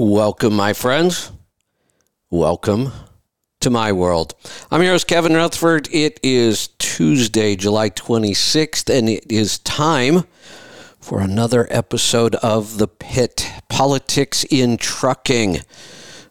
Welcome, 0.00 0.54
my 0.54 0.74
friends. 0.74 1.32
Welcome 2.30 2.92
to 3.58 3.68
my 3.68 3.90
world. 3.90 4.36
I'm 4.70 4.80
your 4.80 4.92
host, 4.92 5.08
Kevin 5.08 5.34
Rutherford. 5.34 5.88
It 5.90 6.20
is 6.22 6.68
Tuesday, 6.78 7.56
July 7.56 7.90
26th, 7.90 8.96
and 8.96 9.08
it 9.08 9.26
is 9.28 9.58
time 9.58 10.22
for 11.00 11.18
another 11.18 11.66
episode 11.68 12.36
of 12.36 12.78
The 12.78 12.86
Pit 12.86 13.50
Politics 13.68 14.44
in 14.44 14.76
Trucking. 14.76 15.62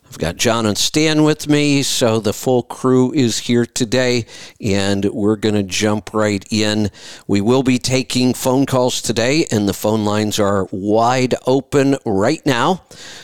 I've 0.09 0.17
got 0.17 0.37
John 0.37 0.65
and 0.65 0.77
Stan 0.77 1.23
with 1.23 1.49
me, 1.49 1.83
so 1.83 2.19
the 2.19 2.31
full 2.31 2.63
crew 2.63 3.11
is 3.11 3.39
here 3.39 3.65
today, 3.65 4.25
and 4.61 5.03
we're 5.05 5.35
going 5.35 5.55
to 5.55 5.63
jump 5.63 6.13
right 6.13 6.45
in. 6.49 6.89
We 7.27 7.41
will 7.41 7.61
be 7.61 7.77
taking 7.77 8.33
phone 8.33 8.65
calls 8.65 9.01
today, 9.01 9.45
and 9.51 9.67
the 9.67 9.73
phone 9.73 10.05
lines 10.05 10.39
are 10.39 10.67
wide 10.71 11.35
open 11.45 11.97
right 12.05 12.43
now. 12.45 12.83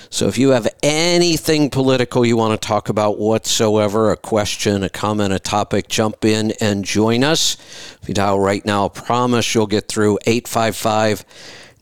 So 0.10 0.28
if 0.28 0.38
you 0.38 0.50
have 0.50 0.68
anything 0.84 1.70
political 1.70 2.26
you 2.26 2.36
want 2.36 2.62
to 2.62 2.68
talk 2.68 2.90
about 2.90 3.18
whatsoever, 3.18 4.12
a 4.12 4.18
question, 4.18 4.84
a 4.84 4.90
comment, 4.90 5.34
a 5.34 5.40
topic, 5.40 5.88
jump 5.88 6.26
in 6.26 6.52
and 6.60 6.84
join 6.84 7.24
us. 7.24 7.56
If 8.02 8.10
you 8.10 8.14
dial 8.14 8.40
right 8.40 8.64
now, 8.66 8.86
I 8.86 8.90
promise 8.90 9.56
you'll 9.56 9.68
get 9.68 9.88
through 9.88 10.20
855- 10.28 11.24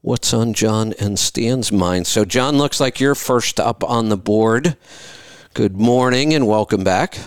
what's 0.01 0.33
on 0.33 0.53
John 0.53 0.93
and 0.97 1.19
Stan's 1.19 1.73
mind? 1.73 2.07
So, 2.07 2.23
John, 2.23 2.57
looks 2.57 2.79
like 2.79 3.01
you're 3.01 3.15
first 3.15 3.59
up 3.59 3.83
on 3.83 4.07
the 4.07 4.15
board. 4.15 4.77
Good 5.53 5.75
morning 5.75 6.33
and 6.33 6.47
welcome 6.47 6.85
back. 6.85 7.17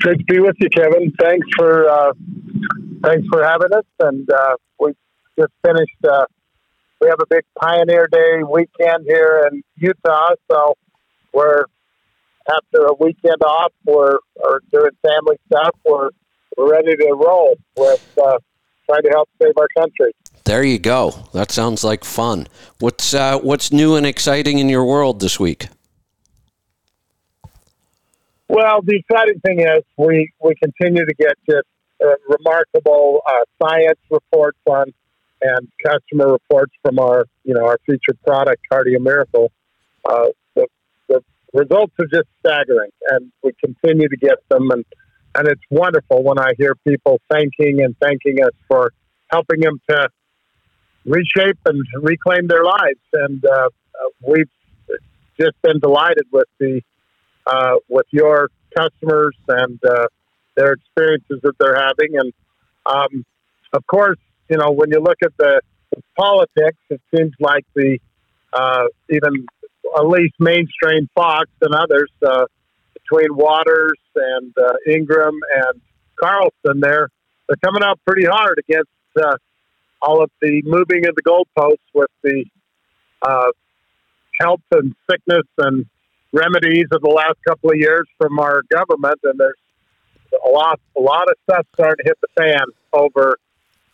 Great 0.00 0.18
to 0.18 0.24
be 0.24 0.40
with 0.40 0.56
you, 0.60 0.68
Kevin. 0.70 1.12
Thanks 1.20 1.46
for 1.56 1.88
uh, 1.88 2.12
thanks 3.02 3.26
for 3.30 3.44
having 3.44 3.72
us. 3.72 3.84
And 4.00 4.28
uh, 4.30 4.56
we 4.78 4.92
just 5.38 5.52
finished. 5.64 6.04
Uh, 6.08 6.24
we 7.00 7.08
have 7.08 7.18
a 7.20 7.26
big 7.28 7.44
Pioneer 7.58 8.08
Day 8.10 8.42
weekend 8.42 9.04
here 9.06 9.48
in 9.50 9.62
Utah, 9.76 10.34
so 10.50 10.74
we're 11.32 11.64
after 12.48 12.86
a 12.86 12.94
weekend 12.94 13.42
off. 13.42 13.72
We're, 13.86 14.18
we're 14.36 14.60
doing 14.70 14.90
family 15.02 15.38
stuff. 15.46 15.76
We're 15.84 16.10
we're 16.56 16.70
ready 16.70 16.96
to 16.96 17.12
roll 17.12 17.56
with 17.76 18.18
uh, 18.22 18.38
trying 18.86 19.02
to 19.02 19.08
help 19.10 19.28
save 19.40 19.52
our 19.56 19.68
country. 19.78 20.12
There 20.44 20.62
you 20.62 20.78
go. 20.78 21.28
That 21.32 21.52
sounds 21.52 21.84
like 21.84 22.04
fun. 22.04 22.48
What's 22.78 23.14
uh, 23.14 23.38
what's 23.38 23.72
new 23.72 23.96
and 23.96 24.06
exciting 24.06 24.58
in 24.58 24.68
your 24.68 24.84
world 24.84 25.20
this 25.20 25.38
week? 25.38 25.68
Well, 28.50 28.80
the 28.82 28.96
exciting 28.96 29.38
thing 29.46 29.60
is 29.60 29.84
we 29.96 30.32
we 30.42 30.56
continue 30.56 31.06
to 31.06 31.14
get 31.14 31.34
just 31.48 31.68
uh, 32.04 32.16
remarkable 32.28 33.22
uh, 33.24 33.44
science 33.62 34.00
reports 34.10 34.58
on 34.68 34.92
and 35.40 35.68
customer 35.86 36.32
reports 36.32 36.72
from 36.82 36.98
our 36.98 37.26
you 37.44 37.54
know 37.54 37.64
our 37.64 37.78
featured 37.86 38.20
product 38.26 38.60
Cardio 38.70 38.98
Miracle. 38.98 39.52
Uh, 40.04 40.30
the, 40.56 40.66
the 41.08 41.22
results 41.52 41.94
are 42.00 42.06
just 42.12 42.26
staggering, 42.40 42.90
and 43.10 43.30
we 43.44 43.52
continue 43.64 44.08
to 44.08 44.16
get 44.16 44.38
them, 44.48 44.68
and 44.72 44.84
and 45.36 45.46
it's 45.46 45.62
wonderful 45.70 46.24
when 46.24 46.40
I 46.40 46.54
hear 46.58 46.74
people 46.84 47.20
thanking 47.30 47.84
and 47.84 47.96
thanking 48.00 48.42
us 48.42 48.54
for 48.66 48.92
helping 49.30 49.60
them 49.60 49.80
to 49.90 50.08
reshape 51.04 51.58
and 51.66 51.84
reclaim 52.02 52.48
their 52.48 52.64
lives, 52.64 52.98
and 53.12 53.44
uh, 53.44 53.68
uh 53.68 54.08
we've 54.26 54.50
just 55.38 55.54
been 55.62 55.78
delighted 55.78 56.26
with 56.32 56.48
the 56.58 56.82
uh, 57.50 57.76
with 57.88 58.06
your 58.10 58.48
customers 58.76 59.36
and 59.48 59.78
uh, 59.84 60.06
their 60.56 60.72
experiences 60.72 61.40
that 61.42 61.52
they're 61.58 61.76
having. 61.76 62.18
And 62.18 62.32
um, 62.86 63.24
of 63.72 63.86
course, 63.86 64.18
you 64.48 64.56
know, 64.56 64.70
when 64.70 64.90
you 64.90 65.00
look 65.00 65.18
at 65.22 65.36
the, 65.36 65.60
the 65.94 66.02
politics, 66.16 66.78
it 66.88 67.00
seems 67.14 67.32
like 67.40 67.64
the 67.74 67.98
uh, 68.52 68.84
even 69.08 69.46
at 69.96 70.06
least 70.06 70.34
mainstream 70.38 71.08
Fox 71.14 71.48
and 71.60 71.74
others 71.74 72.10
uh, 72.26 72.46
between 72.94 73.36
Watters 73.36 73.98
and 74.14 74.52
uh, 74.58 74.74
Ingraham 74.88 75.38
and 75.56 75.80
Carlson, 76.20 76.80
they're 76.80 77.08
they're 77.48 77.56
coming 77.64 77.82
out 77.82 77.98
pretty 78.06 78.26
hard 78.26 78.58
against 78.58 78.90
uh, 79.20 79.36
all 80.00 80.22
of 80.22 80.30
the 80.40 80.62
moving 80.64 81.06
of 81.06 81.14
the 81.16 81.22
goalposts 81.22 81.78
with 81.94 82.10
the 82.22 82.44
uh, 83.22 83.50
health 84.40 84.60
and 84.72 84.94
sickness 85.10 85.46
and 85.58 85.86
remedies 86.32 86.86
of 86.92 87.02
the 87.02 87.08
last 87.08 87.36
couple 87.46 87.70
of 87.70 87.76
years 87.76 88.06
from 88.18 88.38
our 88.38 88.62
government, 88.70 89.18
and 89.24 89.38
there's 89.38 89.54
a 90.44 90.48
lot, 90.48 90.80
a 90.96 91.00
lot 91.00 91.28
of 91.28 91.34
stuff 91.44 91.66
starting 91.74 92.04
to 92.04 92.08
hit 92.08 92.18
the 92.20 92.28
fan 92.38 92.64
over 92.92 93.38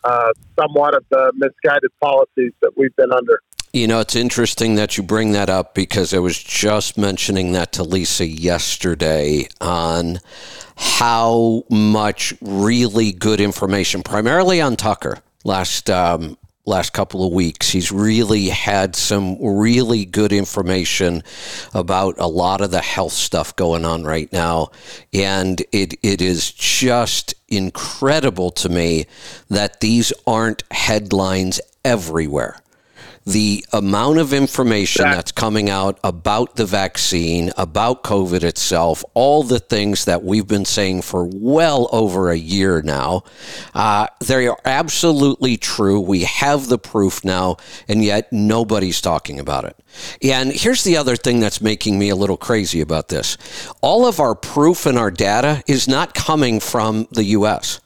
uh, 0.03 0.31
somewhat 0.59 0.95
of 0.95 1.03
the 1.09 1.31
misguided 1.35 1.91
policies 2.01 2.53
that 2.61 2.71
we've 2.77 2.95
been 2.95 3.11
under. 3.11 3.41
You 3.73 3.87
know, 3.87 3.99
it's 3.99 4.15
interesting 4.15 4.75
that 4.75 4.97
you 4.97 5.03
bring 5.03 5.33
that 5.33 5.49
up 5.49 5.75
because 5.75 6.13
I 6.13 6.19
was 6.19 6.41
just 6.41 6.97
mentioning 6.97 7.51
that 7.51 7.73
to 7.73 7.83
Lisa 7.83 8.25
yesterday 8.25 9.47
on 9.59 10.19
how 10.77 11.63
much 11.69 12.33
really 12.41 13.11
good 13.11 13.41
information, 13.41 14.03
primarily 14.03 14.61
on 14.61 14.77
Tucker, 14.77 15.17
last 15.43 15.89
um, 15.89 16.37
last 16.67 16.93
couple 16.93 17.25
of 17.25 17.33
weeks. 17.33 17.69
He's 17.69 17.91
really 17.91 18.49
had 18.49 18.95
some 18.95 19.37
really 19.41 20.05
good 20.05 20.33
information 20.33 21.23
about 21.73 22.15
a 22.17 22.27
lot 22.27 22.61
of 22.61 22.71
the 22.71 22.81
health 22.81 23.13
stuff 23.13 23.55
going 23.55 23.85
on 23.85 24.03
right 24.03 24.31
now. 24.31 24.71
And 25.13 25.61
it, 25.71 25.95
it 26.03 26.21
is 26.21 26.51
just 26.51 27.33
incredible 27.47 28.51
to 28.51 28.69
me 28.69 29.05
that 29.49 29.79
these 29.79 30.11
aren't 30.25 30.63
headlines 30.71 31.61
everywhere 31.85 32.59
the 33.27 33.65
amount 33.73 34.19
of 34.19 34.31
information 34.31 35.03
that's 35.03 35.33
coming 35.33 35.69
out 35.69 35.99
about 36.01 36.55
the 36.55 36.65
vaccine, 36.65 37.51
about 37.57 38.01
COVID 38.01 38.41
itself, 38.41 39.03
all 39.13 39.43
the 39.43 39.59
things 39.59 40.05
that 40.05 40.23
we've 40.23 40.47
been 40.47 40.63
saying 40.63 41.01
for 41.01 41.29
well 41.33 41.89
over 41.91 42.31
a 42.31 42.37
year 42.37 42.81
now, 42.81 43.23
uh, 43.75 44.07
they 44.25 44.47
are 44.47 44.57
absolutely 44.63 45.57
true. 45.57 45.99
We 45.99 46.23
have 46.23 46.69
the 46.69 46.77
proof 46.77 47.25
now, 47.25 47.57
and 47.89 48.01
yet 48.01 48.31
nobody's 48.31 49.01
talking 49.01 49.41
about 49.41 49.65
it. 49.65 49.75
And 50.21 50.53
here's 50.53 50.85
the 50.85 50.95
other 50.95 51.17
thing 51.17 51.41
that's 51.41 51.59
making 51.59 51.99
me 51.99 52.07
a 52.07 52.15
little 52.15 52.37
crazy 52.37 52.79
about 52.79 53.09
this 53.09 53.37
all 53.81 54.05
of 54.05 54.21
our 54.21 54.35
proof 54.35 54.85
and 54.85 54.97
our 54.97 55.11
data 55.11 55.63
is 55.67 55.87
not 55.87 56.13
coming 56.13 56.59
from 56.61 57.07
the 57.11 57.23
U.S 57.23 57.81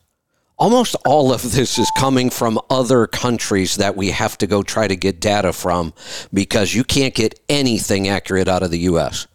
almost 0.62 0.96
all 1.08 1.34
of 1.34 1.42
this 1.42 1.80
is 1.80 1.90
coming 1.98 2.30
from 2.30 2.60
other 2.70 3.08
countries 3.08 3.78
that 3.78 3.98
we 3.98 4.12
have 4.12 4.38
to 4.38 4.46
go 4.46 4.62
try 4.62 4.88
to 4.88 4.96
get 4.96 5.20
data 5.20 5.52
from 5.52 5.92
because 6.32 6.76
you 6.76 6.84
can't 6.84 7.16
get 7.16 7.40
anything 7.50 8.08
accurate 8.08 8.48
out 8.48 8.62
of 8.62 8.70
the 8.70 8.78
U.S. 8.92 9.26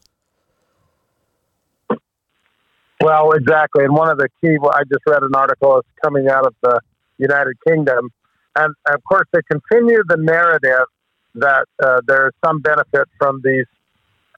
Well, 3.00 3.32
exactly. 3.32 3.84
And 3.84 3.92
one 3.92 4.08
of 4.08 4.18
the 4.18 4.28
key, 4.40 4.56
I 4.72 4.84
just 4.84 5.02
read 5.04 5.24
an 5.24 5.34
article 5.34 5.74
that's 5.74 5.88
coming 6.00 6.28
out 6.28 6.46
of 6.46 6.54
the 6.62 6.80
United 7.18 7.56
Kingdom. 7.66 8.10
And 8.54 8.72
of 8.88 9.02
course, 9.02 9.26
they 9.32 9.40
continue 9.50 10.02
the 10.06 10.18
narrative 10.18 10.86
that 11.34 11.66
uh, 11.82 12.00
there 12.06 12.28
is 12.28 12.34
some 12.44 12.60
benefit 12.60 13.08
from 13.18 13.40
these 13.42 13.66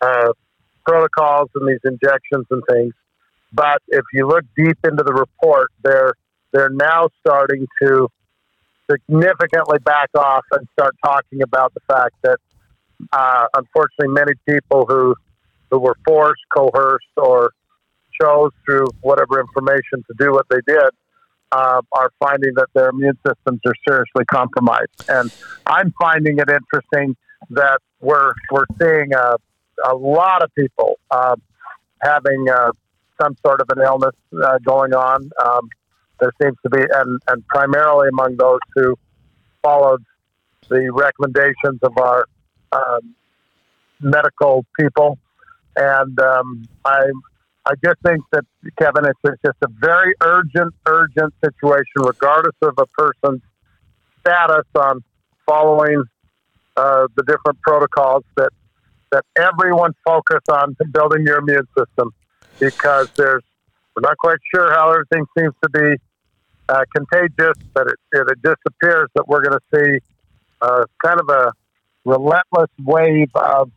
uh, 0.00 0.32
protocols 0.86 1.50
and 1.54 1.68
these 1.68 1.80
injections 1.84 2.46
and 2.50 2.62
things. 2.70 2.94
But 3.52 3.82
if 3.88 4.04
you 4.14 4.26
look 4.26 4.44
deep 4.56 4.78
into 4.84 5.04
the 5.04 5.12
report, 5.12 5.70
they're 5.82 6.14
they're 6.52 6.70
now 6.70 7.08
starting 7.20 7.66
to 7.82 8.08
significantly 8.90 9.78
back 9.80 10.08
off 10.16 10.44
and 10.52 10.66
start 10.72 10.96
talking 11.04 11.42
about 11.42 11.74
the 11.74 11.80
fact 11.86 12.14
that 12.22 12.38
uh, 13.12 13.46
unfortunately 13.54 14.08
many 14.08 14.32
people 14.48 14.86
who 14.86 15.14
who 15.70 15.78
were 15.78 15.96
forced, 16.06 16.40
coerced, 16.54 17.04
or 17.16 17.52
chose 18.20 18.50
through 18.64 18.86
whatever 19.02 19.38
information 19.38 20.02
to 20.06 20.14
do 20.18 20.32
what 20.32 20.46
they 20.48 20.60
did 20.66 20.90
uh, 21.52 21.82
are 21.92 22.10
finding 22.18 22.54
that 22.54 22.68
their 22.74 22.90
immune 22.90 23.18
systems 23.26 23.60
are 23.66 23.74
seriously 23.86 24.24
compromised. 24.26 25.04
And 25.08 25.30
I'm 25.66 25.92
finding 26.00 26.38
it 26.38 26.48
interesting 26.48 27.16
that 27.50 27.80
we're 28.00 28.32
we're 28.50 28.66
seeing 28.80 29.12
a, 29.14 29.36
a 29.84 29.94
lot 29.94 30.42
of 30.42 30.54
people 30.54 30.98
uh, 31.10 31.36
having 32.02 32.46
uh, 32.48 32.72
some 33.20 33.36
sort 33.44 33.60
of 33.60 33.68
an 33.76 33.84
illness 33.84 34.14
uh, 34.42 34.58
going 34.64 34.94
on. 34.94 35.30
Um, 35.44 35.68
there 36.20 36.32
seems 36.42 36.56
to 36.62 36.70
be, 36.70 36.80
and, 36.80 37.20
and 37.28 37.46
primarily 37.48 38.08
among 38.08 38.36
those 38.36 38.60
who 38.74 38.96
followed 39.62 40.04
the 40.68 40.90
recommendations 40.92 41.78
of 41.82 41.96
our 41.98 42.26
um, 42.72 43.14
medical 44.00 44.64
people. 44.78 45.18
And 45.76 46.18
um, 46.20 46.68
I, 46.84 47.04
I 47.66 47.72
just 47.84 48.00
think 48.04 48.22
that 48.32 48.44
Kevin, 48.78 49.04
it's, 49.04 49.18
it's 49.24 49.42
just 49.44 49.58
a 49.62 49.68
very 49.80 50.14
urgent, 50.22 50.74
urgent 50.86 51.34
situation, 51.44 52.02
regardless 52.02 52.56
of 52.62 52.74
a 52.78 52.86
person's 52.86 53.42
status 54.20 54.66
on 54.74 55.02
following 55.46 56.02
uh, 56.76 57.08
the 57.16 57.22
different 57.24 57.60
protocols 57.62 58.24
that 58.36 58.50
that 59.10 59.24
everyone 59.36 59.92
focus 60.04 60.40
on 60.50 60.76
building 60.92 61.24
your 61.24 61.38
immune 61.38 61.66
system 61.76 62.12
because 62.60 63.08
there's 63.16 63.42
we're 63.96 64.02
not 64.02 64.16
quite 64.18 64.38
sure 64.54 64.70
how 64.70 64.90
everything 64.90 65.24
seems 65.36 65.54
to 65.62 65.70
be 65.70 65.96
uh, 66.68 66.84
contagious, 66.94 67.56
but 67.72 67.86
it, 67.86 67.96
it, 68.12 68.26
it 68.30 68.38
just 68.44 68.60
appears 68.66 69.08
that 69.14 69.26
we're 69.28 69.42
going 69.42 69.58
to 69.58 69.76
see 69.76 69.98
uh, 70.60 70.84
kind 71.04 71.20
of 71.20 71.28
a 71.28 71.52
relentless 72.04 72.70
wave 72.84 73.30
of 73.34 73.70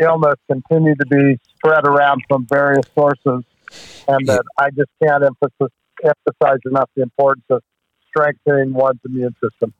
illness 0.00 0.36
continue 0.50 0.94
to 0.94 1.06
be 1.06 1.38
spread 1.56 1.84
around 1.84 2.22
from 2.28 2.46
various 2.46 2.86
sources, 2.94 3.44
and 4.08 4.26
that 4.26 4.42
I 4.58 4.70
just 4.70 4.90
can't 5.02 5.24
emphasize, 5.24 5.70
emphasize 6.02 6.60
enough 6.66 6.90
the 6.94 7.02
importance 7.02 7.46
of 7.50 7.62
strengthening 8.08 8.72
one's 8.72 9.00
immune 9.04 9.34
system 9.42 9.74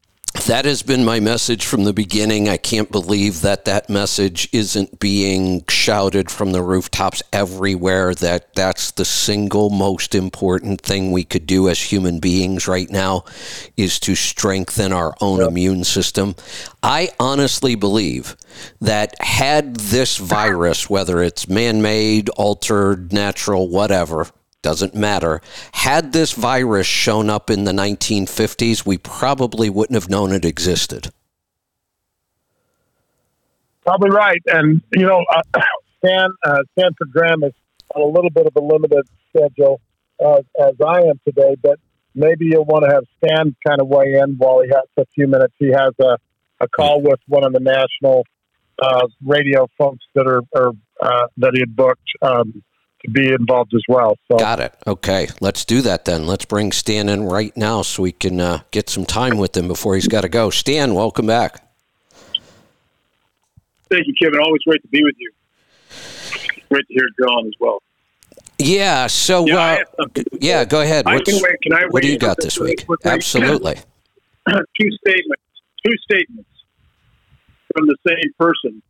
that 0.48 0.64
has 0.64 0.82
been 0.82 1.04
my 1.04 1.20
message 1.20 1.66
from 1.66 1.84
the 1.84 1.92
beginning. 1.92 2.48
I 2.48 2.56
can't 2.56 2.90
believe 2.90 3.42
that 3.42 3.66
that 3.66 3.90
message 3.90 4.48
isn't 4.50 4.98
being 4.98 5.62
shouted 5.68 6.30
from 6.30 6.52
the 6.52 6.62
rooftops 6.62 7.22
everywhere. 7.34 8.14
That 8.14 8.54
that's 8.54 8.92
the 8.92 9.04
single 9.04 9.68
most 9.68 10.14
important 10.14 10.80
thing 10.80 11.12
we 11.12 11.24
could 11.24 11.46
do 11.46 11.68
as 11.68 11.92
human 11.92 12.18
beings 12.18 12.66
right 12.66 12.88
now 12.88 13.24
is 13.76 14.00
to 14.00 14.14
strengthen 14.14 14.90
our 14.90 15.14
own 15.20 15.40
yep. 15.40 15.48
immune 15.48 15.84
system. 15.84 16.34
I 16.82 17.10
honestly 17.20 17.74
believe 17.74 18.34
that 18.80 19.20
had 19.20 19.76
this 19.76 20.16
virus, 20.16 20.88
whether 20.88 21.22
it's 21.22 21.46
man-made, 21.46 22.30
altered, 22.30 23.12
natural, 23.12 23.68
whatever, 23.68 24.28
doesn't 24.62 24.94
matter. 24.94 25.40
Had 25.72 26.12
this 26.12 26.32
virus 26.32 26.86
shown 26.86 27.30
up 27.30 27.50
in 27.50 27.64
the 27.64 27.72
1950s, 27.72 28.84
we 28.84 28.98
probably 28.98 29.70
wouldn't 29.70 29.94
have 29.94 30.10
known 30.10 30.32
it 30.32 30.44
existed. 30.44 31.10
Probably 33.84 34.10
right. 34.10 34.42
And, 34.46 34.82
you 34.94 35.06
know, 35.06 35.24
uh, 35.30 35.42
Stan, 35.98 36.28
uh, 36.44 36.58
Stanford 36.72 37.10
Graham 37.12 37.42
is 37.42 37.52
on 37.94 38.02
a 38.02 38.06
little 38.06 38.30
bit 38.30 38.46
of 38.46 38.54
a 38.56 38.60
limited 38.60 39.06
schedule 39.30 39.80
uh, 40.24 40.40
as 40.60 40.74
I 40.84 41.00
am 41.02 41.20
today, 41.24 41.56
but 41.62 41.78
maybe 42.14 42.46
you'll 42.46 42.64
want 42.64 42.84
to 42.84 42.94
have 42.94 43.04
Stan 43.16 43.56
kind 43.66 43.80
of 43.80 43.88
weigh 43.88 44.14
in 44.14 44.36
while 44.36 44.60
he 44.62 44.68
has 44.68 44.84
a 44.96 45.06
few 45.14 45.26
minutes. 45.26 45.54
He 45.58 45.68
has 45.68 45.92
a, 46.00 46.18
a 46.60 46.68
call 46.68 47.00
with 47.00 47.20
one 47.26 47.44
of 47.44 47.52
the 47.52 47.60
national 47.60 48.24
uh, 48.80 49.06
radio 49.24 49.68
folks 49.78 50.04
that 50.14 50.26
are, 50.26 50.42
are 50.54 50.72
uh, 51.00 51.26
that 51.38 51.52
he 51.54 51.60
had 51.60 51.74
booked. 51.74 52.08
Um, 52.22 52.62
to 53.04 53.10
be 53.10 53.32
involved 53.32 53.74
as 53.74 53.82
well. 53.88 54.16
So. 54.28 54.38
Got 54.38 54.60
it. 54.60 54.74
Okay, 54.86 55.28
let's 55.40 55.64
do 55.64 55.80
that 55.82 56.04
then. 56.04 56.26
Let's 56.26 56.44
bring 56.44 56.72
Stan 56.72 57.08
in 57.08 57.24
right 57.24 57.56
now 57.56 57.82
so 57.82 58.02
we 58.02 58.12
can 58.12 58.40
uh, 58.40 58.60
get 58.70 58.90
some 58.90 59.04
time 59.04 59.38
with 59.38 59.56
him 59.56 59.68
before 59.68 59.94
he's 59.94 60.08
got 60.08 60.22
to 60.22 60.28
go. 60.28 60.50
Stan, 60.50 60.94
welcome 60.94 61.26
back. 61.26 61.64
Thank 63.90 64.06
you, 64.06 64.14
Kevin. 64.20 64.40
Always 64.40 64.62
great 64.62 64.82
to 64.82 64.88
be 64.88 65.02
with 65.02 65.14
you. 65.18 65.32
Great 66.68 66.86
to 66.88 66.94
hear 66.94 67.08
John 67.18 67.46
as 67.46 67.54
well. 67.60 67.82
Yeah. 68.58 69.06
So, 69.06 69.46
yeah, 69.46 69.82
uh, 69.98 70.06
yeah 70.32 70.64
go 70.64 70.80
ahead. 70.80 71.06
I 71.06 71.20
can 71.20 71.36
wait. 71.36 71.60
Can 71.62 71.72
I 71.72 71.86
what 71.90 72.02
do 72.02 72.08
you 72.08 72.18
got 72.18 72.36
this 72.38 72.58
week? 72.58 72.84
Absolutely. 73.04 73.76
two 74.46 74.90
statements. 75.06 75.42
Two 75.86 75.96
statements 76.10 76.50
from 77.74 77.86
the 77.86 77.96
same 78.06 78.32
person. 78.38 78.82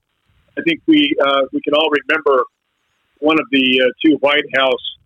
I 0.59 0.63
think 0.63 0.81
we 0.87 1.15
uh, 1.25 1.43
we 1.53 1.61
can 1.61 1.75
all 1.75 1.91
remember 1.91 2.45
one 3.21 3.39
of 3.39 3.47
the 3.51 3.83
uh, 3.83 3.91
two 4.05 4.17
White 4.17 4.45
House 4.57 4.97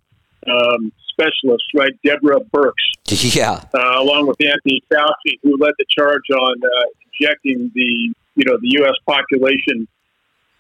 um, 0.48 0.92
specialists, 1.10 1.68
right, 1.74 1.92
Deborah 2.04 2.40
Birx. 2.54 2.74
Yeah. 3.12 3.62
Uh, 3.74 4.00
along 4.00 4.26
with 4.26 4.40
Anthony 4.40 4.82
Fauci, 4.90 5.38
who 5.42 5.56
led 5.58 5.74
the 5.78 5.84
charge 5.96 6.24
on 6.32 6.56
uh, 6.64 6.84
injecting 7.12 7.70
the, 7.74 8.14
you 8.34 8.44
know, 8.46 8.56
the 8.56 8.80
U.S. 8.80 8.96
population. 9.06 9.86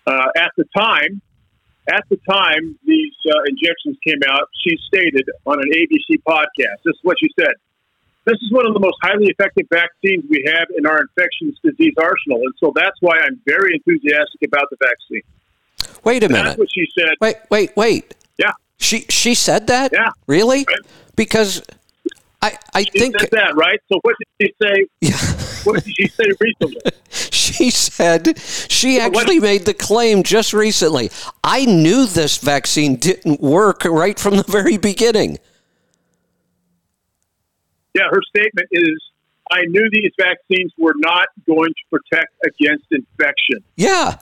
Uh, 0.06 0.28
at 0.36 0.52
the 0.58 0.64
time, 0.76 1.22
at 1.88 2.04
the 2.10 2.18
time 2.28 2.78
these 2.84 3.14
uh, 3.26 3.42
injections 3.48 3.96
came 4.06 4.20
out, 4.28 4.48
she 4.64 4.76
stated 4.86 5.28
on 5.46 5.58
an 5.58 5.70
ABC 5.72 6.22
podcast, 6.28 6.84
this 6.84 6.94
is 6.94 7.00
what 7.02 7.16
she 7.18 7.28
said. 7.38 7.54
This 8.24 8.36
is 8.36 8.52
one 8.52 8.66
of 8.66 8.74
the 8.74 8.80
most 8.80 8.96
highly 9.02 9.26
effective 9.26 9.66
vaccines 9.72 10.24
we 10.30 10.44
have 10.46 10.68
in 10.76 10.86
our 10.86 11.00
infectious 11.00 11.58
disease 11.64 11.94
arsenal. 11.98 12.38
And 12.46 12.54
so 12.60 12.72
that's 12.74 12.96
why 13.00 13.18
I'm 13.18 13.40
very 13.46 13.74
enthusiastic 13.74 14.46
about 14.46 14.70
the 14.70 14.76
vaccine. 14.78 15.22
Wait 16.04 16.24
a 16.24 16.28
minute. 16.28 16.44
That's 16.44 16.58
what 16.58 16.68
she 16.72 16.86
said. 16.98 17.14
Wait, 17.20 17.36
wait, 17.50 17.76
wait. 17.76 18.14
Yeah. 18.38 18.52
She 18.78 19.00
she 19.08 19.34
said 19.34 19.68
that? 19.68 19.92
Yeah. 19.92 20.10
Really? 20.26 20.64
Right. 20.66 20.78
Because 21.14 21.62
I 22.40 22.58
I 22.74 22.82
she 22.82 22.90
think 22.98 23.20
said 23.20 23.30
that 23.32 23.54
right. 23.54 23.80
So 23.90 23.98
what 24.02 24.16
did 24.18 24.48
she 24.48 24.54
say? 24.60 24.86
Yeah. 25.00 25.62
what 25.64 25.84
did 25.84 25.94
she 25.94 26.08
say 26.08 26.24
recently? 26.40 26.80
she 27.10 27.70
said 27.70 28.38
she 28.38 28.98
actually 28.98 29.38
made 29.38 29.64
the 29.64 29.74
claim 29.74 30.22
just 30.22 30.52
recently. 30.52 31.10
I 31.44 31.64
knew 31.64 32.06
this 32.06 32.38
vaccine 32.38 32.96
didn't 32.96 33.40
work 33.40 33.84
right 33.84 34.18
from 34.18 34.36
the 34.36 34.44
very 34.44 34.76
beginning. 34.76 35.38
Yeah, 37.94 38.08
her 38.10 38.22
statement 38.34 38.68
is 38.72 39.02
I 39.52 39.64
knew 39.66 39.88
these 39.92 40.12
vaccines 40.18 40.72
were 40.78 40.94
not 40.96 41.28
going 41.46 41.68
to 41.68 41.98
protect 41.98 42.32
against 42.44 42.86
infection. 42.90 43.62
Yeah. 43.76 44.16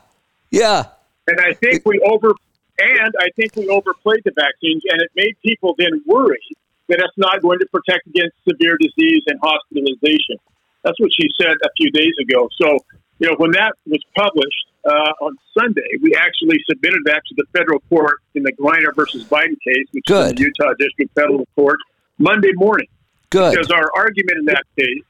Yeah. 0.51 0.87
And 1.31 1.41
I 1.41 1.53
think 1.55 1.87
we 1.87 2.01
over 2.01 2.35
and 2.79 3.15
I 3.21 3.29
think 3.37 3.55
we 3.55 3.69
overplayed 3.69 4.23
the 4.25 4.33
vaccines, 4.35 4.83
and 4.91 5.01
it 5.01 5.11
made 5.15 5.37
people 5.45 5.75
then 5.79 6.03
worry 6.07 6.41
that 6.89 6.99
it's 6.99 7.17
not 7.17 7.41
going 7.41 7.61
to 7.61 7.67
protect 7.67 8.07
against 8.09 8.35
severe 8.49 8.77
disease 8.81 9.23
and 9.27 9.39
hospitalization. 9.41 10.37
That's 10.83 10.99
what 10.99 11.11
she 11.15 11.29
said 11.41 11.55
a 11.63 11.69
few 11.77 11.91
days 11.93 12.15
ago. 12.21 12.49
So, 12.61 12.79
you 13.21 13.29
know, 13.29 13.37
when 13.37 13.53
that 13.53 13.75
was 13.87 14.03
published 14.17 14.67
uh, 14.85 15.13
on 15.25 15.37
Sunday, 15.57 15.87
we 16.03 16.17
actually 16.17 16.59
submitted 16.69 17.03
that 17.05 17.23
to 17.29 17.35
the 17.37 17.45
federal 17.53 17.81
court 17.91 18.17
in 18.35 18.43
the 18.43 18.53
Griner 18.53 18.95
versus 18.97 19.25
Biden 19.25 19.61
case, 19.63 19.87
which 19.93 20.07
Good. 20.07 20.33
is 20.33 20.35
the 20.35 20.43
Utah 20.45 20.75
District 20.79 21.15
Federal 21.15 21.47
Court, 21.55 21.79
Monday 22.19 22.53
morning. 22.55 22.89
Good. 23.29 23.53
Because 23.53 23.71
our 23.71 23.91
argument 23.95 24.39
in 24.39 24.45
that 24.47 24.65
case, 24.77 25.05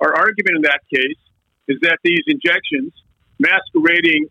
our 0.00 0.16
argument 0.16 0.56
in 0.56 0.62
that 0.62 0.80
case 0.92 1.18
is 1.68 1.78
that 1.82 1.98
these 2.02 2.24
injections 2.26 2.92
masquerading 3.38 4.26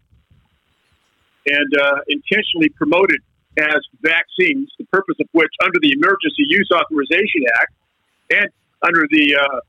and 1.50 1.70
uh, 1.82 2.00
intentionally 2.08 2.70
promoted 2.78 3.20
as 3.58 3.82
vaccines, 4.02 4.70
the 4.78 4.86
purpose 4.92 5.16
of 5.20 5.28
which, 5.32 5.52
under 5.64 5.80
the 5.82 5.92
Emergency 5.92 6.46
Use 6.48 6.70
Authorization 6.74 7.44
Act 7.60 7.74
and 8.32 8.50
under 8.86 9.06
the 9.12 9.36
uh, 9.36 9.60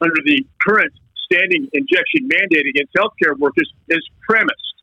under 0.00 0.20
the 0.24 0.44
current 0.66 0.92
standing 1.30 1.68
injection 1.72 2.28
mandate 2.28 2.66
against 2.66 2.92
healthcare 2.94 3.38
workers, 3.38 3.70
is 3.88 4.04
premised 4.26 4.76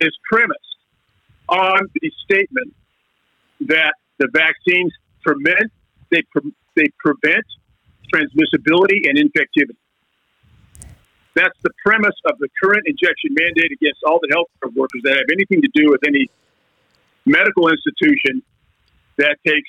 is 0.00 0.12
premised 0.30 0.76
on 1.48 1.78
the 2.00 2.12
statement 2.24 2.74
that 3.60 3.94
the 4.18 4.28
vaccines 4.32 4.92
prevent 5.24 5.72
they 6.10 6.22
pre- 6.30 6.54
they 6.76 6.86
prevent 6.98 7.44
transmissibility 8.12 9.08
and 9.08 9.18
infectivity. 9.18 9.76
That's 11.36 11.56
the 11.62 11.70
premise 11.84 12.16
of 12.24 12.38
the 12.38 12.48
current 12.62 12.84
injection 12.86 13.36
mandate 13.36 13.70
against 13.70 14.00
all 14.04 14.18
the 14.20 14.28
healthcare 14.32 14.74
workers 14.74 15.02
that 15.04 15.16
have 15.16 15.28
anything 15.30 15.60
to 15.60 15.68
do 15.74 15.90
with 15.90 16.00
any 16.08 16.30
medical 17.26 17.68
institution 17.68 18.42
that 19.18 19.36
takes, 19.46 19.68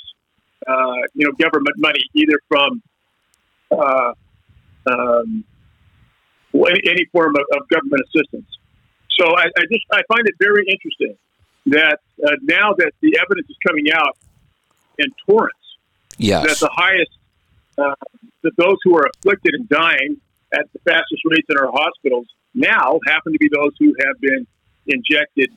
uh, 0.65 1.03
you 1.13 1.27
know, 1.27 1.33
government 1.33 1.75
money 1.77 1.99
either 2.13 2.39
from 2.47 2.81
uh, 3.69 4.13
um, 4.89 5.43
any 6.53 7.03
form 7.11 7.35
of, 7.35 7.43
of, 7.51 7.67
government 7.67 8.01
assistance. 8.07 8.47
So 9.19 9.27
I, 9.35 9.43
I, 9.43 9.63
just 9.69 9.83
I 9.91 10.01
find 10.07 10.25
it 10.25 10.35
very 10.39 10.65
interesting 10.71 11.17
that 11.65 11.99
uh, 12.25 12.31
now 12.43 12.75
that 12.77 12.93
the 13.01 13.19
evidence 13.19 13.49
is 13.49 13.57
coming 13.67 13.91
out 13.93 14.15
in 14.97 15.07
torrents, 15.27 15.57
yes. 16.17 16.47
that 16.47 16.59
the 16.65 16.71
highest 16.73 17.11
uh, 17.77 17.93
that 18.43 18.55
those 18.55 18.77
who 18.85 18.95
are 18.95 19.09
afflicted 19.17 19.53
and 19.53 19.67
dying 19.67 20.21
at 20.53 20.65
the 20.73 20.79
fastest 20.79 21.21
rates 21.25 21.47
in 21.49 21.57
our 21.57 21.71
hospitals 21.71 22.27
now 22.53 22.99
happen 23.07 23.33
to 23.33 23.39
be 23.39 23.49
those 23.53 23.71
who 23.79 23.93
have 24.05 24.19
been 24.19 24.47
injected, 24.87 25.51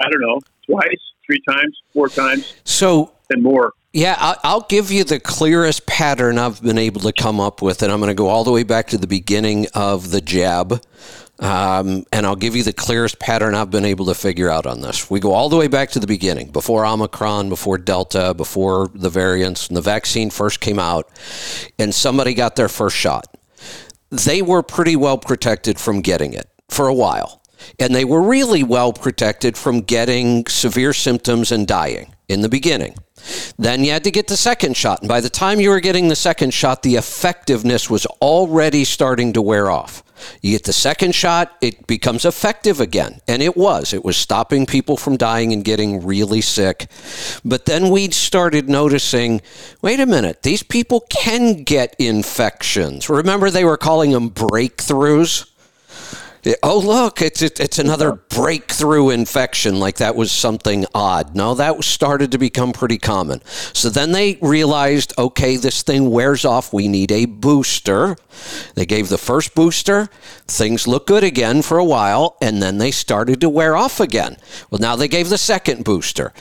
I 0.00 0.08
don't 0.10 0.20
know, 0.20 0.40
twice, 0.66 1.00
three 1.26 1.40
times, 1.48 1.78
four 1.92 2.08
times. 2.08 2.54
So, 2.64 3.12
and 3.30 3.42
more. 3.42 3.72
Yeah, 3.92 4.34
I'll 4.44 4.66
give 4.68 4.92
you 4.92 5.02
the 5.02 5.18
clearest 5.18 5.86
pattern 5.86 6.38
I've 6.38 6.62
been 6.62 6.78
able 6.78 7.00
to 7.00 7.12
come 7.12 7.40
up 7.40 7.60
with, 7.60 7.82
and 7.82 7.90
I'm 7.90 7.98
going 7.98 8.08
to 8.10 8.14
go 8.14 8.28
all 8.28 8.44
the 8.44 8.52
way 8.52 8.62
back 8.62 8.86
to 8.88 8.98
the 8.98 9.08
beginning 9.08 9.66
of 9.74 10.12
the 10.12 10.20
jab. 10.20 10.80
Um, 11.40 12.04
and 12.12 12.26
I'll 12.26 12.36
give 12.36 12.54
you 12.54 12.62
the 12.62 12.72
clearest 12.72 13.18
pattern 13.18 13.54
I've 13.54 13.70
been 13.70 13.86
able 13.86 14.06
to 14.06 14.14
figure 14.14 14.50
out 14.50 14.66
on 14.66 14.82
this. 14.82 15.10
We 15.10 15.20
go 15.20 15.32
all 15.32 15.48
the 15.48 15.56
way 15.56 15.68
back 15.68 15.90
to 15.92 15.98
the 15.98 16.06
beginning, 16.06 16.50
before 16.50 16.84
Omicron, 16.84 17.48
before 17.48 17.78
Delta, 17.78 18.34
before 18.34 18.88
the 18.94 19.08
variants, 19.08 19.66
and 19.66 19.76
the 19.76 19.80
vaccine 19.80 20.30
first 20.30 20.60
came 20.60 20.78
out, 20.78 21.08
and 21.78 21.92
somebody 21.94 22.34
got 22.34 22.56
their 22.56 22.68
first 22.68 22.94
shot 22.94 23.39
they 24.10 24.42
were 24.42 24.62
pretty 24.62 24.96
well 24.96 25.18
protected 25.18 25.78
from 25.78 26.00
getting 26.00 26.32
it 26.32 26.48
for 26.68 26.88
a 26.88 26.94
while. 26.94 27.42
And 27.78 27.94
they 27.94 28.04
were 28.04 28.22
really 28.22 28.62
well 28.62 28.92
protected 28.92 29.56
from 29.56 29.82
getting 29.82 30.46
severe 30.46 30.92
symptoms 30.92 31.52
and 31.52 31.66
dying 31.66 32.14
in 32.28 32.40
the 32.40 32.48
beginning. 32.48 32.96
Then 33.58 33.84
you 33.84 33.92
had 33.92 34.04
to 34.04 34.10
get 34.10 34.28
the 34.28 34.36
second 34.36 34.76
shot. 34.76 35.00
And 35.00 35.08
by 35.08 35.20
the 35.20 35.28
time 35.28 35.60
you 35.60 35.70
were 35.70 35.80
getting 35.80 36.08
the 36.08 36.16
second 36.16 36.54
shot, 36.54 36.82
the 36.82 36.96
effectiveness 36.96 37.90
was 37.90 38.06
already 38.06 38.84
starting 38.84 39.34
to 39.34 39.42
wear 39.42 39.70
off. 39.70 40.02
You 40.42 40.52
get 40.52 40.64
the 40.64 40.72
second 40.72 41.14
shot, 41.14 41.56
it 41.60 41.86
becomes 41.86 42.24
effective 42.24 42.80
again. 42.80 43.20
And 43.28 43.42
it 43.42 43.56
was. 43.56 43.92
It 43.92 44.04
was 44.04 44.16
stopping 44.16 44.66
people 44.66 44.96
from 44.96 45.16
dying 45.16 45.52
and 45.52 45.64
getting 45.64 46.04
really 46.04 46.40
sick. 46.40 46.88
But 47.44 47.66
then 47.66 47.90
we 47.90 48.10
started 48.10 48.68
noticing 48.68 49.40
wait 49.82 50.00
a 50.00 50.06
minute, 50.06 50.42
these 50.42 50.62
people 50.62 51.00
can 51.08 51.64
get 51.64 51.94
infections. 51.98 53.08
Remember, 53.08 53.50
they 53.50 53.64
were 53.64 53.76
calling 53.76 54.12
them 54.12 54.30
breakthroughs? 54.30 55.49
Oh 56.62 56.78
look 56.78 57.20
it's 57.20 57.42
it's 57.42 57.78
another 57.78 58.12
breakthrough 58.12 59.10
infection. 59.10 59.78
Like 59.78 59.96
that 59.96 60.16
was 60.16 60.32
something 60.32 60.86
odd. 60.94 61.34
No 61.34 61.54
that 61.54 61.82
started 61.84 62.32
to 62.32 62.38
become 62.38 62.72
pretty 62.72 62.98
common. 62.98 63.42
So 63.72 63.90
then 63.90 64.12
they 64.12 64.38
realized 64.40 65.12
okay 65.18 65.56
this 65.56 65.82
thing 65.82 66.10
wears 66.10 66.44
off. 66.44 66.72
We 66.72 66.88
need 66.88 67.12
a 67.12 67.26
booster. 67.26 68.16
They 68.74 68.86
gave 68.86 69.08
the 69.08 69.18
first 69.18 69.54
booster. 69.54 70.08
Things 70.46 70.86
look 70.86 71.06
good 71.06 71.24
again 71.24 71.62
for 71.62 71.78
a 71.78 71.84
while 71.84 72.36
and 72.40 72.62
then 72.62 72.78
they 72.78 72.90
started 72.90 73.40
to 73.42 73.48
wear 73.48 73.76
off 73.76 74.00
again. 74.00 74.36
Well 74.70 74.80
now 74.80 74.96
they 74.96 75.08
gave 75.08 75.28
the 75.28 75.38
second 75.38 75.84
booster. 75.84 76.32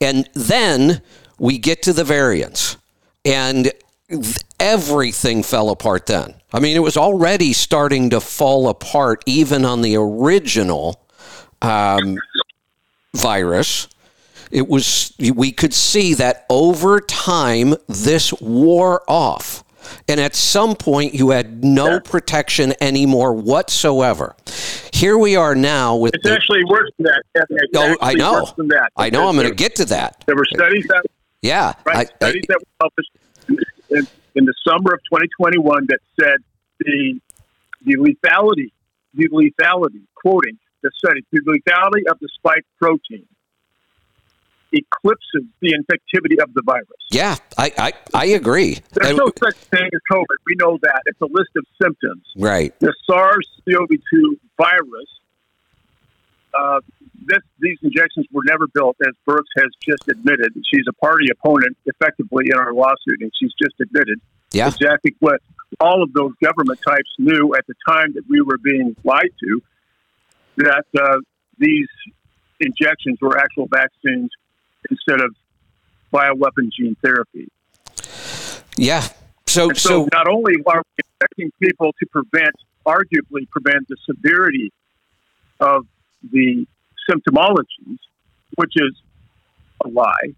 And 0.00 0.28
then 0.34 1.02
we 1.38 1.58
get 1.58 1.82
to 1.82 1.92
the 1.92 2.04
variants. 2.04 2.76
And 3.24 3.72
everything 4.58 5.42
fell 5.42 5.70
apart 5.70 6.06
then. 6.06 6.34
I 6.52 6.60
mean, 6.60 6.76
it 6.76 6.80
was 6.80 6.96
already 6.96 7.52
starting 7.52 8.10
to 8.10 8.20
fall 8.20 8.68
apart 8.68 9.22
even 9.26 9.64
on 9.64 9.82
the 9.82 9.96
original 9.96 11.00
um, 11.60 12.18
virus. 13.14 13.88
It 14.50 14.68
was, 14.68 15.12
we 15.18 15.52
could 15.52 15.74
see 15.74 16.14
that 16.14 16.46
over 16.48 17.00
time, 17.00 17.74
this 17.88 18.32
wore 18.40 19.02
off. 19.08 19.64
And 20.08 20.20
at 20.20 20.34
some 20.34 20.74
point, 20.74 21.14
you 21.14 21.30
had 21.30 21.62
no 21.62 21.94
yeah. 21.94 21.98
protection 22.00 22.74
anymore 22.80 23.32
whatsoever. 23.32 24.34
Here 24.92 25.16
we 25.16 25.36
are 25.36 25.54
now 25.54 25.96
with. 25.96 26.14
It's 26.14 26.24
the, 26.24 26.32
actually 26.32 26.64
worse 26.64 26.90
than 26.98 27.12
that. 27.34 27.68
Oh, 27.74 27.96
I 28.00 28.14
know. 28.14 28.46
I 28.96 29.10
know. 29.10 29.28
I'm 29.28 29.36
going 29.36 29.48
to 29.48 29.54
get 29.54 29.76
to 29.76 29.84
that. 29.86 30.24
There 30.26 30.34
were 30.34 30.46
studies 30.46 30.86
that. 30.88 31.04
Yeah. 31.42 31.74
Right, 31.84 31.96
I, 31.98 32.04
studies 32.04 32.44
I, 32.48 32.52
that 32.52 32.58
were 32.58 32.88
published 32.88 33.10
in, 33.90 34.06
in 34.36 34.44
the 34.44 34.54
summer 34.66 34.94
of 34.94 35.00
2021 35.10 35.86
that 35.88 35.98
said 36.20 36.36
the 36.78 37.20
the 37.84 37.96
lethality, 37.96 38.70
the 39.14 39.28
lethality, 39.28 40.02
quoting 40.14 40.58
the 40.82 40.90
study, 40.96 41.24
the 41.32 41.40
lethality 41.40 42.10
of 42.10 42.18
the 42.20 42.28
spike 42.34 42.64
protein 42.80 43.26
eclipses 44.72 45.44
the 45.60 45.72
infectivity 45.72 46.42
of 46.42 46.52
the 46.54 46.62
virus. 46.64 46.86
Yeah, 47.10 47.36
I, 47.56 47.72
I, 47.78 47.92
I 48.12 48.24
agree. 48.26 48.78
There's 48.92 49.12
I, 49.12 49.16
no 49.16 49.30
such 49.38 49.56
thing 49.56 49.88
as 49.94 50.00
COVID. 50.12 50.36
We 50.44 50.56
know 50.56 50.78
that. 50.82 51.02
It's 51.06 51.20
a 51.20 51.26
list 51.26 51.50
of 51.56 51.64
symptoms. 51.80 52.24
Right. 52.36 52.78
The 52.80 52.92
SARS-CoV-2 53.06 54.38
virus 54.58 55.08
uh, 56.58 56.80
this, 57.26 57.42
these 57.60 57.78
injections 57.82 58.26
were 58.32 58.42
never 58.44 58.66
built, 58.68 58.96
as 59.02 59.14
Birx 59.28 59.44
has 59.56 59.70
just 59.82 60.08
admitted. 60.08 60.52
She's 60.72 60.86
a 60.88 60.92
party 60.92 61.26
opponent, 61.30 61.76
effectively, 61.86 62.46
in 62.50 62.58
our 62.58 62.72
lawsuit, 62.72 63.20
and 63.20 63.30
she's 63.38 63.52
just 63.60 63.74
admitted 63.80 64.20
yeah. 64.52 64.68
exactly 64.68 65.14
what 65.20 65.40
all 65.80 66.02
of 66.02 66.12
those 66.12 66.32
government 66.42 66.80
types 66.86 67.10
knew 67.18 67.54
at 67.56 67.66
the 67.66 67.74
time 67.88 68.12
that 68.14 68.22
we 68.28 68.40
were 68.40 68.58
being 68.58 68.96
lied 69.04 69.32
to 69.40 69.62
that 70.56 70.84
uh, 70.98 71.18
these 71.58 71.88
injections 72.60 73.18
were 73.20 73.38
actual 73.38 73.66
vaccines 73.66 74.30
instead 74.90 75.20
of 75.20 75.34
bioweapon 76.12 76.70
gene 76.72 76.96
therapy. 77.02 77.48
Yeah. 78.76 79.06
So, 79.46 79.68
so, 79.72 79.74
so 79.74 80.08
not 80.12 80.28
only 80.28 80.54
are 80.66 80.82
we 80.96 81.04
injecting 81.20 81.52
people 81.60 81.92
to 81.98 82.06
prevent, 82.06 82.54
arguably 82.86 83.48
prevent 83.50 83.88
the 83.88 83.96
severity 84.04 84.72
of 85.60 85.86
the 86.30 86.66
symptomologies, 87.10 87.98
which 88.56 88.72
is 88.76 88.92
a 89.84 89.88
lie. 89.88 90.34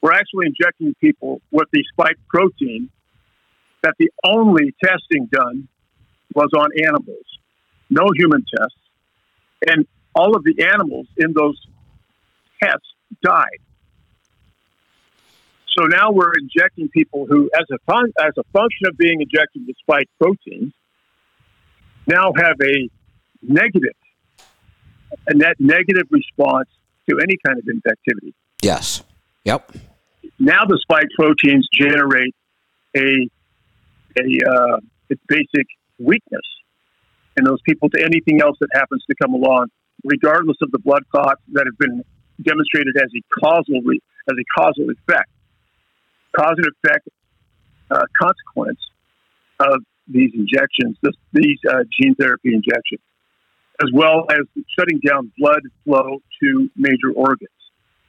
We're 0.00 0.12
actually 0.12 0.46
injecting 0.46 0.94
people 1.00 1.40
with 1.50 1.68
the 1.72 1.84
spike 1.92 2.16
protein 2.28 2.90
that 3.82 3.94
the 3.98 4.10
only 4.24 4.74
testing 4.82 5.26
done 5.30 5.68
was 6.34 6.50
on 6.56 6.70
animals, 6.84 7.24
no 7.88 8.06
human 8.14 8.44
tests. 8.56 8.76
And 9.66 9.86
all 10.14 10.36
of 10.36 10.44
the 10.44 10.66
animals 10.72 11.06
in 11.16 11.32
those 11.34 11.60
tests 12.62 12.88
died. 13.22 13.60
So 15.78 15.86
now 15.86 16.10
we're 16.10 16.32
injecting 16.34 16.88
people 16.88 17.26
who, 17.26 17.50
as 17.54 17.66
a, 17.70 17.78
fun, 17.86 18.12
as 18.20 18.32
a 18.38 18.42
function 18.52 18.86
of 18.86 18.96
being 18.96 19.20
injected 19.20 19.66
with 19.66 19.76
spike 19.78 20.08
proteins, 20.20 20.72
now 22.06 22.32
have 22.36 22.56
a 22.62 22.88
negative 23.42 23.94
a 25.28 25.34
net 25.34 25.56
negative 25.58 26.06
response 26.10 26.68
to 27.08 27.18
any 27.22 27.36
kind 27.46 27.58
of 27.58 27.64
infectivity. 27.64 28.32
Yes. 28.62 29.02
Yep. 29.44 29.72
Now 30.38 30.64
the 30.66 30.78
spike 30.82 31.08
proteins 31.16 31.68
generate 31.72 32.34
a 32.96 33.28
a, 34.18 34.22
uh, 34.22 34.76
a 35.12 35.14
basic 35.28 35.66
weakness 35.98 36.46
in 37.36 37.44
those 37.44 37.60
people 37.62 37.88
to 37.90 38.02
anything 38.02 38.40
else 38.42 38.56
that 38.60 38.68
happens 38.72 39.04
to 39.08 39.14
come 39.22 39.34
along, 39.34 39.68
regardless 40.04 40.56
of 40.62 40.70
the 40.72 40.78
blood 40.78 41.02
clots 41.10 41.40
that 41.52 41.64
have 41.66 41.78
been 41.78 42.02
demonstrated 42.42 42.96
as 42.96 43.10
a 43.14 43.40
causal 43.40 43.80
re- 43.84 44.00
as 44.28 44.36
a 44.38 44.60
causal 44.60 44.90
effect, 44.90 45.30
cause 46.36 46.54
and 46.56 46.66
effect 46.84 47.08
uh, 47.90 48.04
consequence 48.20 48.78
of 49.60 49.82
these 50.06 50.30
injections, 50.34 50.96
this, 51.02 51.14
these 51.32 51.58
uh, 51.68 51.84
gene 52.00 52.14
therapy 52.14 52.54
injections 52.54 53.00
as 53.82 53.90
well 53.92 54.26
as 54.30 54.40
shutting 54.78 55.00
down 55.06 55.32
blood 55.38 55.62
flow 55.84 56.22
to 56.42 56.70
major 56.76 57.12
organs, 57.14 57.50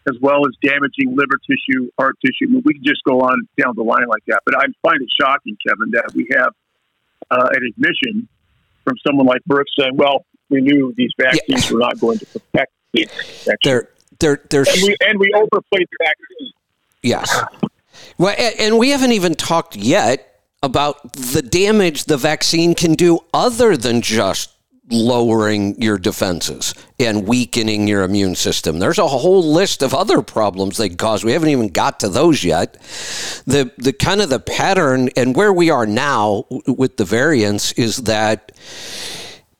as 0.10 0.18
well 0.22 0.46
as 0.46 0.56
damaging 0.62 1.16
liver 1.16 1.40
tissue, 1.48 1.90
heart 1.98 2.16
tissue. 2.26 2.50
I 2.50 2.54
mean, 2.54 2.64
we 2.66 2.74
can 2.74 2.84
just 2.84 3.04
go 3.04 3.22
on 3.22 3.48
down 3.58 3.74
the 3.76 3.84
line 3.84 4.08
like 4.08 4.24
that. 4.28 4.42
But 4.46 4.58
I 4.58 4.66
find 4.82 5.02
it 5.02 5.10
shocking, 5.20 5.58
Kevin, 5.66 5.92
that 5.92 6.12
we 6.14 6.28
have 6.36 6.54
uh, 7.30 7.50
an 7.54 7.64
admission 7.68 8.28
from 8.84 8.96
someone 9.06 9.28
like 9.28 9.42
Birx 9.50 9.66
saying, 9.80 9.96
well, 9.96 10.26
we 10.50 10.62
knew 10.62 10.94
these 10.98 11.12
vaccines 11.18 11.66
yeah. 11.66 11.74
were 11.74 11.80
not 11.80 12.00
going 12.00 12.20
to 12.20 12.26
protect 12.26 12.72
the 12.94 13.08
They're, 13.64 13.90
they're, 14.20 14.42
they're 14.50 14.66
and, 14.68 14.84
we, 14.84 14.96
and 15.02 15.20
we 15.20 15.32
overplayed 15.34 15.88
the 15.92 15.98
vaccine. 16.00 16.52
Yes. 17.02 17.44
Well, 18.18 18.36
and 18.60 18.78
we 18.78 18.90
haven't 18.90 19.14
even 19.14 19.36
talked 19.36 19.76
yet 19.76 20.28
about 20.64 21.14
the 21.14 21.42
damage 21.42 22.06
the 22.06 22.18
vaccine 22.18 22.76
can 22.76 22.94
do 22.94 23.20
other 23.34 23.76
than 23.76 24.02
just 24.02 24.51
lowering 24.92 25.82
your 25.82 25.98
defenses 25.98 26.76
and 27.00 27.28
weakening 27.28 27.88
your 27.88 28.04
immune 28.04 28.36
system. 28.36 28.80
There's 28.80 29.00
a 29.00 29.08
whole 29.08 29.44
list 29.44 29.82
of 29.82 29.94
other 29.94 30.22
problems 30.22 30.78
they 30.78 30.90
cause. 30.90 31.24
We 31.24 31.32
haven't 31.32 31.50
even 31.50 31.70
got 31.70 32.00
to 32.02 32.10
those 32.10 32.44
yet. 32.44 32.74
The 33.46 33.72
the 33.78 33.94
kind 33.94 34.22
of 34.22 34.30
the 34.30 34.40
pattern 34.40 35.10
and 35.16 35.36
where 35.36 35.54
we 35.54 35.70
are 35.70 35.86
now 35.86 36.46
with 36.68 36.98
the 36.98 37.06
variants 37.06 37.72
is 37.74 37.98
that 37.98 38.52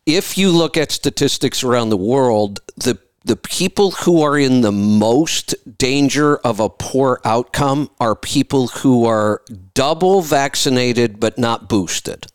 if 0.06 0.38
you 0.38 0.52
look 0.52 0.78
at 0.78 0.92
statistics 0.92 1.64
around 1.64 1.90
the 1.90 1.98
world, 1.98 2.60
the 2.76 3.00
the 3.24 3.36
people 3.36 3.92
who 3.92 4.22
are 4.24 4.38
in 4.38 4.62
the 4.62 4.72
most 4.72 5.54
danger 5.78 6.38
of 6.38 6.60
a 6.60 6.70
poor 6.70 7.22
outcome 7.24 7.90
are 8.00 8.16
people 8.16 8.68
who 8.68 9.06
are 9.06 9.42
double 9.76 10.22
vaccinated 10.22 11.20
but 11.20 11.38
not 11.38 11.70
boosted 11.70 12.26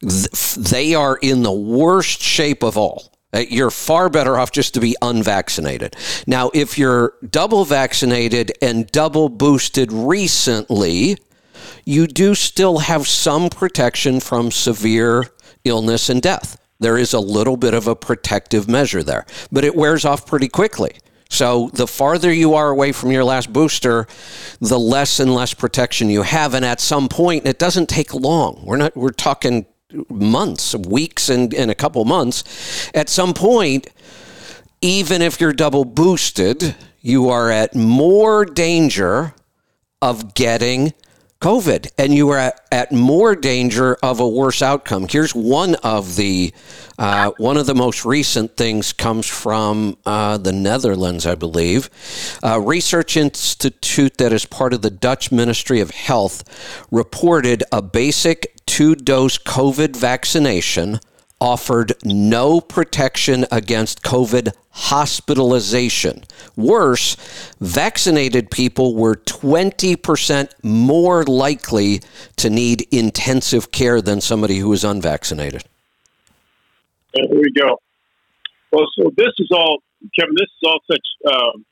they 0.00 0.94
are 0.94 1.16
in 1.16 1.42
the 1.42 1.52
worst 1.52 2.20
shape 2.20 2.62
of 2.62 2.76
all. 2.76 3.12
Uh, 3.32 3.40
you're 3.48 3.70
far 3.70 4.08
better 4.08 4.38
off 4.38 4.52
just 4.52 4.74
to 4.74 4.80
be 4.80 4.96
unvaccinated. 5.02 5.96
Now, 6.26 6.50
if 6.54 6.78
you're 6.78 7.14
double 7.28 7.64
vaccinated 7.64 8.52
and 8.62 8.86
double 8.86 9.28
boosted 9.28 9.92
recently, 9.92 11.18
you 11.84 12.06
do 12.06 12.34
still 12.34 12.78
have 12.78 13.06
some 13.06 13.48
protection 13.48 14.20
from 14.20 14.50
severe 14.50 15.26
illness 15.64 16.08
and 16.08 16.22
death. 16.22 16.58
There 16.78 16.98
is 16.98 17.12
a 17.12 17.20
little 17.20 17.56
bit 17.56 17.74
of 17.74 17.88
a 17.88 17.96
protective 17.96 18.68
measure 18.68 19.02
there, 19.02 19.26
but 19.50 19.64
it 19.64 19.74
wears 19.74 20.04
off 20.04 20.26
pretty 20.26 20.48
quickly. 20.48 20.96
So 21.28 21.70
the 21.72 21.86
farther 21.86 22.32
you 22.32 22.54
are 22.54 22.68
away 22.68 22.92
from 22.92 23.10
your 23.10 23.24
last 23.24 23.52
booster, 23.52 24.06
the 24.60 24.78
less 24.78 25.18
and 25.18 25.34
less 25.34 25.54
protection 25.54 26.08
you 26.08 26.22
have. 26.22 26.54
And 26.54 26.64
at 26.64 26.80
some 26.80 27.08
point, 27.08 27.46
it 27.46 27.58
doesn't 27.58 27.88
take 27.88 28.14
long. 28.14 28.62
We're 28.64 28.76
not. 28.76 28.96
We're 28.96 29.10
talking 29.10 29.66
months, 30.08 30.74
weeks, 30.74 31.28
and, 31.28 31.54
and 31.54 31.70
a 31.70 31.74
couple 31.74 32.04
months, 32.04 32.90
at 32.94 33.08
some 33.08 33.34
point, 33.34 33.88
even 34.80 35.22
if 35.22 35.40
you're 35.40 35.52
double 35.52 35.84
boosted, 35.84 36.74
you 37.00 37.28
are 37.28 37.50
at 37.50 37.74
more 37.74 38.44
danger 38.44 39.34
of 40.02 40.34
getting 40.34 40.92
COVID, 41.40 41.90
and 41.98 42.14
you 42.14 42.30
are 42.30 42.38
at, 42.38 42.66
at 42.72 42.92
more 42.92 43.36
danger 43.36 43.96
of 44.02 44.20
a 44.20 44.28
worse 44.28 44.62
outcome. 44.62 45.06
Here's 45.08 45.34
one 45.34 45.74
of 45.76 46.16
the 46.16 46.52
uh, 46.98 47.32
one 47.38 47.56
of 47.56 47.66
the 47.66 47.74
most 47.74 48.04
recent 48.04 48.56
things 48.56 48.92
comes 48.92 49.26
from 49.26 49.96
uh, 50.06 50.38
the 50.38 50.52
Netherlands, 50.52 51.26
I 51.26 51.34
believe. 51.34 51.90
A 52.42 52.60
research 52.60 53.16
institute 53.16 54.18
that 54.18 54.32
is 54.32 54.46
part 54.46 54.72
of 54.72 54.82
the 54.82 54.90
Dutch 54.90 55.30
Ministry 55.30 55.80
of 55.80 55.90
Health 55.90 56.44
reported 56.90 57.62
a 57.70 57.82
basic 57.82 58.54
two 58.66 58.94
dose 58.94 59.38
COVID 59.38 59.96
vaccination 59.96 61.00
offered 61.40 61.92
no 62.02 62.60
protection 62.60 63.44
against 63.52 64.02
COVID 64.02 64.52
hospitalization. 64.70 66.24
Worse, 66.56 67.16
vaccinated 67.60 68.50
people 68.50 68.94
were 68.94 69.16
20% 69.16 70.50
more 70.62 71.24
likely 71.24 72.00
to 72.36 72.48
need 72.48 72.86
intensive 72.90 73.70
care 73.70 74.00
than 74.00 74.20
somebody 74.20 74.58
who 74.58 74.70
was 74.70 74.84
unvaccinated. 74.84 75.64
There 77.16 77.40
we 77.40 77.52
go. 77.52 77.80
Well, 78.72 78.86
so 78.98 79.10
this 79.16 79.32
is 79.38 79.48
all, 79.50 79.78
Kevin. 80.18 80.34
This 80.36 80.50
is 80.50 80.68
all 80.68 80.80
such 80.90 81.06
um, 81.32 81.64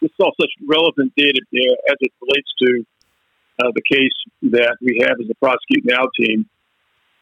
this 0.00 0.10
is 0.10 0.16
all 0.18 0.34
such 0.40 0.50
relevant 0.66 1.12
data 1.16 1.38
uh, 1.38 1.92
as 1.92 1.96
it 2.00 2.12
relates 2.20 2.50
to 2.62 2.84
uh, 3.62 3.70
the 3.74 3.82
case 3.86 4.50
that 4.50 4.76
we 4.80 4.98
have 5.06 5.20
as 5.20 5.28
the 5.28 5.34
prosecute 5.36 5.84
now 5.84 6.08
team 6.18 6.48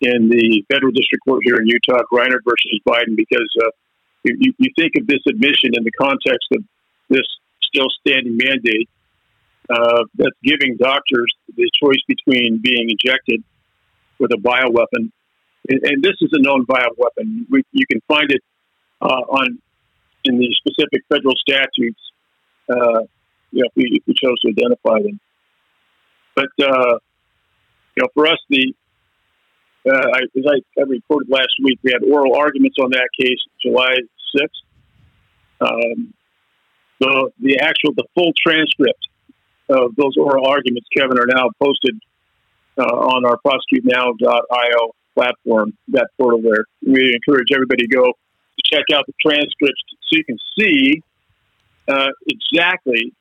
in 0.00 0.30
the 0.30 0.64
federal 0.72 0.92
district 0.92 1.25
court 1.28 1.42
here 1.44 1.56
in 1.56 1.66
Utah, 1.66 2.00
Griner 2.10 2.40
versus 2.40 2.80
Biden, 2.88 3.16
because 3.16 3.50
uh, 3.62 3.68
you, 4.25 4.54
you, 4.58 4.70
think 4.78 4.92
of 4.96 5.06
this 5.06 5.20
admission 5.28 5.76
in 5.76 5.84
the 5.84 5.92
context 6.00 6.49
of 6.56 6.64
this 7.10 7.26
still 7.62 7.88
standing 8.00 8.38
mandate 8.38 8.88
uh, 9.68 10.02
that's 10.14 10.37
giving 10.42 10.76
doctors 10.78 11.30
the 11.54 11.70
choice 11.82 12.00
between 12.08 12.60
being 12.62 12.88
injected 12.88 13.44
with 14.18 14.32
a 14.32 14.40
bioweapon, 14.40 15.10
and, 15.70 15.80
and 15.84 16.02
this 16.02 16.16
is 16.20 16.30
a 16.32 16.42
known 16.42 16.66
bioweapon. 16.66 17.46
We, 17.48 17.62
you 17.72 17.86
can 17.90 18.00
find 18.08 18.30
it 18.30 18.42
uh, 19.00 19.06
on 19.06 19.58
in 20.24 20.38
the 20.38 20.48
specific 20.58 21.02
federal 21.08 21.34
statutes. 21.36 22.00
Uh, 22.68 23.06
you 23.52 23.62
know, 23.62 23.68
if 23.68 23.72
we, 23.74 24.02
if 24.06 24.16
chose 24.16 24.38
to 24.40 24.48
identify 24.48 25.00
them, 25.02 25.18
but 26.34 26.50
uh, 26.60 26.98
you 27.96 28.02
know, 28.02 28.08
for 28.14 28.26
us, 28.26 28.38
the 28.48 28.74
uh, 29.88 29.92
I, 29.92 30.18
as 30.36 30.44
I, 30.46 30.80
I, 30.80 30.84
reported 30.84 31.30
last 31.30 31.54
week, 31.64 31.78
we 31.82 31.92
had 31.92 32.02
oral 32.04 32.36
arguments 32.36 32.76
on 32.82 32.90
that 32.90 33.08
case 33.18 33.38
July 33.64 33.96
6th. 34.36 34.46
Um, 35.62 36.12
the, 37.00 37.30
the 37.40 37.58
actual, 37.60 37.94
the 37.96 38.04
full 38.14 38.32
transcript 38.46 39.08
of 39.70 39.96
those 39.96 40.16
oral 40.18 40.46
arguments, 40.46 40.86
Kevin, 40.94 41.18
are 41.18 41.26
now 41.26 41.48
posted 41.58 41.98
uh, 42.76 42.82
on 42.82 43.24
our 43.24 43.38
prosecutenow.io 43.38 44.94
platform, 45.14 45.76
that 45.88 46.09
portal 46.19 46.40
there. 46.43 46.64
We 46.83 47.14
encourage 47.14 47.49
everybody 47.55 47.87
to 47.87 47.97
go 47.97 48.12
check 48.64 48.85
out 48.95 49.05
the 49.07 49.14
transcripts 49.21 49.83
so 49.88 50.17
you 50.17 50.25
can 50.25 50.38
see 50.59 51.02
uh, 51.88 52.11
exactly 52.26 53.12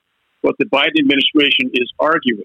what 0.41 0.55
the 0.59 0.65
Biden 0.65 0.99
administration 0.99 1.71
is 1.73 1.91
arguing 1.99 2.43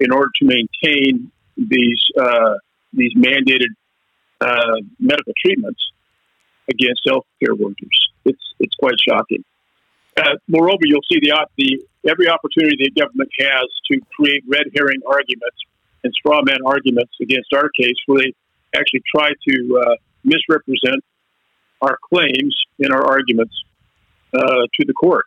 in 0.00 0.12
order 0.12 0.30
to 0.40 0.44
maintain 0.44 1.30
these 1.56 2.02
uh, 2.20 2.54
these 2.92 3.14
mandated 3.14 3.72
uh, 4.40 4.80
medical 4.98 5.32
treatments 5.44 5.80
against 6.68 7.02
healthcare 7.06 7.58
workers. 7.58 8.10
It's 8.24 8.42
it's 8.60 8.74
quite 8.76 8.94
shocking. 9.06 9.44
Uh, 10.16 10.36
moreover, 10.48 10.82
you'll 10.84 11.06
see 11.10 11.20
the 11.20 11.46
the 11.56 11.84
every 12.08 12.28
opportunity 12.28 12.76
the 12.78 13.00
government 13.00 13.30
has 13.40 13.66
to 13.90 14.00
create 14.14 14.44
red 14.46 14.66
herring 14.74 15.00
arguments 15.06 15.58
and 16.04 16.12
straw 16.12 16.40
man 16.44 16.58
arguments 16.64 17.12
against 17.20 17.52
our 17.54 17.68
case, 17.70 17.96
where 18.06 18.20
they 18.22 18.32
actually 18.78 19.02
try 19.14 19.30
to 19.48 19.82
uh, 19.84 19.94
misrepresent 20.22 21.02
our 21.80 21.98
claims 22.08 22.54
in 22.78 22.92
our 22.92 23.04
arguments 23.04 23.54
uh, 24.34 24.66
to 24.74 24.86
the 24.86 24.92
court. 24.92 25.26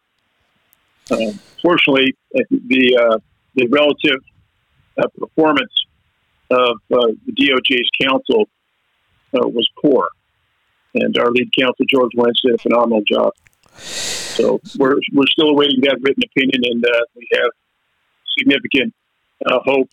Uh, 1.09 1.31
fortunately, 1.61 2.13
the 2.49 2.97
uh, 2.99 3.17
the 3.55 3.67
relative 3.67 4.21
uh, 4.97 5.07
performance 5.17 5.71
of 6.51 6.77
uh, 6.91 7.07
the 7.25 7.33
DOJ's 7.33 7.89
counsel 8.01 8.47
was 9.33 9.69
poor. 9.79 10.09
And 10.95 11.15
our 11.19 11.29
lead 11.29 11.49
counsel, 11.57 11.85
George 11.93 12.11
Wentz, 12.15 12.41
did 12.41 12.55
a 12.55 12.57
phenomenal 12.57 13.03
job. 13.07 13.31
So 13.75 14.59
we're, 14.79 14.95
we're 15.13 15.27
still 15.27 15.49
awaiting 15.49 15.81
that 15.81 15.99
written 16.01 16.23
opinion, 16.23 16.61
and 16.63 16.83
we 17.15 17.27
have 17.33 17.51
significant 18.37 18.95
hope, 19.45 19.89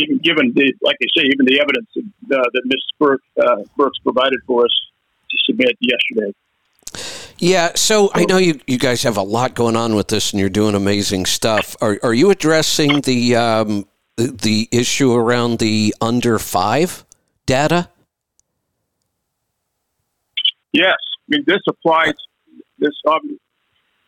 even 0.00 0.18
given 0.18 0.52
the, 0.54 0.72
like 0.82 0.96
I 1.02 1.06
say, 1.16 1.26
even 1.26 1.46
the 1.46 1.60
evidence 1.60 1.88
uh, 1.96 2.42
that 2.52 2.62
Ms. 2.64 2.82
Burke, 2.98 3.22
uh, 3.40 3.62
Burks 3.76 3.98
provided 3.98 4.38
for 4.46 4.64
us 4.64 4.70
to 5.30 5.36
submit 5.46 5.76
yesterday. 5.80 6.34
Yeah, 7.38 7.72
so 7.76 8.10
I 8.14 8.24
know 8.24 8.38
you, 8.38 8.60
you 8.66 8.78
guys 8.78 9.04
have 9.04 9.16
a 9.16 9.22
lot 9.22 9.54
going 9.54 9.76
on 9.76 9.94
with 9.94 10.08
this, 10.08 10.32
and 10.32 10.40
you're 10.40 10.48
doing 10.48 10.74
amazing 10.74 11.26
stuff. 11.26 11.76
Are, 11.80 11.98
are 12.02 12.14
you 12.14 12.30
addressing 12.30 13.02
the 13.02 13.36
um, 13.36 13.86
the 14.16 14.68
issue 14.72 15.14
around 15.14 15.60
the 15.60 15.94
under 16.00 16.40
five 16.40 17.04
data? 17.46 17.90
Yes, 20.72 20.96
I 20.96 21.28
mean 21.28 21.44
this 21.46 21.60
applies. 21.68 22.14
This 22.78 22.90
um, 23.08 23.38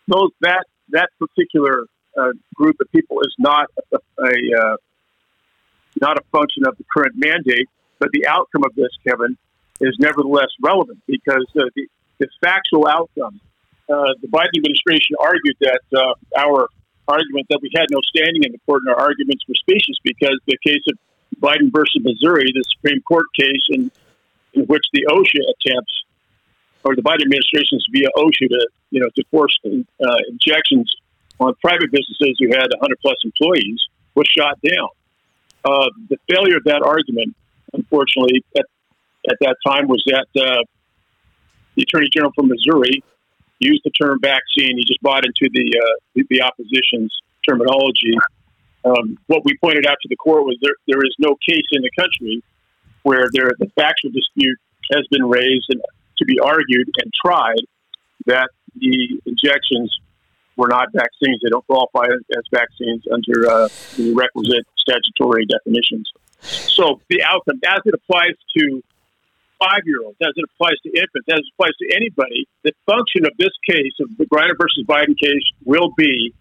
those 0.09 0.31
that 0.41 0.65
that 0.89 1.11
particular 1.21 1.85
uh, 2.19 2.33
group 2.57 2.77
of 2.81 2.91
people 2.91 3.21
is 3.21 3.35
not 3.39 3.69
a, 3.93 3.99
a 4.25 4.77
not 6.01 6.19
a 6.19 6.23
function 6.33 6.67
of 6.67 6.77
the 6.79 6.85
current 6.93 7.15
mandate, 7.17 7.69
but 7.99 8.09
the 8.13 8.27
outcome 8.27 8.65
of 8.65 8.75
this, 8.75 8.91
Kevin, 9.07 9.37
is 9.81 9.97
nevertheless 9.99 10.49
relevant 10.61 11.01
because 11.07 11.47
uh, 11.57 11.65
the, 11.75 11.87
the 12.19 12.29
factual 12.43 12.87
outcome. 12.87 13.41
Uh, 13.89 14.15
the 14.23 14.29
Biden 14.29 14.55
administration 14.57 15.17
argued 15.19 15.57
that 15.61 15.83
uh, 15.93 16.15
our 16.39 16.69
argument 17.09 17.47
that 17.51 17.59
we 17.61 17.71
had 17.75 17.87
no 17.91 17.99
standing 18.07 18.45
in 18.45 18.53
the 18.53 18.61
court, 18.67 18.83
and 18.87 18.95
our 18.95 19.01
arguments 19.01 19.43
were 19.49 19.59
specious 19.59 19.99
because 20.05 20.39
the 20.47 20.57
case 20.65 20.85
of 20.87 20.97
Biden 21.41 21.73
versus 21.73 22.01
Missouri, 22.03 22.53
the 22.55 22.63
Supreme 22.77 23.03
Court 23.03 23.27
case 23.35 23.67
in, 23.71 23.91
in 24.55 24.63
which 24.67 24.85
the 24.93 25.07
OSHA 25.11 25.43
attempts, 25.43 25.95
or 26.85 26.95
the 26.95 27.03
Biden 27.03 27.27
administration's 27.27 27.85
via 27.93 28.09
OSHA 28.17 28.49
to, 28.49 28.69
you 28.91 29.01
know, 29.01 29.09
to 29.17 29.25
force 29.31 29.59
uh, 29.65 30.17
injections 30.29 30.93
on 31.41 31.55
private 31.63 31.91
businesses 31.91 32.37
who 32.39 32.49
had 32.49 32.69
100 32.71 32.99
plus 33.01 33.17
employees, 33.25 33.81
was 34.15 34.27
shot 34.29 34.59
down. 34.63 34.89
Uh, 35.65 35.91
the 36.09 36.17
failure 36.29 36.57
of 36.57 36.65
that 36.65 36.83
argument, 36.83 37.37
unfortunately, 37.73 38.43
at, 38.57 38.65
at 39.29 39.37
that 39.41 39.57
time 39.67 39.89
was 39.89 40.03
that 40.07 40.27
uh, 40.41 40.63
the 41.77 41.83
Attorney 41.83 42.09
General 42.13 42.33
from 42.35 42.49
Missouri 42.49 43.03
used 43.59 43.83
the 43.85 43.91
term 43.91 44.19
vaccine. 44.21 44.77
He 44.77 44.85
just 44.87 45.03
bought 45.03 45.25
into 45.25 45.51
the 45.53 45.69
uh, 45.77 46.23
the 46.29 46.43
opposition's 46.43 47.15
terminology. 47.49 48.17
Um, 48.85 49.19
what 49.27 49.45
we 49.45 49.57
pointed 49.63 49.87
out 49.87 49.97
to 50.01 50.09
the 50.09 50.17
court 50.17 50.45
was 50.45 50.57
there 50.63 50.75
there 50.89 51.05
is 51.05 51.15
no 51.19 51.37
case 51.47 51.69
in 51.73 51.83
the 51.83 51.91
country 51.99 52.43
where 53.03 53.29
there 53.33 53.51
the 53.59 53.71
factual 53.77 54.11
dispute 54.11 54.59
has 54.93 55.07
been 55.11 55.29
raised 55.29 55.67
and 55.69 55.81
to 56.19 56.25
be 56.25 56.39
argued 56.41 56.89
and 57.03 57.13
tried 57.25 57.65
that 58.27 58.49
the 58.77 59.21
injections 59.27 59.99
were 60.61 60.69
not 60.69 60.93
vaccines. 60.93 61.41
They 61.43 61.49
don't 61.49 61.67
qualify 61.67 62.05
as 62.13 62.45
vaccines 62.53 63.03
under 63.11 63.49
uh, 63.49 63.69
the 63.97 64.13
requisite 64.13 64.67
statutory 64.77 65.47
definitions. 65.47 66.13
So 66.43 67.01
the 67.09 67.23
outcome, 67.25 67.61
as 67.67 67.81
it 67.87 67.95
applies 67.95 68.37
to 68.59 68.83
five 69.59 69.81
year 69.85 70.05
olds, 70.05 70.19
as 70.21 70.33
it 70.37 70.45
applies 70.55 70.77
to 70.85 70.91
infants, 70.91 71.29
as 71.33 71.41
it 71.41 71.53
applies 71.55 71.77
to 71.81 71.97
anybody, 71.97 72.47
the 72.63 72.73
function 72.85 73.25
of 73.25 73.33
this 73.39 73.57
case, 73.69 73.97
of 74.01 74.15
the 74.19 74.27
Griner 74.27 74.57
versus 74.61 74.85
Biden 74.87 75.17
case, 75.19 75.45
will 75.65 75.91
be 75.97 76.35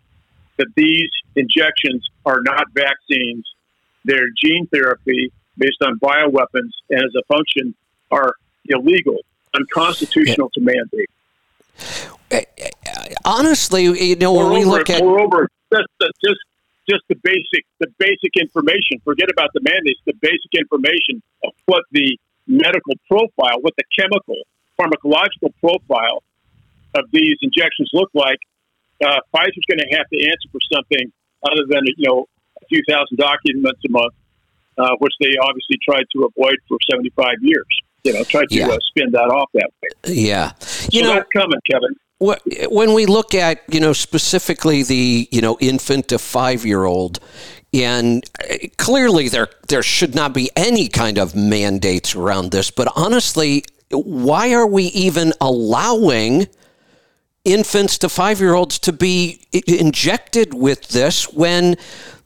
that 0.57 0.67
these 0.75 1.09
injections 1.35 2.07
are 2.25 2.41
not 2.41 2.65
vaccines. 2.73 3.45
They're 4.03 4.27
gene 4.43 4.67
therapy 4.67 5.31
based 5.57 5.81
on 5.81 5.99
bioweapons, 5.99 6.71
and 6.89 7.03
as 7.03 7.13
a 7.15 7.23
function, 7.33 7.73
are 8.11 8.33
illegal, 8.65 9.17
unconstitutional 9.53 10.49
yeah. 10.55 10.73
to 10.73 10.79
mandate. 10.91 11.09
Honestly, 13.25 13.83
you 13.83 14.15
know, 14.15 14.33
moreover, 14.33 14.53
when 14.53 14.59
we 14.59 14.65
look 14.65 14.89
at 14.89 15.01
moreover, 15.01 15.49
just, 15.71 15.87
just 16.23 16.39
just 16.89 17.03
the 17.07 17.15
basic 17.21 17.65
the 17.79 17.87
basic 17.97 18.33
information. 18.39 18.99
Forget 19.03 19.29
about 19.29 19.49
the 19.53 19.61
mandates. 19.61 19.99
The 20.05 20.17
basic 20.19 20.51
information 20.57 21.21
of 21.43 21.53
what 21.65 21.83
the 21.91 22.17
medical 22.47 22.95
profile, 23.07 23.61
what 23.61 23.73
the 23.77 23.85
chemical, 23.97 24.41
pharmacological 24.79 25.53
profile 25.61 26.23
of 26.95 27.05
these 27.11 27.37
injections 27.41 27.89
look 27.93 28.09
like, 28.13 28.39
uh, 29.05 29.21
Pfizer's 29.31 29.65
going 29.69 29.79
to 29.79 29.95
have 29.95 30.09
to 30.09 30.17
answer 30.17 30.49
for 30.51 30.59
something 30.73 31.11
other 31.45 31.63
than 31.69 31.85
you 31.85 32.09
know 32.09 32.25
a 32.61 32.65
few 32.65 32.81
thousand 32.89 33.17
documents 33.17 33.79
a 33.85 33.91
month, 33.91 34.13
uh, 34.77 34.95
which 34.99 35.13
they 35.21 35.31
obviously 35.41 35.77
tried 35.85 36.05
to 36.13 36.25
avoid 36.25 36.57
for 36.67 36.77
75 36.89 37.35
years. 37.41 37.67
You 38.03 38.13
know, 38.13 38.23
tried 38.23 38.49
to 38.49 38.55
yeah. 38.55 38.67
uh, 38.67 38.77
spin 38.87 39.11
that 39.11 39.29
off 39.29 39.49
that 39.53 39.69
way. 39.83 40.13
Yeah, 40.15 40.53
you 40.91 41.01
so 41.01 41.07
know, 41.07 41.13
that's 41.15 41.29
coming, 41.29 41.59
Kevin. 41.69 41.95
When 42.19 42.93
we 42.93 43.05
look 43.05 43.33
at 43.33 43.61
you 43.69 43.79
know 43.79 43.93
specifically 43.93 44.83
the 44.83 45.27
you 45.31 45.41
know 45.41 45.57
infant 45.61 46.09
to 46.09 46.19
five 46.19 46.65
year 46.65 46.83
old, 46.83 47.19
and 47.73 48.29
uh, 48.39 48.55
clearly, 48.77 49.29
there 49.29 49.49
there 49.67 49.83
should 49.83 50.15
not 50.15 50.33
be 50.33 50.49
any 50.55 50.87
kind 50.87 51.17
of 51.17 51.35
mandates 51.35 52.15
around 52.15 52.51
this. 52.51 52.71
But 52.71 52.91
honestly, 52.95 53.63
why 53.91 54.53
are 54.53 54.67
we 54.67 54.85
even 54.85 55.33
allowing 55.39 56.47
infants 57.45 57.97
to 57.99 58.09
five 58.09 58.39
year 58.39 58.53
olds 58.53 58.79
to 58.79 58.93
be 58.93 59.41
injected 59.67 60.53
with 60.53 60.89
this 60.89 61.31
when 61.31 61.77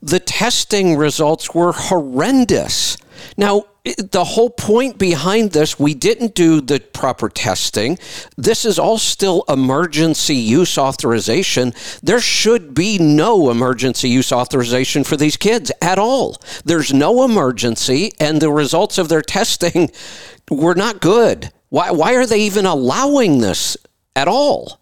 the 0.03 0.19
testing 0.19 0.97
results 0.97 1.55
were 1.55 1.71
horrendous. 1.71 2.97
Now, 3.37 3.63
the 3.83 4.23
whole 4.23 4.49
point 4.49 4.97
behind 4.97 5.51
this, 5.51 5.79
we 5.79 5.93
didn't 5.93 6.35
do 6.35 6.59
the 6.59 6.79
proper 6.79 7.29
testing. 7.29 7.97
This 8.37 8.65
is 8.65 8.77
all 8.77 8.97
still 8.97 9.45
emergency 9.47 10.35
use 10.35 10.77
authorization. 10.77 11.73
There 12.01 12.19
should 12.19 12.73
be 12.73 12.97
no 12.97 13.49
emergency 13.49 14.09
use 14.09 14.33
authorization 14.33 15.05
for 15.05 15.15
these 15.15 15.37
kids 15.37 15.71
at 15.81 15.97
all. 15.97 16.37
There's 16.65 16.93
no 16.93 17.23
emergency, 17.23 18.11
and 18.19 18.41
the 18.41 18.51
results 18.51 18.97
of 18.97 19.07
their 19.07 19.21
testing 19.21 19.89
were 20.49 20.75
not 20.75 20.99
good. 20.99 21.51
Why, 21.69 21.91
why 21.91 22.15
are 22.15 22.25
they 22.25 22.41
even 22.41 22.65
allowing 22.65 23.39
this 23.39 23.77
at 24.17 24.27
all? 24.27 24.81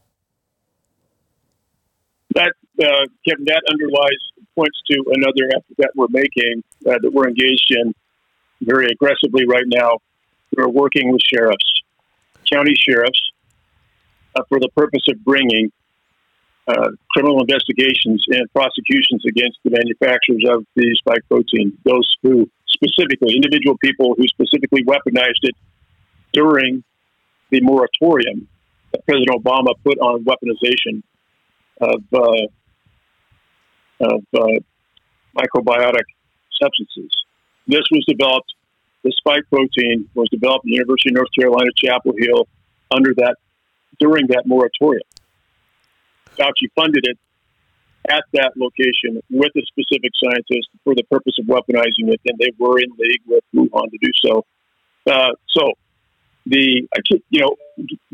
That, 2.34 2.53
uh, 2.81 3.05
Kevin, 3.27 3.45
that 3.45 3.62
underlies 3.69 4.31
points 4.56 4.80
to 4.92 5.04
another 5.08 5.50
effort 5.56 5.76
that 5.78 5.92
we're 5.96 6.08
making 6.10 6.64
uh, 6.86 6.98
that 7.02 7.12
we're 7.12 7.28
engaged 7.28 7.72
in 7.72 7.94
very 8.62 8.88
aggressively 8.92 9.46
right 9.48 9.66
now. 9.68 9.98
We're 10.56 10.70
working 10.70 11.12
with 11.12 11.22
sheriffs, 11.22 11.82
county 12.52 12.74
sheriffs, 12.76 13.22
uh, 14.36 14.44
for 14.50 14.60
the 14.60 14.70
purpose 14.76 15.04
of 15.10 15.24
bringing 15.24 15.72
uh, 16.68 16.90
criminal 17.12 17.42
investigations 17.42 18.24
and 18.28 18.52
prosecutions 18.54 19.24
against 19.28 19.58
the 19.64 19.72
manufacturers 19.72 20.44
of 20.50 20.66
the 20.76 20.96
spike 21.00 21.24
protein, 21.28 21.78
those 21.84 22.08
who 22.22 22.50
specifically, 22.68 23.36
individual 23.36 23.78
people 23.84 24.16
who 24.18 24.28
specifically 24.28 24.84
weaponized 24.84 25.42
it 25.44 25.56
during 26.34 26.84
the 27.50 27.62
moratorium 27.62 28.48
that 28.92 29.06
President 29.06 29.30
Obama 29.30 29.74
put 29.84 29.98
on 30.00 30.24
weaponization 30.24 31.02
of, 31.82 32.04
uh, 32.14 32.48
of 34.02 34.24
uh, 34.34 34.60
microbiotic 35.38 36.06
substances. 36.62 37.12
This 37.68 37.84
was 37.92 38.04
developed, 38.08 38.54
the 39.04 39.12
spike 39.18 39.44
protein 39.50 40.10
was 40.14 40.28
developed 40.30 40.66
at 40.66 40.70
the 40.70 40.76
University 40.76 41.10
of 41.10 41.16
North 41.16 41.34
Carolina, 41.38 41.70
Chapel 41.76 42.14
Hill, 42.18 42.48
under 42.92 43.14
that, 43.18 43.36
during 44.00 44.28
that 44.28 44.44
moratorium. 44.46 45.08
Fauci 46.38 46.68
funded 46.76 47.06
it 47.06 47.18
at 48.10 48.24
that 48.34 48.52
location 48.58 49.22
with 49.30 49.52
a 49.56 49.62
specific 49.68 50.12
scientist 50.22 50.70
for 50.84 50.96
the 50.96 51.04
purpose 51.04 51.34
of 51.40 51.46
weaponizing 51.46 52.10
it, 52.10 52.20
and 52.26 52.38
they 52.40 52.52
were 52.58 52.80
in 52.80 52.90
league 52.98 53.22
with 53.28 53.44
Wuhan 53.54 53.90
to 53.92 53.98
do 54.02 54.12
so. 54.26 54.46
Uh, 55.06 55.32
so, 55.50 55.72
the 56.45 56.88
you 57.30 57.39
know, 57.39 57.56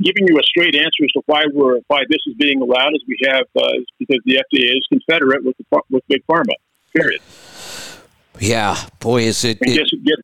giving 0.02 0.28
you 0.28 0.38
a 0.38 0.44
straight 0.44 0.76
answer 0.76 1.04
as 1.04 1.12
to 1.14 1.22
why 1.26 1.44
we're 1.54 1.80
why 1.88 2.04
this 2.10 2.20
is 2.28 2.36
being 2.36 2.62
allowed 2.62 2.94
is 2.94 3.04
we 3.08 3.18
have 3.26 3.46
uh, 3.56 3.80
is 3.80 3.86
because 4.00 4.20
the 4.26 4.36
FDA 4.36 4.78
is 4.78 4.86
confederate 4.90 5.44
with 5.44 5.56
the, 5.58 5.82
with 5.90 6.04
big 6.08 6.24
pharma. 6.30 6.54
Period. 6.94 7.22
Yeah, 8.40 8.78
boy, 9.00 9.24
is 9.24 9.44
it. 9.44 9.60
And 9.62 9.74
just 9.74 9.96
get 10.04 10.18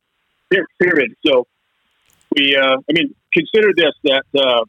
period. 0.78 1.14
So 1.26 1.46
we, 2.36 2.56
uh, 2.56 2.76
I 2.76 2.92
mean, 2.92 3.14
consider 3.32 3.72
this 3.74 3.94
that 4.04 4.24
uh, 4.36 4.64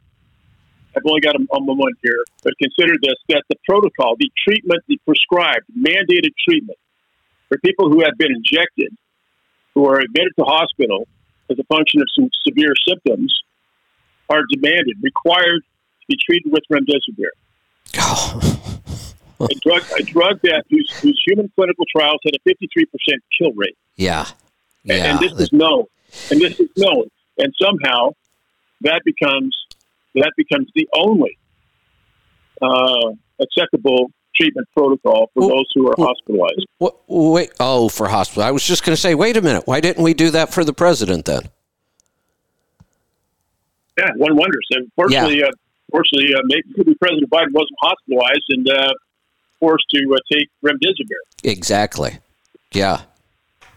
I've 0.96 1.04
only 1.06 1.22
got 1.22 1.36
a, 1.36 1.46
a 1.56 1.62
moment 1.62 1.98
here, 2.02 2.24
but 2.44 2.54
consider 2.62 2.94
this 3.02 3.16
that 3.30 3.44
the 3.50 3.56
protocol, 3.68 4.16
the 4.18 4.32
treatment, 4.48 4.82
the 4.88 4.98
prescribed, 5.06 5.66
mandated 5.78 6.32
treatment 6.48 6.80
for 7.50 7.58
people 7.60 7.90
who 7.90 8.02
have 8.02 8.18
been 8.18 8.32
injected, 8.32 8.96
who 9.74 9.88
are 9.88 10.00
admitted 10.00 10.32
to 10.40 10.46
hospital 10.46 11.08
as 11.50 11.60
a 11.60 11.64
function 11.66 12.02
of 12.02 12.08
some 12.16 12.30
severe 12.48 12.74
symptoms, 12.88 13.34
are 14.30 14.44
demanded, 14.52 14.98
required 15.02 15.62
to 15.62 16.06
be 16.08 16.18
treated 16.26 16.52
with 16.52 16.64
remdesivir. 16.72 17.30
Oh. 18.00 18.62
a 19.40 19.56
drug, 19.62 19.84
a 20.00 20.04
drug 20.04 20.40
that 20.44 20.64
whose, 20.70 20.92
whose 21.00 21.22
human 21.26 21.52
clinical 21.56 21.86
trials 21.96 22.20
had 22.24 22.34
a 22.34 22.50
53% 22.50 22.86
kill 23.38 23.54
rate. 23.54 23.78
Yeah. 23.96 24.26
yeah. 24.84 24.96
And, 24.96 25.06
and 25.06 25.20
this 25.20 25.40
is 25.40 25.54
known. 25.54 25.86
And 26.32 26.42
this 26.42 26.60
is 26.60 26.70
known. 26.78 27.10
And 27.38 27.54
somehow 27.62 28.12
that 28.82 29.02
becomes 29.04 29.56
that 30.16 30.32
becomes 30.38 30.70
the 30.74 30.88
only 30.98 31.38
uh, 32.62 33.12
acceptable 33.40 34.12
treatment 34.36 34.68
protocol 34.76 35.30
for 35.34 35.50
those 35.50 35.66
who 35.74 35.90
are 35.90 35.96
hospitalized. 35.98 36.66
wait, 37.08 37.52
oh, 37.60 37.90
for 37.90 38.08
hospital. 38.08 38.44
I 38.44 38.52
was 38.52 38.64
just 38.64 38.84
going 38.84 38.96
to 38.96 39.02
say, 39.02 39.16
wait 39.16 39.38
a 39.38 39.42
minute. 39.42 39.64
Why 39.66 39.80
didn't 39.80 40.04
we 40.04 40.14
do 40.14 40.30
that 40.32 40.54
for 40.54 40.64
the 40.64 40.74
president 40.74 41.26
then? 41.26 41.44
Yeah, 43.98 44.12
one 44.18 44.36
wonders. 44.36 44.68
And 44.72 44.92
fortunately, 44.96 45.40
yeah. 45.40 45.48
uh, 45.48 45.52
fortunately, 45.90 46.34
uh, 46.36 46.42
maybe 46.44 46.96
President 46.96 47.30
Biden 47.30 47.54
wasn't 47.54 47.78
hospitalized 47.82 48.46
and 48.50 48.70
uh, 48.70 48.94
forced 49.60 49.86
to 49.94 50.14
uh, 50.14 50.18
take 50.32 50.50
remdesivir. 50.64 51.22
Exactly. 51.44 52.18
Yeah. 52.74 53.04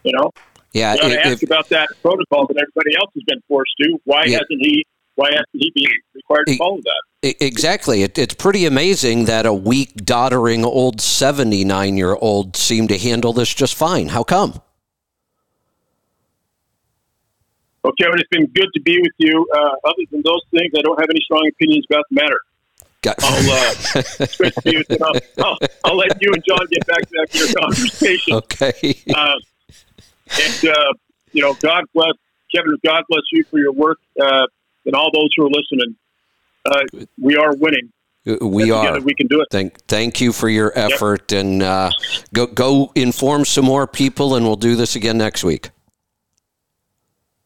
You 0.03 0.13
know. 0.17 0.33
Yeah. 0.73 0.95
You 0.95 1.03
know, 1.03 1.09
if, 1.09 1.27
ask 1.27 1.43
about 1.45 1.69
that 1.69 1.89
protocol 2.03 2.47
that 2.49 2.57
everybody 2.57 2.97
else 2.97 3.13
has 3.15 3.23
been 3.25 3.41
forced 3.49 3.73
to. 3.83 3.99
Why 4.05 4.25
yeah. 4.25 4.39
hasn't 4.39 4.61
he? 4.61 4.85
Why 5.19 5.31
hasn't 5.33 5.49
he 5.53 5.73
been 5.75 5.91
required 6.15 6.47
to 6.47 6.57
follow 6.59 6.79
that? 6.79 7.35
Exactly. 7.45 8.05
It, 8.05 8.17
it's 8.17 8.35
pretty 8.35 8.67
amazing 8.67 9.25
that 9.25 9.47
a 9.47 9.53
weak, 9.53 9.97
doddering 9.97 10.65
old 10.65 11.01
79 11.01 11.97
year 11.97 12.15
old 12.15 12.57
seemed 12.57 12.91
to 12.91 12.99
handle 12.99 13.33
this 13.33 13.53
just 13.53 13.75
fine. 13.75 14.11
How 14.11 14.23
come? 14.23 14.63
Well, 17.83 17.95
Kevin, 18.01 18.21
it's 18.21 18.29
been 18.31 18.47
good 18.47 18.69
to 18.73 18.81
be 18.81 19.01
with 19.01 19.11
you. 19.19 19.45
Uh, 19.53 19.89
other 19.89 20.05
than 20.13 20.23
those 20.25 20.43
things, 20.53 20.71
I 20.79 20.83
don't 20.83 21.01
have 21.01 21.11
any 21.11 21.21
strong 21.25 21.49
opinions 21.49 21.85
about 21.91 22.05
the 22.11 22.15
matter. 22.15 22.41
Got- 23.03 23.17
I'll, 23.21 23.51
uh, 23.51 25.05
I'll, 25.05 25.45
I'll, 25.45 25.59
I'll, 25.85 25.97
let 25.97 26.23
you 26.23 26.31
and 26.33 26.45
John 26.49 26.65
get 26.71 26.87
back 26.87 27.01
to 27.01 27.09
that 27.11 27.35
your 27.35 27.53
conversation. 27.61 28.35
Okay. 28.35 29.03
Uh, 29.13 29.35
and, 30.41 30.69
uh, 30.69 30.93
you 31.33 31.43
know, 31.43 31.55
God 31.55 31.87
bless, 31.93 32.13
Kevin, 32.55 32.77
God 32.85 33.03
bless 33.09 33.23
you 33.33 33.43
for 33.51 33.59
your 33.59 33.73
work 33.73 33.99
uh, 34.23 34.47
and 34.87 34.95
all 34.95 35.11
those 35.13 35.29
who 35.37 35.47
are 35.47 35.51
listening. 35.51 35.97
Uh, 36.65 37.07
we 37.21 37.37
are 37.37 37.55
winning. 37.57 37.93
Uh, 38.27 38.47
we 38.47 38.71
are. 38.71 39.01
We 39.01 39.15
can 39.15 39.27
do 39.27 39.41
it. 39.41 39.49
Thank, 39.51 39.81
thank 39.87 40.21
you 40.21 40.33
for 40.33 40.49
your 40.49 40.73
effort, 40.79 41.33
yep. 41.33 41.41
and 41.41 41.63
uh, 41.63 41.91
go 42.33 42.47
go 42.47 42.93
inform 42.95 43.45
some 43.45 43.65
more 43.65 43.87
people, 43.87 44.35
and 44.35 44.45
we'll 44.45 44.57
do 44.57 44.77
this 44.77 44.97
again 44.97 45.19
next 45.19 45.45
week. 45.45 45.71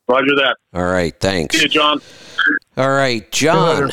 Roger 0.08 0.34
that. 0.36 0.56
All 0.74 0.84
right. 0.84 1.14
Thanks. 1.18 1.56
See 1.56 1.62
you, 1.62 1.68
John. 1.68 2.00
All 2.76 2.90
right, 2.90 3.30
John. 3.30 3.92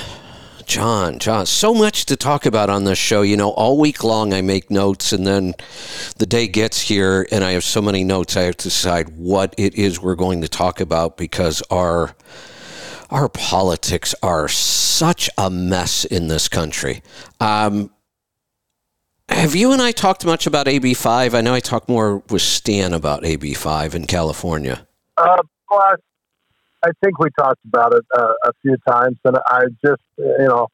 John, 0.66 1.18
John, 1.18 1.48
so 1.48 1.74
much 1.74 2.06
to 2.06 2.16
talk 2.16 2.46
about 2.46 2.70
on 2.70 2.84
this 2.84 3.00
show. 3.00 3.24
You 3.24 3.38
know, 3.38 3.50
all 3.50 3.80
week 3.80 4.04
long 4.04 4.36
I 4.36 4.42
make 4.42 4.70
notes, 4.70 5.12
and 5.12 5.26
then 5.26 5.56
the 6.18 6.28
day 6.28 6.48
gets 6.48 6.80
here, 6.80 7.28
and 7.32 7.44
I 7.44 7.54
have 7.54 7.64
so 7.64 7.82
many 7.82 8.04
notes. 8.04 8.38
I 8.38 8.44
have 8.44 8.58
to 8.58 8.66
decide 8.66 9.18
what 9.18 9.56
it 9.58 9.74
is 9.74 10.00
we're 10.00 10.14
going 10.14 10.42
to 10.42 10.48
talk 10.48 10.80
about 10.80 11.18
because 11.18 11.64
our 11.72 12.16
our 13.10 13.30
politics 13.30 14.14
are 14.22 14.48
such 14.48 15.30
a 15.38 15.50
mess 15.50 16.06
in 16.06 16.28
this 16.28 16.48
country. 16.48 17.02
Um, 17.40 17.92
have 19.30 19.56
you 19.56 19.72
and 19.72 19.82
I 19.82 19.92
talked 19.92 20.26
much 20.26 20.48
about 20.48 20.66
AB5? 20.66 21.34
I 21.34 21.42
know 21.42 21.54
I 21.54 21.60
talked 21.60 21.88
more 21.88 22.24
with 22.30 22.42
Stan 22.42 22.94
about 22.94 23.24
AB5 23.24 23.94
in 23.94 24.06
California. 24.06 24.88
Uh, 25.18 25.38
well, 25.70 25.96
I 26.84 26.92
think 27.04 27.20
we 27.20 27.30
talked 27.38 27.64
about 27.66 27.94
it 27.94 28.06
uh, 28.16 28.34
a 28.46 28.52
few 28.62 28.76
times, 28.88 29.18
and 29.26 29.38
I 29.46 29.62
just, 29.86 30.02
you 30.18 30.48
know, 30.48 30.68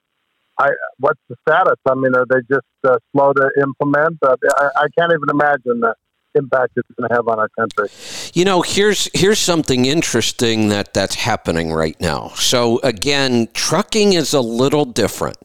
I 0.58 0.69
what's 1.00 1.19
the 1.28 1.36
status? 1.48 1.80
I 1.89 1.95
mean, 1.95 2.15
are 2.15 2.26
they 2.30 2.39
just 2.50 2.67
uh, 2.88 2.98
slow 3.12 3.34
to 3.34 3.50
implement? 3.62 4.19
I, 4.24 4.36
I, 4.78 4.88
can't 4.98 5.12
even 5.12 5.30
imagine 5.30 5.82
the 5.82 5.95
impact 6.36 6.74
it's 6.76 6.89
going 6.98 7.10
to 7.10 7.15
have 7.15 7.28
on 7.28 7.39
our 7.39 7.50
country. 7.50 7.89
You 8.34 8.45
know, 8.45 8.62
here's 8.62 9.10
here's 9.13 9.39
something 9.39 9.86
interesting 9.86 10.69
that 10.69 10.93
that's 10.93 11.15
happening 11.15 11.74
right 11.74 12.00
now. 12.00 12.30
So 12.36 12.80
again, 12.84 13.48
trucking 13.54 14.13
is 14.13 14.34
a 14.34 14.41
little 14.41 14.86
different. 14.86 15.38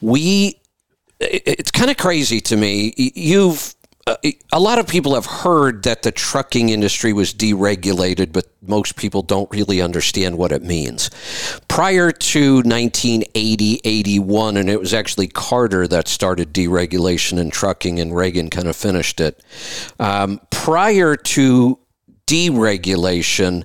We, 0.00 0.60
it's 1.18 1.70
kind 1.70 1.90
of 1.90 1.96
crazy 1.96 2.40
to 2.40 2.56
me. 2.56 2.94
You've 2.96 3.74
uh, 4.06 4.16
a 4.52 4.58
lot 4.58 4.78
of 4.78 4.86
people 4.86 5.14
have 5.14 5.26
heard 5.26 5.82
that 5.82 6.02
the 6.02 6.10
trucking 6.10 6.70
industry 6.70 7.12
was 7.12 7.34
deregulated, 7.34 8.32
but 8.32 8.46
most 8.62 8.96
people 8.96 9.22
don't 9.22 9.50
really 9.50 9.80
understand 9.80 10.38
what 10.38 10.52
it 10.52 10.62
means. 10.62 11.10
Prior 11.68 12.10
to 12.10 12.56
1980, 12.56 13.80
81, 13.84 14.56
and 14.56 14.70
it 14.70 14.80
was 14.80 14.94
actually 14.94 15.28
Carter 15.28 15.86
that 15.86 16.08
started 16.08 16.52
deregulation 16.52 17.38
in 17.38 17.50
trucking, 17.50 18.00
and 18.00 18.14
Reagan 18.16 18.48
kind 18.48 18.68
of 18.68 18.76
finished 18.76 19.20
it. 19.20 19.42
Um, 19.98 20.40
prior 20.50 21.14
to 21.14 21.78
deregulation, 22.26 23.64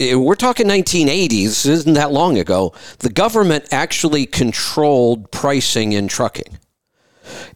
eh, 0.00 0.16
we're 0.16 0.34
talking 0.34 0.66
1980s, 0.66 1.66
isn't 1.66 1.94
that 1.94 2.10
long 2.10 2.36
ago, 2.36 2.74
the 2.98 3.10
government 3.10 3.66
actually 3.70 4.26
controlled 4.26 5.30
pricing 5.30 5.92
in 5.92 6.08
trucking 6.08 6.58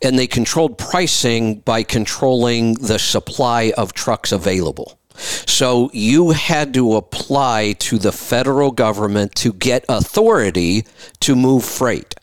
and 0.02 0.18
they 0.18 0.26
controlled 0.26 0.78
pricing 0.78 1.60
by 1.60 1.82
controlling 1.82 2.74
the 2.74 2.98
supply 2.98 3.72
of 3.76 3.92
trucks 3.92 4.32
available. 4.32 4.98
So 5.14 5.90
you 5.92 6.30
had 6.30 6.72
to 6.74 6.96
apply 6.96 7.74
to 7.80 7.98
the 7.98 8.12
federal 8.12 8.70
government 8.70 9.34
to 9.36 9.52
get 9.52 9.84
authority 9.88 10.86
to 11.20 11.36
move 11.36 11.64
freight. 11.64 12.14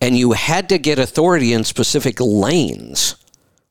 and 0.00 0.16
you 0.16 0.32
had 0.32 0.68
to 0.70 0.78
get 0.78 0.98
authority 0.98 1.52
in 1.52 1.62
specific 1.62 2.16
lanes. 2.20 3.16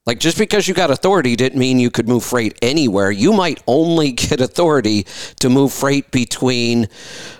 Like 0.05 0.19
just 0.19 0.37
because 0.37 0.67
you 0.67 0.73
got 0.73 0.89
authority 0.89 1.35
didn't 1.35 1.59
mean 1.59 1.79
you 1.79 1.91
could 1.91 2.07
move 2.07 2.23
freight 2.23 2.57
anywhere. 2.61 3.11
You 3.11 3.33
might 3.33 3.61
only 3.67 4.11
get 4.27 4.39
authority 4.39 5.05
to 5.41 5.49
move 5.49 5.73
freight 5.73 6.11
between 6.11 6.87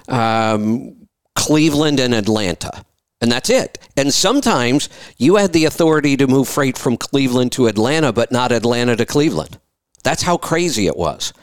um, 0.10 1.08
Cleveland 1.36 2.00
and 2.00 2.13
Atlanta. 2.13 2.84
And 3.19 3.32
that's 3.32 3.49
it. 3.49 3.80
And 3.95 4.13
sometimes 4.13 4.89
you 5.17 5.38
had 5.38 5.53
the 5.53 5.65
authority 5.65 6.15
to 6.17 6.27
move 6.27 6.47
freight 6.47 6.77
from 6.77 6.97
Cleveland 6.97 7.51
to 7.53 7.67
Atlanta, 7.67 8.13
but 8.13 8.32
not 8.32 8.51
Atlanta 8.51 8.95
to 8.95 9.06
Cleveland. 9.06 9.60
That's 10.03 10.21
how 10.21 10.38
crazy 10.38 10.88
it 10.88 10.95
was. 10.95 11.34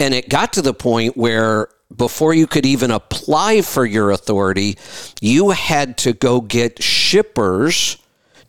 And 0.00 0.14
it 0.14 0.28
got 0.28 0.54
to 0.54 0.62
the 0.62 0.74
point 0.74 1.16
where 1.16 1.68
before 1.94 2.32
you 2.32 2.46
could 2.46 2.64
even 2.66 2.90
apply 2.90 3.62
for 3.62 3.84
your 3.84 4.10
authority, 4.10 4.78
you 5.20 5.50
had 5.50 5.98
to 5.98 6.12
go 6.12 6.40
get 6.40 6.82
shippers 6.82 7.98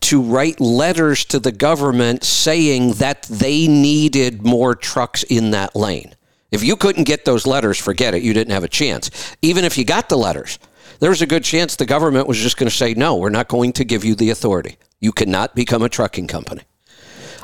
to 0.02 0.22
write 0.22 0.60
letters 0.60 1.26
to 1.26 1.40
the 1.40 1.52
government 1.52 2.24
saying 2.24 2.94
that 2.94 3.24
they 3.24 3.68
needed 3.68 4.44
more 4.44 4.76
trucks 4.76 5.24
in 5.24 5.52
that 5.52 5.76
lane. 5.76 6.16
If 6.52 6.64
you 6.64 6.76
couldn't 6.76 7.06
get 7.06 7.24
those 7.24 7.48
letters, 7.48 7.78
forget 7.78 8.14
it. 8.14 8.24
You 8.24 8.34
didn't 8.34 8.54
have 8.54 8.64
a 8.64 8.70
chance. 8.70 9.36
Even 9.42 9.64
if 9.64 9.78
you 9.78 9.86
got 9.86 10.10
the 10.10 10.18
letters, 10.18 10.60
there 11.02 11.10
was 11.10 11.22
a 11.22 11.28
good 11.28 11.44
chance 11.44 11.76
the 11.76 11.86
government 11.86 12.28
was 12.28 12.38
just 12.38 12.58
going 12.58 12.70
to 12.70 12.76
say, 12.76 12.94
no, 12.94 13.16
we're 13.16 13.30
not 13.32 13.48
going 13.48 13.74
to 13.74 13.84
give 13.84 14.06
you 14.06 14.14
the 14.14 14.30
authority. 14.30 14.78
You 15.00 15.12
cannot 15.12 15.56
become 15.56 15.82
a 15.82 15.90
trucking 15.90 16.28
company. 16.28 16.62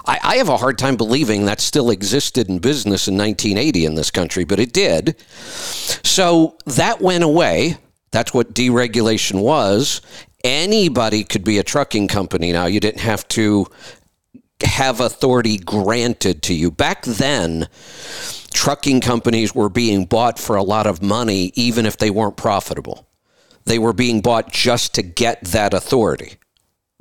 I, 0.06 0.20
I, 0.24 0.38
have 0.38 0.48
a 0.48 0.58
hard 0.58 0.78
time 0.78 0.96
believing 0.96 1.46
that 1.46 1.60
still 1.60 1.89
existed 1.89 2.50
in 2.50 2.60
business 2.60 3.08
in 3.08 3.17
1980 3.17 3.86
in 3.86 3.96
this 3.96 4.12
country, 4.12 4.46
but 4.46 4.60
it 4.60 4.72
did. 4.74 5.20
So 5.28 6.56
that 6.67 7.02
went 7.02 7.24
away. 7.24 7.78
That's 8.12 8.32
what 8.32 8.54
deregulation 8.54 9.41
was. 9.41 10.02
Anybody 10.43 11.24
could 11.24 11.43
be 11.43 11.58
a 11.58 11.63
trucking 11.63 12.10
company 12.10 12.52
now. 12.52 12.67
You 12.67 12.80
didn't 12.80 13.02
have 13.02 13.28
to 13.30 13.65
have 14.63 15.00
authority 15.00 15.58
granted 15.58 16.43
to 16.43 16.54
you. 16.54 16.70
Back 16.70 17.04
then, 17.06 17.67
trucking 18.54 19.02
companies 19.02 19.56
were 19.56 19.70
being 19.70 20.06
bought 20.06 20.38
for 20.38 20.56
a 20.56 20.63
lot 20.63 20.86
of 20.86 21.02
money, 21.02 21.52
even 21.56 21.88
if 21.88 21.98
they 21.98 22.12
weren't 22.12 22.38
profitable. 22.38 23.07
They 23.68 23.80
were 23.80 23.94
being 23.94 24.22
bought 24.22 24.52
just 24.52 24.96
to 24.96 25.02
get 25.02 25.44
that 25.46 25.74
authority 25.74 26.38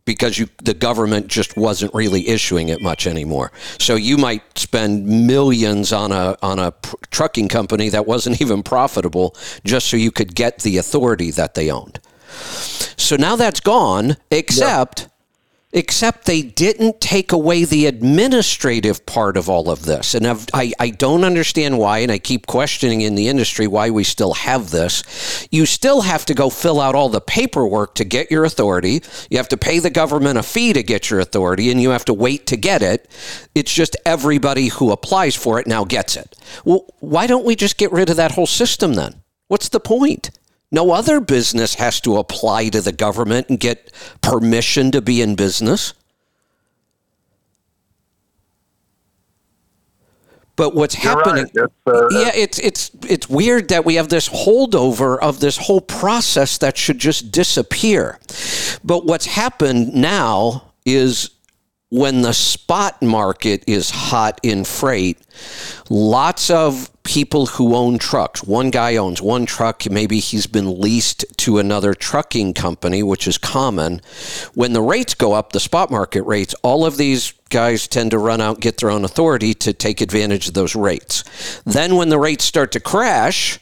because 0.05 0.39
you, 0.39 0.49
the 0.63 0.75
government 0.75 1.29
just 1.29 1.57
wasn't 1.57 1.93
really 1.95 2.29
issuing 2.29 2.69
it 2.69 2.81
much 2.81 3.07
anymore. 3.07 3.53
So 3.79 3.95
you 3.95 4.17
might 4.17 4.59
spend 4.59 5.07
millions 5.07 5.93
on 5.93 6.13
a 6.13 6.37
on 6.43 6.59
a 6.59 6.73
pr- 6.73 6.97
trucking 7.11 7.49
company 7.49 7.89
that 7.91 8.07
wasn't 8.07 8.41
even 8.41 8.63
profitable 8.63 9.37
just 9.65 9.89
so 9.89 9.97
you 9.97 10.11
could 10.11 10.35
get 10.35 10.61
the 10.61 10.79
authority 10.79 11.31
that 11.33 11.55
they 11.55 11.71
owned. 11.71 12.01
So 12.97 13.17
now 13.17 13.37
that's 13.37 13.61
gone, 13.61 14.17
except 14.31 15.09
except 15.77 16.25
they 16.25 16.41
didn't 16.41 17.03
take 17.03 17.33
away 17.33 17.62
the 17.62 17.85
administrative 17.85 19.05
part 19.05 19.37
of 19.37 19.51
all 19.51 19.69
of 19.69 19.85
this. 19.85 20.15
And 20.15 20.27
I've, 20.27 20.47
i 20.55 20.73
I, 20.81 20.89
don't 20.89 21.23
understand 21.23 21.79
why, 21.79 21.99
and 21.99 22.11
I 22.11 22.19
keep 22.19 22.47
questioning 22.47 23.03
in 23.03 23.15
the 23.15 23.29
industry 23.29 23.67
why 23.67 23.91
we 23.91 24.03
still 24.03 24.33
have 24.33 24.71
this. 24.71 25.47
You 25.51 25.67
still 25.67 26.01
have 26.01 26.25
to 26.27 26.35
go 26.35 26.49
fill 26.49 26.81
out 26.81 26.95
all 26.95 27.11
the 27.11 27.21
paperwork 27.21 27.95
to 27.97 28.05
get 28.05 28.31
your 28.31 28.45
authority. 28.45 29.03
You 29.29 29.37
have 29.37 29.51
to 29.51 29.59
pay 29.59 29.79
the 29.79 29.91
government 29.91 30.39
a 30.39 30.43
fee 30.43 30.73
to 30.73 30.83
get 30.83 31.11
your 31.11 31.21
authority, 31.21 31.71
and 31.71 31.81
you 31.81 31.91
have 31.91 32.07
to 32.07 32.15
wait 32.15 32.47
to 32.47 32.57
get 32.57 32.81
it. 32.81 33.07
It's 33.55 33.73
just 33.73 33.97
everybody 34.07 34.69
who 34.69 34.93
applies 34.93 35.37
for 35.37 35.61
it 35.61 35.67
now 35.67 35.85
gets 35.85 36.17
it. 36.17 36.35
Well, 36.65 36.87
why 37.01 37.27
don't 37.27 37.45
we 37.45 37.55
just 37.55 37.77
get 37.77 37.93
rid 37.93 38.09
of 38.09 38.17
that 38.17 38.33
whole 38.33 38.47
system 38.47 38.95
then? 38.95 39.23
What's 39.49 39.69
the 39.69 39.81
point? 39.81 40.31
No 40.73 40.91
other 40.91 41.21
business 41.21 41.75
has 41.75 42.01
to 42.03 42.17
apply 42.17 42.69
to 42.71 42.81
the 42.81 42.93
government 42.93 43.49
and 43.49 43.61
get 43.61 43.93
permission 44.21 44.91
to 44.93 45.01
be 45.01 45.23
in 45.23 45.37
business. 45.37 45.95
But 50.57 50.75
what's 50.75 51.03
You're 51.03 51.13
happening? 51.13 51.51
Right. 51.55 51.71
Uh, 51.87 52.09
yeah, 52.11 52.31
it's 52.35 52.59
it's 52.59 52.91
it's 53.07 53.29
weird 53.29 53.69
that 53.69 53.85
we 53.85 53.97
have 53.97 54.09
this 54.09 54.29
holdover 54.29 55.19
of 55.19 55.39
this 55.39 55.59
whole 55.59 55.83
process 55.83 56.57
that 56.59 56.79
should 56.79 56.99
just 56.99 57.31
disappear. 57.31 58.19
But 58.83 59.05
what's 59.05 59.27
happened 59.27 59.95
now 59.95 60.73
is 60.87 61.31
when 61.90 62.22
the 62.22 62.33
spot 62.33 63.01
market 63.01 63.62
is 63.66 63.90
hot 63.90 64.40
in 64.42 64.64
freight, 64.64 65.18
lots 65.88 66.51
of 66.51 66.90
people 67.05 67.46
who 67.46 67.77
own 67.77 67.99
trucks, 67.99 68.42
one 68.42 68.70
guy 68.70 68.96
owns 68.96 69.22
one 69.22 69.46
truck, 69.46 69.88
maybe 69.88 70.18
he's 70.18 70.49
been 70.49 70.81
leased 70.81 71.25
to 71.37 71.59
another 71.59 71.94
trucking 71.94 72.53
company, 72.53 73.03
which 73.03 73.29
is 73.29 73.38
common. 73.38 74.01
When 74.55 74.72
the 74.72 74.83
rates 74.83 75.14
go 75.14 75.33
up, 75.33 75.53
the 75.53 75.61
spot 75.61 75.90
market 75.90 76.22
rates, 76.22 76.55
all 76.62 76.85
of 76.85 76.96
these 76.96 77.33
guys 77.51 77.87
tend 77.87 78.11
to 78.11 78.18
run 78.18 78.40
out, 78.40 78.61
get 78.61 78.79
their 78.79 78.90
own 78.90 79.05
authority 79.05 79.55
to 79.55 79.72
take 79.72 80.01
advantage 80.01 80.49
of 80.49 80.55
those 80.55 80.75
rates. 80.75 81.22
Then 81.64 81.94
when 81.94 82.09
the 82.09 82.18
rates 82.18 82.44
start 82.44 82.72
to 82.72 82.81
crash, 82.81 83.61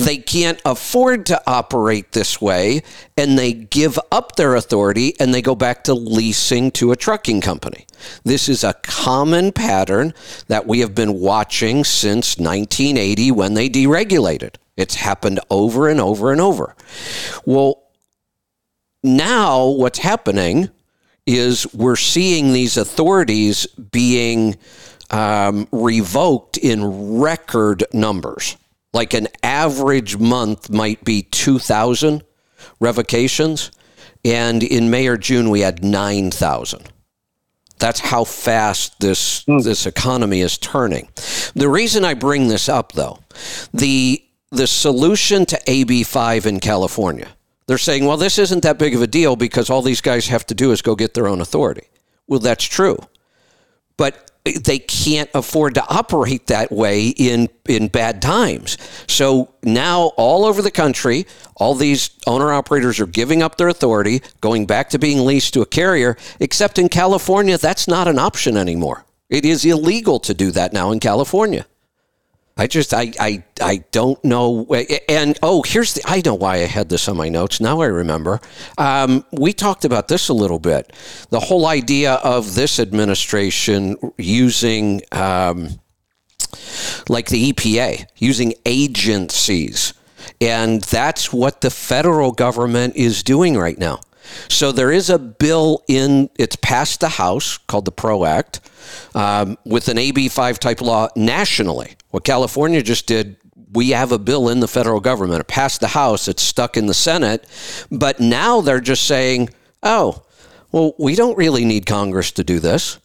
they 0.00 0.16
can't 0.16 0.60
afford 0.64 1.26
to 1.26 1.42
operate 1.46 2.12
this 2.12 2.40
way 2.40 2.82
and 3.16 3.38
they 3.38 3.52
give 3.52 3.98
up 4.10 4.36
their 4.36 4.54
authority 4.54 5.14
and 5.20 5.34
they 5.34 5.42
go 5.42 5.54
back 5.54 5.84
to 5.84 5.94
leasing 5.94 6.70
to 6.72 6.92
a 6.92 6.96
trucking 6.96 7.40
company. 7.40 7.86
This 8.24 8.48
is 8.48 8.64
a 8.64 8.74
common 8.82 9.52
pattern 9.52 10.14
that 10.48 10.66
we 10.66 10.80
have 10.80 10.94
been 10.94 11.20
watching 11.20 11.84
since 11.84 12.38
1980 12.38 13.30
when 13.32 13.54
they 13.54 13.68
deregulated. 13.68 14.56
It's 14.76 14.94
happened 14.94 15.40
over 15.50 15.88
and 15.88 16.00
over 16.00 16.32
and 16.32 16.40
over. 16.40 16.74
Well, 17.44 17.82
now 19.02 19.66
what's 19.66 19.98
happening 19.98 20.70
is 21.26 21.72
we're 21.74 21.96
seeing 21.96 22.52
these 22.52 22.78
authorities 22.78 23.66
being 23.66 24.56
um, 25.10 25.68
revoked 25.70 26.56
in 26.56 27.20
record 27.20 27.84
numbers 27.92 28.56
like 28.92 29.14
an 29.14 29.28
average 29.42 30.16
month 30.18 30.70
might 30.70 31.04
be 31.04 31.22
2,000 31.22 32.24
revocations. 32.80 33.70
And 34.24 34.62
in 34.62 34.90
May 34.90 35.06
or 35.06 35.16
June, 35.16 35.50
we 35.50 35.60
had 35.60 35.84
9,000. 35.84 36.92
That's 37.78 38.00
how 38.00 38.24
fast 38.24 39.00
this, 39.00 39.44
mm. 39.44 39.64
this 39.64 39.86
economy 39.86 40.40
is 40.42 40.58
turning. 40.58 41.08
The 41.54 41.68
reason 41.68 42.04
I 42.04 42.14
bring 42.14 42.48
this 42.48 42.68
up, 42.68 42.92
though, 42.92 43.20
the, 43.72 44.22
the 44.50 44.66
solution 44.66 45.46
to 45.46 45.56
AB5 45.66 46.44
in 46.44 46.60
California, 46.60 47.28
they're 47.66 47.78
saying, 47.78 48.04
well, 48.04 48.18
this 48.18 48.38
isn't 48.38 48.64
that 48.64 48.78
big 48.78 48.94
of 48.94 49.00
a 49.00 49.06
deal 49.06 49.36
because 49.36 49.70
all 49.70 49.80
these 49.80 50.02
guys 50.02 50.28
have 50.28 50.44
to 50.46 50.54
do 50.54 50.72
is 50.72 50.82
go 50.82 50.94
get 50.94 51.14
their 51.14 51.26
own 51.26 51.40
authority. 51.40 51.88
Well, 52.26 52.40
that's 52.40 52.64
true. 52.64 52.98
But 53.96 54.29
they 54.44 54.78
can't 54.78 55.28
afford 55.34 55.74
to 55.74 55.86
operate 55.88 56.46
that 56.46 56.72
way 56.72 57.08
in 57.08 57.48
in 57.68 57.88
bad 57.88 58.22
times. 58.22 58.78
So 59.06 59.52
now 59.62 60.12
all 60.16 60.44
over 60.44 60.62
the 60.62 60.70
country, 60.70 61.26
all 61.56 61.74
these 61.74 62.10
owner 62.26 62.52
operators 62.52 63.00
are 63.00 63.06
giving 63.06 63.42
up 63.42 63.56
their 63.56 63.68
authority, 63.68 64.22
going 64.40 64.66
back 64.66 64.88
to 64.90 64.98
being 64.98 65.24
leased 65.24 65.52
to 65.54 65.60
a 65.60 65.66
carrier, 65.66 66.16
except 66.40 66.78
in 66.78 66.88
California 66.88 67.58
that's 67.58 67.86
not 67.86 68.08
an 68.08 68.18
option 68.18 68.56
anymore. 68.56 69.04
It 69.28 69.44
is 69.44 69.64
illegal 69.64 70.18
to 70.20 70.34
do 70.34 70.50
that 70.52 70.72
now 70.72 70.90
in 70.90 71.00
California. 71.00 71.66
I 72.60 72.66
just 72.66 72.92
I 72.92 73.10
I 73.18 73.42
I 73.62 73.84
don't 73.90 74.22
know. 74.22 74.66
And 75.08 75.38
oh, 75.42 75.62
here's 75.62 75.94
the 75.94 76.02
I 76.04 76.20
know 76.22 76.34
why 76.34 76.56
I 76.56 76.66
had 76.66 76.90
this 76.90 77.08
on 77.08 77.16
my 77.16 77.30
notes. 77.30 77.58
Now 77.58 77.80
I 77.80 77.86
remember. 77.86 78.38
Um, 78.76 79.24
we 79.32 79.54
talked 79.54 79.86
about 79.86 80.08
this 80.08 80.28
a 80.28 80.34
little 80.34 80.58
bit. 80.58 80.92
The 81.30 81.40
whole 81.40 81.66
idea 81.66 82.16
of 82.16 82.54
this 82.54 82.78
administration 82.78 83.96
using. 84.18 85.00
Um, 85.10 85.80
like 87.08 87.28
the 87.28 87.52
EPA, 87.52 88.06
using 88.16 88.52
agencies. 88.66 89.94
And 90.40 90.82
that's 90.82 91.32
what 91.32 91.62
the 91.62 91.70
federal 91.70 92.32
government 92.32 92.96
is 92.96 93.22
doing 93.22 93.56
right 93.56 93.78
now. 93.78 94.00
So 94.48 94.72
there 94.72 94.92
is 94.92 95.10
a 95.10 95.18
bill 95.18 95.84
in, 95.88 96.30
it's 96.38 96.56
passed 96.56 97.00
the 97.00 97.08
House 97.08 97.58
called 97.58 97.84
the 97.84 97.92
PRO 97.92 98.24
Act 98.24 98.60
um, 99.14 99.58
with 99.64 99.88
an 99.88 99.96
AB5 99.96 100.58
type 100.58 100.80
law 100.80 101.08
nationally. 101.16 101.96
What 102.10 102.24
California 102.24 102.82
just 102.82 103.06
did, 103.06 103.36
we 103.72 103.90
have 103.90 104.12
a 104.12 104.18
bill 104.18 104.48
in 104.48 104.60
the 104.60 104.68
federal 104.68 105.00
government. 105.00 105.40
It 105.40 105.48
passed 105.48 105.80
the 105.80 105.88
House, 105.88 106.28
it's 106.28 106.42
stuck 106.42 106.76
in 106.76 106.86
the 106.86 106.94
Senate. 106.94 107.46
But 107.90 108.20
now 108.20 108.60
they're 108.60 108.80
just 108.80 109.06
saying, 109.06 109.50
oh, 109.82 110.24
well, 110.72 110.94
we 110.98 111.14
don't 111.14 111.36
really 111.36 111.64
need 111.64 111.86
Congress 111.86 112.32
to 112.32 112.44
do 112.44 112.58
this. 112.60 112.98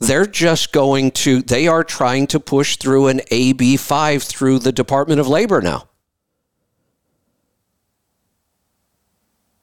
They're 0.00 0.26
just 0.26 0.72
going 0.72 1.10
to, 1.12 1.42
they 1.42 1.66
are 1.66 1.82
trying 1.82 2.28
to 2.28 2.40
push 2.40 2.76
through 2.76 3.08
an 3.08 3.18
AB5 3.32 4.22
through 4.22 4.60
the 4.60 4.72
Department 4.72 5.20
of 5.20 5.28
Labor 5.28 5.60
now. 5.60 5.88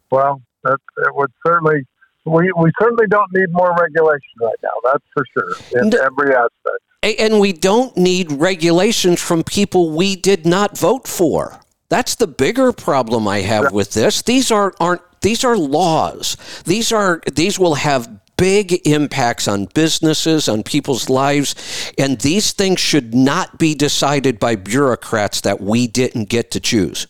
Well, 0.09 0.41
that 0.65 0.79
it 0.97 1.15
would 1.15 1.31
certainly 1.45 1.85
we 2.25 2.51
we 2.57 2.71
certainly 2.79 3.07
don't 3.07 3.31
need 3.33 3.51
more 3.51 3.73
regulation 3.79 4.33
right 4.41 4.57
now. 4.63 4.69
That's 4.83 5.05
for 5.13 5.23
sure 5.33 5.81
in 5.81 5.93
every 5.95 6.35
aspect. 6.35 7.19
And 7.19 7.39
we 7.39 7.53
don't 7.53 7.95
need 7.95 8.31
regulations 8.31 9.21
from 9.21 9.43
people 9.43 9.91
we 9.91 10.15
did 10.15 10.45
not 10.45 10.75
vote 10.77 11.07
for. 11.07 11.61
That's 11.89 12.15
the 12.15 12.25
bigger 12.25 12.73
problem 12.73 13.27
I 13.27 13.41
have 13.41 13.71
with 13.71 13.93
this. 13.93 14.21
These 14.23 14.51
aren't 14.51 14.75
aren't 14.79 15.01
These 15.21 15.43
are 15.43 15.55
laws. 15.55 16.37
These 16.65 16.91
are 16.91 17.21
these 17.31 17.59
will 17.59 17.75
have 17.75 18.09
big 18.37 18.85
impacts 18.85 19.47
on 19.47 19.65
businesses, 19.73 20.49
on 20.49 20.63
people's 20.63 21.09
lives, 21.09 21.55
and 21.97 22.19
these 22.19 22.51
things 22.51 22.79
should 22.79 23.13
not 23.13 23.57
be 23.57 23.73
decided 23.73 24.39
by 24.39 24.55
bureaucrats 24.55 25.41
that 25.41 25.61
we 25.61 25.87
didn't 25.87 26.27
get 26.27 26.51
to 26.51 26.59
choose. 26.59 27.07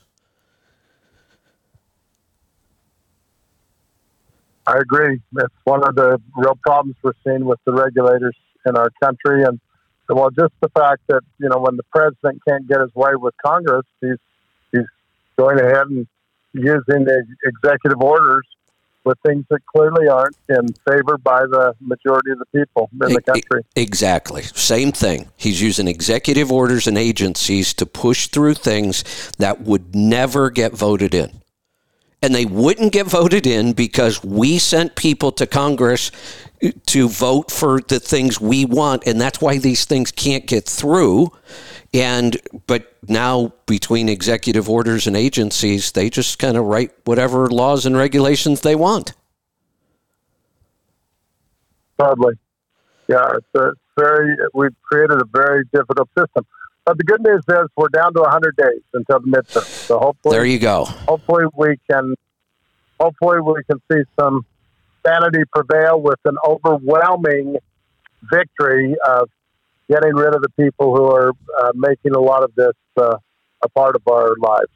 I 4.67 4.77
agree. 4.77 5.19
It's 5.37 5.53
one 5.63 5.87
of 5.87 5.95
the 5.95 6.19
real 6.35 6.57
problems 6.65 6.95
we're 7.03 7.13
seeing 7.23 7.45
with 7.45 7.59
the 7.65 7.73
regulators 7.73 8.35
in 8.65 8.75
our 8.75 8.89
country. 9.03 9.43
And 9.43 9.59
well, 10.09 10.29
just 10.31 10.53
the 10.61 10.69
fact 10.69 11.01
that, 11.07 11.21
you 11.39 11.49
know, 11.49 11.59
when 11.59 11.77
the 11.77 11.83
president 11.83 12.41
can't 12.47 12.67
get 12.67 12.79
his 12.81 12.93
way 12.95 13.11
with 13.15 13.35
Congress, 13.43 13.85
he's, 14.01 14.17
he's 14.71 14.85
going 15.37 15.59
ahead 15.59 15.87
and 15.87 16.07
using 16.53 17.05
the 17.05 17.25
executive 17.43 18.01
orders 18.01 18.47
with 19.03 19.19
things 19.25 19.45
that 19.51 19.59
clearly 19.67 20.07
aren't 20.07 20.35
in 20.49 20.67
favor 20.89 21.17
by 21.17 21.41
the 21.41 21.75
majority 21.79 22.31
of 22.31 22.39
the 22.39 22.45
people 22.47 22.89
in 23.03 23.13
the 23.13 23.21
country. 23.21 23.61
Exactly. 23.75 24.41
Same 24.41 24.91
thing. 24.91 25.29
He's 25.37 25.61
using 25.61 25.87
executive 25.87 26.51
orders 26.51 26.87
and 26.87 26.97
agencies 26.97 27.73
to 27.75 27.85
push 27.85 28.27
through 28.27 28.55
things 28.55 29.03
that 29.37 29.61
would 29.61 29.95
never 29.95 30.49
get 30.49 30.73
voted 30.73 31.13
in 31.13 31.41
and 32.25 32.33
they 32.33 32.45
wouldn't 32.45 32.91
get 32.91 33.05
voted 33.05 33.45
in 33.45 33.73
because 33.73 34.23
we 34.23 34.57
sent 34.57 34.95
people 34.95 35.31
to 35.31 35.45
Congress 35.45 36.11
to 36.87 37.07
vote 37.07 37.51
for 37.51 37.79
the 37.81 37.99
things 37.99 38.41
we 38.41 38.65
want, 38.65 39.05
and 39.05 39.21
that's 39.21 39.39
why 39.39 39.59
these 39.59 39.85
things 39.85 40.11
can't 40.11 40.47
get 40.47 40.65
through. 40.65 41.31
And 41.93 42.35
but 42.65 42.95
now 43.07 43.53
between 43.67 44.09
executive 44.09 44.67
orders 44.67 45.05
and 45.05 45.15
agencies, 45.15 45.91
they 45.91 46.09
just 46.09 46.39
kind 46.39 46.57
of 46.57 46.65
write 46.65 46.91
whatever 47.03 47.47
laws 47.47 47.85
and 47.85 47.95
regulations 47.95 48.61
they 48.61 48.75
want. 48.75 49.13
Sadly, 52.01 52.33
yeah, 53.07 53.33
it's 53.35 53.47
a 53.55 53.71
very. 53.99 54.35
We've 54.55 54.75
created 54.81 55.21
a 55.21 55.25
very 55.31 55.63
difficult 55.71 56.09
system. 56.17 56.47
But 56.85 56.97
the 56.99 57.03
good 57.03 57.21
news 57.21 57.41
is 57.49 57.67
we're 57.75 57.89
down 57.89 58.13
to 58.13 58.21
100 58.21 58.55
days 58.55 58.81
until 58.93 59.19
the 59.19 59.27
midterm. 59.27 59.65
So 59.65 59.97
hopefully, 59.97 60.35
there 60.35 60.45
you 60.45 60.59
go. 60.59 60.85
Hopefully 60.85 61.45
we 61.55 61.77
can, 61.89 62.13
hopefully 62.99 63.39
we 63.41 63.63
can 63.63 63.81
see 63.91 64.03
some 64.19 64.45
sanity 65.05 65.43
prevail 65.53 65.99
with 65.99 66.19
an 66.25 66.37
overwhelming 66.47 67.57
victory 68.31 68.95
of 69.07 69.29
getting 69.89 70.15
rid 70.15 70.35
of 70.35 70.41
the 70.41 70.49
people 70.59 70.95
who 70.95 71.05
are 71.05 71.31
uh, 71.59 71.71
making 71.75 72.13
a 72.13 72.19
lot 72.19 72.43
of 72.43 72.53
this 72.55 72.73
uh, 72.97 73.17
a 73.63 73.69
part 73.69 73.95
of 73.95 74.01
our 74.07 74.35
lives. 74.39 74.69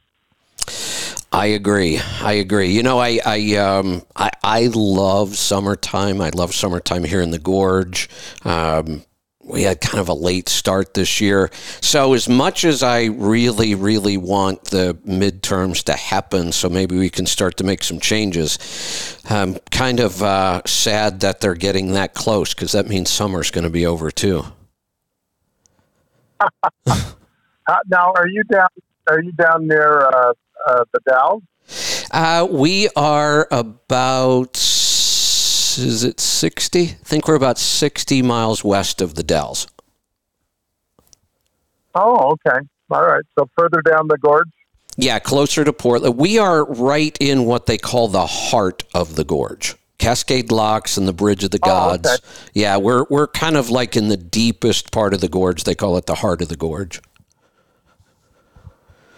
I 1.32 1.48
agree. 1.48 2.00
I 2.22 2.34
agree. 2.34 2.72
You 2.72 2.82
know, 2.82 2.98
I 2.98 3.19
I 3.24 3.56
um 3.56 4.02
I, 4.15 4.32
I 4.43 4.69
love 4.74 5.36
summertime. 5.36 6.22
I 6.22 6.30
love 6.30 6.56
summertime 6.56 7.04
here 7.04 7.22
in 7.22 7.30
the 7.30 7.39
gorge. 7.39 8.10
Um, 8.43 9.04
we 9.49 9.63
had 9.63 9.81
kind 9.81 9.99
of 9.99 10.09
a 10.09 10.13
late 10.13 10.47
start 10.47 10.93
this 10.93 11.19
year. 11.19 11.49
So, 11.81 12.13
as 12.13 12.29
much 12.29 12.63
as 12.63 12.83
I 12.83 13.05
really, 13.05 13.75
really 13.75 14.17
want 14.17 14.65
the 14.65 14.97
midterms 15.05 15.83
to 15.85 15.93
happen, 15.93 16.51
so 16.51 16.69
maybe 16.69 16.97
we 16.97 17.09
can 17.09 17.25
start 17.25 17.57
to 17.57 17.63
make 17.63 17.83
some 17.83 17.99
changes, 17.99 19.17
I'm 19.29 19.55
kind 19.71 19.99
of 19.99 20.21
uh, 20.21 20.62
sad 20.65 21.21
that 21.21 21.41
they're 21.41 21.55
getting 21.55 21.93
that 21.93 22.13
close 22.13 22.53
because 22.53 22.71
that 22.73 22.88
means 22.88 23.09
summer's 23.09 23.51
going 23.51 23.63
to 23.63 23.69
be 23.69 23.85
over 23.85 24.12
too. 24.12 24.45
now, 26.88 28.13
are 28.15 28.27
you 28.27 28.43
down? 28.43 28.67
Are 29.09 29.21
you 29.21 29.31
down 29.33 29.67
near 29.67 30.01
uh, 30.01 30.33
uh, 30.67 30.83
the 30.93 30.99
Dalles? 31.07 31.43
Uh, 32.12 32.47
we 32.49 32.89
are 32.95 33.47
about 33.51 34.57
is 35.79 36.03
it 36.03 36.19
60? 36.19 36.81
I 36.81 36.85
think 37.03 37.27
we're 37.27 37.35
about 37.35 37.57
60 37.57 38.21
miles 38.21 38.63
west 38.63 39.01
of 39.01 39.15
the 39.15 39.23
Dalles. 39.23 39.67
Oh, 41.95 42.31
okay. 42.31 42.59
All 42.91 43.05
right. 43.05 43.23
So 43.37 43.49
further 43.57 43.81
down 43.81 44.07
the 44.07 44.17
gorge? 44.17 44.49
Yeah, 44.97 45.19
closer 45.19 45.63
to 45.63 45.71
Portland. 45.71 46.17
We 46.17 46.39
are 46.39 46.65
right 46.65 47.17
in 47.19 47.45
what 47.45 47.65
they 47.65 47.77
call 47.77 48.07
the 48.07 48.25
heart 48.25 48.83
of 48.93 49.15
the 49.15 49.23
gorge. 49.23 49.75
Cascade 49.97 50.51
Locks 50.51 50.97
and 50.97 51.07
the 51.07 51.13
Bridge 51.13 51.43
of 51.43 51.51
the 51.51 51.59
Gods. 51.59 52.09
Oh, 52.09 52.13
okay. 52.13 52.23
Yeah, 52.53 52.77
we're 52.77 53.05
we're 53.09 53.27
kind 53.27 53.57
of 53.57 53.69
like 53.69 53.95
in 53.97 54.07
the 54.07 54.17
deepest 54.17 54.91
part 54.91 55.13
of 55.13 55.21
the 55.21 55.27
gorge. 55.27 55.65
They 55.65 55.75
call 55.75 55.97
it 55.97 56.05
the 56.05 56.15
heart 56.15 56.41
of 56.41 56.47
the 56.47 56.55
gorge. 56.55 57.01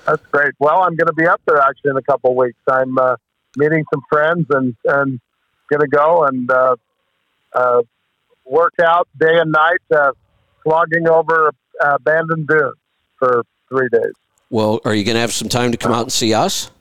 That's 0.06 0.26
great. 0.28 0.54
Well, 0.60 0.82
I'm 0.82 0.95
going 0.95 1.08
to 1.08 1.13
be 1.13 1.28
up 1.28 1.41
there 1.47 1.60
actually 1.60 1.91
in 1.91 1.97
a 1.97 2.02
couple 2.02 2.32
of 2.32 2.36
weeks. 2.36 2.60
I'm 2.67 2.97
uh, 2.97 3.15
meeting 3.56 3.86
some 3.93 4.02
friends 4.10 4.45
and 4.50 4.76
and 4.86 5.19
going 5.72 5.82
to 5.82 5.88
go 5.88 6.26
and 6.26 6.52
uh, 6.52 6.76
uh, 7.54 7.82
work 8.46 8.74
out 8.84 9.08
day 9.20 9.38
and 9.40 9.52
night, 9.52 9.82
uh, 9.96 10.12
slogging 10.64 11.08
over 11.08 11.52
uh, 11.84 11.98
Bandon 12.00 12.46
Dunes 12.46 12.76
for 13.18 13.44
three 13.70 13.88
days. 13.92 14.14
Well, 14.50 14.82
are 14.84 14.94
you 14.94 15.04
going 15.04 15.16
to 15.16 15.22
have 15.22 15.32
some 15.32 15.50
time 15.50 15.72
to 15.72 15.78
come 15.78 15.94
out 15.94 16.04
and 16.04 16.12
see 16.12 16.34
us? 16.34 16.72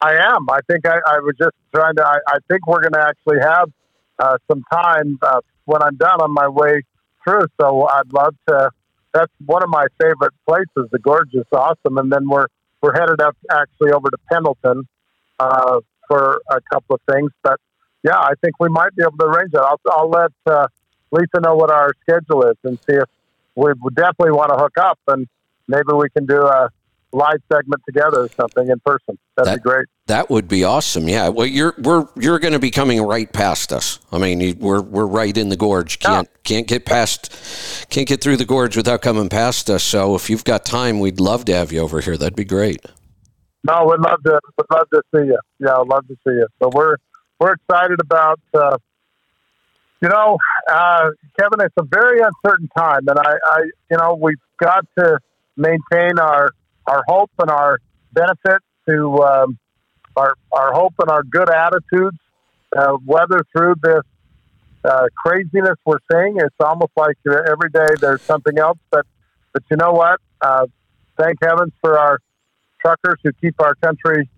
I 0.00 0.14
am. 0.14 0.48
I 0.50 0.60
think 0.68 0.86
I, 0.86 0.96
I 1.06 1.18
was 1.20 1.34
just 1.38 1.54
trying 1.74 1.94
to. 1.96 2.06
I, 2.06 2.16
I 2.28 2.38
think 2.48 2.66
we're 2.66 2.80
going 2.80 2.92
to 2.92 3.06
actually 3.06 3.40
have 3.40 3.70
uh, 4.18 4.36
some 4.50 4.62
time 4.72 5.18
uh, 5.22 5.40
when 5.66 5.82
I'm 5.82 5.96
done 5.96 6.20
on 6.20 6.32
my 6.32 6.48
way 6.48 6.82
through. 7.24 7.46
So 7.60 7.86
I'd 7.88 8.12
love 8.12 8.34
to. 8.48 8.70
That's 9.12 9.32
one 9.46 9.62
of 9.62 9.68
my 9.68 9.86
favorite 10.00 10.32
places. 10.46 10.90
The 10.90 10.98
gorge 10.98 11.32
is 11.34 11.46
awesome, 11.52 11.98
and 11.98 12.10
then 12.10 12.28
we're 12.28 12.46
we're 12.82 12.92
headed 12.92 13.20
up 13.20 13.36
actually 13.50 13.92
over 13.92 14.10
to 14.10 14.18
Pendleton 14.30 14.86
uh, 15.38 15.80
for 16.08 16.42
a 16.50 16.60
couple 16.72 16.96
of 16.96 17.00
things. 17.10 17.30
But 17.42 17.60
yeah, 18.02 18.18
I 18.18 18.32
think 18.40 18.60
we 18.60 18.68
might 18.68 18.94
be 18.94 19.02
able 19.02 19.18
to 19.18 19.24
arrange 19.24 19.52
that. 19.52 19.62
I'll, 19.62 19.80
I'll 19.90 20.10
let 20.10 20.32
uh, 20.46 20.68
Lisa 21.10 21.40
know 21.40 21.54
what 21.54 21.70
our 21.70 21.92
schedule 22.02 22.44
is 22.44 22.56
and 22.64 22.78
see 22.88 22.96
if 22.96 23.08
we 23.56 23.72
definitely 23.94 24.32
want 24.32 24.50
to 24.50 24.56
hook 24.56 24.76
up 24.78 24.98
and 25.08 25.26
maybe 25.68 25.92
we 25.92 26.08
can 26.10 26.26
do 26.26 26.42
a 26.42 26.70
live 27.12 27.40
segment 27.50 27.80
together 27.86 28.22
or 28.22 28.28
something 28.30 28.68
in 28.68 28.80
person. 28.80 29.16
That'd 29.36 29.52
that, 29.52 29.62
be 29.62 29.68
great. 29.68 29.86
That 30.06 30.28
would 30.30 30.48
be 30.48 30.64
awesome. 30.64 31.08
Yeah. 31.08 31.28
Well, 31.28 31.46
you're 31.46 31.74
we're 31.78 32.06
you're 32.16 32.38
going 32.38 32.52
to 32.52 32.58
be 32.58 32.70
coming 32.70 33.00
right 33.00 33.32
past 33.32 33.72
us. 33.72 34.00
I 34.12 34.18
mean, 34.18 34.58
we're 34.58 34.82
we're 34.82 35.06
right 35.06 35.36
in 35.36 35.48
the 35.48 35.56
gorge. 35.56 35.98
Can't 36.00 36.28
yeah. 36.28 36.40
can't 36.42 36.66
get 36.66 36.84
past 36.84 37.86
can't 37.88 38.06
get 38.06 38.20
through 38.20 38.36
the 38.36 38.44
gorge 38.44 38.76
without 38.76 39.02
coming 39.02 39.28
past 39.28 39.70
us. 39.70 39.82
So 39.82 40.14
if 40.14 40.28
you've 40.28 40.44
got 40.44 40.64
time, 40.64 41.00
we'd 41.00 41.20
love 41.20 41.44
to 41.46 41.54
have 41.54 41.72
you 41.72 41.80
over 41.80 42.00
here. 42.00 42.16
That'd 42.16 42.36
be 42.36 42.44
great. 42.44 42.84
No, 43.64 43.86
we'd 43.86 44.00
love 44.00 44.22
to. 44.24 44.40
Would 44.58 44.66
love 44.70 44.88
to 44.92 45.02
see 45.14 45.26
you. 45.26 45.38
Yeah, 45.58 45.76
I'd 45.76 45.88
love 45.88 46.06
to 46.08 46.14
see 46.16 46.32
you. 46.32 46.46
So 46.62 46.70
we're 46.72 46.96
we're 47.40 47.54
excited 47.54 48.00
about. 48.00 48.40
Uh, 48.52 48.76
you 50.02 50.10
know, 50.10 50.36
uh, 50.70 51.10
Kevin, 51.40 51.64
it's 51.64 51.74
a 51.78 51.84
very 51.84 52.20
uncertain 52.20 52.68
time, 52.76 53.08
and 53.08 53.18
I, 53.18 53.32
I, 53.46 53.60
you 53.90 53.96
know, 53.96 54.18
we've 54.20 54.36
got 54.60 54.84
to 54.98 55.18
maintain 55.56 56.18
our 56.18 56.50
our 56.86 57.02
hope 57.08 57.30
and 57.38 57.50
our 57.50 57.78
benefit 58.12 58.60
to 58.86 59.18
um, 59.22 59.58
our 60.14 60.34
our 60.52 60.72
hope 60.74 60.94
and 60.98 61.10
our 61.10 61.22
good 61.22 61.48
attitudes. 61.50 62.18
Uh, 62.76 62.98
weather 63.06 63.46
through 63.56 63.76
this 63.84 64.02
uh, 64.84 65.06
craziness 65.16 65.76
we're 65.86 65.98
seeing. 66.10 66.36
It's 66.38 66.56
almost 66.60 66.90
like 66.96 67.16
every 67.26 67.70
day 67.72 67.86
there's 68.00 68.20
something 68.22 68.58
else. 68.58 68.78
But 68.90 69.06
but 69.52 69.62
you 69.70 69.76
know 69.76 69.92
what? 69.92 70.20
Uh, 70.40 70.66
thank 71.16 71.38
heavens 71.40 71.72
for 71.80 71.98
our 71.98 72.18
truckers 72.84 73.18
who 73.22 73.32
keep 73.40 73.60
our 73.60 73.74
country 73.76 74.28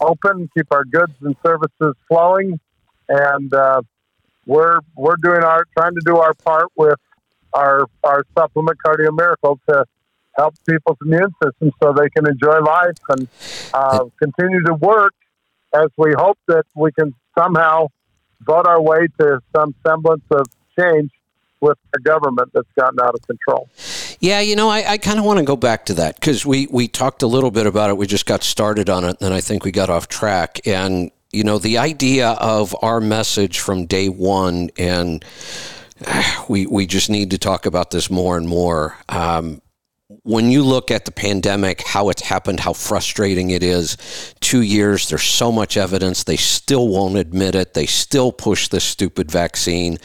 open, 0.00 0.48
keep 0.56 0.66
our 0.70 0.84
goods 0.84 1.12
and 1.22 1.34
services 1.44 1.94
flowing, 2.08 2.60
and 3.08 3.52
uh, 3.52 3.82
we're 4.46 4.78
we're 4.94 5.16
doing 5.16 5.42
our 5.42 5.64
trying 5.76 5.94
to 5.94 6.02
do 6.04 6.16
our 6.18 6.34
part 6.34 6.68
with 6.76 6.98
our 7.52 7.86
our 8.04 8.24
supplement 8.36 8.78
cardio 8.84 9.10
miracle 9.16 9.58
to 9.68 9.84
help 10.36 10.54
people's 10.68 10.98
immune 11.04 11.34
system 11.42 11.70
so 11.82 11.92
they 11.92 12.08
can 12.10 12.28
enjoy 12.28 12.58
life 12.60 12.98
and 13.08 13.26
uh, 13.72 14.04
continue 14.18 14.62
to 14.62 14.74
work 14.74 15.14
as 15.74 15.88
we 15.96 16.12
hope 16.16 16.38
that 16.46 16.64
we 16.74 16.92
can 16.92 17.14
somehow 17.36 17.86
vote 18.42 18.66
our 18.66 18.80
way 18.80 19.06
to 19.18 19.40
some 19.54 19.74
semblance 19.86 20.24
of 20.30 20.46
change 20.78 21.10
with 21.60 21.78
a 21.94 21.98
government 22.00 22.50
that's 22.52 22.68
gotten 22.78 23.00
out 23.00 23.14
of 23.14 23.26
control. 23.26 23.68
Yeah, 24.20 24.40
you 24.40 24.56
know, 24.56 24.68
I, 24.68 24.92
I 24.92 24.98
kind 24.98 25.18
of 25.18 25.24
want 25.24 25.38
to 25.38 25.44
go 25.44 25.56
back 25.56 25.86
to 25.86 25.94
that 25.94 26.14
because 26.16 26.46
we, 26.46 26.66
we 26.70 26.88
talked 26.88 27.22
a 27.22 27.26
little 27.26 27.50
bit 27.50 27.66
about 27.66 27.90
it. 27.90 27.96
We 27.96 28.06
just 28.06 28.26
got 28.26 28.42
started 28.42 28.88
on 28.88 29.04
it, 29.04 29.16
and 29.20 29.34
I 29.34 29.40
think 29.40 29.64
we 29.64 29.72
got 29.72 29.90
off 29.90 30.08
track. 30.08 30.66
And, 30.66 31.10
you 31.32 31.44
know, 31.44 31.58
the 31.58 31.78
idea 31.78 32.30
of 32.30 32.74
our 32.82 33.00
message 33.00 33.58
from 33.58 33.86
day 33.86 34.08
one, 34.08 34.70
and 34.78 35.24
we, 36.48 36.66
we 36.66 36.86
just 36.86 37.10
need 37.10 37.30
to 37.30 37.38
talk 37.38 37.66
about 37.66 37.90
this 37.90 38.10
more 38.10 38.36
and 38.36 38.48
more. 38.48 38.96
Um, 39.08 39.60
when 40.26 40.50
you 40.50 40.64
look 40.64 40.90
at 40.90 41.04
the 41.04 41.12
pandemic, 41.12 41.82
how 41.82 42.08
it's 42.08 42.22
happened, 42.22 42.58
how 42.58 42.72
frustrating 42.72 43.50
it 43.50 43.62
is, 43.62 43.96
two 44.40 44.60
years, 44.60 45.08
there's 45.08 45.22
so 45.22 45.52
much 45.52 45.76
evidence. 45.76 46.24
They 46.24 46.36
still 46.36 46.88
won't 46.88 47.16
admit 47.16 47.54
it. 47.54 47.74
They 47.74 47.86
still 47.86 48.32
push 48.32 48.66
this 48.66 48.82
stupid 48.82 49.30
vaccine. 49.30 49.98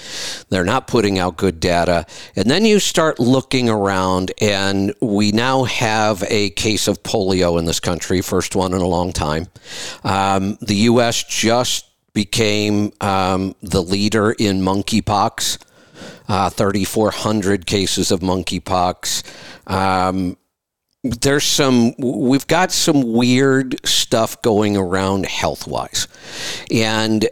They're 0.49 0.63
not 0.63 0.85
putting 0.85 1.17
out 1.17 1.37
good 1.37 1.59
data. 1.59 2.05
And 2.35 2.51
then 2.51 2.65
you 2.65 2.79
start 2.79 3.19
looking 3.19 3.67
around, 3.67 4.31
and 4.39 4.93
we 5.01 5.31
now 5.31 5.63
have 5.63 6.23
a 6.29 6.51
case 6.51 6.87
of 6.87 7.01
polio 7.01 7.57
in 7.57 7.65
this 7.65 7.79
country, 7.79 8.21
first 8.21 8.55
one 8.55 8.73
in 8.73 8.81
a 8.81 8.87
long 8.87 9.13
time. 9.13 9.47
Um, 10.03 10.59
the 10.61 10.75
U.S. 10.75 11.23
just 11.23 11.87
became 12.13 12.91
um, 13.01 13.55
the 13.63 13.81
leader 13.81 14.33
in 14.33 14.61
monkeypox. 14.61 15.57
Uh, 16.27 16.49
3,400 16.49 17.65
cases 17.65 18.11
of 18.11 18.21
monkeypox. 18.21 19.23
Um, 19.67 20.37
there's 21.03 21.43
some, 21.43 21.93
we've 21.97 22.47
got 22.47 22.71
some 22.71 23.13
weird 23.13 23.85
stuff 23.85 24.41
going 24.41 24.77
around 24.77 25.25
health 25.25 25.67
wise. 25.67 26.07
And 26.71 27.27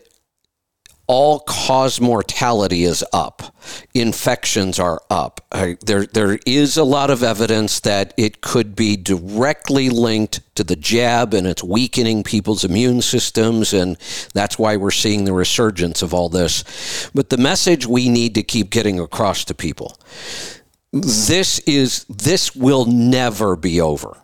all 1.09 1.39
cause 1.39 1.99
mortality 1.99 2.83
is 2.83 3.03
up. 3.11 3.55
Infections 3.95 4.79
are 4.79 5.01
up. 5.09 5.41
There, 5.83 6.05
there 6.05 6.37
is 6.45 6.77
a 6.77 6.83
lot 6.83 7.09
of 7.09 7.23
evidence 7.23 7.79
that 7.79 8.13
it 8.15 8.41
could 8.41 8.75
be 8.75 8.95
directly 8.95 9.89
linked 9.89 10.41
to 10.53 10.63
the 10.63 10.75
jab 10.75 11.33
and 11.33 11.47
it's 11.47 11.63
weakening 11.63 12.21
people's 12.23 12.63
immune 12.63 13.01
systems. 13.01 13.73
And 13.73 13.97
that's 14.35 14.59
why 14.59 14.77
we're 14.77 14.91
seeing 14.91 15.25
the 15.25 15.33
resurgence 15.33 16.03
of 16.03 16.13
all 16.13 16.29
this. 16.29 17.09
But 17.15 17.31
the 17.31 17.37
message 17.37 17.87
we 17.87 18.07
need 18.07 18.35
to 18.35 18.43
keep 18.43 18.69
getting 18.69 18.99
across 18.99 19.43
to 19.45 19.55
people 19.55 19.97
this 20.91 21.59
is, 21.59 22.05
this 22.05 22.55
will 22.55 22.85
never 22.85 23.55
be 23.55 23.79
over 23.79 24.17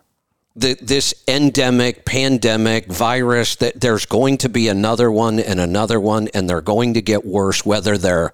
the, 0.56 0.74
this 0.80 1.14
endemic 1.28 2.06
pandemic 2.06 2.86
virus 2.86 3.56
that 3.56 3.78
there's 3.78 4.06
going 4.06 4.38
to 4.38 4.48
be 4.48 4.68
another 4.68 5.12
one 5.12 5.38
and 5.38 5.60
another 5.60 6.00
one 6.00 6.28
and 6.32 6.48
they're 6.48 6.62
going 6.62 6.94
to 6.94 7.02
get 7.02 7.26
worse 7.26 7.64
whether 7.66 7.98
they're 7.98 8.32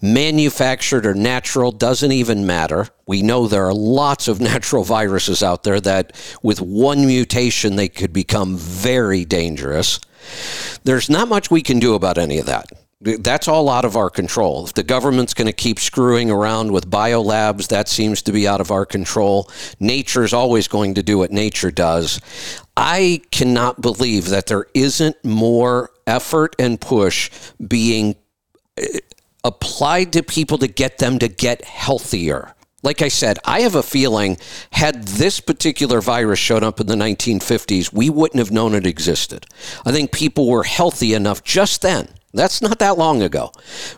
manufactured 0.00 1.04
or 1.04 1.14
natural 1.14 1.70
doesn't 1.70 2.10
even 2.10 2.46
matter. 2.46 2.88
We 3.06 3.22
know 3.22 3.46
there 3.46 3.66
are 3.66 3.74
lots 3.74 4.28
of 4.28 4.40
natural 4.52 4.82
viruses 4.82 5.42
out 5.42 5.62
there 5.62 5.80
that 5.82 6.16
with 6.42 6.60
one 6.60 7.06
mutation 7.06 7.76
they 7.76 7.88
could 7.88 8.14
become 8.14 8.56
very 8.56 9.26
dangerous. 9.26 10.00
There's 10.84 11.10
not 11.10 11.28
much 11.28 11.50
we 11.50 11.62
can 11.62 11.78
do 11.78 11.94
about 11.94 12.16
any 12.16 12.38
of 12.38 12.46
that 12.46 12.70
that's 13.00 13.46
all 13.46 13.68
out 13.68 13.84
of 13.84 13.96
our 13.96 14.10
control. 14.10 14.66
If 14.66 14.74
the 14.74 14.82
government's 14.82 15.34
going 15.34 15.46
to 15.46 15.52
keep 15.52 15.78
screwing 15.78 16.30
around 16.30 16.72
with 16.72 16.90
biolabs, 16.90 17.68
that 17.68 17.88
seems 17.88 18.22
to 18.22 18.32
be 18.32 18.48
out 18.48 18.60
of 18.60 18.72
our 18.72 18.84
control. 18.84 19.48
Nature 19.78 20.24
is 20.24 20.32
always 20.32 20.66
going 20.66 20.94
to 20.94 21.02
do 21.02 21.18
what 21.18 21.30
nature 21.30 21.70
does. 21.70 22.20
I 22.76 23.22
cannot 23.30 23.80
believe 23.80 24.28
that 24.30 24.46
there 24.46 24.66
isn't 24.74 25.24
more 25.24 25.90
effort 26.06 26.56
and 26.58 26.80
push 26.80 27.30
being 27.64 28.16
eh, 28.76 28.98
applied 29.44 30.12
to 30.14 30.22
people 30.24 30.58
to 30.58 30.68
get 30.68 30.98
them 30.98 31.20
to 31.20 31.28
get 31.28 31.64
healthier. 31.64 32.54
Like 32.82 33.02
I 33.02 33.08
said, 33.08 33.38
I 33.44 33.60
have 33.60 33.74
a 33.74 33.82
feeling 33.82 34.38
had 34.72 35.04
this 35.04 35.40
particular 35.40 36.00
virus 36.00 36.38
shown 36.38 36.64
up 36.64 36.80
in 36.80 36.86
the 36.86 36.94
1950s, 36.94 37.92
we 37.92 38.08
wouldn't 38.08 38.38
have 38.38 38.52
known 38.52 38.74
it 38.74 38.86
existed. 38.86 39.46
I 39.84 39.92
think 39.92 40.12
people 40.12 40.48
were 40.48 40.62
healthy 40.62 41.12
enough 41.14 41.42
just 41.42 41.82
then 41.82 42.08
that's 42.32 42.60
not 42.60 42.78
that 42.80 42.98
long 42.98 43.22
ago. 43.22 43.52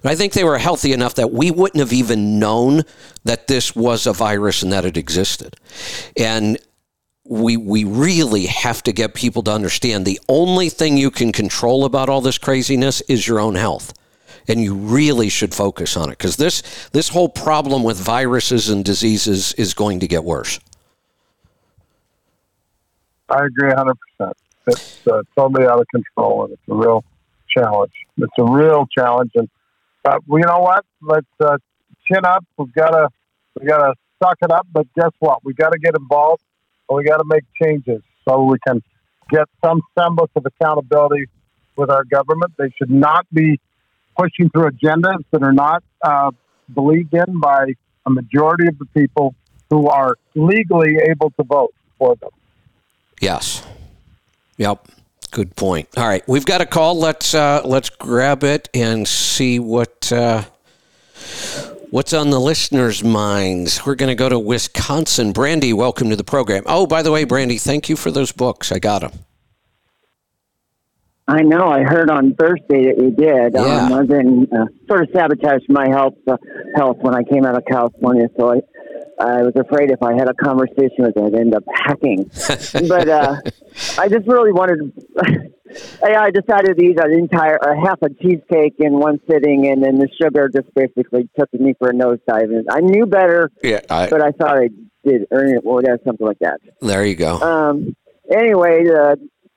I 0.05 0.15
think 0.15 0.33
they 0.33 0.45
were 0.45 0.59
healthy 0.59 0.93
enough 0.93 1.17
that 1.17 1.33
we 1.33 1.51
wouldn't 1.51 1.81
have 1.81 1.93
even 1.93 2.39
known 2.39 2.83
that 3.25 3.49
this 3.49 3.75
was 3.75 4.07
a 4.07 4.13
virus 4.13 4.63
and 4.63 4.73
that 4.73 4.85
it 4.85 4.97
existed. 4.97 5.57
And 6.17 6.59
we 7.25 7.57
we 7.57 7.85
really 7.85 8.47
have 8.47 8.83
to 8.83 8.93
get 8.93 9.15
people 9.15 9.43
to 9.45 9.53
understand 9.53 10.05
the 10.05 10.21
only 10.29 10.69
thing 10.69 10.97
you 10.97 11.11
can 11.11 11.33
control 11.33 11.85
about 11.85 12.09
all 12.09 12.21
this 12.21 12.39
craziness 12.39 13.01
is 13.03 13.27
your 13.27 13.41
own 13.41 13.55
health. 13.55 13.93
And 14.49 14.61
you 14.61 14.75
really 14.75 15.29
should 15.29 15.55
focus 15.55 15.97
on 15.97 16.09
it 16.09 16.19
because 16.19 16.37
this 16.37 16.63
this 16.93 17.09
whole 17.09 17.29
problem 17.29 17.83
with 17.83 17.99
viruses 17.99 18.69
and 18.69 18.85
diseases 18.85 19.53
is 19.55 19.75
going 19.75 20.01
to 20.01 20.09
get 20.09 20.25
worse. 20.25 20.59
I 23.29 23.45
agree 23.45 23.71
100%. 23.71 24.33
It's 24.67 25.07
uh, 25.07 25.23
totally 25.37 25.67
out 25.67 25.81
of 25.81 25.87
control 25.89 26.45
and 26.45 26.53
it's 26.53 26.63
a 26.69 26.75
real 26.75 27.05
challenge. 27.49 27.93
It's 28.23 28.33
a 28.39 28.45
real 28.45 28.87
challenge, 28.87 29.33
and 29.35 29.49
uh, 30.05 30.19
well, 30.27 30.41
you 30.41 30.47
know 30.47 30.61
what? 30.61 30.85
Let's 31.03 31.27
uh, 31.41 31.59
chin 32.07 32.25
up. 32.25 32.45
We've 32.57 32.73
got 32.73 32.91
to 32.91 33.09
we 33.59 33.67
got 33.67 33.79
to 33.79 33.95
suck 34.23 34.37
it 34.43 34.51
up. 34.51 34.67
But 34.73 34.87
guess 34.95 35.13
what? 35.19 35.45
We 35.45 35.55
got 35.55 35.71
to 35.71 35.79
get 35.79 35.95
involved, 35.97 36.43
and 36.89 36.97
we 36.97 37.05
got 37.05 37.19
to 37.19 37.25
make 37.27 37.45
changes 37.63 38.03
so 38.29 38.45
we 38.45 38.59
can 38.67 38.83
get 39.31 39.47
some 39.65 39.81
semblance 39.99 40.33
of 40.37 40.45
accountability 40.47 41.27
with 41.77 41.91
our 41.91 42.05
government. 42.05 42.53
They 42.59 42.73
should 42.77 42.91
not 42.91 43.27
be 43.33 43.61
pushing 44.17 44.51
through 44.51 44.71
agendas 44.71 45.25
that 45.31 45.43
are 45.43 45.53
not 45.53 45.83
uh, 46.03 46.31
believed 46.73 47.15
in 47.15 47.41
by 47.41 47.75
a 48.07 48.11
majority 48.11 48.67
of 48.69 48.79
the 48.79 48.87
people 48.87 49.35
who 49.71 49.89
are 49.89 50.17
legally 50.35 50.97
able 51.09 51.31
to 51.31 51.45
vote 51.45 51.75
for 51.99 52.17
them. 52.17 52.31
Yes. 53.21 53.63
Yep. 54.57 54.89
Good 55.31 55.55
point. 55.55 55.89
All 55.97 56.09
right, 56.09 56.27
we've 56.27 56.45
got 56.45 56.61
a 56.61 56.67
call. 56.67 56.99
Let's 56.99 57.35
uh, 57.35 57.63
let's 57.65 57.89
grab 57.89 58.43
it 58.43 58.69
and 58.75 59.07
see 59.07 59.61
what 59.61 60.11
uh, 60.13 60.43
what's 61.91 62.13
on 62.13 62.31
the 62.31 62.41
listeners' 62.41 63.05
minds. 63.05 63.87
We're 63.87 63.95
going 63.95 64.09
to 64.09 64.17
go 64.17 64.29
to 64.29 64.39
Wisconsin. 64.39 65.33
Brandy, 65.33 65.73
welcome 65.73 66.11
to 66.11 66.17
the 66.17 66.25
program. 66.25 66.65
Oh, 66.67 66.85
by 66.87 67.03
the 67.03 67.13
way, 67.13 67.23
Brandy, 67.25 67.59
thank 67.59 67.89
you 67.89 67.95
for 67.95 68.11
those 68.11 68.33
books. 68.33 68.73
I 68.73 68.81
got 68.81 69.03
them. 69.03 69.13
I 71.29 71.43
know. 71.43 71.69
I 71.69 71.85
heard 71.85 72.11
on 72.11 72.35
Thursday 72.35 72.87
that 72.87 72.97
you 72.99 73.13
did. 73.13 73.55
Yeah. 73.55 73.61
Um, 73.61 73.93
I've 73.93 74.09
been 74.09 74.49
uh, 74.53 74.67
sort 74.89 75.03
of 75.03 75.11
sabotaged 75.15 75.67
my 75.69 75.89
health 75.89 76.15
uh, 76.27 76.37
health 76.75 76.97
when 77.03 77.15
I 77.15 77.23
came 77.23 77.45
out 77.45 77.57
of 77.57 77.65
California, 77.67 78.29
so 78.37 78.53
I 78.53 78.61
I 79.21 79.43
was 79.43 79.53
afraid 79.55 79.91
if 79.91 80.03
I 80.03 80.15
had 80.15 80.29
a 80.29 80.35
conversation 80.35 81.05
with 81.05 81.17
it, 81.17 81.23
I'd 81.23 81.35
end 81.35 81.55
up 81.55 81.65
hacking. 81.73 82.25
but 82.89 83.09
uh, 83.09 83.37
I 83.99 84.09
just 84.09 84.27
really 84.27 84.53
wanted. 84.53 84.93
I 86.03 86.31
decided 86.31 86.79
to 86.79 86.85
eat 86.85 86.99
an 86.99 87.13
entire 87.13 87.57
a 87.57 87.79
half 87.79 87.99
a 88.03 88.09
cheesecake 88.09 88.77
in 88.79 88.99
one 88.99 89.21
sitting, 89.31 89.69
and 89.69 89.85
then 89.85 89.99
the 89.99 90.09
sugar 90.21 90.49
just 90.49 90.75
basically 90.75 91.29
took 91.39 91.53
me 91.53 91.75
for 91.79 91.91
a 91.91 91.93
nosedive. 91.93 92.51
And 92.51 92.67
I 92.71 92.81
knew 92.81 93.07
better, 93.07 93.51
yeah, 93.63 93.81
I, 93.91 94.09
but 94.09 94.23
I 94.23 94.31
thought 94.33 94.59
I 94.59 94.69
did 95.07 95.27
earn 95.31 95.55
it. 95.55 95.65
Well, 95.65 95.81
yeah, 95.85 95.97
something 96.05 96.27
like 96.27 96.39
that. 96.41 96.61
There 96.81 97.05
you 97.05 97.15
go. 97.15 97.41
Um, 97.41 97.95
anyway, 98.35 98.85
uh, 98.89 99.17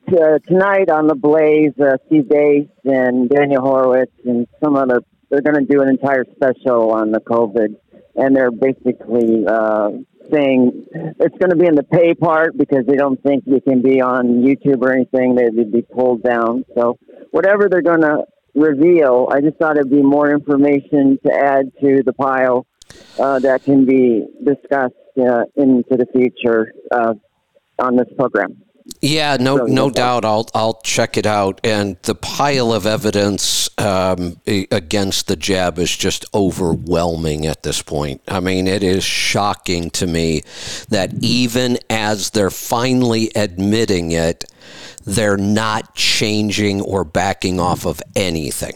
t- 0.10 0.18
uh, 0.18 0.40
tonight 0.46 0.90
on 0.90 1.08
the 1.08 1.16
Blaze, 1.16 1.74
uh, 1.80 1.98
Steve 2.08 2.26
Deace 2.30 2.70
and 2.84 3.30
Daniel 3.30 3.62
Horowitz 3.62 4.12
and 4.26 4.46
some 4.62 4.76
other. 4.76 5.02
They're 5.30 5.42
going 5.42 5.66
to 5.66 5.74
do 5.74 5.82
an 5.82 5.90
entire 5.90 6.26
special 6.36 6.92
on 6.92 7.12
the 7.12 7.20
COVID 7.20 7.76
and 8.16 8.36
they're 8.36 8.52
basically 8.52 9.46
uh, 9.48 9.90
saying 10.32 10.86
it's 11.20 11.38
going 11.38 11.50
to 11.50 11.56
be 11.56 11.68
in 11.68 11.76
the 11.76 11.84
pay 11.84 12.14
part 12.14 12.58
because 12.58 12.86
they 12.86 12.96
don't 12.96 13.22
think 13.24 13.44
you 13.46 13.62
can 13.62 13.82
be 13.82 14.02
on 14.02 14.44
YouTube 14.44 14.82
or 14.82 14.94
anything. 14.94 15.36
They'd 15.36 15.72
be 15.72 15.82
pulled 15.82 16.24
down. 16.24 16.66
So 16.76 16.98
whatever 17.32 17.70
they're 17.70 17.82
going 17.82 18.02
to 18.02 18.26
reveal, 18.56 19.28
I 19.32 19.42
just 19.42 19.58
thought 19.58 19.78
it'd 19.78 19.90
be 19.90 20.02
more 20.02 20.32
information 20.32 21.20
to 21.26 21.34
add 21.34 21.72
to 21.82 22.04
the 22.04 22.14
pile 22.14 22.66
uh, 23.20 23.40
that 23.40 23.64
can 23.64 23.86
be 23.86 24.26
discussed 24.44 24.94
uh, 25.18 25.46
into 25.56 25.98
the 25.98 26.08
future 26.14 26.74
uh, 26.92 27.14
on 27.80 27.96
this 27.96 28.08
program. 28.18 28.62
Yeah, 29.02 29.38
no, 29.40 29.66
no 29.66 29.90
doubt. 29.90 30.26
I'll 30.26 30.48
I'll 30.54 30.82
check 30.82 31.16
it 31.16 31.26
out. 31.26 31.62
And 31.64 31.98
the 32.04 32.16
pile 32.16 32.74
of 32.74 32.86
evidence 32.86 33.70
um, 33.78 34.42
against 34.46 35.28
the 35.28 35.38
jab 35.38 35.80
is 35.80 35.96
just 35.96 36.26
overwhelming 36.34 37.46
at 37.46 37.64
this 37.64 37.82
point. 37.82 38.22
I 38.28 38.42
mean, 38.42 38.68
it 38.68 38.84
is 38.84 39.04
shocking 39.04 39.90
to 39.92 40.08
me 40.08 40.44
that 40.90 41.14
even 41.22 41.78
as 41.90 42.32
they're 42.32 42.50
finally 42.50 43.32
admitting 43.36 44.12
it, 44.12 44.46
they're 45.06 45.38
not 45.38 45.96
changing 45.96 46.82
or 46.82 47.06
backing 47.06 47.60
off 47.60 47.86
of 47.86 48.02
anything. 48.16 48.76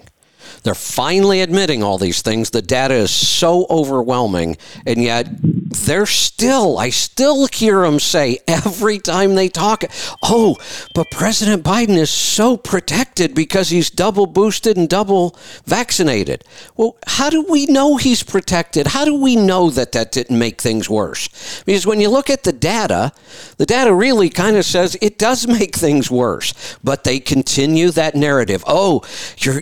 They're 0.67 0.75
finally 0.75 1.39
admitting 1.39 1.81
all 1.81 1.97
these 1.97 2.21
things. 2.21 2.49
The 2.49 2.61
data 2.61 2.93
is 2.93 3.09
so 3.09 3.67
overwhelming, 3.69 4.57
and 4.85 5.01
yet 5.01 5.29
they're 5.31 6.05
still, 6.05 6.77
I 6.77 6.89
still 6.89 7.47
hear 7.47 7.83
them 7.83 8.01
say 8.01 8.39
every 8.49 8.99
time 8.99 9.35
they 9.35 9.47
talk, 9.47 9.85
oh, 10.21 10.57
but 10.93 11.09
President 11.09 11.63
Biden 11.63 11.95
is 11.95 12.09
so 12.09 12.57
protected 12.57 13.33
because 13.33 13.69
he's 13.69 13.89
double 13.89 14.25
boosted 14.25 14.75
and 14.75 14.89
double 14.89 15.37
vaccinated. 15.65 16.43
Well, 16.75 16.97
how 17.07 17.29
do 17.29 17.43
we 17.43 17.65
know 17.67 17.95
he's 17.95 18.23
protected? 18.23 18.87
How 18.87 19.05
do 19.05 19.15
we 19.15 19.37
know 19.37 19.69
that 19.69 19.93
that 19.93 20.11
didn't 20.11 20.37
make 20.37 20.61
things 20.61 20.89
worse? 20.89 21.63
Because 21.65 21.85
when 21.85 22.01
you 22.01 22.09
look 22.09 22.29
at 22.29 22.43
the 22.43 22.51
data, 22.51 23.13
the 23.55 23.65
data 23.65 23.93
really 23.93 24.29
kind 24.29 24.57
of 24.57 24.65
says 24.65 24.97
it 25.01 25.17
does 25.17 25.47
make 25.47 25.77
things 25.77 26.11
worse, 26.11 26.77
but 26.83 27.05
they 27.05 27.21
continue 27.21 27.89
that 27.91 28.15
narrative. 28.15 28.65
Oh, 28.67 29.03
you're, 29.37 29.61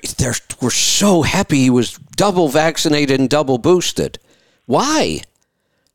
we're 0.61 0.71
so 0.97 1.21
happy 1.21 1.57
he 1.57 1.69
was 1.69 1.97
double 2.15 2.47
vaccinated 2.47 3.19
and 3.19 3.29
double 3.29 3.57
boosted. 3.57 4.17
Why? 4.65 5.21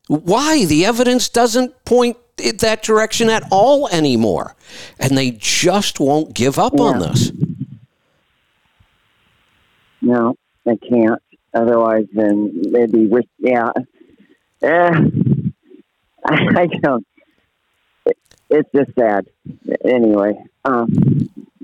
Why? 0.06 0.64
The 0.64 0.84
evidence 0.84 1.28
doesn't 1.28 1.84
point 1.84 2.16
in 2.38 2.56
that 2.58 2.82
direction 2.82 3.30
at 3.30 3.44
all 3.50 3.88
anymore. 3.88 4.56
And 4.98 5.16
they 5.16 5.32
just 5.32 6.00
won't 6.00 6.34
give 6.34 6.58
up 6.58 6.74
yeah. 6.76 6.82
on 6.82 6.98
this. 6.98 7.32
No, 10.02 10.36
they 10.64 10.76
can't. 10.76 11.22
Otherwise, 11.52 12.06
then 12.12 12.72
they'd 12.72 12.92
be 12.92 13.06
with, 13.06 13.26
yeah. 13.38 13.70
Eh, 14.62 14.90
I, 16.24 16.46
I 16.56 16.66
don't. 16.66 17.06
It, 18.06 18.18
it's 18.50 18.70
just 18.74 18.94
sad. 18.98 19.26
Anyway, 19.84 20.42
um, 20.64 20.88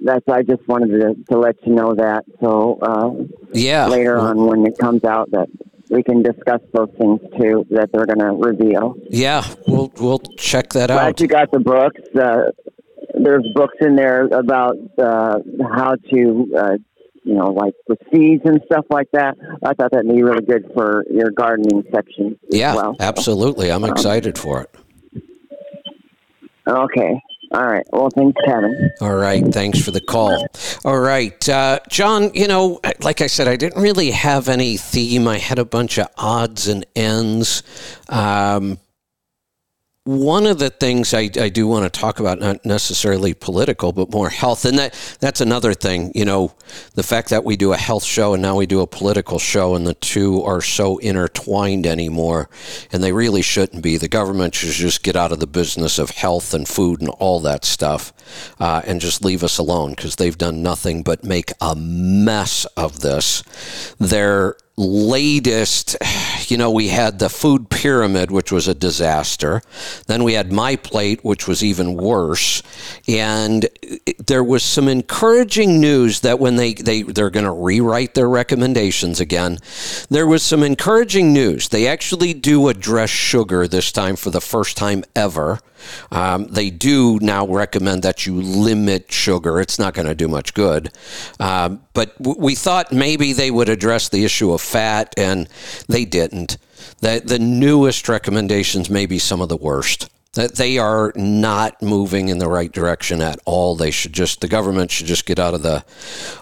that's 0.03 0.27
I 0.29 0.43
just 0.43 0.67
wanted 0.69 1.01
to, 1.01 1.15
to 1.33 1.39
let 1.39 1.57
you 1.67 1.75
know 1.75 1.95
that. 1.95 2.25
So 2.41 2.79
uh, 2.81 3.25
yeah, 3.53 3.87
later 3.87 4.19
on 4.19 4.47
when 4.47 4.67
it 4.67 4.79
comes 4.79 5.05
out 5.05 5.31
that 5.33 5.49
we 5.91 6.03
can 6.03 6.23
discuss 6.23 6.61
those 6.73 6.91
things 6.99 7.21
too 7.41 7.67
that 7.71 7.91
they're 7.93 8.07
going 8.07 8.19
to 8.19 8.33
reveal. 8.33 8.97
Yeah, 9.09 9.45
we'll 9.67 9.93
we'll 9.99 10.21
check 10.37 10.71
that 10.71 10.89
Glad 10.89 11.09
out. 11.09 11.21
you 11.21 11.29
got 11.29 11.51
the 11.51 11.61
books. 11.61 12.01
Uh, 12.15 12.51
there's 13.15 13.47
books 13.55 13.77
in 13.81 13.97
there 13.97 14.27
about 14.27 14.77
uh, 14.99 15.39
how 15.75 15.95
to, 16.13 16.55
uh, 16.57 16.77
you 17.25 17.35
know, 17.35 17.53
like 17.53 17.75
the 17.87 17.97
seeds 18.13 18.43
and 18.45 18.61
stuff 18.67 18.85
like 18.91 19.09
that. 19.13 19.37
I 19.65 19.75
thought 19.75 19.93
that'd 19.93 20.13
be 20.13 20.23
really 20.23 20.45
good 20.45 20.71
for 20.75 21.05
your 21.11 21.31
gardening 21.31 21.85
section. 21.93 22.39
Yeah, 22.51 22.75
well. 22.75 22.97
absolutely. 23.01 23.73
I'm 23.73 23.85
um, 23.85 23.91
excited 23.91 24.39
for 24.39 24.63
it. 24.63 24.71
Okay. 26.69 27.21
All 27.53 27.67
right. 27.67 27.87
Well, 27.93 28.11
thanks, 28.11 28.39
Kevin. 28.45 28.91
All 29.01 29.15
right. 29.15 29.45
Thanks 29.47 29.83
for 29.83 29.91
the 29.91 30.01
call. 30.01 30.47
All 30.85 30.99
right. 30.99 31.49
Uh, 31.49 31.79
John, 31.89 32.31
you 32.35 32.49
know, 32.49 32.81
like 33.01 33.21
I 33.21 33.29
said, 33.29 33.49
I 33.49 33.57
didn't 33.57 33.81
really 33.81 34.11
have 34.11 34.49
any 34.49 34.77
theme. 34.77 35.29
I 35.29 35.39
had 35.39 35.59
a 35.59 35.65
bunch 35.65 35.99
of 35.99 36.09
odds 36.17 36.67
and 36.67 36.85
ends. 36.97 37.63
Um, 38.09 38.79
one 40.07 40.47
of 40.47 40.61
the 40.61 40.71
things 40.71 41.13
I, 41.13 41.29
I 41.37 41.49
do 41.49 41.67
want 41.67 41.93
to 41.93 42.01
talk 42.01 42.21
about, 42.21 42.39
not 42.39 42.65
necessarily 42.65 43.35
political, 43.35 43.91
but 43.91 44.13
more 44.13 44.29
health, 44.29 44.65
and 44.65 44.79
that 44.79 45.17
that's 45.19 45.41
another 45.41 45.75
thing. 45.75 46.13
You 46.15 46.25
know, 46.25 46.55
the 46.95 47.03
fact 47.03 47.31
that 47.31 47.45
we 47.45 47.57
do 47.57 47.73
a 47.73 47.77
health 47.77 48.05
show 48.05 48.33
and 48.33 48.41
now 48.41 48.55
we 48.55 48.67
do 48.67 48.81
a 48.81 48.87
political 48.87 49.41
show, 49.41 49.75
and 49.75 49.85
the 49.85 49.95
two 49.95 50.45
are 50.45 50.61
so 50.61 50.99
intertwined 50.99 51.89
anymore, 51.89 52.49
and 52.93 53.03
they 53.03 53.11
really 53.11 53.43
shouldn't 53.43 53.83
be. 53.83 53.97
The 53.97 54.07
government 54.07 54.55
should 54.55 54.71
just 54.71 55.03
get 55.03 55.17
out 55.17 55.33
of 55.33 55.41
the 55.41 55.47
business 55.49 55.99
of 55.99 56.11
health 56.11 56.55
and 56.55 56.69
food 56.69 57.01
and 57.01 57.11
all 57.11 57.41
that 57.41 57.65
stuff, 57.65 58.13
uh, 58.61 58.83
and 58.87 59.01
just 59.01 59.25
leave 59.25 59.43
us 59.43 59.59
alone 59.59 59.91
because 59.91 60.15
they've 60.15 60.39
done 60.39 60.63
nothing 60.63 61.03
but 61.03 61.25
make 61.25 61.51
a 61.61 61.75
mess 61.75 62.65
of 62.77 63.01
this. 63.01 63.43
They're 63.99 64.57
latest, 64.77 65.97
you 66.51 66.57
know, 66.57 66.71
we 66.71 66.89
had 66.89 67.19
the 67.19 67.29
food 67.29 67.71
pyramid, 67.71 68.31
which 68.31 68.53
was 68.53 68.69
a 68.69 68.75
disaster. 68.75 69.63
Then 70.07 70.25
we 70.25 70.35
had 70.35 70.53
My 70.53 70.77
Plate, 70.77 71.25
which 71.25 71.49
was 71.49 71.65
even 71.65 71.95
worse. 71.95 72.63
And 73.09 73.69
there 74.27 74.45
was 74.45 74.63
some 74.63 74.89
encouraging 74.89 75.81
news 75.81 76.21
that 76.21 76.39
when 76.39 76.57
they, 76.57 76.75
they, 76.75 77.03
they're 77.03 77.31
going 77.31 77.47
to 77.47 77.53
rewrite 77.53 78.15
their 78.15 78.29
recommendations 78.29 79.21
again, 79.21 79.59
there 80.11 80.27
was 80.27 80.43
some 80.43 80.63
encouraging 80.63 81.33
news. 81.33 81.69
They 81.69 81.87
actually 81.87 82.35
do 82.35 82.69
address 82.69 83.11
sugar 83.11 83.67
this 83.67 83.93
time 83.93 84.17
for 84.17 84.31
the 84.31 84.41
first 84.41 84.77
time 84.77 85.05
ever. 85.15 85.61
Um, 86.11 86.47
they 86.47 86.71
do 86.71 87.19
now 87.21 87.47
recommend 87.47 88.03
that 88.03 88.27
you 88.27 88.41
limit 88.41 89.13
sugar. 89.13 89.61
It's 89.61 89.79
not 89.79 89.95
going 89.95 90.07
to 90.07 90.15
do 90.15 90.29
much 90.29 90.55
good. 90.55 90.91
Um, 91.39 91.83
but 91.93 92.17
w- 92.19 92.41
we 92.41 92.55
thought 92.55 92.93
maybe 92.93 93.33
they 93.33 93.51
would 93.51 93.69
address 93.69 94.09
the 94.09 94.25
issue 94.25 94.53
of 94.53 94.61
fat, 94.67 95.15
and 95.17 95.49
they 95.89 96.05
didn't. 96.05 96.59
The, 97.01 97.23
the 97.25 97.39
newest 97.39 98.09
recommendations 98.09 98.91
may 98.91 99.07
be 99.07 99.19
some 99.19 99.41
of 99.41 99.49
the 99.49 99.57
worst 99.57 100.11
that 100.37 100.57
they 100.57 100.79
are 100.79 101.13
not 101.17 101.83
moving 101.83 102.29
in 102.29 102.39
the 102.39 102.49
right 102.49 102.71
direction 102.71 103.21
at 103.21 103.39
all. 103.45 103.75
They 103.75 103.91
should 103.91 104.13
just, 104.13 104.41
the 104.41 104.49
government 104.49 104.91
should 104.91 105.07
just 105.07 105.27
get 105.27 105.39
out 105.39 105.55
of 105.55 105.63
the 105.63 105.85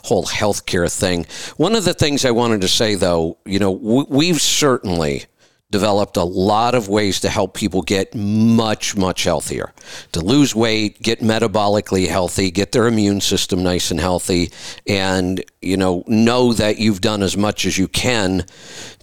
whole 0.04 0.24
healthcare 0.24 0.92
thing. 0.92 1.26
One 1.56 1.74
of 1.74 1.84
the 1.84 1.94
things 1.94 2.24
I 2.24 2.32
wanted 2.32 2.60
to 2.62 2.68
say, 2.68 2.96
though, 2.96 3.38
you 3.44 3.58
know, 3.58 3.70
we've 3.70 4.40
certainly 4.40 5.26
developed 5.74 6.16
a 6.16 6.22
lot 6.22 6.72
of 6.76 6.88
ways 6.88 7.18
to 7.18 7.28
help 7.28 7.52
people 7.52 7.82
get 7.82 8.14
much, 8.14 8.96
much 8.96 9.24
healthier, 9.24 9.72
to 10.12 10.20
lose 10.20 10.54
weight, 10.54 11.02
get 11.02 11.18
metabolically 11.18 12.06
healthy, 12.06 12.48
get 12.52 12.70
their 12.70 12.86
immune 12.86 13.20
system 13.20 13.60
nice 13.64 13.90
and 13.90 13.98
healthy, 13.98 14.52
and, 14.86 15.44
you 15.60 15.76
know, 15.76 16.04
know 16.06 16.52
that 16.52 16.78
you've 16.78 17.00
done 17.00 17.24
as 17.24 17.36
much 17.36 17.66
as 17.66 17.76
you 17.76 17.88
can 17.88 18.44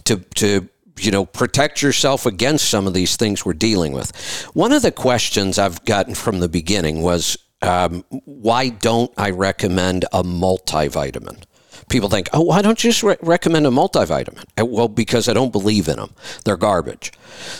to, 0.04 0.16
to, 0.34 0.66
you 0.98 1.10
know, 1.10 1.26
protect 1.26 1.82
yourself 1.82 2.24
against 2.24 2.70
some 2.70 2.86
of 2.86 2.94
these 2.94 3.16
things 3.16 3.44
we're 3.44 3.52
dealing 3.52 3.92
with. 3.92 4.10
One 4.54 4.72
of 4.72 4.80
the 4.80 4.92
questions 4.92 5.58
I've 5.58 5.84
gotten 5.84 6.14
from 6.14 6.40
the 6.40 6.48
beginning 6.48 7.02
was, 7.02 7.36
um, 7.60 8.02
why 8.24 8.70
don't 8.70 9.12
I 9.18 9.28
recommend 9.28 10.06
a 10.10 10.22
multivitamin? 10.22 11.44
People 11.92 12.08
think, 12.08 12.28
oh, 12.32 12.40
why 12.40 12.62
don't 12.62 12.82
you 12.82 12.90
just 12.90 13.02
re- 13.02 13.16
recommend 13.22 13.66
a 13.66 13.70
multivitamin? 13.70 14.44
Uh, 14.58 14.66
well, 14.66 14.88
because 14.88 15.28
I 15.28 15.34
don't 15.34 15.52
believe 15.52 15.86
in 15.86 15.96
them. 15.96 16.12
They're 16.44 16.56
garbage. 16.56 17.12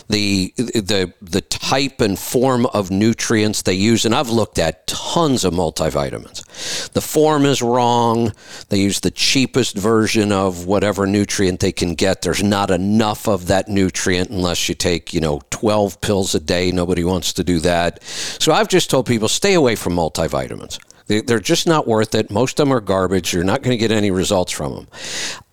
The, 0.08 0.52
the, 0.56 1.12
the 1.20 1.42
type 1.42 2.00
and 2.00 2.18
form 2.18 2.66
of 2.66 2.90
nutrients 2.90 3.62
they 3.62 3.74
use, 3.74 4.04
and 4.04 4.14
I've 4.14 4.30
looked 4.30 4.58
at 4.58 4.86
tons 4.86 5.44
of 5.44 5.54
multivitamins. 5.54 6.90
The 6.92 7.00
form 7.00 7.44
is 7.44 7.62
wrong. 7.62 8.32
They 8.70 8.78
use 8.78 9.00
the 9.00 9.10
cheapest 9.10 9.76
version 9.76 10.32
of 10.32 10.66
whatever 10.66 11.06
nutrient 11.06 11.60
they 11.60 11.72
can 11.72 11.94
get. 11.94 12.22
There's 12.22 12.42
not 12.42 12.70
enough 12.70 13.28
of 13.28 13.46
that 13.46 13.68
nutrient 13.68 14.30
unless 14.30 14.68
you 14.68 14.74
take, 14.74 15.12
you 15.12 15.20
know, 15.20 15.42
12 15.50 16.00
pills 16.00 16.34
a 16.34 16.40
day. 16.40 16.72
Nobody 16.72 17.04
wants 17.04 17.32
to 17.34 17.44
do 17.44 17.60
that. 17.60 18.02
So 18.02 18.52
I've 18.52 18.68
just 18.68 18.90
told 18.90 19.06
people 19.06 19.28
stay 19.28 19.54
away 19.54 19.76
from 19.76 19.94
multivitamins. 19.94 20.78
They're 21.06 21.40
just 21.40 21.66
not 21.66 21.86
worth 21.86 22.14
it. 22.14 22.30
Most 22.30 22.58
of 22.58 22.66
them 22.66 22.72
are 22.72 22.80
garbage. 22.80 23.32
You're 23.32 23.44
not 23.44 23.62
going 23.62 23.76
to 23.76 23.78
get 23.78 23.90
any 23.90 24.10
results 24.10 24.52
from 24.52 24.74
them. 24.74 24.88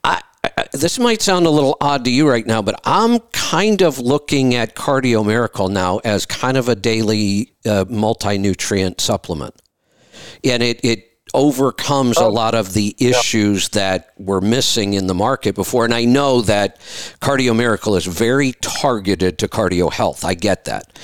I, 0.03 0.21
I, 0.43 0.67
this 0.73 0.99
might 0.99 1.21
sound 1.21 1.45
a 1.45 1.49
little 1.49 1.77
odd 1.81 2.05
to 2.05 2.11
you 2.11 2.29
right 2.29 2.45
now, 2.45 2.61
but 2.61 2.79
I'm 2.85 3.19
kind 3.31 3.81
of 3.81 3.99
looking 3.99 4.55
at 4.55 4.75
Cardio 4.75 5.25
Miracle 5.25 5.69
now 5.69 5.99
as 5.99 6.25
kind 6.25 6.57
of 6.57 6.69
a 6.69 6.75
daily 6.75 7.53
uh, 7.65 7.85
multi 7.89 8.37
nutrient 8.37 9.01
supplement. 9.01 9.55
And 10.43 10.63
it, 10.63 10.79
it 10.83 11.08
overcomes 11.33 12.17
oh. 12.17 12.27
a 12.27 12.29
lot 12.29 12.55
of 12.55 12.73
the 12.73 12.95
issues 12.97 13.69
that 13.69 14.13
were 14.17 14.41
missing 14.41 14.93
in 14.93 15.07
the 15.07 15.13
market 15.13 15.55
before. 15.55 15.85
And 15.85 15.93
I 15.93 16.05
know 16.05 16.41
that 16.41 16.79
Cardio 17.21 17.55
Miracle 17.55 17.95
is 17.95 18.05
very 18.05 18.53
targeted 18.61 19.37
to 19.39 19.47
cardio 19.47 19.91
health. 19.91 20.25
I 20.25 20.33
get 20.33 20.65
that. 20.65 20.97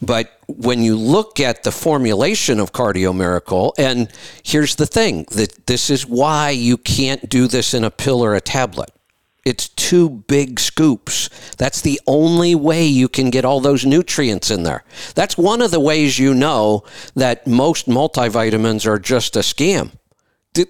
But 0.00 0.32
when 0.46 0.82
you 0.82 0.96
look 0.96 1.40
at 1.40 1.64
the 1.64 1.72
formulation 1.72 2.60
of 2.60 2.72
Cardio 2.72 3.14
Miracle, 3.14 3.74
and 3.78 4.08
here's 4.42 4.76
the 4.76 4.86
thing 4.86 5.26
that 5.32 5.66
this 5.66 5.90
is 5.90 6.06
why 6.06 6.50
you 6.50 6.76
can't 6.76 7.28
do 7.28 7.46
this 7.46 7.74
in 7.74 7.84
a 7.84 7.90
pill 7.90 8.24
or 8.24 8.34
a 8.34 8.40
tablet. 8.40 8.90
It's 9.46 9.68
two 9.68 10.08
big 10.10 10.58
scoops. 10.58 11.30
That's 11.56 11.80
the 11.80 12.00
only 12.04 12.56
way 12.56 12.84
you 12.84 13.08
can 13.08 13.30
get 13.30 13.44
all 13.44 13.60
those 13.60 13.86
nutrients 13.86 14.50
in 14.50 14.64
there. 14.64 14.82
That's 15.14 15.38
one 15.38 15.62
of 15.62 15.70
the 15.70 15.78
ways 15.78 16.18
you 16.18 16.34
know 16.34 16.82
that 17.14 17.46
most 17.46 17.86
multivitamins 17.86 18.86
are 18.86 18.98
just 18.98 19.36
a 19.36 19.40
scam. 19.40 19.92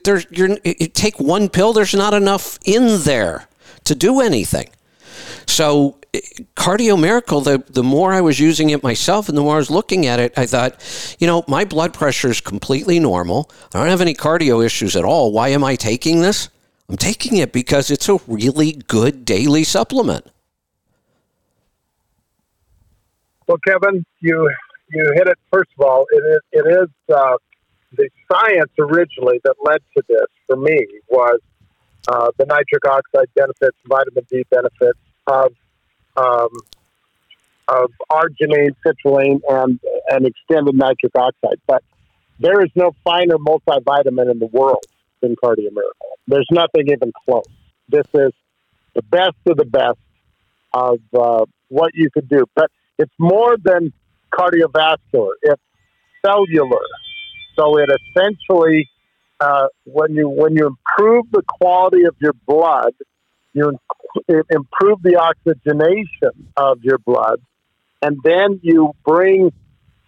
There's, 0.05 0.27
you 0.31 0.59
take 0.89 1.19
one 1.19 1.49
pill, 1.49 1.73
there's 1.73 1.95
not 1.95 2.13
enough 2.13 2.59
in 2.67 3.01
there 3.05 3.49
to 3.85 3.95
do 3.95 4.21
anything. 4.21 4.69
So, 5.47 5.97
Cardio 6.55 7.01
Miracle, 7.01 7.41
the, 7.41 7.65
the 7.71 7.83
more 7.83 8.13
I 8.13 8.21
was 8.21 8.39
using 8.39 8.69
it 8.69 8.83
myself 8.83 9.31
and 9.31 9.39
the 9.39 9.43
more 9.43 9.55
I 9.55 9.59
was 9.59 9.71
looking 9.71 10.05
at 10.05 10.21
it, 10.21 10.35
I 10.37 10.45
thought, 10.45 11.17
you 11.19 11.27
know, 11.27 11.45
my 11.49 11.65
blood 11.65 11.95
pressure 11.95 12.29
is 12.29 12.43
completely 12.43 13.01
normal. 13.01 13.51
I 13.73 13.79
don't 13.79 13.89
have 13.89 14.03
any 14.03 14.13
cardio 14.13 14.63
issues 14.63 14.97
at 14.97 15.05
all. 15.05 15.33
Why 15.33 15.49
am 15.49 15.65
I 15.65 15.77
taking 15.77 16.21
this? 16.21 16.51
I'm 16.89 16.97
taking 16.97 17.37
it 17.37 17.53
because 17.53 17.91
it's 17.91 18.09
a 18.09 18.19
really 18.27 18.73
good 18.73 19.25
daily 19.25 19.65
supplement. 19.65 20.27
Well, 23.47 23.59
Kevin, 23.67 24.05
you 24.21 24.51
you 24.91 25.13
hit 25.15 25.27
it. 25.27 25.39
First 25.53 25.71
of 25.79 25.87
all, 25.87 26.07
it 26.11 26.19
is 26.19 26.41
it 26.53 26.83
is 26.83 27.15
uh, 27.15 27.37
the 27.93 28.09
science 28.31 28.71
originally 28.79 29.41
that 29.45 29.55
led 29.63 29.81
to 29.97 30.03
this 30.09 30.27
for 30.47 30.57
me 30.57 30.87
was 31.09 31.41
uh, 32.09 32.31
the 32.39 32.47
nitric 32.47 32.87
oxide 32.89 33.29
benefits, 33.35 33.77
vitamin 33.89 34.27
D 34.31 34.45
benefits 34.51 34.99
of 35.27 35.53
um, 36.17 36.49
of 37.69 37.91
arginine, 38.11 38.77
citrulline, 38.85 39.41
and 39.49 39.81
and 40.11 40.27
extended 40.27 40.75
nitric 40.77 41.13
oxide. 41.17 41.61
But 41.67 41.83
there 42.39 42.61
is 42.63 42.71
no 42.77 42.93
finer 43.03 43.39
multivitamin 43.39 44.31
in 44.31 44.39
the 44.39 44.47
world 44.47 44.87
than 45.23 45.37
Cardio 45.43 45.73
Miracle. 45.73 46.19
There's 46.27 46.49
nothing 46.51 46.89
even 46.89 47.13
close. 47.25 47.45
This 47.89 48.07
is 48.15 48.33
the 48.95 49.03
best 49.03 49.37
of 49.47 49.57
the 49.57 49.65
best 49.65 49.99
of 50.73 50.99
uh, 51.19 51.45
what 51.69 51.93
you 51.95 52.11
could 52.11 52.29
do. 52.29 52.45
But 52.55 52.71
it's 52.99 53.13
more 53.19 53.57
than 53.63 53.93
cardiovascular. 54.33 55.33
It's 55.43 55.63
cellular. 56.25 56.87
So 57.59 57.79
it 57.79 57.89
essentially, 57.89 58.89
uh, 59.41 59.69
when 59.85 60.15
you 60.15 60.29
when 60.29 60.55
you 60.55 60.67
improve 60.67 61.27
the 61.33 61.43
quality 61.47 62.05
of 62.05 62.15
your 62.21 62.35
blood, 62.47 62.93
you 63.55 63.79
improve 64.29 65.03
the 65.03 65.17
oxygenation 65.17 66.49
of 66.57 66.79
your 66.83 66.99
blood, 66.99 67.41
and 68.03 68.19
then 68.25 68.61
you 68.63 68.93
bring 69.05 69.53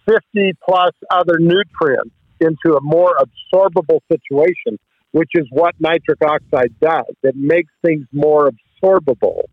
50 0.07 0.53
plus 0.63 0.93
other 1.11 1.37
nutrients 1.39 2.13
into 2.39 2.75
a 2.75 2.81
more 2.81 3.15
absorbable 3.17 3.99
situation, 4.11 4.79
which 5.11 5.31
is 5.33 5.45
what 5.51 5.75
nitric 5.79 6.19
oxide 6.23 6.73
does. 6.79 7.13
It 7.23 7.35
makes 7.35 7.71
things 7.83 8.05
more 8.11 8.51
absorbable. 8.51 9.43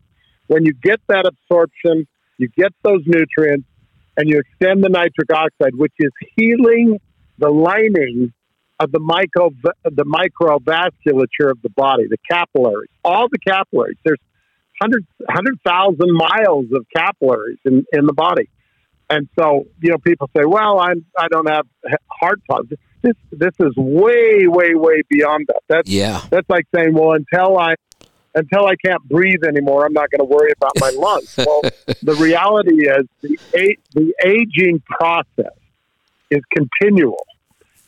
When 0.47 0.65
you 0.65 0.73
get 0.73 0.99
that 1.07 1.25
absorption, 1.25 2.07
you 2.37 2.49
get 2.55 2.73
those 2.83 3.01
nutrients, 3.05 3.67
and 4.15 4.29
you 4.29 4.39
extend 4.39 4.83
the 4.83 4.89
nitric 4.89 5.31
oxide, 5.33 5.75
which 5.75 5.93
is 5.99 6.11
healing 6.35 6.99
the 7.37 7.49
lining 7.49 8.33
of 8.79 8.91
the 8.91 8.99
micro 8.99 9.49
the 9.83 10.05
microvasculature 10.05 11.51
of 11.51 11.61
the 11.61 11.69
body, 11.69 12.07
the 12.07 12.17
capillaries, 12.29 12.89
all 13.03 13.27
the 13.31 13.39
capillaries. 13.39 13.97
There's 14.03 14.19
hundred 14.81 15.05
hundred 15.29 15.59
thousand 15.65 16.13
miles 16.13 16.65
of 16.73 16.85
capillaries 16.95 17.57
in, 17.65 17.85
in 17.91 18.05
the 18.05 18.13
body, 18.13 18.49
and 19.09 19.27
so 19.39 19.67
you 19.81 19.91
know 19.91 19.97
people 19.97 20.29
say, 20.35 20.43
"Well, 20.45 20.79
I'm 20.79 21.05
I 21.17 21.27
don't 21.27 21.49
have 21.49 21.65
heart 22.07 22.39
problems." 22.45 22.73
This 23.07 23.15
this 23.31 23.53
is 23.59 23.75
way 23.75 24.47
way 24.47 24.75
way 24.75 25.01
beyond 25.09 25.47
that. 25.47 25.61
That's 25.67 25.89
yeah. 25.89 26.21
That's 26.29 26.49
like 26.49 26.65
saying, 26.75 26.93
"Well, 26.93 27.13
until 27.13 27.57
I 27.57 27.75
until 28.35 28.65
I 28.65 28.75
can't 28.75 29.01
breathe 29.07 29.43
anymore, 29.47 29.85
I'm 29.85 29.93
not 29.93 30.09
going 30.11 30.19
to 30.19 30.25
worry 30.25 30.51
about 30.55 30.73
my 30.79 30.89
lungs." 30.95 31.35
well, 31.37 31.61
the 32.03 32.15
reality 32.19 32.87
is 32.87 33.05
the 33.21 33.77
the 33.93 34.13
aging 34.25 34.81
process 34.85 35.53
is 36.29 36.41
continual 36.53 37.25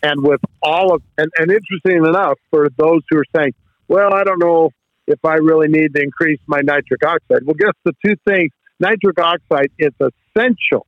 and 0.02 0.24
with 0.24 0.42
all 0.62 0.94
of 0.94 1.02
and, 1.18 1.30
and 1.38 1.52
interesting 1.52 1.98
enough 2.06 2.38
for 2.50 2.70
those 2.78 3.02
who 3.10 3.18
are 3.18 3.26
saying 3.36 3.54
well 3.88 4.14
i 4.14 4.24
don't 4.24 4.40
know 4.40 4.72
if 5.08 5.24
i 5.26 5.36
really 5.36 5.68
need 5.68 5.94
to 5.94 6.02
increase 6.02 6.40
my 6.48 6.60
nitric 6.62 7.04
oxide 7.06 7.46
well 7.46 7.56
guess 7.56 7.74
the 7.84 7.94
two 8.06 8.16
things 8.28 8.52
nitric 8.80 9.20
oxide 9.20 9.72
is 9.78 9.94
essential 10.00 10.86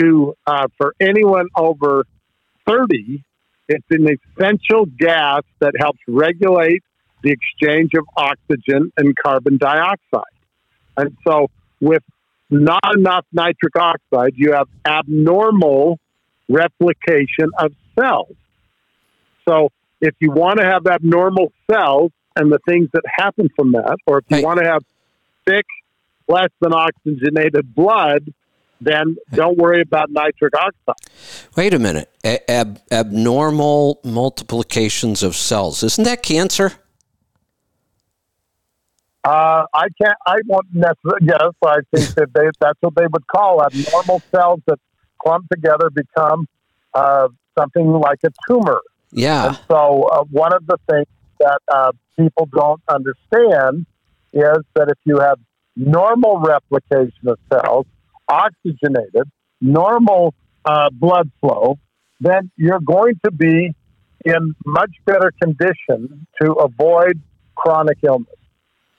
to 0.00 0.34
uh, 0.46 0.68
for 0.76 0.94
anyone 1.00 1.48
over 1.56 2.04
30 2.68 3.24
it's 3.68 3.86
an 3.90 4.06
essential 4.06 4.86
gas 4.98 5.42
that 5.60 5.72
helps 5.78 5.98
regulate 6.06 6.82
the 7.22 7.30
exchange 7.30 7.90
of 7.94 8.04
oxygen 8.16 8.92
and 8.96 9.14
carbon 9.16 9.56
dioxide 9.56 10.22
and 10.96 11.16
so 11.26 11.48
with 11.80 12.02
not 12.50 12.96
enough 12.96 13.26
nitric 13.32 13.76
oxide 13.76 14.32
you 14.36 14.52
have 14.52 14.68
abnormal 14.86 15.98
replication 16.48 17.50
of 17.58 17.72
cells. 17.98 18.34
So 19.48 19.70
if 20.00 20.14
you 20.20 20.30
want 20.30 20.58
to 20.60 20.66
have 20.66 20.86
abnormal 20.86 21.52
cells 21.70 22.12
and 22.36 22.52
the 22.52 22.58
things 22.68 22.88
that 22.92 23.02
happen 23.06 23.48
from 23.54 23.72
that, 23.72 23.96
or 24.06 24.18
if 24.18 24.24
you 24.28 24.44
want 24.44 24.60
to 24.60 24.66
have 24.66 24.82
thick, 25.46 25.66
less 26.28 26.50
than 26.60 26.72
oxygenated 26.72 27.74
blood, 27.74 28.32
then 28.80 29.16
don't 29.32 29.58
worry 29.58 29.80
about 29.80 30.10
nitric 30.10 30.54
oxide. 30.54 31.10
Wait 31.56 31.74
a 31.74 31.78
minute. 31.78 32.10
Ab- 32.48 32.80
abnormal 32.90 34.00
multiplications 34.04 35.22
of 35.22 35.34
cells. 35.34 35.82
Isn't 35.82 36.04
that 36.04 36.22
cancer? 36.22 36.72
Uh, 39.24 39.66
I 39.74 39.88
can't. 40.00 40.16
I 40.26 40.36
won't 40.46 40.66
necessarily. 40.72 41.26
Yes, 41.26 41.50
I 41.64 41.76
think 41.94 42.14
that 42.14 42.28
they, 42.34 42.48
that's 42.60 42.78
what 42.80 42.94
they 42.94 43.06
would 43.12 43.26
call 43.26 43.62
abnormal 43.62 44.22
cells 44.30 44.60
that 44.66 44.78
clump 45.18 45.48
together 45.50 45.90
become 45.90 46.46
uh, 46.94 47.28
something 47.58 47.86
like 47.92 48.20
a 48.24 48.30
tumor. 48.48 48.80
Yeah. 49.10 49.48
And 49.48 49.60
so, 49.68 50.04
uh, 50.04 50.24
one 50.30 50.54
of 50.54 50.66
the 50.66 50.78
things 50.88 51.06
that 51.40 51.60
uh, 51.68 51.92
people 52.16 52.48
don't 52.52 52.80
understand 52.88 53.86
is 54.32 54.58
that 54.74 54.88
if 54.88 54.98
you 55.04 55.18
have 55.18 55.38
normal 55.76 56.38
replication 56.38 57.28
of 57.28 57.38
cells, 57.52 57.86
oxygenated, 58.28 59.30
normal 59.60 60.34
uh, 60.64 60.90
blood 60.92 61.30
flow, 61.40 61.78
then 62.20 62.50
you're 62.56 62.80
going 62.80 63.14
to 63.24 63.30
be 63.30 63.74
in 64.24 64.54
much 64.66 64.90
better 65.06 65.32
condition 65.42 66.26
to 66.42 66.52
avoid 66.52 67.20
chronic 67.54 67.98
illness 68.02 68.28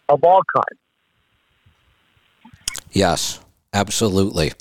of 0.07 0.23
all 0.23 0.41
kinds. 0.55 0.79
Yes. 2.91 3.39
Absolutely. 3.73 4.53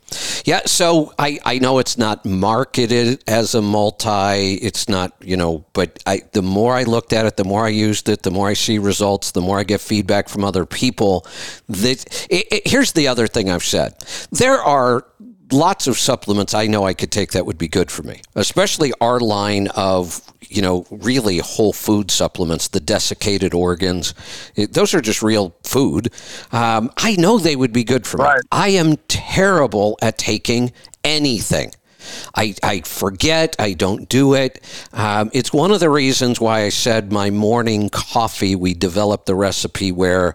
Yeah, 0.49 0.63
so 0.65 1.13
I, 1.19 1.39
I 1.45 1.59
know 1.59 1.79
it's 1.79 1.99
not 1.99 2.25
marketed 2.25 3.23
as 3.27 3.55
a 3.55 3.61
multi, 3.61 4.55
it's 4.55 4.89
not, 4.89 5.13
you 5.21 5.37
know, 5.37 5.67
but 5.75 6.03
I 6.07 6.23
the 6.33 6.41
more 6.41 6.75
I 6.75 6.85
looked 6.85 7.13
at 7.13 7.27
it, 7.27 7.37
the 7.37 7.45
more 7.45 7.67
I 7.67 7.69
used 7.69 8.09
it, 8.09 8.23
the 8.23 8.31
more 8.31 8.49
I 8.49 8.55
see 8.55 8.79
results, 8.79 9.33
the 9.33 9.43
more 9.43 9.59
I 9.59 9.65
get 9.65 9.83
feedback 9.83 10.31
from 10.31 10.45
other 10.45 10.65
people. 10.65 11.27
That 11.69 12.03
it, 12.31 12.47
it, 12.51 12.63
here's 12.67 12.93
the 12.93 13.09
other 13.09 13.27
thing 13.27 13.51
I've 13.51 13.63
said. 13.63 14.03
There 14.31 14.57
are 14.57 15.05
lots 15.53 15.87
of 15.87 15.99
supplements 15.99 16.55
I 16.55 16.67
know 16.67 16.85
I 16.85 16.95
could 16.95 17.11
take 17.11 17.33
that 17.33 17.47
would 17.47 17.59
be 17.59 17.69
good 17.69 17.91
for 17.91 18.03
me, 18.03 18.23
especially 18.35 18.93
our 19.01 19.21
line 19.21 19.69
of, 19.69 20.21
you 20.41 20.63
know, 20.63 20.87
really 20.91 21.39
whole 21.39 21.73
food 21.73 22.11
supplements, 22.11 22.69
the 22.69 22.81
desiccated 22.81 23.55
organs. 23.55 24.15
It, 24.55 24.73
those 24.73 24.95
are 24.95 25.01
just 25.01 25.23
real 25.23 25.55
food. 25.65 26.13
Um, 26.53 26.91
I 26.97 27.17
know 27.17 27.39
they 27.39 27.57
would 27.57 27.73
be 27.73 27.85
good 27.85 28.07
for 28.07 28.19
me. 28.19 28.25
I 28.53 28.69
am 28.71 28.97
terrible 29.09 29.99
at 30.03 30.19
taking 30.19 30.73
anything. 31.05 31.73
I, 32.35 32.55
I 32.63 32.81
forget, 32.81 33.57
I 33.59 33.73
don't 33.73 34.09
do 34.09 34.35
it. 34.35 34.63
Um, 34.93 35.31
it's 35.33 35.53
one 35.53 35.71
of 35.71 35.81
the 35.81 35.91
reasons 35.91 36.41
why 36.41 36.63
I 36.63 36.69
said 36.69 37.13
my 37.13 37.31
morning 37.31 37.89
coffee, 37.89 38.55
we 38.55 38.75
developed 38.75 39.27
the 39.27 39.35
recipe 39.35 39.93
where, 39.93 40.35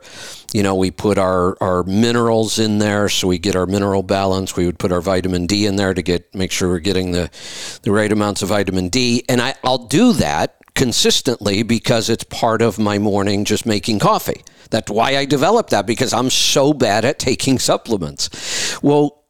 you 0.54 0.64
know, 0.64 0.76
we 0.76 0.92
put 0.92 1.18
our, 1.18 1.58
our 1.62 1.84
minerals 1.84 2.60
in 2.60 2.80
there 2.80 3.10
so 3.10 3.28
we 3.28 3.40
get 3.40 3.56
our 3.56 3.66
mineral 3.66 4.04
balance. 4.04 4.56
We 4.56 4.66
would 4.66 4.80
put 4.80 4.92
our 4.92 5.02
vitamin 5.02 5.48
D 5.48 5.66
in 5.66 5.76
there 5.76 5.94
to 5.94 6.02
get 6.02 6.34
make 6.34 6.52
sure 6.52 6.70
we're 6.70 6.80
getting 6.80 7.12
the, 7.12 7.30
the 7.84 7.92
right 7.92 8.12
amounts 8.12 8.42
of 8.42 8.50
vitamin 8.50 8.90
D. 8.90 9.24
And 9.30 9.42
I, 9.42 9.56
I'll 9.64 9.88
do 9.88 10.14
that 10.14 10.56
consistently 10.76 11.64
because 11.64 12.10
it's 12.10 12.24
part 12.24 12.62
of 12.62 12.80
my 12.80 12.98
morning 12.98 13.46
just 13.46 13.66
making 13.66 14.00
coffee. 14.00 14.44
That's 14.70 14.90
why 14.90 15.18
I 15.18 15.26
developed 15.26 15.70
that 15.70 15.86
because 15.86 16.14
I'm 16.14 16.30
so 16.30 16.74
bad 16.74 17.06
at 17.06 17.20
taking 17.20 17.60
supplements. 17.60 18.82
Well, 18.82 19.23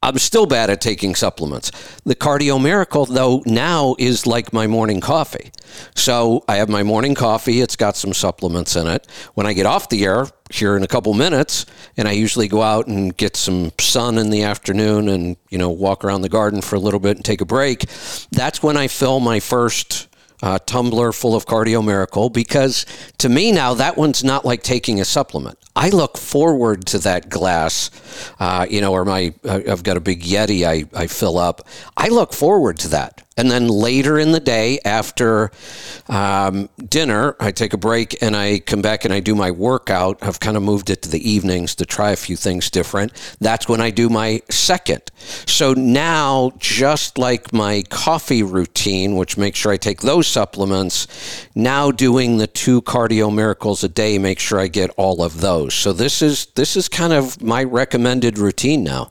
I'm 0.00 0.18
still 0.18 0.46
bad 0.46 0.70
at 0.70 0.80
taking 0.80 1.16
supplements. 1.16 1.72
The 2.04 2.14
Cardio 2.14 2.62
Miracle, 2.62 3.04
though, 3.04 3.42
now 3.46 3.96
is 3.98 4.28
like 4.28 4.52
my 4.52 4.68
morning 4.68 5.00
coffee. 5.00 5.50
So 5.96 6.44
I 6.46 6.56
have 6.56 6.68
my 6.68 6.84
morning 6.84 7.16
coffee. 7.16 7.60
It's 7.60 7.74
got 7.74 7.96
some 7.96 8.12
supplements 8.12 8.76
in 8.76 8.86
it. 8.86 9.08
When 9.34 9.44
I 9.44 9.54
get 9.54 9.66
off 9.66 9.88
the 9.88 10.04
air 10.04 10.26
here 10.50 10.76
in 10.76 10.84
a 10.84 10.86
couple 10.86 11.12
minutes, 11.14 11.66
and 11.96 12.06
I 12.06 12.12
usually 12.12 12.46
go 12.46 12.62
out 12.62 12.86
and 12.86 13.16
get 13.16 13.34
some 13.34 13.72
sun 13.80 14.18
in 14.18 14.30
the 14.30 14.44
afternoon 14.44 15.08
and, 15.08 15.36
you 15.50 15.58
know, 15.58 15.70
walk 15.70 16.04
around 16.04 16.22
the 16.22 16.28
garden 16.28 16.62
for 16.62 16.76
a 16.76 16.80
little 16.80 17.00
bit 17.00 17.16
and 17.16 17.24
take 17.24 17.40
a 17.40 17.46
break, 17.46 17.86
that's 18.30 18.62
when 18.62 18.76
I 18.76 18.86
fill 18.86 19.18
my 19.18 19.40
first 19.40 20.06
uh, 20.42 20.58
tumbler 20.60 21.10
full 21.10 21.34
of 21.34 21.46
Cardio 21.46 21.84
Miracle 21.84 22.30
because 22.30 22.86
to 23.18 23.28
me 23.28 23.50
now 23.50 23.74
that 23.74 23.96
one's 23.96 24.22
not 24.22 24.44
like 24.44 24.62
taking 24.62 25.00
a 25.00 25.04
supplement. 25.04 25.58
I 25.78 25.90
look 25.90 26.18
forward 26.18 26.86
to 26.86 26.98
that 26.98 27.28
glass, 27.28 27.92
uh, 28.40 28.66
you 28.68 28.80
know, 28.80 28.92
or 28.92 29.04
my 29.04 29.32
I've 29.48 29.84
got 29.84 29.96
a 29.96 30.00
big 30.00 30.24
Yeti 30.24 30.64
I, 30.66 30.84
I 30.92 31.06
fill 31.06 31.38
up. 31.38 31.68
I 31.96 32.08
look 32.08 32.32
forward 32.32 32.80
to 32.80 32.88
that. 32.88 33.22
And 33.38 33.48
then 33.48 33.68
later 33.68 34.18
in 34.18 34.32
the 34.32 34.40
day, 34.40 34.80
after 34.84 35.52
um, 36.08 36.68
dinner, 36.88 37.36
I 37.38 37.52
take 37.52 37.72
a 37.72 37.76
break 37.76 38.20
and 38.20 38.34
I 38.34 38.58
come 38.58 38.82
back 38.82 39.04
and 39.04 39.14
I 39.14 39.20
do 39.20 39.36
my 39.36 39.52
workout. 39.52 40.18
I've 40.22 40.40
kind 40.40 40.56
of 40.56 40.64
moved 40.64 40.90
it 40.90 41.02
to 41.02 41.08
the 41.08 41.30
evenings 41.30 41.76
to 41.76 41.86
try 41.86 42.10
a 42.10 42.16
few 42.16 42.34
things 42.34 42.68
different. 42.68 43.12
That's 43.40 43.68
when 43.68 43.80
I 43.80 43.90
do 43.90 44.08
my 44.08 44.42
second. 44.50 45.02
So 45.46 45.72
now, 45.72 46.50
just 46.58 47.16
like 47.16 47.52
my 47.52 47.84
coffee 47.90 48.42
routine, 48.42 49.14
which 49.14 49.38
makes 49.38 49.60
sure 49.60 49.70
I 49.70 49.76
take 49.76 50.00
those 50.00 50.26
supplements, 50.26 51.06
now 51.54 51.92
doing 51.92 52.38
the 52.38 52.48
two 52.48 52.82
cardio 52.82 53.32
miracles 53.32 53.84
a 53.84 53.88
day, 53.88 54.18
make 54.18 54.40
sure 54.40 54.58
I 54.58 54.66
get 54.66 54.90
all 54.96 55.22
of 55.22 55.40
those. 55.40 55.67
So 55.74 55.92
this 55.92 56.22
is 56.22 56.46
this 56.54 56.76
is 56.76 56.88
kind 56.88 57.12
of 57.12 57.42
my 57.42 57.64
recommended 57.64 58.38
routine 58.38 58.84
now. 58.84 59.10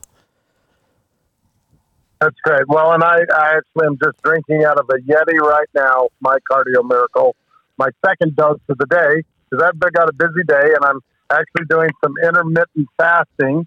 That's 2.20 2.36
great. 2.42 2.66
Well, 2.68 2.92
and 2.92 3.04
I, 3.04 3.18
I 3.32 3.56
actually 3.58 3.86
am 3.86 3.98
just 4.02 4.20
drinking 4.22 4.64
out 4.64 4.78
of 4.78 4.88
a 4.90 4.94
Yeti 4.94 5.38
right 5.38 5.68
now, 5.74 6.08
my 6.20 6.36
cardio 6.50 6.82
miracle, 6.82 7.36
my 7.76 7.90
second 8.04 8.34
dose 8.34 8.58
of 8.68 8.76
the 8.78 8.86
day, 8.86 9.22
because 9.48 9.64
I've 9.64 9.92
got 9.92 10.08
a 10.08 10.12
busy 10.12 10.42
day 10.46 10.74
and 10.74 10.84
I'm 10.84 11.00
actually 11.30 11.66
doing 11.70 11.90
some 12.02 12.14
intermittent 12.22 12.88
fasting. 12.96 13.66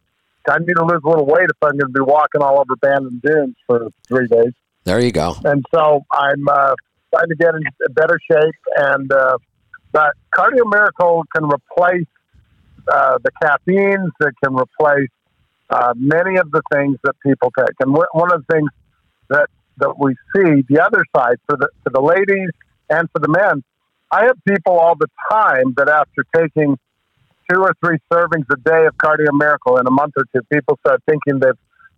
I 0.49 0.57
need 0.59 0.73
to 0.73 0.83
lose 0.83 1.01
a 1.05 1.09
little 1.09 1.25
weight 1.25 1.45
if 1.45 1.57
I'm 1.61 1.77
going 1.77 1.93
to 1.93 1.99
be 1.99 2.01
walking 2.01 2.41
all 2.41 2.59
over 2.59 2.75
Bandon 2.75 3.21
Dunes 3.23 3.55
for 3.67 3.89
three 4.07 4.27
days. 4.27 4.53
There 4.83 4.99
you 4.99 5.11
go. 5.11 5.35
And 5.45 5.63
so 5.73 6.01
I'm 6.11 6.47
uh, 6.47 6.73
trying 7.13 7.29
to 7.29 7.35
get 7.35 7.53
in 7.55 7.61
better 7.93 8.19
shape. 8.29 8.55
And 8.75 9.11
uh, 9.11 9.37
but 9.91 10.13
Cardio 10.35 10.69
Miracle 10.69 11.23
can 11.35 11.45
replace 11.45 12.07
uh, 12.91 13.17
the 13.23 13.31
caffeines. 13.41 14.11
that 14.19 14.33
can 14.43 14.55
replace 14.55 15.09
uh, 15.69 15.93
many 15.95 16.37
of 16.37 16.51
the 16.51 16.61
things 16.73 16.97
that 17.03 17.15
people 17.25 17.51
take. 17.57 17.75
And 17.79 17.93
one 17.93 18.33
of 18.33 18.43
the 18.45 18.53
things 18.53 18.69
that 19.29 19.47
that 19.77 19.97
we 19.97 20.13
see, 20.35 20.63
the 20.69 20.81
other 20.83 21.03
side 21.15 21.37
for 21.47 21.57
the 21.57 21.69
for 21.83 21.89
the 21.91 22.01
ladies 22.01 22.49
and 22.89 23.09
for 23.11 23.19
the 23.19 23.29
men, 23.29 23.63
I 24.11 24.25
have 24.25 24.37
people 24.47 24.77
all 24.77 24.95
the 24.95 25.07
time 25.31 25.73
that 25.77 25.89
after 25.89 26.25
taking 26.35 26.77
two 27.51 27.61
or 27.61 27.73
three 27.83 27.97
servings 28.11 28.45
a 28.51 28.57
day 28.57 28.85
of 28.85 28.95
Cardio 28.97 29.29
Miracle 29.31 29.77
in 29.77 29.87
a 29.87 29.91
month 29.91 30.13
or 30.17 30.25
two, 30.35 30.41
people 30.51 30.77
start 30.85 31.01
thinking 31.09 31.39
they've 31.39 31.51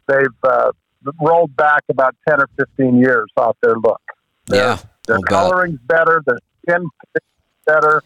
they've 0.07 0.43
uh, 0.43 0.71
rolled 1.21 1.55
back 1.55 1.83
about 1.89 2.15
ten 2.27 2.41
or 2.41 2.47
fifteen 2.57 2.99
years 2.99 3.27
off 3.37 3.57
their 3.61 3.75
look. 3.75 4.01
Their, 4.47 4.59
Yeah, 4.59 4.79
their 5.07 5.19
bet. 5.19 5.29
coloring's 5.29 5.79
better. 5.85 6.21
Their 6.25 6.39
skin 6.61 6.87
better. 7.65 8.03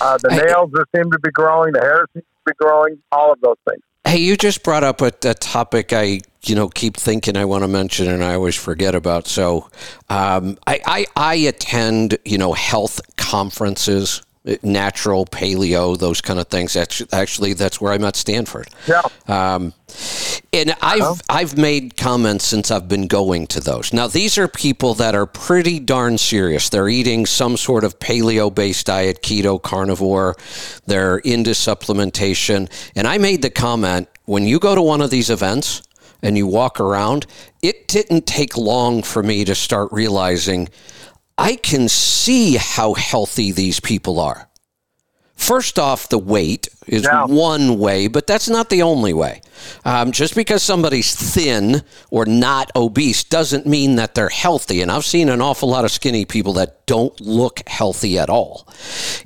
Uh, 0.00 0.18
the 0.18 0.28
nails 0.28 0.70
are, 0.74 0.86
seem 0.94 1.10
to 1.10 1.18
be 1.20 1.30
growing. 1.30 1.72
The 1.72 1.80
hair 1.80 2.06
seems 2.12 2.24
to 2.24 2.52
be 2.52 2.52
growing. 2.58 2.98
All 3.12 3.32
of 3.32 3.40
those 3.40 3.56
things. 3.68 3.82
Hey, 4.06 4.18
you 4.18 4.36
just 4.36 4.62
brought 4.62 4.84
up 4.84 5.00
a, 5.00 5.12
a 5.24 5.34
topic 5.34 5.92
I, 5.92 6.20
you 6.44 6.54
know, 6.54 6.68
keep 6.68 6.96
thinking 6.96 7.36
I 7.36 7.44
want 7.44 7.64
to 7.64 7.68
mention 7.68 8.08
and 8.08 8.22
I 8.22 8.34
always 8.34 8.54
forget 8.54 8.94
about. 8.94 9.26
So, 9.26 9.68
um, 10.08 10.58
I, 10.66 10.80
I, 10.86 11.06
I 11.16 11.34
attend, 11.34 12.16
you 12.24 12.38
know, 12.38 12.52
health 12.52 13.00
conferences, 13.16 14.22
natural, 14.62 15.26
paleo, 15.26 15.98
those 15.98 16.20
kind 16.20 16.38
of 16.38 16.48
things. 16.48 16.74
That's 16.74 17.02
actually 17.12 17.54
that's 17.54 17.80
where 17.80 17.92
I 17.92 17.98
met 17.98 18.16
Stanford. 18.16 18.68
Yeah. 18.86 19.02
Um, 19.26 19.72
and 20.52 20.74
I've 20.80 21.20
I've 21.28 21.56
made 21.56 21.96
comments 21.96 22.44
since 22.44 22.70
I've 22.70 22.88
been 22.88 23.06
going 23.06 23.46
to 23.48 23.60
those. 23.60 23.92
Now 23.92 24.06
these 24.06 24.38
are 24.38 24.48
people 24.48 24.94
that 24.94 25.14
are 25.14 25.26
pretty 25.26 25.80
darn 25.80 26.18
serious. 26.18 26.68
They're 26.68 26.88
eating 26.88 27.26
some 27.26 27.56
sort 27.56 27.84
of 27.84 27.98
paleo 27.98 28.54
based 28.54 28.86
diet, 28.86 29.22
keto, 29.22 29.60
carnivore. 29.60 30.36
They're 30.86 31.18
into 31.18 31.50
supplementation. 31.50 32.70
And 32.94 33.06
I 33.06 33.18
made 33.18 33.42
the 33.42 33.50
comment 33.50 34.08
when 34.26 34.44
you 34.44 34.58
go 34.58 34.74
to 34.74 34.82
one 34.82 35.00
of 35.00 35.10
these 35.10 35.30
events 35.30 35.82
and 36.22 36.36
you 36.36 36.46
walk 36.46 36.80
around, 36.80 37.26
it 37.62 37.88
didn't 37.88 38.26
take 38.26 38.56
long 38.56 39.02
for 39.02 39.22
me 39.22 39.44
to 39.44 39.54
start 39.54 39.92
realizing 39.92 40.68
I 41.38 41.56
can 41.56 41.88
see 41.88 42.56
how 42.56 42.94
healthy 42.94 43.52
these 43.52 43.80
people 43.80 44.18
are. 44.20 44.48
First 45.34 45.78
off, 45.78 46.08
the 46.08 46.18
weight 46.18 46.68
is 46.86 47.02
Yeah. 47.04 47.24
one 47.26 47.78
way, 47.78 48.06
but 48.08 48.26
that's 48.26 48.48
not 48.48 48.70
the 48.70 48.82
only 48.82 49.12
way. 49.12 49.42
Um, 49.84 50.10
just 50.12 50.34
because 50.34 50.62
somebody's 50.62 51.14
thin 51.14 51.82
or 52.10 52.24
not 52.24 52.70
obese 52.74 53.22
doesn't 53.22 53.66
mean 53.66 53.96
that 53.96 54.14
they're 54.14 54.30
healthy. 54.30 54.80
And 54.80 54.90
I've 54.90 55.04
seen 55.04 55.28
an 55.28 55.42
awful 55.42 55.68
lot 55.68 55.84
of 55.84 55.92
skinny 55.92 56.24
people 56.24 56.54
that 56.54 56.75
don't 56.86 57.20
look 57.20 57.68
healthy 57.68 58.18
at 58.18 58.30
all. 58.30 58.66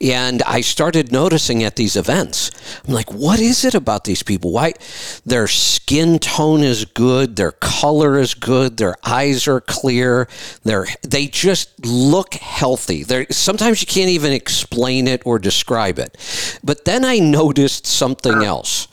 And 0.00 0.42
I 0.42 0.62
started 0.62 1.12
noticing 1.12 1.62
at 1.62 1.76
these 1.76 1.94
events, 1.94 2.50
I'm 2.86 2.94
like, 2.94 3.12
what 3.12 3.38
is 3.38 3.64
it 3.64 3.74
about 3.74 4.04
these 4.04 4.22
people? 4.22 4.52
Why 4.52 4.72
their 5.26 5.46
skin 5.46 6.18
tone 6.18 6.62
is 6.62 6.86
good, 6.86 7.36
their 7.36 7.52
color 7.52 8.18
is 8.18 8.34
good, 8.34 8.78
their 8.78 8.96
eyes 9.04 9.46
are 9.46 9.60
clear, 9.60 10.26
they're 10.64 10.86
they 11.02 11.26
just 11.26 11.84
look 11.84 12.34
healthy. 12.34 13.04
They're, 13.04 13.26
sometimes 13.30 13.82
you 13.82 13.86
can't 13.86 14.10
even 14.10 14.32
explain 14.32 15.06
it 15.06 15.22
or 15.26 15.38
describe 15.38 15.98
it. 15.98 16.16
But 16.64 16.86
then 16.86 17.04
I 17.04 17.18
noticed 17.18 17.86
something 17.86 18.42
else. 18.42 18.88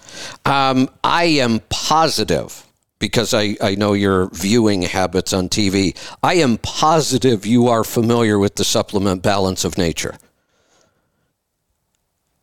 Um, 0.45 0.89
I 1.03 1.26
am 1.26 1.61
positive 1.70 2.66
because 3.00 3.34
I, 3.34 3.56
I 3.62 3.76
know 3.76 3.93
your 3.93 4.30
viewing 4.30 4.82
habits 4.84 5.34
on 5.34 5.50
TV. 5.50 5.95
I 6.24 6.36
am 6.36 6.58
positive 6.58 7.45
you 7.45 7.68
are 7.68 7.84
familiar 7.84 8.39
with 8.39 8.56
the 8.56 8.64
supplement 8.64 9.22
Balance 9.22 9.64
of 9.64 9.78
Nature. 9.78 10.16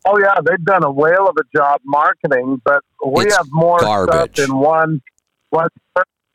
Oh 0.06 0.18
yeah, 0.18 0.34
they've 0.44 0.64
done 0.64 0.84
a 0.84 0.90
whale 0.90 1.26
of 1.28 1.36
a 1.38 1.56
job 1.56 1.80
marketing, 1.84 2.60
but 2.64 2.82
we 3.06 3.24
It's 3.24 3.36
have 3.36 3.46
more 3.50 3.78
garbage. 3.80 4.36
stuff 4.36 4.48
in 4.48 4.56
one. 4.56 5.00
one 5.50 5.68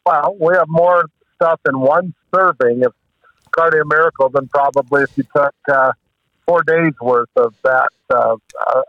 well, 0.05 0.35
we 0.39 0.55
have 0.55 0.67
more 0.67 1.05
stuff 1.35 1.59
in 1.67 1.79
one 1.79 2.13
serving 2.33 2.83
of 2.83 2.93
Cardio 3.55 3.83
Miracle 3.85 4.29
than 4.29 4.47
probably 4.47 5.03
if 5.03 5.15
you 5.17 5.23
took 5.35 5.53
uh, 5.71 5.91
four 6.47 6.63
days 6.63 6.93
worth 6.99 7.29
of 7.35 7.53
that 7.63 7.89
uh, 8.09 8.35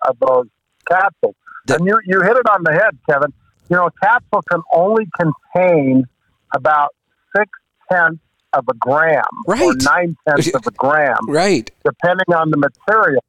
of 0.08 0.18
those 0.18 0.46
capsules. 0.88 1.34
The- 1.66 1.74
and 1.76 1.86
you 1.86 1.98
you 2.06 2.22
hit 2.22 2.36
it 2.38 2.48
on 2.48 2.62
the 2.62 2.72
head, 2.72 2.98
Kevin. 3.08 3.34
You 3.70 3.76
know, 3.76 3.86
a 3.86 3.92
capsule 4.04 4.42
can 4.50 4.62
only 4.72 5.06
contain 5.18 6.04
about 6.54 6.90
six 7.36 7.48
tenths 7.90 8.18
of 8.52 8.64
a 8.68 8.74
gram 8.74 9.22
or 9.46 9.74
nine 9.76 10.16
tenths 10.28 10.52
of 10.52 10.66
a 10.66 10.72
gram 10.72 11.16
Right. 11.28 11.70
depending 11.84 12.34
on 12.34 12.50
the 12.50 12.56
material. 12.56 13.22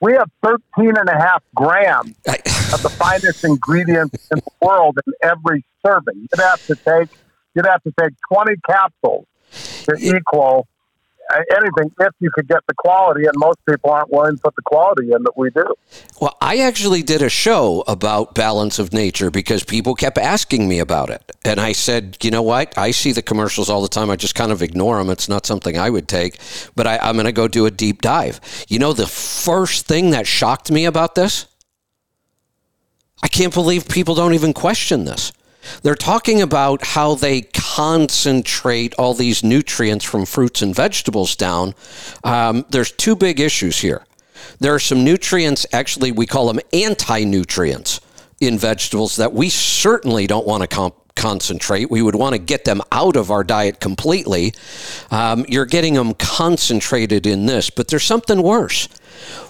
We 0.00 0.12
have 0.14 0.30
13 0.44 0.96
and 0.96 1.08
a 1.08 1.18
half 1.18 1.42
grams 1.54 2.14
I, 2.28 2.34
of 2.72 2.82
the 2.82 2.90
finest 2.96 3.44
ingredients 3.44 4.28
in 4.30 4.38
the 4.38 4.66
world 4.66 4.98
in 5.04 5.12
every 5.22 5.64
serving. 5.84 6.14
You'd 6.16 6.40
have 6.40 6.64
to 6.66 6.76
take 6.76 7.08
you'd 7.54 7.66
have 7.66 7.82
to 7.82 7.92
take 8.00 8.12
20 8.32 8.54
capsules 8.68 9.26
to 9.84 9.96
equal 10.00 10.66
uh, 10.68 10.71
anything 11.56 11.92
if 12.00 12.14
you 12.20 12.30
could 12.34 12.48
get 12.48 12.60
the 12.66 12.74
quality, 12.74 13.24
and 13.24 13.32
most 13.36 13.58
people 13.68 13.90
aren't 13.90 14.10
willing 14.12 14.36
to 14.36 14.42
put 14.42 14.54
the 14.56 14.62
quality 14.62 15.12
in 15.12 15.22
that 15.22 15.32
we 15.36 15.50
do. 15.50 15.64
well, 16.20 16.36
I 16.40 16.58
actually 16.58 17.02
did 17.02 17.22
a 17.22 17.28
show 17.28 17.84
about 17.86 18.34
balance 18.34 18.78
of 18.78 18.92
nature 18.92 19.30
because 19.30 19.64
people 19.64 19.94
kept 19.94 20.18
asking 20.18 20.68
me 20.68 20.78
about 20.78 21.10
it. 21.10 21.22
And 21.44 21.60
I 21.60 21.72
said, 21.72 22.16
you 22.22 22.30
know 22.30 22.42
what? 22.42 22.76
I 22.76 22.90
see 22.90 23.12
the 23.12 23.22
commercials 23.22 23.68
all 23.70 23.82
the 23.82 23.88
time. 23.88 24.10
I 24.10 24.16
just 24.16 24.34
kind 24.34 24.52
of 24.52 24.62
ignore 24.62 24.98
them. 24.98 25.10
It's 25.10 25.28
not 25.28 25.46
something 25.46 25.78
I 25.78 25.90
would 25.90 26.08
take, 26.08 26.38
but 26.74 26.86
I, 26.86 26.98
I'm 26.98 27.14
going 27.14 27.26
to 27.26 27.32
go 27.32 27.48
do 27.48 27.66
a 27.66 27.70
deep 27.70 28.02
dive. 28.02 28.40
You 28.68 28.78
know, 28.78 28.92
the 28.92 29.06
first 29.06 29.86
thing 29.86 30.10
that 30.10 30.26
shocked 30.26 30.70
me 30.70 30.84
about 30.84 31.14
this? 31.14 31.46
I 33.22 33.28
can't 33.28 33.54
believe 33.54 33.88
people 33.88 34.14
don't 34.14 34.34
even 34.34 34.52
question 34.52 35.04
this. 35.04 35.32
They're 35.82 35.94
talking 35.94 36.42
about 36.42 36.84
how 36.84 37.14
they 37.14 37.42
concentrate 37.42 38.94
all 38.98 39.14
these 39.14 39.42
nutrients 39.42 40.04
from 40.04 40.26
fruits 40.26 40.62
and 40.62 40.74
vegetables 40.74 41.36
down. 41.36 41.74
Um, 42.24 42.64
there's 42.70 42.92
two 42.92 43.16
big 43.16 43.40
issues 43.40 43.78
here. 43.80 44.04
There 44.58 44.74
are 44.74 44.80
some 44.80 45.04
nutrients, 45.04 45.66
actually, 45.72 46.12
we 46.12 46.26
call 46.26 46.46
them 46.52 46.60
anti 46.72 47.24
nutrients 47.24 48.00
in 48.40 48.58
vegetables 48.58 49.16
that 49.16 49.32
we 49.32 49.48
certainly 49.48 50.26
don't 50.26 50.46
want 50.46 50.62
to 50.62 50.66
comp- 50.66 51.14
concentrate. 51.14 51.90
We 51.90 52.02
would 52.02 52.14
want 52.14 52.34
to 52.34 52.38
get 52.38 52.64
them 52.64 52.80
out 52.90 53.16
of 53.16 53.30
our 53.30 53.44
diet 53.44 53.80
completely. 53.80 54.54
Um, 55.10 55.44
you're 55.48 55.66
getting 55.66 55.94
them 55.94 56.14
concentrated 56.14 57.26
in 57.26 57.46
this, 57.46 57.70
but 57.70 57.88
there's 57.88 58.04
something 58.04 58.42
worse. 58.42 58.88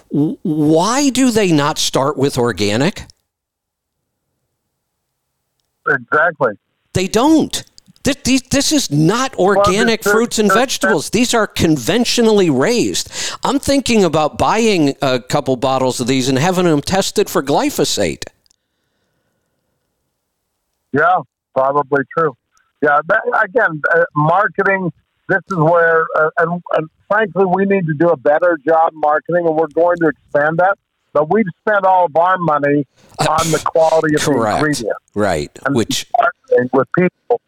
Why 0.09 1.09
do 1.09 1.31
they 1.31 1.51
not 1.51 1.77
start 1.79 2.17
with 2.17 2.37
organic? 2.37 3.05
Exactly. 5.87 6.53
They 6.93 7.07
don't. 7.07 7.63
This, 8.03 8.17
these, 8.25 8.41
this 8.43 8.71
is 8.73 8.91
not 8.91 9.33
organic 9.35 10.01
this- 10.01 10.11
fruits 10.11 10.37
and 10.37 10.51
vegetables. 10.51 11.09
These 11.09 11.33
are 11.33 11.47
conventionally 11.47 12.49
raised. 12.49 13.09
I'm 13.43 13.59
thinking 13.59 14.03
about 14.03 14.37
buying 14.37 14.95
a 15.01 15.21
couple 15.21 15.55
bottles 15.55 16.01
of 16.01 16.07
these 16.07 16.27
and 16.27 16.37
having 16.37 16.65
them 16.65 16.81
tested 16.81 17.29
for 17.29 17.41
glyphosate. 17.41 18.25
Yeah, 20.91 21.21
probably 21.55 22.03
true. 22.15 22.35
Yeah, 22.81 22.99
that, 23.07 23.23
again, 23.45 23.81
uh, 23.95 24.03
marketing. 24.15 24.91
This 25.29 25.39
is 25.49 25.57
where, 25.57 26.05
uh, 26.17 26.29
and, 26.39 26.61
and 26.73 26.89
frankly, 27.07 27.45
we 27.45 27.65
need 27.65 27.87
to 27.87 27.93
do 27.93 28.09
a 28.09 28.17
better 28.17 28.57
job 28.67 28.91
marketing, 28.93 29.47
and 29.47 29.55
we're 29.55 29.67
going 29.67 29.95
to 30.01 30.09
expand 30.09 30.57
that. 30.57 30.77
But 31.13 31.31
we've 31.31 31.45
spent 31.61 31.85
all 31.85 32.05
of 32.05 32.15
our 32.15 32.37
money 32.39 32.85
on 33.19 33.51
the 33.51 33.61
quality 33.63 34.15
of 34.15 34.21
the 34.21 34.31
Correct. 34.31 34.57
ingredient 34.57 34.97
Right. 35.13 35.51
and 35.65 35.75
Which, 35.75 36.07
partnering 36.19 36.69
with 36.73 36.87
people, 36.97 37.39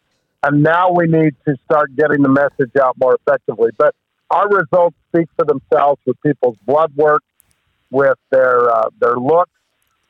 and 0.44 0.62
now 0.62 0.92
we 0.92 1.08
need 1.08 1.34
to 1.48 1.56
start 1.66 1.96
getting 1.96 2.22
the 2.22 2.30
message 2.30 2.76
out 2.82 2.96
more 3.00 3.16
effectively. 3.16 3.72
But 3.78 3.96
our 4.30 4.48
results 4.48 4.96
speak 5.10 5.28
for 5.36 5.46
themselves 5.46 6.00
with 6.06 6.22
people's 6.22 6.58
blood 6.66 6.92
work, 6.96 7.24
with 7.90 8.18
their 8.32 8.70
uh, 8.72 8.90
their 9.00 9.16
looks, 9.16 9.52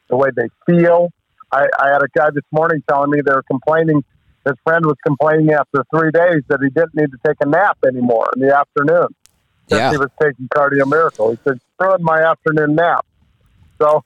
the 0.10 0.18
way 0.18 0.30
they 0.36 0.50
feel. 0.66 1.10
I, 1.52 1.68
I 1.80 1.90
had 1.94 2.02
a 2.04 2.08
guy 2.14 2.30
this 2.34 2.44
morning 2.52 2.84
telling 2.90 3.12
me 3.12 3.22
they 3.26 3.32
were 3.34 3.44
complaining. 3.44 4.04
His 4.46 4.56
friend 4.66 4.86
was 4.86 4.98
complaining 5.06 5.52
after 5.54 5.84
three 5.96 6.12
days 6.12 6.44
that 6.50 6.60
he 6.62 6.70
didn't 6.70 6.96
need 6.96 7.12
to 7.12 7.18
take 7.26 7.38
a 7.42 7.48
nap 7.48 7.78
anymore 7.88 8.28
in 8.36 8.42
the 8.48 8.56
afternoon. 8.56 9.08
Yeah. 9.70 9.90
he 9.92 9.98
was 9.98 10.10
taking 10.22 10.48
Cardio 10.56 10.86
Miracle. 10.88 11.32
He 11.32 11.38
said, 11.44 11.60
"Ruined 11.80 12.04
my 12.04 12.20
afternoon 12.22 12.76
nap." 12.76 13.06
So 13.80 14.04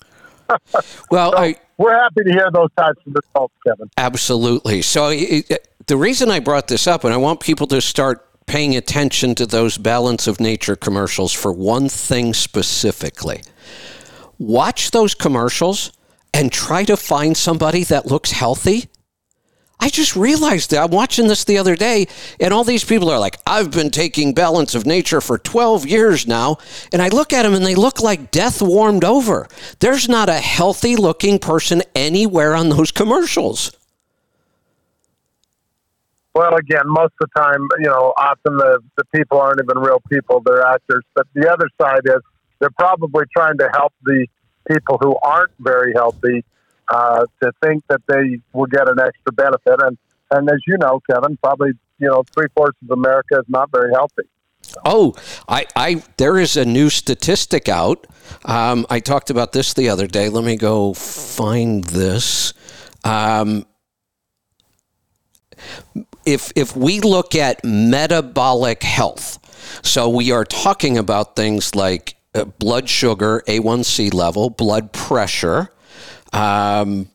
well, 1.12 1.36
I, 1.36 1.56
we're 1.78 1.94
happy 1.98 2.24
to 2.24 2.32
hear 2.32 2.50
those 2.52 2.70
types 2.78 3.00
of 3.06 3.14
results, 3.16 3.54
Kevin. 3.66 3.90
Absolutely. 3.98 4.82
So 4.82 5.10
it- 5.12 5.66
the 5.88 5.98
reason 5.98 6.30
I 6.30 6.40
brought 6.40 6.68
this 6.68 6.86
up, 6.86 7.04
and 7.04 7.14
I 7.14 7.18
want 7.18 7.40
people 7.40 7.66
to 7.68 7.82
start 7.82 8.26
paying 8.46 8.76
attention 8.76 9.34
to 9.36 9.46
those 9.46 9.78
balance 9.80 10.28
of 10.28 10.40
nature 10.40 10.76
commercials 10.76 11.34
for 11.34 11.52
one 11.52 11.90
thing 11.90 12.34
specifically. 12.34 13.42
Watch 14.38 14.92
those 14.92 15.16
commercials 15.16 15.92
and 16.34 16.52
try 16.52 16.84
to 16.84 16.96
find 16.96 17.36
somebody 17.36 17.84
that 17.86 18.06
looks 18.06 18.32
healthy. 18.32 18.90
I 19.82 19.88
just 19.88 20.16
realized 20.16 20.72
that 20.72 20.84
I'm 20.84 20.92
watching 20.92 21.28
this 21.28 21.46
the 21.46 21.58
other 21.58 21.76
day, 21.76 22.08
and 22.40 22.54
all 22.54 22.66
these 22.66 22.84
people 22.84 23.10
are 23.10 23.20
like, 23.20 23.38
I've 23.48 23.72
been 23.72 23.92
taking 23.92 24.34
balance 24.34 24.76
of 24.76 24.86
nature 24.86 25.22
for 25.22 25.38
12 25.38 25.88
years 25.88 26.28
now. 26.28 26.58
And 26.92 27.02
I 27.02 27.08
look 27.08 27.32
at 27.32 27.44
them 27.44 27.54
and 27.54 27.66
they 27.66 27.76
look 27.76 28.02
like 28.02 28.30
death 28.30 28.62
warmed 28.62 29.06
over. 29.06 29.48
There's 29.80 30.10
not 30.10 30.28
a 30.28 30.40
healthy 30.40 30.98
looking 30.98 31.40
person 31.40 31.82
anywhere 31.96 32.56
on 32.56 32.68
those 32.70 32.92
commercials. 32.92 33.72
Well, 36.36 36.56
again, 36.56 36.84
most 36.86 37.14
of 37.22 37.30
the 37.34 37.42
time, 37.42 37.68
you 37.80 37.90
know, 37.90 38.14
often 38.18 38.58
the, 38.58 38.80
the 38.98 39.06
people 39.16 39.40
aren't 39.40 39.62
even 39.64 39.82
real 39.82 40.02
people, 40.10 40.42
they're 40.46 40.66
actors. 40.66 41.04
But 41.16 41.28
the 41.34 41.52
other 41.52 41.70
side 41.82 42.02
is 42.04 42.22
they're 42.60 42.70
probably 42.78 43.26
trying 43.36 43.58
to 43.58 43.70
help 43.74 43.94
the 44.04 44.28
people 44.70 44.98
who 45.02 45.16
aren't 45.24 45.52
very 45.60 45.94
healthy 45.94 46.44
uh, 46.90 47.26
to 47.42 47.52
think 47.64 47.84
that 47.88 48.02
they 48.08 48.40
will 48.54 48.66
get 48.66 48.88
an 48.90 49.00
extra 49.00 49.32
benefit. 49.34 49.82
And 49.82 49.98
and 50.32 50.50
as 50.50 50.60
you 50.68 50.78
know, 50.78 51.02
Kevin, 51.10 51.38
probably 51.38 51.72
you 52.00 52.08
know 52.08 52.24
three 52.34 52.48
fourths 52.56 52.78
of 52.84 52.92
America 52.92 53.40
is 53.40 53.46
not 53.48 53.72
very 53.72 53.92
healthy. 53.94 54.24
Oh, 54.86 55.16
I, 55.48 55.66
I, 55.76 56.04
there 56.18 56.38
is 56.38 56.56
a 56.56 56.66
new 56.66 56.90
statistic 56.90 57.70
out. 57.70 58.06
Um, 58.46 58.86
I 58.90 59.00
talked 59.00 59.30
about 59.30 59.52
this 59.52 59.74
the 59.74 59.90
other 59.90 60.06
day. 60.06 60.30
Let 60.30 60.44
me 60.44 60.58
go 60.58 60.94
find 60.94 61.84
this. 61.86 62.54
Um, 63.04 63.66
if 66.26 66.52
if 66.56 66.76
we 66.76 67.00
look 67.00 67.36
at 67.36 67.64
metabolic 67.64 68.84
health, 68.84 69.40
so 69.84 70.10
we 70.10 70.32
are 70.32 70.46
talking 70.46 70.98
about 70.98 71.36
things 71.36 71.76
like 71.76 72.16
uh, 72.36 72.46
blood 72.46 72.88
sugar, 72.90 73.44
A1C 73.48 74.14
level, 74.14 74.50
blood 74.50 74.94
pressure. 74.94 75.70
Um, 76.34 77.10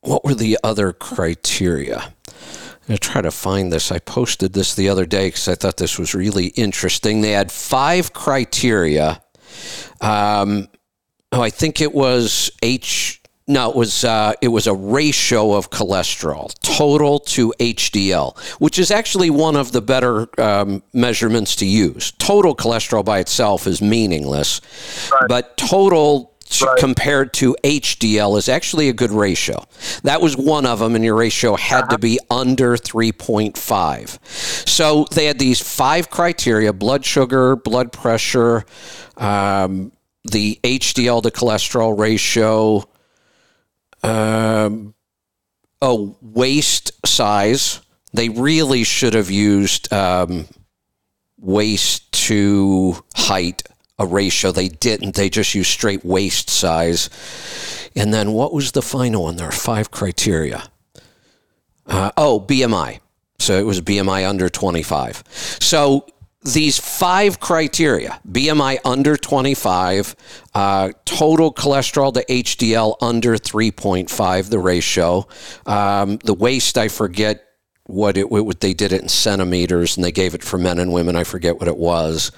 what 0.00 0.24
were 0.24 0.34
the 0.34 0.58
other 0.62 0.92
criteria? 0.92 1.98
I'm 1.98 2.86
going 2.86 2.98
to 2.98 2.98
try 2.98 3.22
to 3.22 3.30
find 3.30 3.72
this. 3.72 3.92
I 3.92 3.98
posted 3.98 4.52
this 4.52 4.74
the 4.74 4.88
other 4.88 5.06
day 5.06 5.28
because 5.28 5.48
I 5.48 5.54
thought 5.54 5.76
this 5.76 5.98
was 5.98 6.14
really 6.14 6.46
interesting. 6.48 7.20
They 7.20 7.32
had 7.32 7.52
five 7.52 8.12
criteria. 8.12 9.22
Um, 10.00 10.68
oh, 11.32 11.42
I 11.42 11.50
think 11.50 11.80
it 11.80 11.92
was 11.92 12.50
H 12.62 13.20
no, 13.50 13.68
it 13.68 13.74
was 13.74 14.04
uh, 14.04 14.34
it 14.40 14.48
was 14.48 14.68
a 14.68 14.74
ratio 14.74 15.54
of 15.54 15.70
cholesterol 15.70 16.54
total 16.60 17.18
to 17.18 17.52
HDL, 17.58 18.38
which 18.60 18.78
is 18.78 18.92
actually 18.92 19.28
one 19.28 19.56
of 19.56 19.72
the 19.72 19.82
better 19.82 20.28
um, 20.40 20.84
measurements 20.92 21.56
to 21.56 21.66
use. 21.66 22.12
Total 22.12 22.54
cholesterol 22.54 23.04
by 23.04 23.18
itself 23.18 23.66
is 23.66 23.82
meaningless, 23.82 24.60
right. 25.10 25.28
but 25.28 25.56
total 25.56 26.29
right. 26.62 26.78
compared 26.78 27.32
to 27.34 27.56
HDL 27.62 28.36
is 28.38 28.48
actually 28.48 28.88
a 28.88 28.92
good 28.92 29.10
ratio. 29.10 29.64
That 30.02 30.20
was 30.20 30.36
one 30.36 30.66
of 30.66 30.78
them, 30.78 30.94
and 30.94 31.04
your 31.04 31.16
ratio 31.16 31.56
had 31.56 31.84
uh-huh. 31.84 31.92
to 31.92 31.98
be 31.98 32.18
under 32.30 32.76
3.5. 32.76 34.18
So 34.68 35.06
they 35.12 35.26
had 35.26 35.38
these 35.38 35.60
five 35.60 36.10
criteria 36.10 36.72
blood 36.72 37.04
sugar, 37.04 37.56
blood 37.56 37.92
pressure, 37.92 38.64
um, 39.16 39.92
the 40.24 40.58
HDL 40.62 41.22
to 41.22 41.30
cholesterol 41.30 41.98
ratio, 41.98 42.84
um, 44.02 44.94
oh, 45.80 46.16
waist 46.20 46.92
size. 47.06 47.80
They 48.12 48.28
really 48.28 48.84
should 48.84 49.14
have 49.14 49.30
used 49.30 49.92
um, 49.92 50.46
waist 51.38 52.10
to 52.26 52.96
height, 53.14 53.62
a 54.00 54.06
ratio. 54.06 54.50
They 54.50 54.68
didn't. 54.68 55.14
They 55.14 55.28
just 55.28 55.54
used 55.54 55.70
straight 55.70 56.04
waist 56.04 56.48
size. 56.50 57.10
And 57.94 58.12
then 58.12 58.32
what 58.32 58.52
was 58.52 58.72
the 58.72 58.82
final 58.82 59.24
one? 59.24 59.36
There 59.36 59.48
are 59.48 59.52
five 59.52 59.90
criteria. 59.90 60.64
Uh, 61.86 62.10
oh, 62.16 62.40
BMI. 62.40 63.00
So 63.38 63.58
it 63.58 63.66
was 63.66 63.80
BMI 63.80 64.28
under 64.28 64.48
25. 64.48 65.22
So 65.60 66.06
these 66.42 66.78
five 66.78 67.40
criteria 67.40 68.18
BMI 68.26 68.78
under 68.84 69.16
25, 69.16 70.16
uh, 70.54 70.90
total 71.04 71.52
cholesterol 71.52 72.14
to 72.14 72.24
HDL 72.24 72.96
under 73.02 73.36
3.5, 73.36 74.48
the 74.48 74.58
ratio. 74.58 75.26
Um, 75.66 76.16
the 76.24 76.32
waist, 76.32 76.78
I 76.78 76.88
forget 76.88 77.44
what 77.90 78.16
it 78.16 78.30
what 78.30 78.60
they 78.60 78.72
did 78.72 78.92
it 78.92 79.02
in 79.02 79.08
centimeters 79.08 79.96
and 79.96 80.04
they 80.04 80.12
gave 80.12 80.34
it 80.34 80.44
for 80.44 80.56
men 80.58 80.78
and 80.78 80.92
women. 80.92 81.16
I 81.16 81.24
forget 81.24 81.58
what 81.58 81.68
it 81.68 81.76
was. 81.76 82.30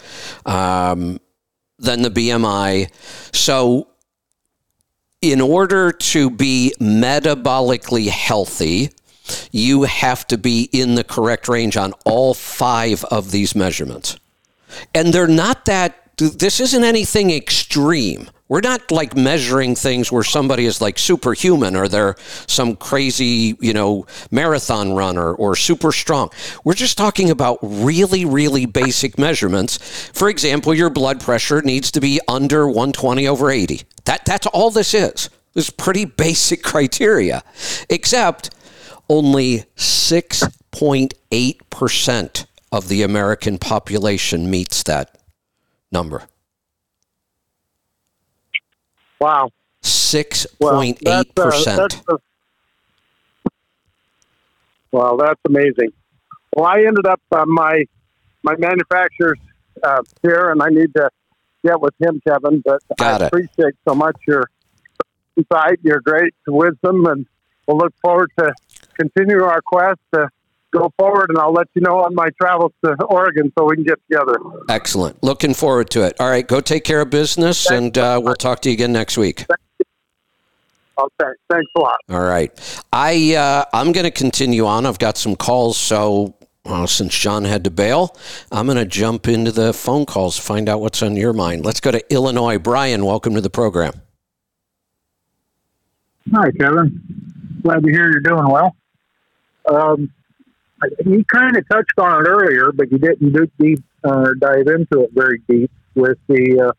Um, 0.47 1.21
then 1.83 2.03
the 2.03 2.11
BMI. 2.11 2.91
So, 3.35 3.89
in 5.21 5.41
order 5.41 5.93
to 5.93 6.31
be 6.31 6.75
metabolically 6.81 8.09
healthy, 8.09 8.91
you 9.53 9.85
have 9.85 10.27
to 10.29 10.39
be 10.39 10.69
in 10.73 10.95
the 10.95 11.05
correct 11.05 11.49
range 11.49 11.77
on 11.77 11.93
all 12.05 12.35
five 12.35 13.05
of 13.05 13.31
these 13.31 13.55
measurements. 13.55 14.17
And 14.95 15.13
they're 15.13 15.29
not 15.29 15.65
that, 15.67 16.17
this 16.17 16.61
isn't 16.61 16.83
anything 16.83 17.31
extreme. 17.31 18.31
We're 18.53 18.61
not 18.61 18.91
like 18.91 19.17
measuring 19.17 19.75
things 19.77 20.13
where 20.13 20.23
somebody 20.23 20.67
is 20.67 20.83
like 20.83 20.99
superhuman 20.99 21.75
or 21.75 21.89
they're 21.89 22.17
some 22.47 22.77
crazy, 22.77 23.57
you 23.61 23.73
know, 23.73 24.05
marathon 24.31 24.93
runner 24.93 25.33
or 25.33 25.57
super 25.57 25.91
strong. 25.91 26.29
We're 26.63 26.75
just 26.75 26.99
talking 26.99 27.31
about 27.31 27.61
really, 27.63 28.27
really 28.27 28.67
basic 28.67 29.19
measurements. 29.19 29.79
For 30.13 30.29
example, 30.29 30.75
your 30.75 30.91
blood 30.91 31.23
pressure 31.23 31.63
needs 31.63 31.91
to 31.93 32.01
be 32.03 32.21
under 32.29 32.67
120 32.67 33.27
over 33.27 33.51
80. 33.51 33.85
That, 34.05 34.27
that's 34.27 34.47
all 34.49 34.71
this 34.71 34.93
is. 34.93 35.31
Is 35.55 35.71
pretty 35.71 36.05
basic 36.05 36.63
criteria, 36.73 37.43
except 37.89 38.51
only 39.09 39.65
6.8% 39.77 42.47
of 42.71 42.89
the 42.89 43.03
American 43.03 43.57
population 43.57 44.51
meets 44.51 44.83
that 44.83 45.17
number. 45.91 46.25
Wow. 49.23 49.51
6.8%. 49.83 52.03
Well, 52.09 52.21
well, 54.91 55.17
that's 55.17 55.41
amazing. 55.47 55.93
Well, 56.57 56.67
I 56.67 56.79
ended 56.79 57.07
up 57.07 57.21
uh, 57.31 57.45
my 57.47 57.85
my 58.43 58.57
manufacturer's 58.59 59.39
uh, 59.83 60.03
here, 60.23 60.51
and 60.51 60.61
I 60.61 60.71
need 60.71 60.93
to 60.97 61.09
get 61.65 61.81
with 61.81 61.95
him, 62.01 62.21
Kevin. 62.27 62.63
But 62.65 62.81
Got 62.99 63.23
I 63.23 63.27
it. 63.27 63.29
appreciate 63.29 63.75
so 63.89 63.95
much 63.95 64.17
your 64.27 64.51
insight, 65.37 65.79
your 65.85 66.01
great 66.01 66.35
wisdom, 66.49 67.07
and 67.07 67.25
we'll 67.69 67.79
look 67.79 67.95
forward 68.03 68.33
to 68.41 68.53
continue 68.99 69.45
our 69.45 69.63
quest 69.63 70.01
to 70.15 70.29
go 70.73 70.93
forward, 70.99 71.27
and 71.31 71.39
I'll 71.39 71.53
let 71.53 71.69
you 71.75 71.83
know 71.83 72.01
on 72.01 72.15
my 72.15 72.29
travels 72.41 72.73
to 72.85 72.95
Oregon 73.05 73.53
so 73.59 73.67
we 73.67 73.77
can 73.77 73.85
get 73.85 73.99
together. 74.11 74.39
Excellent. 74.69 75.23
Looking 75.23 75.55
forward 75.55 75.91
to 75.91 76.05
it. 76.05 76.17
All 76.19 76.29
right, 76.29 76.47
go 76.47 76.61
take 76.61 76.85
care 76.85 77.01
of 77.01 77.11
business, 77.11 77.67
Thanks 77.67 77.79
and 77.79 77.99
uh, 77.99 78.21
we'll 78.23 78.35
talk 78.35 78.61
to 78.63 78.71
you 78.71 78.75
again 78.75 78.93
next 78.93 79.17
week. 79.17 79.45
Okay, 80.99 81.31
thanks 81.51 81.71
a 81.77 81.81
lot. 81.81 81.97
All 82.11 82.21
right, 82.21 82.51
I 82.93 83.35
uh, 83.35 83.65
I'm 83.73 83.93
going 83.93 84.05
to 84.05 84.11
continue 84.11 84.67
on. 84.67 84.87
I've 84.87 84.99
got 84.99 85.17
some 85.17 85.37
calls, 85.37 85.79
so 85.79 86.35
well, 86.65 86.87
since 86.87 87.19
John 87.19 87.45
had 87.45 87.65
to 87.65 87.71
bail, 87.71 88.17
I'm 88.51 88.67
going 88.67 88.79
to 88.79 88.85
jump 88.85 89.27
into 89.27 89.51
the 89.51 89.73
phone 89.73 90.07
calls, 90.07 90.39
find 90.39 90.69
out 90.69 90.81
what's 90.81 91.03
on 91.03 91.17
your 91.17 91.33
mind. 91.33 91.65
Let's 91.65 91.81
go 91.81 91.91
to 91.91 92.13
Illinois. 92.13 92.59
Brian, 92.59 93.05
welcome 93.05 93.35
to 93.35 93.41
the 93.41 93.51
program. 93.51 93.95
Hi, 96.33 96.51
Kevin. 96.53 97.03
Glad 97.63 97.83
to 97.83 97.91
hear 97.91 98.11
you're 98.11 98.21
doing 98.21 98.49
well. 98.49 98.77
Um, 99.69 100.13
you 101.05 101.25
kind 101.25 101.57
of 101.57 101.69
touched 101.69 101.99
on 101.99 102.25
it 102.25 102.29
earlier, 102.29 102.73
but 102.73 102.91
you 102.91 102.99
didn't 102.99 103.33
do 103.33 103.47
deep 103.59 103.83
uh, 104.05 104.31
dive 104.39 104.67
into 104.67 105.05
it 105.05 105.11
very 105.13 105.41
deep 105.49 105.71
with 105.95 106.19
the 106.29 106.73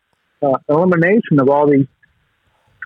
uh, 0.43 0.47
uh, 0.47 0.58
elimination 0.70 1.39
of 1.39 1.49
all 1.49 1.70
these 1.70 1.88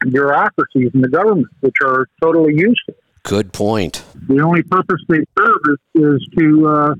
bureaucracies 0.09 0.91
in 0.93 1.01
the 1.01 1.09
government, 1.09 1.47
which 1.61 1.75
are 1.83 2.07
totally 2.21 2.53
useless. 2.53 2.97
Good 3.23 3.51
point. 3.51 4.03
The 4.27 4.41
only 4.41 4.63
purpose 4.63 5.01
they 5.09 5.25
serve 5.37 5.59
is, 5.69 6.01
is 6.01 6.27
to 6.37 6.67
uh, 6.67 6.95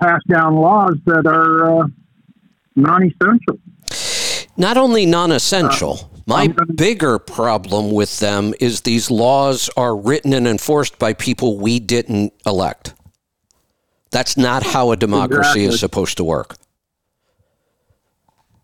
pass 0.00 0.20
down 0.28 0.56
laws 0.56 0.96
that 1.06 1.26
are 1.26 1.82
uh, 1.82 1.86
non-essential. 2.76 3.58
Not 4.56 4.76
only 4.76 5.04
non-essential. 5.04 6.10
My 6.26 6.48
bigger 6.74 7.18
problem 7.18 7.90
with 7.90 8.18
them 8.18 8.52
is 8.60 8.82
these 8.82 9.10
laws 9.10 9.70
are 9.78 9.96
written 9.96 10.34
and 10.34 10.46
enforced 10.46 10.98
by 10.98 11.14
people 11.14 11.56
we 11.56 11.80
didn't 11.80 12.34
elect. 12.44 12.92
That's 14.10 14.36
not 14.36 14.62
how 14.62 14.90
a 14.90 14.96
democracy 14.96 15.40
exactly. 15.40 15.64
is 15.64 15.80
supposed 15.80 16.16
to 16.16 16.24
work. 16.24 16.56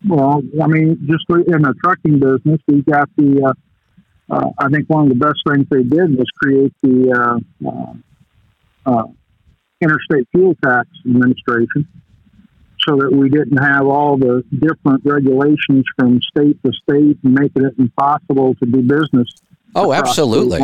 Well, 0.07 0.41
I 0.61 0.67
mean, 0.67 1.07
just 1.09 1.25
in 1.29 1.61
the 1.61 1.73
trucking 1.83 2.19
business, 2.19 2.61
we 2.67 2.81
got 2.81 3.09
the. 3.15 3.43
Uh, 3.47 3.53
uh, 4.27 4.49
I 4.57 4.69
think 4.69 4.89
one 4.89 5.03
of 5.03 5.09
the 5.09 5.15
best 5.15 5.43
things 5.47 5.67
they 5.69 5.83
did 5.83 6.17
was 6.17 6.25
create 6.35 6.73
the 6.81 7.41
uh, 7.63 7.69
uh, 7.69 7.93
uh 8.85 9.07
Interstate 9.81 10.27
Fuel 10.31 10.55
Tax 10.63 10.87
Administration, 11.05 11.87
so 12.79 12.95
that 12.97 13.11
we 13.11 13.29
didn't 13.29 13.57
have 13.57 13.85
all 13.85 14.17
the 14.17 14.43
different 14.51 15.01
regulations 15.05 15.83
from 15.97 16.19
state 16.21 16.57
to 16.63 16.71
state 16.71 17.19
making 17.23 17.65
it 17.65 17.73
impossible 17.77 18.55
to 18.55 18.65
do 18.65 18.81
business. 18.81 19.27
Oh, 19.75 19.91
absolutely, 19.91 20.61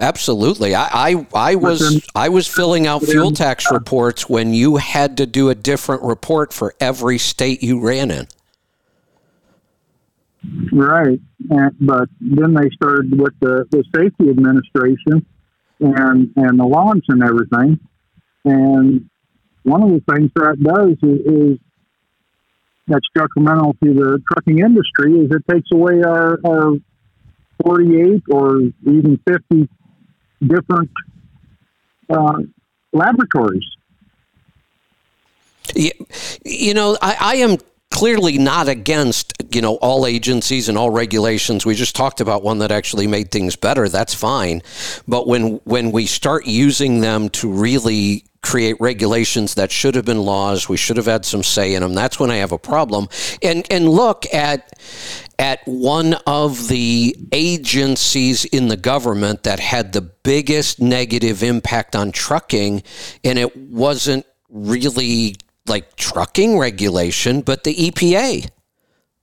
absolutely. 0.00 0.74
I, 0.74 1.10
I, 1.10 1.26
I 1.32 1.54
was 1.54 2.04
I 2.14 2.28
was 2.28 2.48
filling 2.48 2.88
out 2.88 3.04
fuel 3.04 3.30
tax 3.30 3.70
reports 3.70 4.28
when 4.28 4.52
you 4.52 4.76
had 4.76 5.16
to 5.18 5.26
do 5.26 5.48
a 5.48 5.54
different 5.54 6.02
report 6.02 6.52
for 6.52 6.74
every 6.80 7.18
state 7.18 7.62
you 7.62 7.80
ran 7.80 8.10
in. 8.10 8.26
Right, 10.72 11.20
and, 11.50 11.76
but 11.80 12.08
then 12.20 12.54
they 12.54 12.68
started 12.70 13.18
with 13.18 13.34
the, 13.40 13.64
the 13.70 13.84
safety 13.94 14.28
administration 14.28 15.24
and 15.78 16.32
and 16.36 16.58
the 16.58 16.66
laws 16.66 17.02
and 17.08 17.22
everything, 17.22 17.78
and 18.44 19.08
one 19.62 19.82
of 19.82 19.90
the 19.90 20.12
things 20.12 20.30
that 20.34 20.56
does 20.60 20.96
is, 21.08 21.20
is 21.26 21.58
that's 22.88 23.06
detrimental 23.14 23.74
to 23.84 23.94
the 23.94 24.18
trucking 24.32 24.58
industry 24.58 25.12
is 25.20 25.30
it 25.30 25.42
takes 25.52 25.68
away 25.72 26.02
our, 26.02 26.38
our 26.44 26.72
48 27.64 28.22
or 28.30 28.60
even 28.82 29.20
50 29.28 29.68
different 30.46 30.90
uh, 32.10 32.42
laboratories. 32.92 33.64
You, 35.74 35.90
you 36.44 36.74
know, 36.74 36.96
I, 37.02 37.16
I 37.20 37.34
am 37.36 37.58
clearly 37.90 38.38
not 38.38 38.68
against 38.68 39.32
you 39.50 39.60
know 39.60 39.76
all 39.76 40.06
agencies 40.06 40.68
and 40.68 40.78
all 40.78 40.90
regulations. 40.90 41.66
We 41.66 41.74
just 41.74 41.96
talked 41.96 42.20
about 42.20 42.42
one 42.42 42.58
that 42.58 42.70
actually 42.70 43.06
made 43.06 43.30
things 43.30 43.56
better. 43.56 43.88
That's 43.88 44.14
fine. 44.14 44.62
But 45.06 45.26
when 45.26 45.60
when 45.64 45.92
we 45.92 46.06
start 46.06 46.46
using 46.46 47.00
them 47.00 47.28
to 47.30 47.50
really 47.50 48.24
create 48.42 48.76
regulations 48.80 49.54
that 49.54 49.70
should 49.70 49.94
have 49.94 50.04
been 50.04 50.22
laws 50.22 50.68
we 50.68 50.76
should 50.76 50.96
have 50.96 51.06
had 51.06 51.24
some 51.24 51.42
say 51.42 51.74
in 51.74 51.82
them 51.82 51.94
that's 51.94 52.20
when 52.20 52.30
i 52.30 52.36
have 52.36 52.52
a 52.52 52.58
problem 52.58 53.08
and 53.42 53.66
and 53.70 53.88
look 53.88 54.24
at 54.32 54.78
at 55.38 55.60
one 55.66 56.14
of 56.26 56.68
the 56.68 57.16
agencies 57.32 58.44
in 58.44 58.68
the 58.68 58.76
government 58.76 59.42
that 59.44 59.60
had 59.60 59.92
the 59.92 60.00
biggest 60.00 60.80
negative 60.80 61.42
impact 61.42 61.94
on 61.94 62.10
trucking 62.12 62.82
and 63.24 63.38
it 63.38 63.56
wasn't 63.56 64.24
really 64.48 65.36
like 65.68 65.96
trucking 65.96 66.58
regulation, 66.58 67.42
but 67.42 67.64
the 67.64 67.74
EPA. 67.74 68.50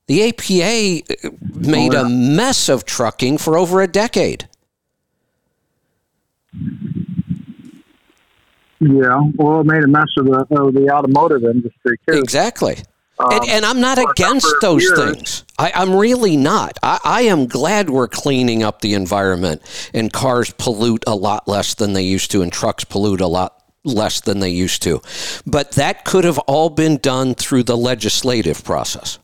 The 0.07 0.29
APA 0.29 1.27
uh, 1.27 1.31
made 1.55 1.93
a 1.93 2.07
mess 2.07 2.69
of 2.69 2.85
trucking 2.85 3.39
for 3.39 3.57
over 3.57 3.81
a 3.81 3.87
decade. 3.87 4.47
Yeah, 8.79 9.21
well, 9.35 9.61
it 9.61 9.65
made 9.65 9.83
a 9.83 9.87
mess 9.87 10.07
of 10.17 10.25
the, 10.25 10.45
of 10.51 10.73
the 10.73 10.89
automotive 10.91 11.43
industry 11.43 11.97
too. 12.07 12.17
Exactly. 12.17 12.77
Um, 13.17 13.31
and, 13.31 13.49
and, 13.49 13.65
I'm 13.65 13.79
not 13.79 13.97
against 13.97 14.53
those 14.59 14.83
years. 14.83 14.99
things. 14.99 15.45
I, 15.57 15.71
am 15.81 15.95
really 15.95 16.35
not. 16.35 16.77
I, 16.83 16.99
I, 17.05 17.21
am 17.21 17.47
glad 17.47 17.89
we're 17.89 18.09
cleaning 18.09 18.61
up 18.61 18.81
the 18.81 18.93
environment 18.93 19.61
and 19.93 20.11
cars 20.11 20.51
pollute 20.51 21.05
a 21.07 21.15
lot 21.15 21.47
less 21.47 21.75
than 21.75 21.93
they 21.93 22.01
used 22.01 22.31
to 22.31 22.41
and 22.41 22.51
trucks 22.51 22.83
pollute 22.83 23.21
a 23.21 23.27
lot 23.27 23.63
less 23.85 24.19
than 24.19 24.39
they 24.39 24.49
used 24.49 24.81
to. 24.83 25.01
But 25.47 25.71
that 25.73 26.03
could 26.03 26.25
have 26.25 26.39
all 26.39 26.69
been 26.69 26.97
done 26.97 27.35
through 27.35 27.63
the 27.63 27.77
legislative 27.77 28.65
process. 28.65 29.17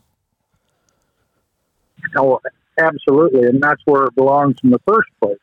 Oh, 2.15 2.39
absolutely. 2.79 3.47
And 3.47 3.61
that's 3.61 3.81
where 3.83 4.05
it 4.05 4.15
belongs 4.15 4.55
in 4.63 4.69
the 4.69 4.79
first 4.87 5.09
place. 5.21 5.37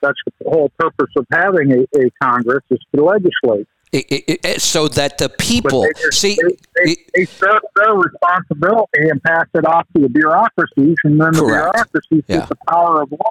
That's 0.00 0.18
the 0.40 0.50
whole 0.50 0.70
purpose 0.78 1.10
of 1.16 1.26
having 1.32 1.72
a, 1.72 1.98
a 1.98 2.10
Congress 2.22 2.64
is 2.70 2.78
to 2.94 3.04
legislate. 3.04 3.66
It, 3.90 4.06
it, 4.10 4.40
it, 4.44 4.60
so 4.60 4.86
that 4.88 5.16
the 5.16 5.30
people 5.30 5.86
just, 5.96 6.20
see 6.20 6.36
they, 6.76 6.84
they, 6.84 6.96
they 7.14 7.24
serve 7.24 7.62
their 7.74 7.94
responsibility 7.94 9.08
and 9.08 9.22
pass 9.22 9.46
it 9.54 9.64
off 9.64 9.86
to 9.96 10.02
the 10.02 10.10
bureaucracies, 10.10 10.96
and 11.04 11.18
then 11.18 11.32
the 11.32 11.40
correct. 11.40 11.72
bureaucracies 11.72 12.24
yeah. 12.26 12.36
get 12.40 12.48
the 12.50 12.56
power 12.68 13.02
of 13.02 13.12
law. 13.12 13.30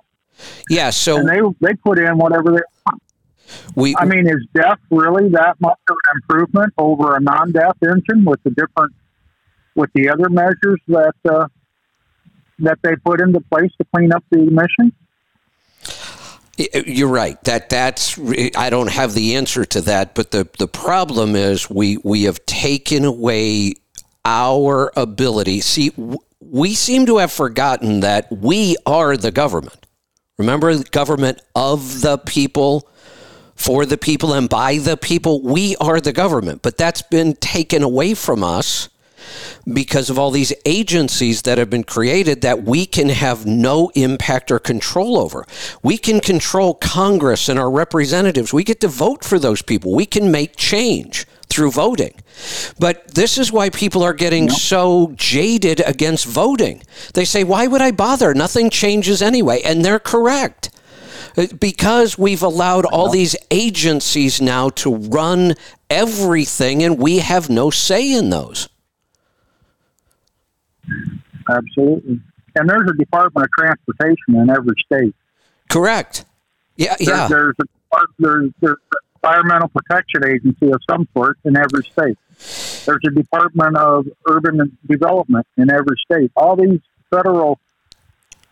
Yeah, 0.67 0.89
so 0.89 1.17
and 1.17 1.29
they 1.29 1.41
they 1.61 1.75
put 1.75 1.99
in 1.99 2.17
whatever 2.17 2.51
they 2.51 2.61
want. 2.85 3.01
We, 3.75 3.95
I 3.97 4.05
mean, 4.05 4.27
is 4.27 4.45
DEF 4.53 4.79
really 4.89 5.29
that 5.29 5.61
much 5.61 5.79
of 5.89 5.95
an 5.95 6.21
improvement 6.21 6.73
over 6.77 7.15
a 7.15 7.21
non-DEF 7.21 7.77
engine 7.83 8.25
with 8.25 8.41
the 8.43 8.49
different 8.49 8.93
with 9.75 9.91
the 9.93 10.09
other 10.09 10.29
measures 10.29 10.81
that 10.87 11.13
uh, 11.29 11.47
that 12.59 12.79
they 12.81 12.95
put 12.95 13.21
into 13.21 13.41
place 13.41 13.71
to 13.77 13.85
clean 13.93 14.11
up 14.11 14.23
the 14.31 14.39
emissions? 14.39 14.93
You're 16.57 17.07
right. 17.07 17.41
That 17.43 17.69
that's 17.69 18.17
I 18.55 18.69
don't 18.69 18.89
have 18.89 19.13
the 19.13 19.35
answer 19.35 19.63
to 19.65 19.81
that, 19.81 20.15
but 20.15 20.31
the 20.31 20.47
the 20.57 20.67
problem 20.67 21.35
is 21.35 21.69
we 21.69 21.97
we 22.03 22.23
have 22.23 22.43
taken 22.45 23.05
away 23.05 23.75
our 24.25 24.91
ability. 24.95 25.61
See, 25.61 25.91
we 26.39 26.73
seem 26.73 27.05
to 27.05 27.17
have 27.17 27.31
forgotten 27.31 27.99
that 27.99 28.31
we 28.31 28.75
are 28.85 29.15
the 29.15 29.31
government. 29.31 29.85
Remember, 30.39 30.75
the 30.75 30.83
government 30.83 31.41
of 31.55 32.01
the 32.01 32.17
people 32.17 32.87
for 33.55 33.85
the 33.85 33.97
people 33.97 34.33
and 34.33 34.49
by 34.49 34.77
the 34.77 34.97
people. 34.97 35.41
We 35.41 35.75
are 35.77 35.99
the 35.99 36.13
government, 36.13 36.61
but 36.61 36.77
that's 36.77 37.01
been 37.01 37.35
taken 37.35 37.83
away 37.83 38.13
from 38.13 38.43
us 38.43 38.89
because 39.71 40.09
of 40.09 40.17
all 40.17 40.31
these 40.31 40.53
agencies 40.65 41.41
that 41.43 41.57
have 41.57 41.69
been 41.69 41.83
created 41.83 42.41
that 42.41 42.63
we 42.63 42.85
can 42.85 43.09
have 43.09 43.45
no 43.45 43.91
impact 43.95 44.51
or 44.51 44.59
control 44.59 45.17
over. 45.17 45.45
We 45.83 45.97
can 45.97 46.19
control 46.19 46.73
Congress 46.73 47.49
and 47.49 47.59
our 47.59 47.71
representatives. 47.71 48.53
We 48.53 48.63
get 48.63 48.79
to 48.81 48.87
vote 48.87 49.23
for 49.23 49.39
those 49.39 49.61
people. 49.61 49.93
We 49.93 50.05
can 50.05 50.31
make 50.31 50.55
change 50.55 51.25
through 51.49 51.71
voting. 51.71 52.13
But 52.77 53.15
this 53.15 53.37
is 53.37 53.51
why 53.51 53.69
people 53.69 54.03
are 54.03 54.13
getting 54.13 54.49
so 54.49 55.13
jaded 55.15 55.81
against 55.85 56.25
voting. 56.25 56.83
They 57.13 57.25
say, 57.25 57.43
why 57.43 57.67
would 57.67 57.81
I 57.81 57.91
bother? 57.91 58.33
Nothing 58.33 58.69
changes 58.69 59.21
anyway. 59.21 59.61
And 59.63 59.83
they're 59.83 59.99
correct. 59.99 60.69
Uh, 61.37 61.47
because 61.59 62.17
we've 62.17 62.43
allowed 62.43 62.85
all 62.85 63.09
these 63.09 63.35
agencies 63.51 64.41
now 64.41 64.69
to 64.69 64.95
run 64.95 65.55
everything 65.89 66.83
and 66.83 66.97
we 66.97 67.19
have 67.19 67.49
no 67.49 67.69
say 67.69 68.11
in 68.11 68.29
those. 68.29 68.67
Absolutely. 71.49 72.19
And 72.55 72.69
there's 72.69 72.89
a 72.89 72.97
Department 72.97 73.45
of 73.45 73.51
Transportation 73.51 74.35
in 74.35 74.49
every 74.49 74.75
state. 74.85 75.15
Correct. 75.69 76.25
Yeah, 76.75 76.95
yeah. 76.99 77.27
There's, 77.27 77.29
there's 77.29 77.55
a 77.59 77.97
there's, 78.19 78.51
there's 78.61 78.77
an 78.93 78.99
environmental 79.23 79.69
protection 79.69 80.25
agency 80.25 80.71
of 80.71 80.81
some 80.89 81.07
sort 81.13 81.37
in 81.43 81.55
every 81.57 81.83
state. 81.83 82.17
There's 82.85 83.01
a 83.05 83.11
Department 83.11 83.77
of 83.77 84.07
Urban 84.27 84.77
Development 84.87 85.45
in 85.57 85.71
every 85.71 85.97
state. 86.05 86.31
All 86.35 86.55
these 86.55 86.79
federal 87.09 87.59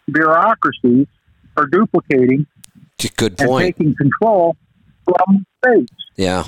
bureaucracies 0.07 1.07
are 1.57 1.65
duplicating 1.67 2.45
Good 3.17 3.37
point. 3.37 3.65
And 3.65 3.75
taking 3.75 3.95
control 3.95 4.55
from 5.05 5.45
states. 5.63 5.93
Yeah. 6.15 6.47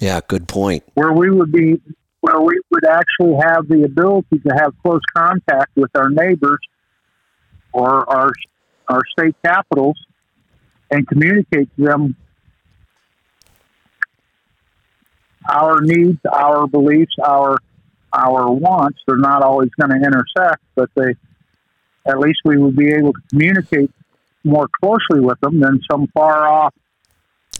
Yeah, 0.00 0.20
good 0.26 0.48
point. 0.48 0.84
Where 0.94 1.12
we 1.12 1.30
would 1.30 1.52
be, 1.52 1.80
where 2.20 2.40
we 2.40 2.60
would 2.70 2.84
actually 2.84 3.36
have 3.42 3.66
the 3.68 3.84
ability 3.84 4.38
to 4.46 4.54
have 4.54 4.72
close 4.82 5.00
contact 5.14 5.70
with 5.76 5.90
our 5.94 6.10
neighbors 6.10 6.60
or 7.72 8.08
our 8.10 8.30
our 8.88 9.02
state 9.16 9.36
capitals 9.44 9.96
and 10.90 11.06
communicate 11.06 11.68
to 11.76 11.84
them 11.84 12.16
our 15.48 15.80
needs, 15.80 16.18
our 16.30 16.66
beliefs, 16.66 17.14
our 17.24 17.56
our 18.12 18.50
wants. 18.50 18.98
They're 19.06 19.16
not 19.16 19.42
always 19.42 19.70
going 19.80 19.90
to 19.90 20.06
intersect, 20.06 20.62
but 20.74 20.90
they 20.94 21.14
at 22.06 22.18
least 22.18 22.40
we 22.44 22.58
would 22.58 22.76
be 22.76 22.92
able 22.92 23.12
to 23.12 23.20
communicate 23.30 23.90
more 24.44 24.66
closely 24.80 25.20
with 25.20 25.38
them 25.40 25.60
than 25.60 25.80
some 25.90 26.06
far 26.08 26.46
off 26.46 26.74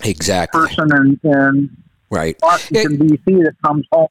exactly 0.02 0.60
person 0.60 0.88
in, 0.96 1.20
in 1.30 1.76
right 2.10 2.36
Washington 2.42 3.06
D.C. 3.06 3.20
that 3.26 3.54
comes 3.62 3.86
home 3.92 4.08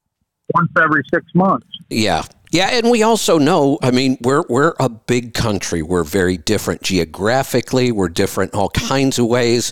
once 0.53 0.71
every 0.81 1.03
six 1.13 1.25
months. 1.33 1.67
Yeah, 1.89 2.23
yeah, 2.51 2.69
and 2.71 2.89
we 2.89 3.03
also 3.03 3.37
know, 3.37 3.77
I 3.83 3.91
mean, 3.91 4.17
we're 4.21 4.43
we're 4.49 4.73
a 4.79 4.89
big 4.89 5.35
country. 5.35 5.83
We're 5.83 6.03
very 6.03 6.37
different 6.37 6.81
geographically. 6.81 7.91
We're 7.91 8.09
different 8.09 8.55
all 8.55 8.69
kinds 8.69 9.19
of 9.19 9.27
ways. 9.27 9.71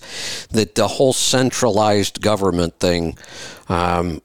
That 0.51 0.75
the 0.75 0.88
whole 0.88 1.13
centralized 1.13 2.21
government 2.21 2.80
thing, 2.80 3.17
um, 3.67 4.21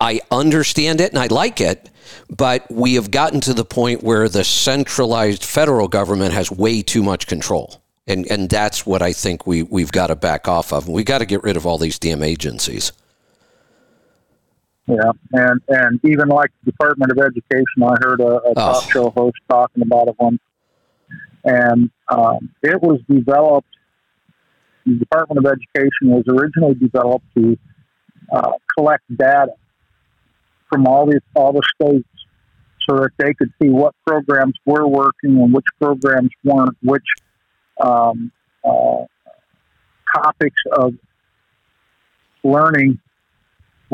I 0.00 0.20
understand 0.30 1.00
it 1.00 1.10
and 1.10 1.18
I 1.18 1.26
like 1.26 1.60
it, 1.60 1.90
but 2.30 2.70
we 2.70 2.94
have 2.94 3.10
gotten 3.10 3.40
to 3.42 3.54
the 3.54 3.64
point 3.64 4.04
where 4.04 4.28
the 4.28 4.44
centralized 4.44 5.44
federal 5.44 5.88
government 5.88 6.34
has 6.34 6.50
way 6.50 6.82
too 6.82 7.02
much 7.02 7.26
control. 7.26 7.80
And, 8.06 8.30
and 8.30 8.50
that's 8.50 8.84
what 8.84 9.00
I 9.00 9.14
think 9.14 9.46
we, 9.46 9.62
we've 9.62 9.90
got 9.90 10.08
to 10.08 10.16
back 10.16 10.46
off 10.46 10.72
of. 10.72 10.88
We 10.88 11.04
got 11.04 11.18
to 11.18 11.26
get 11.26 11.42
rid 11.42 11.56
of 11.56 11.66
all 11.66 11.78
these 11.78 11.98
damn 11.98 12.22
agencies. 12.22 12.92
Yeah, 14.86 15.12
and 15.32 15.62
and 15.68 16.00
even 16.04 16.28
like 16.28 16.50
the 16.62 16.70
Department 16.72 17.10
of 17.10 17.18
Education, 17.18 17.82
I 17.82 17.94
heard 18.02 18.20
a, 18.20 18.26
a 18.26 18.40
oh. 18.48 18.54
talk 18.54 18.90
show 18.90 19.10
host 19.10 19.36
talking 19.48 19.82
about 19.82 20.08
it 20.08 20.14
one, 20.18 20.38
and 21.44 21.90
um, 22.08 22.50
it 22.62 22.80
was 22.82 23.00
developed. 23.08 23.68
The 24.84 24.96
Department 24.96 25.44
of 25.44 25.50
Education 25.50 26.14
was 26.14 26.24
originally 26.28 26.74
developed 26.74 27.24
to 27.34 27.56
uh, 28.30 28.52
collect 28.76 29.04
data 29.16 29.52
from 30.70 30.86
all 30.86 31.06
the 31.06 31.20
all 31.34 31.52
the 31.54 31.62
states 31.80 32.08
so 32.88 32.96
that 32.96 33.10
they 33.18 33.32
could 33.32 33.50
see 33.62 33.70
what 33.70 33.94
programs 34.06 34.54
were 34.66 34.86
working 34.86 35.40
and 35.40 35.54
which 35.54 35.64
programs 35.80 36.30
weren't, 36.44 36.76
which 36.82 37.06
um, 37.82 38.30
uh, 38.64 39.04
topics 40.14 40.60
of 40.76 40.92
learning 42.42 43.00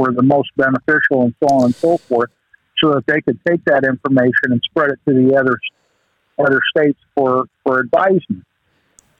were 0.00 0.12
the 0.12 0.22
most 0.22 0.50
beneficial, 0.56 1.22
and 1.22 1.34
so 1.42 1.54
on 1.54 1.64
and 1.66 1.74
so 1.74 1.98
forth, 1.98 2.30
so 2.82 2.94
that 2.94 3.06
they 3.06 3.20
could 3.20 3.38
take 3.46 3.64
that 3.66 3.84
information 3.84 4.52
and 4.52 4.60
spread 4.64 4.90
it 4.90 4.98
to 5.06 5.14
the 5.14 5.36
other 5.36 5.56
other 6.38 6.60
states 6.76 6.98
for 7.14 7.44
for 7.64 7.80
advisement. 7.80 8.44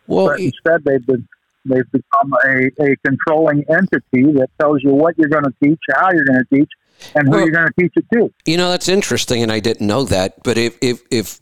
Well, 0.07 0.29
but 0.29 0.41
instead, 0.41 0.85
they've 0.85 1.07
been 1.07 1.29
they've 1.65 1.91
become 1.93 2.35
a, 2.45 2.71
a 2.83 2.97
controlling 3.05 3.65
entity 3.71 4.33
that 4.33 4.49
tells 4.59 4.83
you 4.83 4.91
what 4.91 5.17
you're 5.19 5.29
going 5.29 5.45
to 5.45 5.55
teach, 5.63 5.79
how 5.95 6.11
you're 6.13 6.25
going 6.25 6.41
to 6.41 6.57
teach, 6.57 6.71
and 7.15 7.29
who 7.29 7.33
well, 7.33 7.41
you're 7.41 7.51
going 7.51 7.69
to 7.69 7.81
teach 7.81 7.93
it 7.97 8.07
to. 8.15 8.33
You 8.47 8.57
know, 8.57 8.71
that's 8.71 8.89
interesting, 8.89 9.43
and 9.43 9.53
I 9.53 9.61
didn't 9.61 9.87
know 9.87 10.05
that. 10.05 10.43
But 10.43 10.59
if 10.59 10.77
if 10.81 11.03
if 11.11 11.41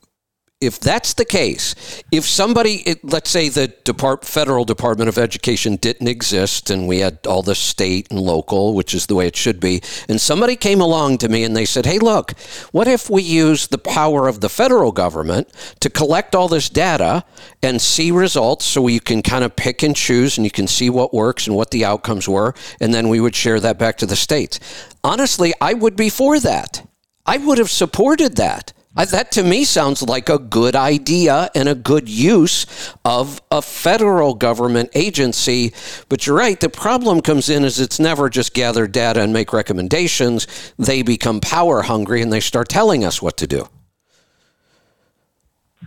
if 0.60 0.80
that's 0.80 1.14
the 1.14 1.24
case, 1.24 2.02
if 2.10 2.24
somebody, 2.24 2.96
let's 3.04 3.30
say 3.30 3.48
the 3.48 3.68
Depart, 3.84 4.24
federal 4.24 4.64
Department 4.64 5.08
of 5.08 5.16
Education 5.16 5.76
didn't 5.76 6.08
exist 6.08 6.68
and 6.68 6.88
we 6.88 6.98
had 6.98 7.20
all 7.28 7.42
the 7.42 7.54
state 7.54 8.10
and 8.10 8.18
local, 8.18 8.74
which 8.74 8.92
is 8.92 9.06
the 9.06 9.14
way 9.14 9.28
it 9.28 9.36
should 9.36 9.60
be, 9.60 9.80
and 10.08 10.20
somebody 10.20 10.56
came 10.56 10.80
along 10.80 11.18
to 11.18 11.28
me 11.28 11.44
and 11.44 11.56
they 11.56 11.64
said, 11.64 11.86
hey, 11.86 12.00
look, 12.00 12.32
what 12.72 12.88
if 12.88 13.08
we 13.08 13.22
use 13.22 13.68
the 13.68 13.78
power 13.78 14.26
of 14.26 14.40
the 14.40 14.48
federal 14.48 14.90
government 14.90 15.48
to 15.78 15.88
collect 15.88 16.34
all 16.34 16.48
this 16.48 16.68
data 16.68 17.24
and 17.62 17.80
see 17.80 18.10
results 18.10 18.64
so 18.64 18.88
you 18.88 19.00
can 19.00 19.22
kind 19.22 19.44
of 19.44 19.54
pick 19.54 19.84
and 19.84 19.94
choose 19.94 20.38
and 20.38 20.44
you 20.44 20.50
can 20.50 20.66
see 20.66 20.90
what 20.90 21.14
works 21.14 21.46
and 21.46 21.54
what 21.54 21.70
the 21.70 21.84
outcomes 21.84 22.28
were, 22.28 22.52
and 22.80 22.92
then 22.92 23.08
we 23.08 23.20
would 23.20 23.36
share 23.36 23.60
that 23.60 23.78
back 23.78 23.96
to 23.96 24.06
the 24.06 24.16
states? 24.16 24.58
Honestly, 25.04 25.54
I 25.60 25.74
would 25.74 25.94
be 25.94 26.10
for 26.10 26.40
that. 26.40 26.84
I 27.24 27.36
would 27.36 27.58
have 27.58 27.70
supported 27.70 28.36
that. 28.38 28.72
I, 28.98 29.04
that 29.04 29.30
to 29.32 29.44
me 29.44 29.62
sounds 29.62 30.02
like 30.02 30.28
a 30.28 30.40
good 30.40 30.74
idea 30.74 31.50
and 31.54 31.68
a 31.68 31.76
good 31.76 32.08
use 32.08 32.66
of 33.04 33.40
a 33.48 33.62
federal 33.62 34.34
government 34.34 34.90
agency. 34.92 35.72
But 36.08 36.26
you're 36.26 36.36
right. 36.36 36.58
The 36.58 36.68
problem 36.68 37.20
comes 37.20 37.48
in 37.48 37.64
is 37.64 37.78
it's 37.78 38.00
never 38.00 38.28
just 38.28 38.54
gather 38.54 38.88
data 38.88 39.22
and 39.22 39.32
make 39.32 39.52
recommendations. 39.52 40.48
They 40.80 41.02
become 41.02 41.40
power 41.40 41.82
hungry 41.82 42.22
and 42.22 42.32
they 42.32 42.40
start 42.40 42.68
telling 42.68 43.04
us 43.04 43.22
what 43.22 43.36
to 43.36 43.46
do. 43.46 43.68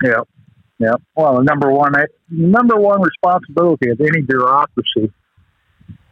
Yeah, 0.01 0.21
yeah. 0.79 0.93
Well, 1.13 1.35
the 1.35 1.43
number 1.43 1.69
one 1.69 1.91
number 2.29 2.77
one 2.77 3.01
responsibility 3.01 3.89
of 3.89 3.99
any 3.99 4.21
bureaucracy 4.21 5.11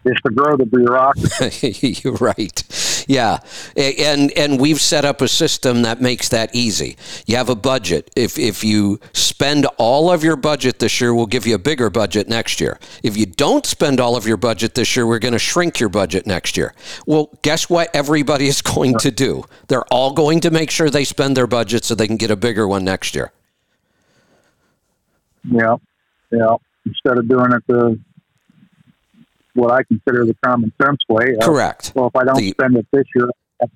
is 0.03 0.17
to 0.25 0.33
grow 0.33 0.57
the 0.57 0.65
bureaucracy. 0.65 2.01
You're 2.03 2.15
right. 2.15 2.61
Yeah, 3.09 3.39
and 3.75 4.31
and 4.37 4.59
we've 4.61 4.79
set 4.79 5.03
up 5.03 5.19
a 5.21 5.27
system 5.27 5.81
that 5.81 5.99
makes 5.99 6.29
that 6.29 6.53
easy. 6.53 6.95
You 7.25 7.37
have 7.37 7.49
a 7.49 7.55
budget. 7.55 8.11
If 8.15 8.37
if 8.37 8.63
you 8.63 8.99
spend 9.13 9.65
all 9.79 10.11
of 10.11 10.23
your 10.23 10.35
budget 10.35 10.77
this 10.77 11.01
year, 11.01 11.11
we'll 11.11 11.25
give 11.25 11.47
you 11.47 11.55
a 11.55 11.57
bigger 11.57 11.89
budget 11.89 12.29
next 12.29 12.61
year. 12.61 12.79
If 13.01 13.17
you 13.17 13.25
don't 13.25 13.65
spend 13.65 13.99
all 13.99 14.15
of 14.15 14.27
your 14.27 14.37
budget 14.37 14.75
this 14.75 14.95
year, 14.95 15.07
we're 15.07 15.17
going 15.17 15.31
to 15.31 15.39
shrink 15.39 15.79
your 15.79 15.89
budget 15.89 16.27
next 16.27 16.55
year. 16.55 16.75
Well, 17.07 17.31
guess 17.41 17.67
what? 17.67 17.89
Everybody 17.95 18.45
is 18.45 18.61
going 18.75 18.99
to 18.99 19.09
do. 19.09 19.43
They're 19.69 19.91
all 19.91 20.13
going 20.13 20.41
to 20.41 20.51
make 20.51 20.69
sure 20.69 20.91
they 20.91 21.03
spend 21.03 21.35
their 21.35 21.47
budget 21.47 21.85
so 21.85 21.95
they 21.95 22.05
can 22.05 22.17
get 22.17 22.29
a 22.29 22.35
bigger 22.35 22.67
one 22.67 22.83
next 22.83 23.15
year. 23.15 23.31
Yeah, 25.49 25.77
yeah. 26.29 26.57
Instead 26.85 27.17
of 27.17 27.27
doing 27.27 27.53
it 27.53 27.63
the 27.65 27.99
what 29.59 29.71
I 29.71 29.83
consider 29.83 30.25
the 30.25 30.35
common 30.45 30.71
sense 30.81 30.99
way. 31.09 31.35
Correct. 31.41 31.91
Well, 31.95 32.07
if 32.07 32.15
I 32.15 32.23
don't 32.23 32.37
the, 32.37 32.51
spend 32.51 32.77
it 32.77 32.87
this 32.91 33.05
year, 33.15 33.29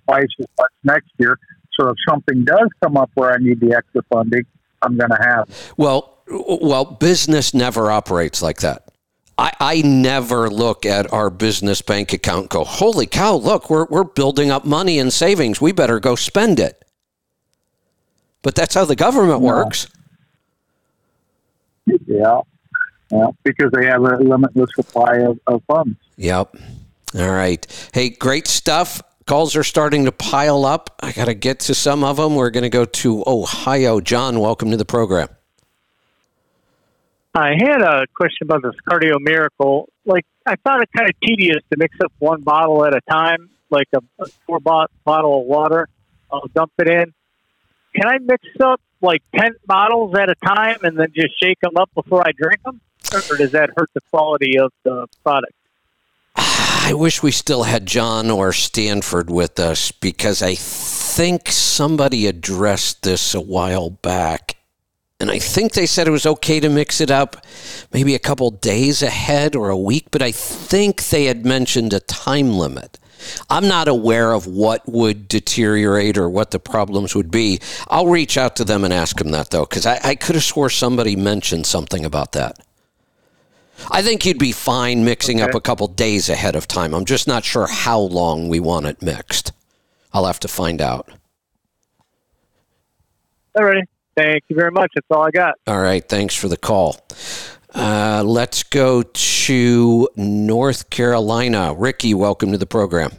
twice 0.06 0.28
as 0.40 0.46
much 0.58 0.72
next 0.84 1.12
year. 1.18 1.38
So 1.80 1.90
if 1.90 1.96
something 2.08 2.44
does 2.46 2.70
come 2.84 2.98
up 2.98 3.12
where 3.16 3.34
I 3.34 3.38
need 3.38 3.60
the 3.60 3.76
extra 3.76 4.02
funding, 4.12 4.44
I'm 4.82 4.98
going 4.98 5.10
to 5.10 5.20
have. 5.22 5.50
It. 5.50 5.74
Well, 5.78 6.24
well, 6.28 6.86
business 6.86 7.54
never 7.54 7.92
operates 7.92 8.42
like 8.42 8.60
that. 8.62 8.90
I, 9.38 9.52
I 9.60 9.82
never 9.82 10.50
look 10.50 10.86
at 10.86 11.12
our 11.12 11.30
business 11.30 11.82
bank 11.82 12.14
account 12.14 12.42
and 12.42 12.50
go, 12.50 12.64
holy 12.64 13.08
cow, 13.08 13.36
look, 13.36 13.70
we're, 13.70 13.86
we're 13.86 14.04
building 14.04 14.52
up 14.52 14.64
money 14.64 15.00
and 15.00 15.12
savings. 15.12 15.60
We 15.60 15.72
better 15.72 16.00
go 16.00 16.16
spend 16.16 16.60
it. 16.60 16.86
But 18.44 18.56
that's 18.56 18.76
how 18.76 18.86
the 18.86 18.96
government 18.96 19.42
no. 19.42 19.48
works. 19.48 19.88
Yeah. 21.86 22.42
Yeah, 23.14 23.28
because 23.43 23.72
they 23.72 23.86
have 23.86 24.01
a 24.01 24.18
limitless 24.18 24.72
supply 24.76 25.18
of, 25.18 25.39
of 25.45 25.61
funds. 25.66 25.97
Yep. 26.18 26.55
All 27.16 27.32
right. 27.32 27.89
Hey, 27.93 28.09
great 28.09 28.47
stuff. 28.47 29.03
Calls 29.28 29.55
are 29.55 29.64
starting 29.64 30.05
to 30.05 30.11
pile 30.11 30.66
up. 30.66 30.95
I 30.99 31.11
got 31.11 31.26
to 31.26 31.36
get 31.36 31.59
to 31.61 31.76
some 31.76 32.03
of 32.03 32.18
them. 32.18 32.36
We're 32.36 32.49
going 32.49 32.64
to 32.64 32.70
go 32.70 32.86
to 32.86 33.24
Ohio. 33.28 33.99
John, 34.01 34.39
welcome 34.39 34.72
to 34.72 34.78
the 34.78 34.86
program. 34.86 35.28
I 37.36 37.49
had 37.49 37.82
a 37.84 38.07
question 38.16 38.47
about 38.47 38.64
this 38.64 38.74
cardio 38.89 39.20
miracle. 39.20 39.89
Like, 40.05 40.26
I 40.47 40.55
found 40.64 40.82
it 40.82 40.89
kind 40.97 41.07
of 41.07 41.16
tedious 41.24 41.61
to 41.72 41.78
mix 41.78 41.95
up 42.03 42.11
one 42.18 42.41
bottle 42.41 42.84
at 42.84 42.95
a 42.95 43.01
time, 43.07 43.51
like 43.70 43.89
a, 43.93 43.99
a 44.20 44.26
four 44.47 44.59
bot- 44.59 44.91
bottle 45.03 45.41
of 45.41 45.45
water. 45.45 45.88
I'll 46.32 46.47
dump 46.47 46.72
it 46.80 46.88
in. 46.88 47.14
Can 47.95 48.07
I 48.07 48.18
mix 48.18 48.43
up 48.59 48.82
like 49.01 49.22
10 49.36 49.51
bottles 49.68 50.16
at 50.16 50.30
a 50.30 50.36
time 50.36 50.78
and 50.82 50.99
then 50.99 51.09
just 51.16 51.39
shake 51.39 51.59
them 51.61 51.78
up 51.78 51.91
before 51.93 52.26
I 52.26 52.32
drink 52.32 52.64
them? 52.64 52.82
Or 53.14 53.38
does 53.38 53.51
that 53.51 53.72
hurt 53.76 53.89
the 53.93 54.01
quality 54.11 54.57
of 54.57 54.72
the 54.84 55.07
product? 55.24 55.53
I 56.36 56.93
wish 56.93 57.24
we 57.24 57.32
still 57.32 57.64
had 57.64 57.86
John 57.86 58.30
or 58.30 58.51
Stanford 58.53 59.30
with 59.30 59.59
us 59.59 59.91
because 59.91 60.41
I 60.41 60.55
think 60.55 61.49
somebody 61.49 62.28
addressed 62.28 63.03
this 63.03 63.34
a 63.34 63.41
while 63.41 63.89
back. 63.89 64.57
And 65.20 65.32
I 65.32 65.39
think 65.39 65.72
they 65.72 65.86
said 65.86 66.07
it 66.07 66.11
was 66.11 66.26
okay 66.26 66.59
to 66.59 66.70
mix 66.70 66.99
it 66.99 67.09
up 67.09 67.45
maybe 67.93 68.14
a 68.16 68.20
couple 68.20 68.51
days 68.51 69.01
ahead 69.01 69.55
or 69.55 69.70
a 69.70 69.78
week, 69.78 70.07
but 70.11 70.22
I 70.22 70.32
think 70.32 71.07
they 71.07 71.26
had 71.26 71.45
mentioned 71.45 71.93
a 71.93 72.01
time 72.01 72.57
limit. 72.57 72.99
I'm 73.49 73.68
not 73.68 73.88
aware 73.88 74.34
of 74.34 74.47
what 74.47 74.88
would 74.88 75.30
deteriorate 75.30 76.18
or 76.18 76.30
what 76.30 76.51
the 76.51 76.59
problems 76.59 77.16
would 77.16 77.32
be. 77.32 77.59
I'll 77.88 78.07
reach 78.07 78.38
out 78.38 78.57
to 78.57 78.66
them 78.66 78.84
and 78.84 78.93
ask 78.93 79.18
them 79.18 79.32
that, 79.32 79.51
though, 79.51 79.66
because 79.66 79.86
I, 79.86 79.99
I 80.03 80.16
could 80.16 80.36
have 80.36 80.43
swore 80.43 80.70
somebody 80.70 81.16
mentioned 81.16 81.66
something 81.66 82.03
about 82.03 82.34
that. 82.34 82.59
I 83.92 84.02
think 84.02 84.26
you'd 84.26 84.40
be 84.40 84.52
fine 84.52 85.04
mixing 85.04 85.42
okay. 85.42 85.50
up 85.50 85.56
a 85.56 85.62
couple 85.62 85.88
days 85.88 86.30
ahead 86.30 86.56
of 86.56 86.68
time. 86.68 86.94
I'm 86.94 87.06
just 87.06 87.28
not 87.28 87.44
sure 87.44 87.68
how 87.68 88.00
long 88.00 88.50
we 88.50 88.60
want 88.60 88.86
it 88.86 89.02
mixed. 89.02 89.52
I'll 90.14 90.26
have 90.26 90.40
to 90.42 90.48
find 90.48 90.82
out. 90.82 91.10
All 93.58 93.66
right. 93.66 93.84
Thank 94.16 94.44
you 94.48 94.56
very 94.56 94.72
much. 94.72 94.92
That's 94.96 95.08
all 95.10 95.24
I 95.24 95.32
got. 95.32 95.56
All 95.68 95.80
right. 95.80 96.08
Thanks 96.08 96.36
for 96.36 96.48
the 96.48 96.58
call. 96.58 96.98
Uh, 97.74 98.24
let's 98.26 98.62
go 98.64 99.02
to 99.02 100.10
North 100.16 100.90
Carolina. 100.92 101.74
Ricky, 101.74 102.14
welcome 102.14 102.52
to 102.52 102.58
the 102.58 102.68
program. 102.68 103.12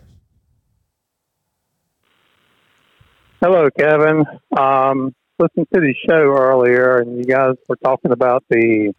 Hello, 3.42 3.68
Kevin. 3.76 4.24
Um, 4.56 5.14
listened 5.38 5.66
to 5.74 5.80
the 5.80 5.94
show 6.08 6.14
earlier, 6.14 6.98
and 6.98 7.18
you 7.18 7.24
guys 7.24 7.54
were 7.68 7.76
talking 7.76 8.12
about 8.12 8.44
the 8.48 8.94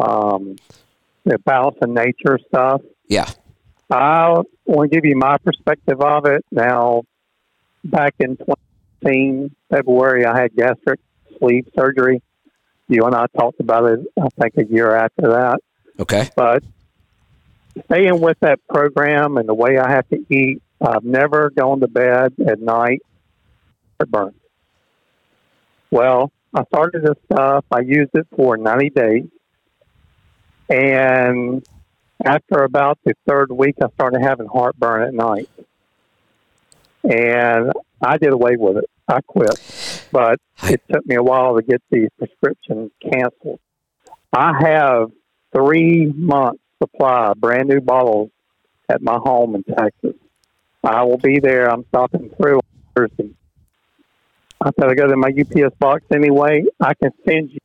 um, 0.00 0.56
the 1.24 1.38
balance 1.38 1.76
in 1.82 1.94
nature 1.94 2.38
stuff. 2.48 2.82
Yeah. 3.08 3.28
I 3.90 4.40
want 4.64 4.90
to 4.90 4.96
give 4.96 5.04
you 5.04 5.16
my 5.16 5.36
perspective 5.38 6.00
of 6.00 6.26
it. 6.26 6.44
Now, 6.50 7.02
back 7.84 8.14
in 8.20 8.36
2018, 8.36 9.54
February, 9.70 10.24
I 10.24 10.40
had 10.40 10.54
gastric 10.54 11.00
sleeve 11.38 11.68
surgery. 11.78 12.22
You 12.88 13.04
and 13.04 13.14
I 13.14 13.26
talked 13.38 13.60
about 13.60 13.84
it, 13.84 14.00
I 14.20 14.28
think, 14.40 14.54
a 14.58 14.72
year 14.72 14.94
after 14.94 15.28
that. 15.28 15.60
Okay. 16.00 16.30
But 16.34 16.64
staying 17.84 18.20
with 18.20 18.38
that 18.40 18.60
program 18.68 19.36
and 19.36 19.48
the 19.48 19.54
way 19.54 19.78
I 19.78 19.90
have 19.90 20.08
to 20.08 20.24
eat, 20.30 20.62
I've 20.80 21.04
never 21.04 21.50
gone 21.50 21.80
to 21.80 21.88
bed 21.88 22.34
at 22.46 22.60
night 22.60 23.02
burn. 24.06 24.34
Well, 25.90 26.32
I 26.54 26.64
started 26.64 27.02
this 27.02 27.16
stuff. 27.30 27.64
I 27.70 27.80
used 27.80 28.10
it 28.14 28.26
for 28.36 28.56
90 28.56 28.90
days. 28.90 29.24
And 30.72 31.62
after 32.24 32.62
about 32.62 32.98
the 33.04 33.12
third 33.28 33.52
week, 33.52 33.76
I 33.82 33.88
started 33.92 34.22
having 34.22 34.46
heartburn 34.46 35.02
at 35.02 35.12
night. 35.12 35.50
And 37.04 37.72
I 38.00 38.16
did 38.16 38.32
away 38.32 38.56
with 38.56 38.78
it. 38.78 38.88
I 39.06 39.20
quit. 39.20 40.08
But 40.10 40.38
it 40.62 40.80
took 40.90 41.04
me 41.04 41.16
a 41.16 41.22
while 41.22 41.56
to 41.56 41.62
get 41.62 41.82
the 41.90 42.08
prescription 42.16 42.90
canceled. 43.02 43.60
I 44.32 44.54
have 44.62 45.10
three 45.54 46.06
months 46.06 46.62
supply, 46.82 47.34
brand 47.36 47.68
new 47.68 47.82
bottles 47.82 48.30
at 48.88 49.02
my 49.02 49.18
home 49.22 49.54
in 49.54 49.64
Texas. 49.64 50.14
I 50.82 51.02
will 51.04 51.18
be 51.18 51.38
there. 51.38 51.70
I'm 51.70 51.84
stopping 51.88 52.30
through 52.30 52.60
Thursday. 52.96 53.30
I 54.58 54.70
thought 54.70 54.90
I 54.90 54.94
go 54.94 55.06
to 55.06 55.16
my 55.16 55.28
UPS 55.38 55.76
box 55.78 56.04
anyway. 56.14 56.64
I 56.80 56.94
can 56.94 57.10
send 57.26 57.50
you 57.50 57.58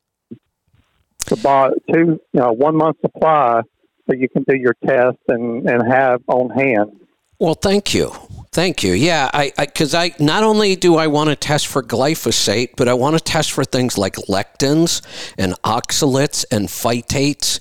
to 1.27 1.35
buy 1.37 1.69
two, 1.91 2.19
you 2.33 2.39
know, 2.39 2.51
one 2.51 2.75
month 2.75 2.97
supply 3.01 3.61
so 4.07 4.15
you 4.15 4.29
can 4.29 4.43
do 4.43 4.55
your 4.55 4.75
test 4.85 5.17
and, 5.27 5.69
and 5.69 5.91
have 5.91 6.21
on 6.27 6.49
hand. 6.49 6.99
Well, 7.39 7.53
thank 7.53 7.93
you. 7.93 8.11
Thank 8.51 8.81
you. 8.81 8.93
Yeah, 8.93 9.29
I 9.31 9.51
because 9.55 9.93
I, 9.93 10.05
I, 10.05 10.15
not 10.19 10.41
only 10.41 10.75
do 10.75 10.95
I 10.95 11.05
want 11.05 11.29
to 11.29 11.35
test 11.35 11.67
for 11.67 11.83
glyphosate, 11.83 12.69
but 12.75 12.87
I 12.87 12.95
want 12.95 13.15
to 13.15 13.23
test 13.23 13.51
for 13.51 13.63
things 13.63 13.99
like 13.99 14.15
lectins 14.27 15.03
and 15.37 15.53
oxalates 15.61 16.43
and 16.51 16.67
phytates 16.67 17.59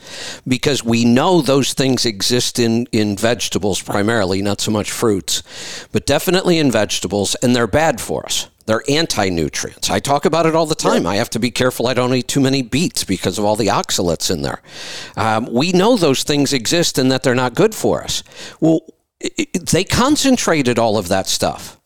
because 0.48 0.82
we 0.82 1.04
know 1.04 1.42
those 1.42 1.74
things 1.74 2.06
exist 2.06 2.58
in 2.58 2.86
in 2.92 3.14
vegetables 3.14 3.82
primarily, 3.82 4.40
not 4.40 4.62
so 4.62 4.70
much 4.70 4.90
fruits, 4.90 5.42
but 5.92 6.06
definitely 6.06 6.58
in 6.58 6.70
vegetables, 6.70 7.34
and 7.42 7.54
they're 7.54 7.66
bad 7.66 8.00
for 8.00 8.24
us. 8.24 8.48
They're 8.66 8.82
anti 8.88 9.28
nutrients. 9.28 9.90
I 9.90 10.00
talk 10.00 10.24
about 10.24 10.44
it 10.44 10.54
all 10.54 10.66
the 10.66 10.74
time. 10.74 11.06
I 11.06 11.16
have 11.16 11.30
to 11.30 11.38
be 11.38 11.50
careful 11.50 11.86
I 11.86 11.94
don't 11.94 12.12
eat 12.14 12.28
too 12.28 12.40
many 12.40 12.62
beets 12.62 13.04
because 13.04 13.38
of 13.38 13.44
all 13.44 13.56
the 13.56 13.68
oxalates 13.68 14.30
in 14.30 14.42
there. 14.42 14.60
Um, 15.16 15.48
we 15.52 15.72
know 15.72 15.96
those 15.96 16.24
things 16.24 16.52
exist 16.52 16.98
and 16.98 17.10
that 17.10 17.22
they're 17.22 17.34
not 17.34 17.54
good 17.54 17.74
for 17.74 18.02
us. 18.02 18.24
Well, 18.60 18.80
it, 19.20 19.48
it, 19.54 19.66
they 19.68 19.84
concentrated 19.84 20.78
all 20.78 20.98
of 20.98 21.08
that 21.08 21.28
stuff. 21.28 21.80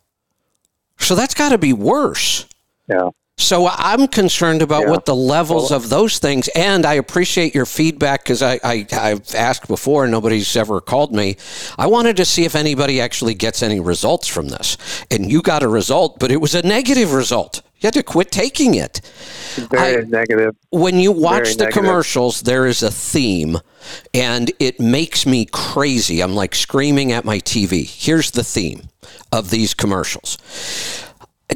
So 0.99 1.15
that's 1.15 1.35
got 1.35 1.51
to 1.51 1.59
be 1.59 1.73
worse. 1.73 2.47
Yeah. 2.89 3.11
So 3.41 3.69
I'm 3.69 4.07
concerned 4.07 4.61
about 4.63 4.83
Yeah. 4.83 4.91
what 4.91 5.07
the 5.07 5.15
levels 5.17 5.73
of 5.73 5.89
those 5.89 6.19
things, 6.19 6.49
and 6.55 6.85
I 6.85 6.95
appreciate 6.95 7.55
your 7.55 7.65
feedback 7.67 8.23
because 8.23 8.43
I, 8.43 8.61
I 8.63 8.87
I've 8.93 9.35
asked 9.35 9.67
before 9.67 10.05
and 10.05 10.13
nobody's 10.13 10.55
ever 10.57 10.81
called 10.81 11.13
me. 11.15 11.37
I 11.79 11.87
wanted 11.87 12.17
to 12.19 12.25
see 12.27 12.45
if 12.45 12.55
anybody 12.55 13.01
actually 13.01 13.35
gets 13.35 13.63
any 13.63 13.81
results 13.81 14.29
from 14.29 14.49
this, 14.49 14.77
and 15.11 15.33
you 15.33 15.41
got 15.43 15.63
a 15.63 15.69
result, 15.69 16.19
but 16.19 16.31
it 16.31 16.37
was 16.41 16.55
a 16.55 16.63
negative 16.63 17.13
result. 17.15 17.63
You 17.81 17.87
had 17.87 17.95
to 17.95 18.03
quit 18.03 18.31
taking 18.31 18.75
it. 18.75 19.01
Very 19.57 20.03
I- 20.03 20.07
negative. 20.07 20.55
When 20.71 20.99
you 20.99 21.11
watch 21.11 21.45
Very 21.45 21.55
the 21.55 21.65
negative. 21.65 21.83
commercials, 21.83 22.43
there 22.43 22.67
is 22.67 22.83
a 22.83 22.91
theme, 22.91 23.59
and 24.13 24.53
it 24.59 24.79
makes 24.79 25.25
me 25.25 25.47
crazy. 25.51 26.21
I'm 26.21 26.35
like 26.35 26.55
screaming 26.55 27.11
at 27.11 27.25
my 27.25 27.39
TV. 27.41 27.85
Here's 27.87 28.33
the 28.33 28.45
theme 28.45 28.91
of 29.33 29.49
these 29.49 29.73
commercials. 29.73 30.37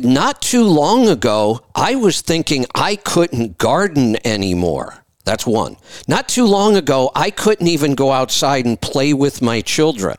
Not 0.01 0.43
too 0.43 0.65
long 0.65 1.09
ago, 1.09 1.61
I 1.75 1.95
was 1.95 2.21
thinking 2.21 2.67
I 2.75 2.97
couldn't 2.97 3.59
garden 3.59 4.17
anymore. 4.27 5.05
That's 5.25 5.47
one. 5.47 5.77
Not 6.07 6.29
too 6.29 6.45
long 6.45 6.77
ago, 6.77 7.11
I 7.15 7.31
couldn't 7.31 7.69
even 7.69 7.95
go 7.95 8.13
outside 8.13 8.67
and 8.67 8.81
play 8.81 9.15
with 9.15 9.41
my 9.41 9.63
children. 9.63 10.17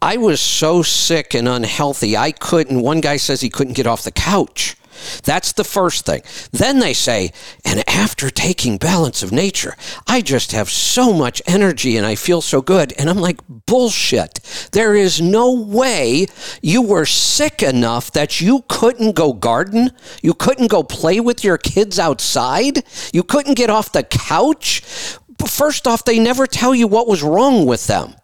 I 0.00 0.16
was 0.16 0.40
so 0.40 0.82
sick 0.82 1.34
and 1.34 1.48
unhealthy, 1.48 2.16
I 2.16 2.30
couldn't. 2.30 2.80
One 2.80 3.00
guy 3.00 3.16
says 3.16 3.40
he 3.40 3.50
couldn't 3.50 3.72
get 3.72 3.86
off 3.86 4.04
the 4.04 4.12
couch. 4.12 4.76
That's 5.24 5.52
the 5.52 5.64
first 5.64 6.06
thing. 6.06 6.22
Then 6.52 6.78
they 6.78 6.92
say, 6.92 7.32
and 7.64 7.82
after 7.88 8.30
taking 8.30 8.78
balance 8.78 9.22
of 9.22 9.32
nature, 9.32 9.74
I 10.06 10.20
just 10.20 10.52
have 10.52 10.70
so 10.70 11.12
much 11.12 11.42
energy 11.46 11.96
and 11.96 12.06
I 12.06 12.14
feel 12.14 12.40
so 12.40 12.60
good. 12.60 12.92
And 12.98 13.08
I'm 13.10 13.18
like, 13.18 13.40
bullshit. 13.66 14.40
There 14.72 14.94
is 14.94 15.20
no 15.20 15.52
way 15.52 16.26
you 16.62 16.82
were 16.82 17.06
sick 17.06 17.62
enough 17.62 18.12
that 18.12 18.40
you 18.40 18.64
couldn't 18.68 19.14
go 19.14 19.32
garden. 19.32 19.90
You 20.22 20.34
couldn't 20.34 20.70
go 20.70 20.82
play 20.82 21.20
with 21.20 21.44
your 21.44 21.58
kids 21.58 21.98
outside. 21.98 22.82
You 23.12 23.22
couldn't 23.22 23.54
get 23.54 23.70
off 23.70 23.92
the 23.92 24.02
couch. 24.02 24.82
First 25.46 25.86
off, 25.86 26.04
they 26.04 26.18
never 26.18 26.46
tell 26.46 26.74
you 26.74 26.86
what 26.86 27.08
was 27.08 27.22
wrong 27.22 27.66
with 27.66 27.86
them. 27.86 28.14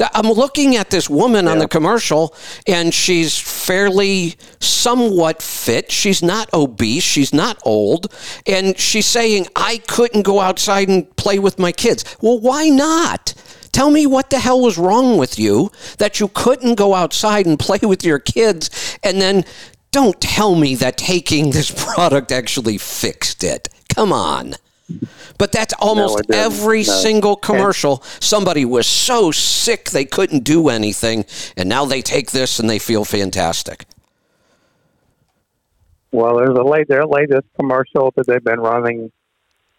I'm 0.00 0.30
looking 0.30 0.76
at 0.76 0.90
this 0.90 1.10
woman 1.10 1.48
on 1.48 1.58
the 1.58 1.68
commercial, 1.68 2.34
and 2.66 2.94
she's 2.94 3.38
fairly 3.38 4.36
somewhat 4.60 5.42
fit. 5.42 5.90
She's 5.90 6.22
not 6.22 6.52
obese. 6.54 7.02
She's 7.02 7.32
not 7.32 7.58
old. 7.64 8.12
And 8.46 8.78
she's 8.78 9.06
saying, 9.06 9.48
I 9.56 9.78
couldn't 9.88 10.22
go 10.22 10.40
outside 10.40 10.88
and 10.88 11.14
play 11.16 11.38
with 11.38 11.58
my 11.58 11.72
kids. 11.72 12.04
Well, 12.20 12.38
why 12.38 12.68
not? 12.68 13.34
Tell 13.72 13.90
me 13.90 14.06
what 14.06 14.30
the 14.30 14.38
hell 14.38 14.60
was 14.60 14.78
wrong 14.78 15.18
with 15.18 15.38
you 15.38 15.70
that 15.98 16.20
you 16.20 16.28
couldn't 16.28 16.76
go 16.76 16.94
outside 16.94 17.46
and 17.46 17.58
play 17.58 17.80
with 17.82 18.04
your 18.04 18.18
kids, 18.18 18.98
and 19.02 19.20
then 19.20 19.44
don't 19.90 20.20
tell 20.20 20.54
me 20.54 20.74
that 20.76 20.96
taking 20.96 21.50
this 21.50 21.70
product 21.94 22.32
actually 22.32 22.78
fixed 22.78 23.44
it. 23.44 23.68
Come 23.94 24.12
on. 24.12 24.54
But 25.38 25.52
that's 25.52 25.72
almost 25.74 26.20
it 26.20 26.26
didn't. 26.26 26.42
every 26.44 26.78
No. 26.78 26.82
single 26.92 27.36
commercial. 27.36 28.02
Somebody 28.20 28.64
was 28.64 28.86
so 28.88 29.30
sick 29.30 29.90
they 29.90 30.04
couldn't 30.04 30.42
do 30.44 30.68
anything, 30.68 31.24
and 31.56 31.68
now 31.68 31.84
they 31.84 32.02
take 32.02 32.32
this 32.32 32.58
and 32.58 32.68
they 32.68 32.80
feel 32.80 33.04
fantastic. 33.04 33.86
Well, 36.10 36.36
there's 36.38 36.56
a 36.58 36.62
late 36.62 36.88
their 36.88 37.06
latest 37.06 37.46
commercial 37.58 38.12
that 38.16 38.26
they've 38.26 38.42
been 38.42 38.60
running. 38.60 39.12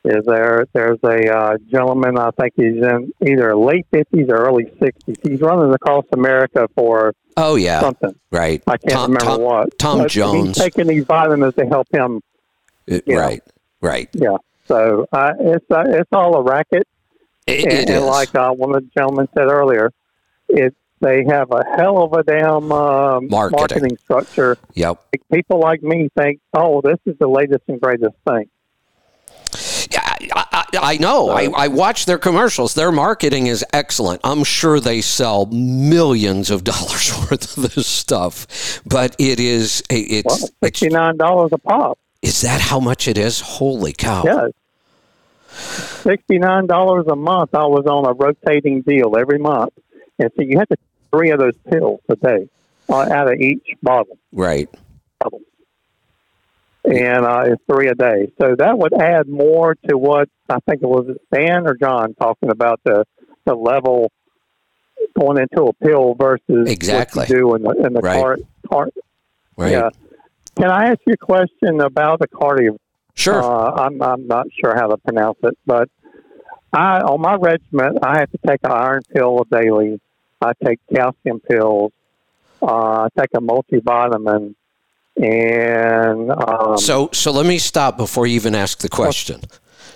Is 0.05 0.23
there? 0.25 0.65
There's 0.71 0.99
a 1.03 1.27
uh, 1.35 1.57
gentleman. 1.69 2.17
I 2.17 2.29
think 2.39 2.53
he's 2.55 2.81
in 2.81 3.11
either 3.27 3.55
late 3.55 3.85
fifties 3.91 4.27
or 4.29 4.37
early 4.37 4.71
sixties. 4.81 5.17
He's 5.23 5.41
running 5.41 5.73
across 5.73 6.05
America 6.13 6.69
for 6.75 7.13
Oh 7.35 7.55
yeah, 7.55 7.81
something. 7.81 8.15
right. 8.31 8.61
I 8.67 8.77
can't 8.77 8.93
Tom, 8.93 9.11
remember 9.11 9.25
Tom, 9.25 9.41
what. 9.41 9.77
Tom 9.77 9.97
But 9.99 10.11
Jones. 10.11 10.47
He's 10.49 10.57
taking 10.57 10.87
these 10.87 11.03
vitamins 11.03 11.55
to 11.55 11.65
help 11.65 11.87
him. 11.91 12.21
Uh, 12.89 12.99
yeah. 13.05 13.17
Right, 13.17 13.43
right. 13.81 14.09
Yeah. 14.13 14.37
So 14.69 15.07
uh, 15.11 15.33
it's 15.39 15.65
uh, 15.71 15.83
it's 15.87 16.09
all 16.11 16.37
a 16.37 16.43
racket. 16.43 16.87
It, 17.47 17.65
and, 17.65 17.73
it 17.73 17.89
and 17.89 18.05
like 18.05 18.35
uh, 18.35 18.51
one 18.51 18.75
of 18.75 18.83
the 18.83 18.89
gentlemen 18.95 19.27
said 19.33 19.47
earlier, 19.47 19.91
it 20.47 20.75
they 21.01 21.25
have 21.25 21.51
a 21.51 21.63
hell 21.75 22.03
of 22.03 22.13
a 22.13 22.21
damn 22.21 22.71
uh, 22.71 23.19
Marketing. 23.19 23.57
marketing 23.57 23.97
structure. 23.97 24.57
yep. 24.75 25.01
People 25.33 25.59
like 25.59 25.81
me 25.81 26.09
think, 26.15 26.39
oh, 26.53 26.81
this 26.81 26.99
is 27.05 27.17
the 27.17 27.27
latest 27.27 27.63
and 27.67 27.81
greatest 27.81 28.15
thing. 28.27 28.49
Yeah, 29.91 30.01
I, 30.03 30.45
I, 30.51 30.65
I 30.93 30.97
know. 30.97 31.29
I, 31.29 31.45
I 31.45 31.67
watch 31.69 32.05
their 32.05 32.19
commercials. 32.19 32.75
Their 32.75 32.91
marketing 32.91 33.47
is 33.47 33.65
excellent. 33.73 34.21
I'm 34.23 34.43
sure 34.43 34.79
they 34.79 35.01
sell 35.01 35.47
millions 35.47 36.51
of 36.51 36.63
dollars 36.63 37.11
worth 37.17 37.57
of 37.57 37.73
this 37.73 37.87
stuff, 37.87 38.81
but 38.85 39.15
it 39.17 39.39
is 39.39 39.81
it's, 39.89 40.25
Well, 40.27 40.35
it's 40.35 40.51
sixty 40.61 40.89
nine 40.89 41.17
dollars 41.17 41.49
a 41.53 41.57
pop. 41.57 41.97
Is 42.21 42.41
that 42.41 42.61
how 42.61 42.79
much 42.79 43.07
it 43.07 43.17
is? 43.17 43.39
Holy 43.41 43.93
cow! 43.93 44.23
Yes. 44.25 44.51
Sixty 46.03 46.37
nine 46.39 46.67
dollars 46.67 47.05
a 47.07 47.15
month. 47.15 47.53
I 47.55 47.65
was 47.65 47.85
on 47.85 48.05
a 48.05 48.13
rotating 48.13 48.81
deal 48.81 49.17
every 49.17 49.39
month, 49.39 49.73
and 50.19 50.29
so 50.35 50.41
you 50.43 50.57
had 50.59 50.69
to 50.69 50.75
take 50.75 50.85
three 51.11 51.31
of 51.31 51.39
those 51.39 51.57
pills 51.69 52.01
a 52.09 52.15
day 52.15 52.47
uh, 52.87 53.09
out 53.11 53.31
of 53.31 53.39
each 53.39 53.67
bottle. 53.81 54.17
Right. 54.31 54.69
and 56.85 57.25
uh, 57.25 57.43
it's 57.47 57.61
three 57.69 57.87
a 57.87 57.95
day. 57.95 58.31
So 58.39 58.55
that 58.57 58.77
would 58.77 58.93
add 58.93 59.27
more 59.27 59.75
to 59.89 59.97
what 59.97 60.29
I 60.49 60.59
think 60.67 60.81
it 60.81 60.87
was 60.87 61.15
Dan 61.33 61.67
or 61.67 61.75
John 61.75 62.13
talking 62.15 62.49
about 62.49 62.79
the 62.83 63.05
the 63.45 63.55
level 63.55 64.11
going 65.19 65.37
into 65.39 65.63
a 65.63 65.73
pill 65.73 66.13
versus 66.15 66.69
Exactly. 66.69 67.21
what 67.21 67.29
you 67.29 67.35
do 67.37 67.55
in 67.55 67.63
the 67.63 67.71
in 67.87 67.93
the 67.93 68.01
Right. 68.01 68.21
cart. 68.21 68.39
cart. 68.69 68.93
Right. 69.57 69.71
Yeah. 69.71 69.89
Can 70.59 70.69
I 70.69 70.89
ask 70.89 70.99
you 71.07 71.13
a 71.13 71.17
question 71.17 71.79
about 71.79 72.19
the 72.19 72.27
cardio? 72.27 72.77
Sure. 73.15 73.41
Uh, 73.41 73.71
I'm 73.71 74.01
I'm 74.01 74.27
not 74.27 74.47
sure 74.59 74.75
how 74.75 74.87
to 74.87 74.97
pronounce 74.97 75.37
it, 75.43 75.57
but 75.65 75.89
I 76.73 76.99
on 76.99 77.21
my 77.21 77.35
regimen 77.35 77.97
I 78.03 78.19
have 78.19 78.31
to 78.31 78.39
take 78.45 78.59
an 78.63 78.71
iron 78.71 79.01
pill 79.13 79.45
daily. 79.49 80.01
I 80.41 80.51
take 80.63 80.79
calcium 80.93 81.39
pills. 81.39 81.91
Uh, 82.61 83.03
I 83.03 83.07
take 83.17 83.29
a 83.35 83.39
multivitamin, 83.39 84.55
and 85.15 86.31
um, 86.31 86.77
so 86.77 87.09
so 87.13 87.31
let 87.31 87.45
me 87.45 87.57
stop 87.57 87.97
before 87.97 88.27
you 88.27 88.35
even 88.35 88.53
ask 88.53 88.79
the 88.79 88.89
question 88.89 89.41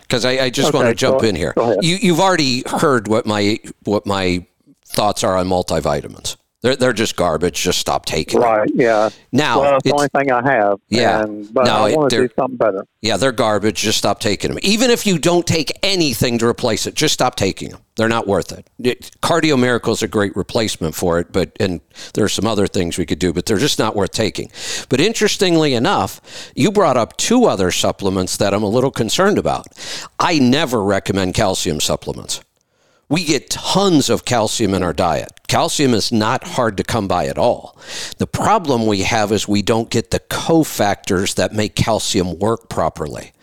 because 0.02 0.24
I, 0.24 0.46
I 0.46 0.50
just 0.50 0.70
Okay, 0.70 0.78
want 0.78 0.90
to 0.90 0.96
jump 0.96 1.24
in 1.24 1.36
here. 1.36 1.54
You 1.82 1.98
you've 2.02 2.22
already 2.22 2.64
heard 2.66 3.10
what 3.10 3.26
my 3.26 3.60
what 3.84 4.06
my 4.06 4.46
thoughts 4.86 5.24
are 5.24 5.36
on 5.36 5.48
multivitamins. 5.48 6.38
They're 6.64 6.78
they're 6.78 6.94
just 6.94 7.18
garbage. 7.18 7.62
Just 7.62 7.78
stop 7.78 8.06
taking 8.06 8.40
them. 8.40 8.50
right, 8.50 8.72
yeah. 8.74 9.10
Now 9.34 9.60
well, 9.60 9.76
it's 9.76 9.84
the 9.84 9.94
only 9.94 10.08
thing 10.08 10.32
I 10.32 10.42
have. 10.50 10.80
Yeah. 10.88 11.24
and, 11.24 11.54
but 11.54 11.66
No, 11.66 11.74
I 11.74 11.94
want 11.94 12.10
to 12.12 12.28
do 12.28 12.34
something 12.40 12.56
better. 12.56 12.88
Yeah, 13.02 13.18
they're 13.18 13.34
garbage. 13.34 13.82
Just 13.82 13.98
stop 13.98 14.22
taking 14.22 14.50
them. 14.50 14.60
Even 14.64 14.90
if 14.90 15.06
you 15.06 15.20
don't 15.20 15.46
take 15.46 15.78
anything 15.84 16.38
to 16.38 16.48
replace 16.48 16.88
it, 16.88 16.96
just 16.96 17.14
stop 17.14 17.36
taking 17.36 17.72
them. 17.72 17.82
They're 17.98 18.08
not 18.08 18.28
worth 18.28 18.54
it. 18.54 18.66
it 18.82 19.12
Cardio 19.22 19.60
Miracle 19.60 19.92
is 19.92 20.02
a 20.02 20.08
great 20.08 20.34
replacement 20.38 20.96
for 20.96 21.20
it, 21.20 21.34
but 21.34 21.52
and 21.60 21.82
there 22.14 22.24
are 22.24 22.30
some 22.30 22.48
other 22.48 22.66
things 22.66 22.98
we 22.98 23.06
could 23.06 23.20
do, 23.20 23.34
but 23.34 23.46
they're 23.46 23.58
just 23.58 23.78
not 23.78 23.94
worth 23.94 24.12
taking. 24.12 24.50
But 24.88 25.02
interestingly 25.02 25.74
enough, 25.74 26.22
you 26.56 26.72
brought 26.72 26.96
up 26.96 27.18
two 27.18 27.44
other 27.44 27.72
supplements 27.72 28.38
that 28.38 28.54
I'm 28.54 28.64
a 28.64 28.70
little 28.70 28.92
concerned 28.92 29.38
about. 29.38 29.68
I 30.18 30.40
never 30.40 30.82
recommend 30.82 31.34
calcium 31.34 31.82
supplements. 31.82 32.42
We 33.10 33.26
get 33.26 33.50
tons 33.50 34.10
of 34.10 34.24
calcium 34.24 34.74
in 34.74 34.82
our 34.82 34.94
diet. 34.94 35.30
Calcium 35.54 35.94
is 35.94 36.12
not 36.12 36.44
hard 36.44 36.78
to 36.78 36.84
come 36.84 37.08
by 37.08 37.28
at 37.28 37.38
all. 37.38 37.78
The 38.18 38.26
problem 38.26 38.88
we 38.88 39.04
have 39.04 39.32
is 39.32 39.48
we 39.48 39.62
don't 39.62 39.92
get 39.92 40.10
the 40.10 40.20
cofactors 40.20 41.36
that 41.36 41.54
make 41.54 41.76
calcium 41.76 42.40
work 42.40 42.70
properly. 42.70 43.34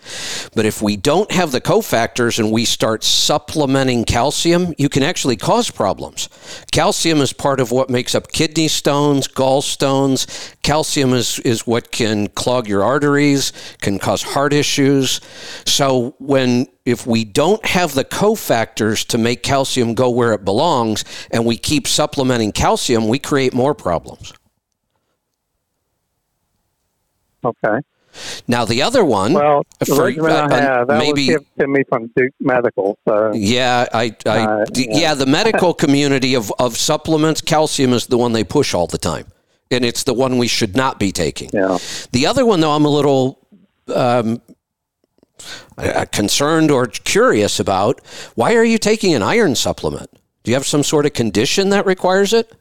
But 0.53 0.65
if 0.65 0.81
we 0.81 0.97
don't 0.97 1.31
have 1.31 1.51
the 1.53 1.61
cofactors 1.61 2.37
and 2.37 2.51
we 2.51 2.65
start 2.65 3.05
supplementing 3.05 4.03
calcium, 4.03 4.73
you 4.77 4.89
can 4.89 5.03
actually 5.03 5.37
cause 5.37 5.71
problems. 5.71 6.27
Calcium 6.71 7.19
is 7.19 7.31
part 7.31 7.61
of 7.61 7.71
what 7.71 7.89
makes 7.89 8.13
up 8.13 8.31
kidney 8.31 8.67
stones, 8.67 9.29
gallstones. 9.29 10.53
Calcium 10.63 11.13
is, 11.13 11.39
is 11.39 11.65
what 11.65 11.91
can 11.91 12.27
clog 12.27 12.67
your 12.67 12.83
arteries, 12.83 13.53
can 13.79 13.99
cause 13.99 14.21
heart 14.23 14.51
issues. 14.51 15.21
So 15.65 16.15
when 16.19 16.67
if 16.83 17.05
we 17.05 17.23
don't 17.23 17.63
have 17.63 17.93
the 17.93 18.03
cofactors 18.03 19.05
to 19.05 19.17
make 19.19 19.43
calcium 19.43 19.93
go 19.93 20.09
where 20.09 20.33
it 20.33 20.43
belongs 20.43 21.05
and 21.29 21.45
we 21.45 21.55
keep 21.55 21.87
calcium, 22.51 23.07
we 23.07 23.19
create 23.19 23.53
more 23.53 23.73
problems. 23.73 24.33
Okay. 27.43 27.79
Now 28.47 28.65
the 28.65 28.81
other 28.81 29.05
one 29.05 29.33
Well, 29.33 29.63
the 29.79 29.85
for- 29.85 30.07
uh, 30.09 30.47
I 30.51 30.61
have 30.61 30.87
that 30.87 30.99
maybe- 30.99 31.33
was 31.33 31.43
to 31.59 31.67
me 31.67 31.83
from 31.87 32.11
Duke 32.15 32.33
Medical. 32.41 32.97
So 33.07 33.31
Yeah, 33.33 33.85
I, 33.93 34.13
I 34.25 34.39
Uh, 34.43 34.65
d- 34.65 34.87
yeah. 34.91 34.97
yeah. 34.97 35.13
the 35.13 35.25
medical 35.25 35.73
community 35.73 36.33
of, 36.35 36.51
of 36.59 36.77
supplements, 36.77 37.39
calcium 37.41 37.93
is 37.93 38.07
the 38.07 38.17
one 38.17 38.33
they 38.33 38.43
push 38.43 38.73
all 38.73 38.85
the 38.85 38.97
time, 38.97 39.27
and 39.71 39.85
it's 39.85 40.03
the 40.03 40.13
one 40.13 40.37
we 40.37 40.47
should 40.47 40.75
not 40.75 40.99
be 40.99 41.11
taking. 41.13 41.49
yeah. 41.53 41.77
The 42.11 42.27
other 42.27 42.45
one, 42.45 42.59
though, 42.59 42.71
I'm 42.73 42.85
a 42.85 42.89
little 42.89 43.39
um, 43.95 44.41
uh, 45.77 46.05
concerned 46.11 46.69
or 46.69 46.87
curious 46.87 47.59
about. 47.59 48.01
Why 48.35 48.53
are 48.55 48.63
you 48.63 48.77
taking 48.77 49.13
an 49.13 49.23
iron 49.23 49.55
supplement? 49.55 50.09
Do 50.43 50.51
you 50.51 50.55
have 50.55 50.65
some 50.65 50.83
sort 50.83 51.05
of 51.05 51.13
condition 51.13 51.69
that 51.69 51.85
requires 51.85 52.33
it? 52.33 52.51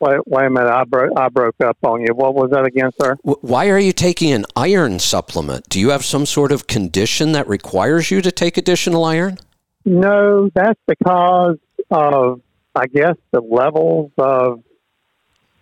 Wait, 0.00 0.18
wait 0.26 0.46
a 0.46 0.50
minute. 0.50 0.68
I 0.68 0.82
broke 0.84 1.12
I 1.16 1.28
broke 1.28 1.60
up 1.64 1.78
on 1.84 2.00
you. 2.00 2.08
What 2.12 2.34
was 2.34 2.50
that 2.50 2.64
again, 2.64 2.90
sir? 3.00 3.16
Why 3.22 3.68
are 3.68 3.78
you 3.78 3.92
taking 3.92 4.32
an 4.32 4.46
iron 4.56 4.98
supplement? 4.98 5.68
Do 5.68 5.78
you 5.78 5.90
have 5.90 6.04
some 6.04 6.26
sort 6.26 6.50
of 6.50 6.66
condition 6.66 7.32
that 7.32 7.46
requires 7.46 8.10
you 8.10 8.20
to 8.22 8.32
take 8.32 8.56
additional 8.56 9.04
iron? 9.04 9.38
No, 9.84 10.50
that's 10.54 10.80
because 10.88 11.58
of 11.90 12.40
I 12.74 12.86
guess 12.86 13.14
the 13.30 13.40
levels 13.40 14.10
of 14.18 14.62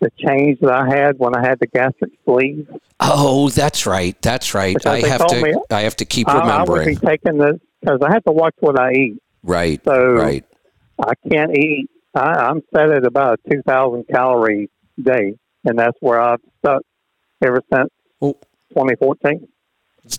the 0.00 0.10
change 0.16 0.60
that 0.60 0.72
I 0.72 0.88
had 0.88 1.18
when 1.18 1.36
I 1.36 1.46
had 1.46 1.58
the 1.60 1.66
gastric 1.66 2.12
sleeve. 2.24 2.66
Oh, 2.98 3.50
that's 3.50 3.86
right. 3.86 4.20
That's 4.22 4.54
right. 4.54 4.74
Because 4.74 5.04
I 5.04 5.06
have 5.06 5.26
to. 5.26 5.42
me 5.42 5.54
I 5.70 5.82
have 5.82 5.96
to 5.96 6.06
keep 6.06 6.28
I, 6.28 6.38
I 6.38 6.62
would 6.62 6.66
be 6.66 6.72
remembering. 6.72 6.96
taking 6.96 7.38
this 7.38 7.60
because 7.80 8.00
I 8.02 8.12
have 8.12 8.24
to 8.24 8.32
watch 8.32 8.54
what 8.60 8.80
I 8.80 8.92
eat. 8.92 9.22
Right. 9.42 9.82
So 9.84 10.12
Right. 10.14 10.44
I 11.00 11.14
can't 11.28 11.56
eat. 11.56 11.88
I, 12.14 12.20
I'm 12.32 12.62
set 12.74 12.90
at 12.90 13.04
about 13.04 13.40
a 13.46 13.50
2,000 13.50 14.04
calorie 14.08 14.68
day, 15.00 15.34
and 15.64 15.78
that's 15.78 15.96
where 16.00 16.20
I've 16.20 16.40
stuck 16.58 16.82
ever 17.42 17.62
since 17.72 17.90
Well- 18.20 18.36
2014. 18.70 19.48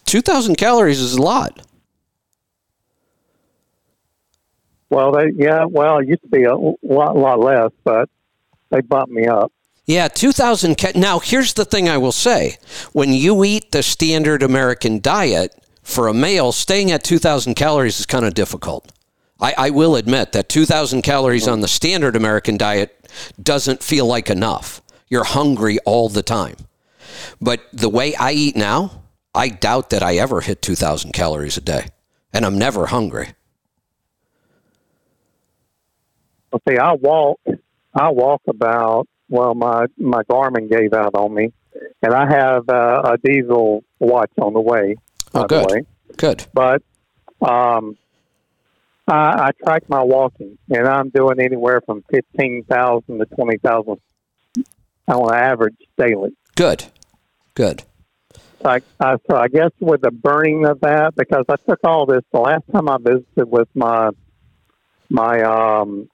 Two 0.05 0.21
thousand 0.21 0.55
calories 0.57 0.99
is 1.01 1.15
a 1.15 1.21
lot. 1.21 1.65
Well, 4.89 5.11
they, 5.13 5.31
yeah, 5.35 5.65
well, 5.65 5.99
it 5.99 6.07
used 6.07 6.21
to 6.23 6.27
be 6.27 6.43
a 6.43 6.55
lot, 6.55 7.15
lot 7.17 7.39
less, 7.39 7.71
but 7.83 8.09
they 8.69 8.81
bumped 8.81 9.11
me 9.11 9.25
up. 9.27 9.51
Yeah, 9.85 10.07
2,000. 10.07 10.77
Ca- 10.77 10.91
now, 10.95 11.19
here's 11.19 11.53
the 11.53 11.65
thing 11.65 11.89
I 11.89 11.97
will 11.97 12.11
say. 12.11 12.57
When 12.93 13.11
you 13.13 13.43
eat 13.43 13.71
the 13.71 13.83
standard 13.83 14.43
American 14.43 14.99
diet, 14.99 15.53
for 15.81 16.07
a 16.07 16.13
male, 16.13 16.51
staying 16.51 16.91
at 16.91 17.03
2,000 17.03 17.55
calories 17.55 17.99
is 17.99 18.05
kind 18.05 18.25
of 18.25 18.33
difficult. 18.33 18.91
I, 19.41 19.53
I 19.57 19.69
will 19.71 19.95
admit 19.95 20.33
that 20.33 20.49
2,000 20.49 21.01
calories 21.01 21.47
on 21.47 21.61
the 21.61 21.67
standard 21.67 22.15
American 22.15 22.57
diet 22.57 23.09
doesn't 23.41 23.81
feel 23.81 24.05
like 24.05 24.29
enough. 24.29 24.81
You're 25.09 25.23
hungry 25.23 25.79
all 25.79 26.09
the 26.09 26.23
time. 26.23 26.55
But 27.41 27.61
the 27.73 27.89
way 27.89 28.15
I 28.15 28.31
eat 28.31 28.55
now, 28.55 29.03
I 29.33 29.49
doubt 29.49 29.89
that 29.89 30.03
I 30.03 30.15
ever 30.17 30.41
hit 30.41 30.61
2,000 30.61 31.11
calories 31.11 31.57
a 31.57 31.61
day. 31.61 31.87
And 32.33 32.45
I'm 32.45 32.57
never 32.57 32.85
hungry. 32.85 33.29
Well, 36.51 36.61
see, 36.67 36.77
I 36.77 36.93
walk, 36.93 37.39
I 37.93 38.09
walk 38.09 38.41
about. 38.47 39.07
Well, 39.29 39.55
my 39.55 39.85
my 39.97 40.23
Garmin 40.23 40.69
gave 40.69 40.93
out 40.93 41.15
on 41.15 41.33
me, 41.33 41.53
and 42.01 42.13
I 42.13 42.29
have 42.29 42.67
uh, 42.67 43.13
a 43.13 43.17
diesel 43.17 43.83
watch 43.99 44.31
on 44.41 44.53
the 44.53 44.59
way. 44.59 44.95
Oh, 45.33 45.47
good. 45.47 45.69
The 45.69 45.73
way. 45.73 45.81
Good. 46.17 46.45
But 46.53 46.83
um, 47.41 47.97
I, 49.11 49.47
I 49.47 49.51
track 49.63 49.83
my 49.89 50.01
walking, 50.03 50.57
and 50.69 50.87
I'm 50.87 51.09
doing 51.09 51.39
anywhere 51.39 51.81
from 51.85 52.03
fifteen 52.11 52.63
thousand 52.69 53.19
to 53.19 53.25
twenty 53.35 53.57
thousand 53.57 53.97
on 55.07 55.33
average 55.35 55.75
daily. 55.97 56.31
Good. 56.55 56.85
Good. 57.53 57.83
So 58.61 58.69
I, 58.69 58.79
I, 58.99 59.15
so 59.29 59.35
I 59.35 59.47
guess 59.47 59.71
with 59.79 60.01
the 60.01 60.11
burning 60.11 60.65
of 60.65 60.79
that, 60.81 61.15
because 61.15 61.45
I 61.49 61.55
took 61.67 61.79
all 61.83 62.05
this 62.05 62.21
the 62.31 62.39
last 62.39 62.63
time 62.71 62.87
I 62.87 62.97
visited 62.99 63.45
with 63.49 63.67
my 63.73 64.11
my 65.09 65.41
um, 65.41 66.09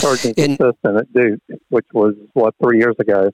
surgeon's 0.00 0.34
In- 0.36 0.52
assistant 0.52 0.96
at 0.98 1.12
Duke, 1.12 1.40
which 1.68 1.86
was 1.92 2.14
what 2.32 2.54
three 2.62 2.78
years 2.78 2.96
ago. 2.98 3.30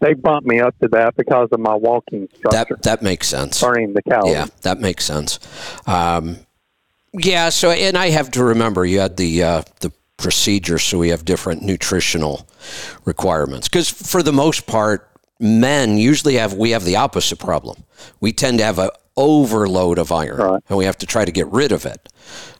They 0.00 0.12
bumped 0.14 0.46
me 0.46 0.60
up 0.60 0.74
to 0.82 0.88
that 0.88 1.16
because 1.16 1.48
of 1.52 1.60
my 1.60 1.74
walking 1.74 2.28
structure, 2.36 2.74
That, 2.74 2.82
that 2.82 3.02
makes 3.02 3.28
sense. 3.28 3.62
burning 3.62 3.94
the 3.94 4.02
calories. 4.02 4.34
Yeah, 4.34 4.46
that 4.62 4.78
makes 4.80 5.04
sense. 5.04 5.38
Um, 5.86 6.38
yeah, 7.14 7.48
so 7.48 7.70
and 7.70 7.96
I 7.96 8.10
have 8.10 8.30
to 8.32 8.44
remember 8.44 8.84
you 8.84 9.00
had 9.00 9.16
the 9.16 9.42
uh, 9.42 9.62
the 9.80 9.92
procedure, 10.16 10.78
so 10.78 10.98
we 10.98 11.10
have 11.10 11.24
different 11.24 11.62
nutritional 11.62 12.46
requirements. 13.04 13.68
Because 13.68 13.88
for 13.90 14.22
the 14.22 14.32
most 14.32 14.66
part, 14.66 15.10
men 15.38 15.98
usually 15.98 16.34
have 16.34 16.54
we 16.54 16.70
have 16.70 16.84
the 16.84 16.96
opposite 16.96 17.38
problem. 17.38 17.84
We 18.20 18.32
tend 18.32 18.58
to 18.58 18.64
have 18.64 18.78
a 18.78 18.90
overload 19.16 19.98
of 19.98 20.10
iron, 20.10 20.36
Right. 20.38 20.62
and 20.68 20.76
we 20.78 20.84
have 20.86 20.98
to 20.98 21.06
try 21.06 21.24
to 21.24 21.30
get 21.32 21.46
rid 21.48 21.70
of 21.72 21.86
it. 21.86 22.08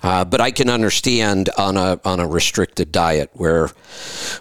Uh, 0.02 0.24
but 0.24 0.40
I 0.40 0.50
can 0.50 0.68
understand 0.70 1.50
on 1.58 1.76
a 1.76 1.98
on 2.04 2.20
a 2.20 2.26
restricted 2.28 2.92
diet 2.92 3.30
where 3.32 3.70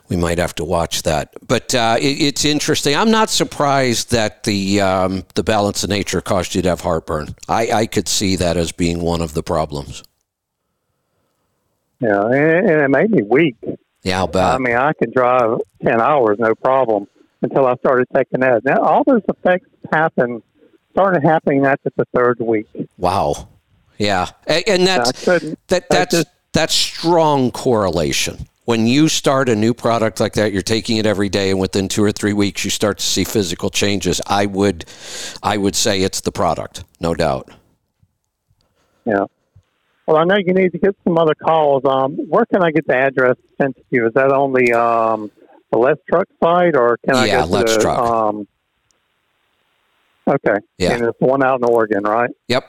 we 0.09 0.15
might 0.15 0.37
have 0.37 0.53
to 0.55 0.63
watch 0.65 1.03
that. 1.03 1.33
But 1.47 1.73
uh, 1.73 1.97
it, 1.99 2.21
it's 2.21 2.45
interesting. 2.45 2.95
I'm 2.95 3.09
not 3.11 3.29
surprised 3.29 4.11
that 4.11 4.43
the 4.43 4.81
um, 4.81 5.23
the 5.35 5.43
balance 5.43 5.83
of 5.83 5.89
nature 5.89 6.21
caused 6.21 6.53
you 6.55 6.61
to 6.61 6.69
have 6.69 6.81
heartburn. 6.81 7.35
I, 7.49 7.71
I 7.71 7.85
could 7.87 8.07
see 8.07 8.35
that 8.35 8.57
as 8.57 8.71
being 8.71 9.01
one 9.01 9.21
of 9.21 9.33
the 9.33 9.43
problems. 9.43 10.03
Yeah, 11.99 12.21
and, 12.25 12.69
and 12.69 12.81
it 12.81 12.89
made 12.89 13.11
me 13.11 13.21
weak. 13.23 13.55
Yeah, 14.03 14.19
I'll 14.19 14.27
bet. 14.27 14.43
I 14.43 14.57
mean, 14.57 14.75
I 14.75 14.91
could 14.93 15.13
drive 15.13 15.59
10 15.83 16.01
hours, 16.01 16.37
no 16.37 16.53
problem, 16.55 17.07
until 17.41 17.65
I 17.65 17.75
started 17.77 18.07
taking 18.13 18.41
that. 18.41 18.65
Now, 18.65 18.81
all 18.81 19.03
those 19.05 19.21
effects 19.29 19.69
happen, 19.93 20.43
started 20.93 21.23
happening 21.23 21.65
after 21.65 21.91
the 21.95 22.05
third 22.15 22.39
week. 22.39 22.67
wow. 22.97 23.49
Yeah, 23.99 24.29
and 24.47 24.87
that's 24.87 25.11
that 25.67 25.85
that's 25.89 26.15
just- 26.15 26.27
that's 26.51 26.73
strong 26.73 27.51
correlation. 27.51 28.47
When 28.65 28.87
you 28.87 29.07
start 29.09 29.49
a 29.49 29.55
new 29.55 29.73
product 29.73 30.19
like 30.19 30.33
that, 30.33 30.53
you're 30.53 30.61
taking 30.61 30.97
it 30.97 31.05
every 31.05 31.27
day, 31.29 31.51
and 31.51 31.59
within 31.59 31.87
two 31.89 32.03
or 32.03 32.11
three 32.11 32.33
weeks, 32.33 32.63
you 32.63 32.71
start 32.71 32.97
to 32.99 33.05
see 33.05 33.23
physical 33.23 33.69
changes. 33.69 34.21
I 34.25 34.45
would, 34.45 34.85
I 35.43 35.57
would 35.57 35.75
say 35.75 36.01
it's 36.01 36.21
the 36.21 36.31
product, 36.31 36.83
no 36.99 37.13
doubt. 37.13 37.49
Yeah. 39.05 39.25
Well, 40.07 40.17
I 40.17 40.23
know 40.23 40.37
you 40.37 40.53
need 40.53 40.71
to 40.71 40.77
get 40.77 40.95
some 41.03 41.17
other 41.17 41.35
calls. 41.35 41.83
Um, 41.85 42.13
where 42.29 42.45
can 42.45 42.63
I 42.63 42.71
get 42.71 42.87
the 42.87 42.95
address 42.95 43.35
sent 43.61 43.75
to 43.75 43.83
you? 43.89 44.07
Is 44.07 44.13
that 44.13 44.31
on 44.31 44.53
the 44.53 44.73
um, 44.73 45.31
the 45.71 45.77
Let's 45.77 46.01
Truck 46.09 46.27
site, 46.41 46.75
or 46.75 46.97
can 47.05 47.15
I 47.15 47.27
get 47.27 47.49
Let's 47.49 47.75
the, 47.75 47.81
Truck. 47.81 47.99
Um, 47.99 48.47
okay. 50.27 50.59
Yeah. 50.77 50.93
And 50.93 51.05
it's 51.05 51.19
one 51.19 51.43
out 51.43 51.59
in 51.59 51.65
Oregon, 51.65 52.03
right? 52.03 52.29
Yep. 52.47 52.65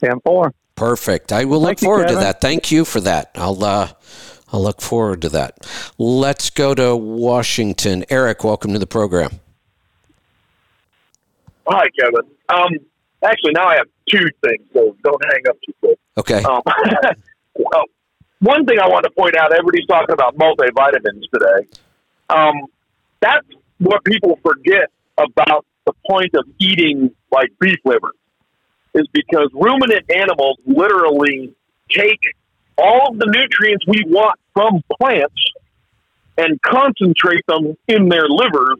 Ten 0.00 0.20
four. 0.24 0.52
Perfect. 0.74 1.32
I 1.32 1.44
will 1.44 1.60
look 1.60 1.68
Thank 1.68 1.82
you, 1.82 1.86
forward 1.86 2.08
to 2.08 2.14
that. 2.16 2.40
Thank 2.40 2.70
you 2.72 2.84
for 2.84 3.00
that. 3.00 3.30
I'll 3.36 3.62
uh, 3.62 3.92
I'll 4.52 4.62
look 4.62 4.80
forward 4.80 5.22
to 5.22 5.28
that. 5.30 5.58
Let's 5.98 6.50
go 6.50 6.74
to 6.74 6.96
Washington. 6.96 8.04
Eric, 8.10 8.44
welcome 8.44 8.72
to 8.72 8.78
the 8.78 8.86
program. 8.86 9.40
Hi, 11.66 11.86
Kevin. 11.98 12.28
Um, 12.48 12.70
actually, 13.22 13.52
now 13.52 13.68
I 13.68 13.76
have 13.76 13.86
two 14.08 14.26
things, 14.44 14.62
so 14.72 14.96
don't 15.04 15.24
hang 15.24 15.42
up 15.48 15.56
too 15.64 15.72
quick. 15.80 15.98
Okay. 16.18 16.42
Um, 16.42 16.62
well, 17.54 17.84
one 18.40 18.66
thing 18.66 18.78
I 18.80 18.88
want 18.88 19.04
to 19.04 19.10
point 19.10 19.36
out: 19.36 19.52
everybody's 19.52 19.86
talking 19.86 20.12
about 20.12 20.36
multivitamins 20.36 21.22
today. 21.32 21.68
Um, 22.28 22.54
that's 23.20 23.46
what 23.78 24.04
people 24.04 24.38
forget 24.42 24.90
about 25.24 25.64
the 25.86 25.92
point 26.08 26.34
of 26.34 26.44
eating 26.58 27.14
like 27.30 27.50
beef 27.60 27.78
liver, 27.84 28.12
is 28.94 29.06
because 29.12 29.48
ruminant 29.54 30.10
animals 30.10 30.58
literally 30.66 31.54
take 31.90 32.20
all 32.78 33.12
of 33.12 33.18
the 33.18 33.26
nutrients 33.26 33.86
we 33.86 34.02
want 34.06 34.38
from 34.54 34.82
plants 35.00 35.42
and 36.38 36.60
concentrate 36.62 37.44
them 37.46 37.76
in 37.88 38.08
their 38.08 38.28
livers 38.28 38.78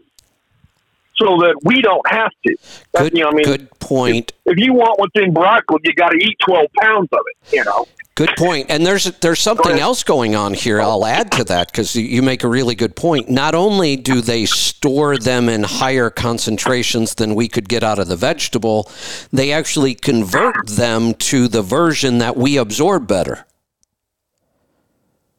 so 1.17 1.37
that 1.39 1.55
we 1.65 1.81
don't 1.83 2.07
have 2.11 2.31
to. 2.47 2.57
That's, 2.93 3.11
Good. 3.11 3.19
you 3.19 3.25
know, 3.25 3.31
I 3.31 3.35
mean, 3.35 3.45
good 3.45 3.71
point. 3.79 4.33
if 4.47 4.59
you 4.59 4.73
want 4.73 4.99
what's 4.99 5.13
in 5.15 5.33
broccoli, 5.33 5.81
you 5.85 5.95
got 5.95 6.11
to 6.11 6.17
eat 6.17 6.37
12 6.45 6.67
pounds 6.81 7.09
of 7.13 7.21
it, 7.27 7.53
you 7.55 7.65
know. 7.65 7.87
Good 8.27 8.37
point. 8.37 8.67
And 8.71 8.87
there's 8.87 9.05
there's 9.19 9.41
something 9.41 9.81
else 9.81 10.05
going 10.05 10.37
on 10.37 10.55
here. 10.55 10.81
I'll 10.81 11.05
add 11.05 11.33
to 11.33 11.45
that 11.45 11.73
because 11.73 11.97
you 11.97 12.23
make 12.23 12.45
a 12.45 12.49
really 12.49 12.77
good 12.77 12.95
point. 12.95 13.29
Not 13.29 13.57
only 13.57 13.97
do 13.97 14.21
they 14.21 14.47
store 14.47 15.19
them 15.19 15.49
in 15.49 15.65
higher 15.65 16.09
concentrations 16.09 17.17
than 17.17 17.35
we 17.35 17.49
could 17.49 17.69
get 17.69 17.83
out 17.83 17.99
of 17.99 18.07
the 18.07 18.15
vegetable, 18.15 18.89
they 19.33 19.51
actually 19.51 19.97
convert 19.97 20.69
them 20.69 21.15
to 21.15 21.49
the 21.49 21.63
version 21.63 22.19
that 22.19 22.37
we 22.37 22.57
absorb 22.59 23.09
better. 23.09 23.45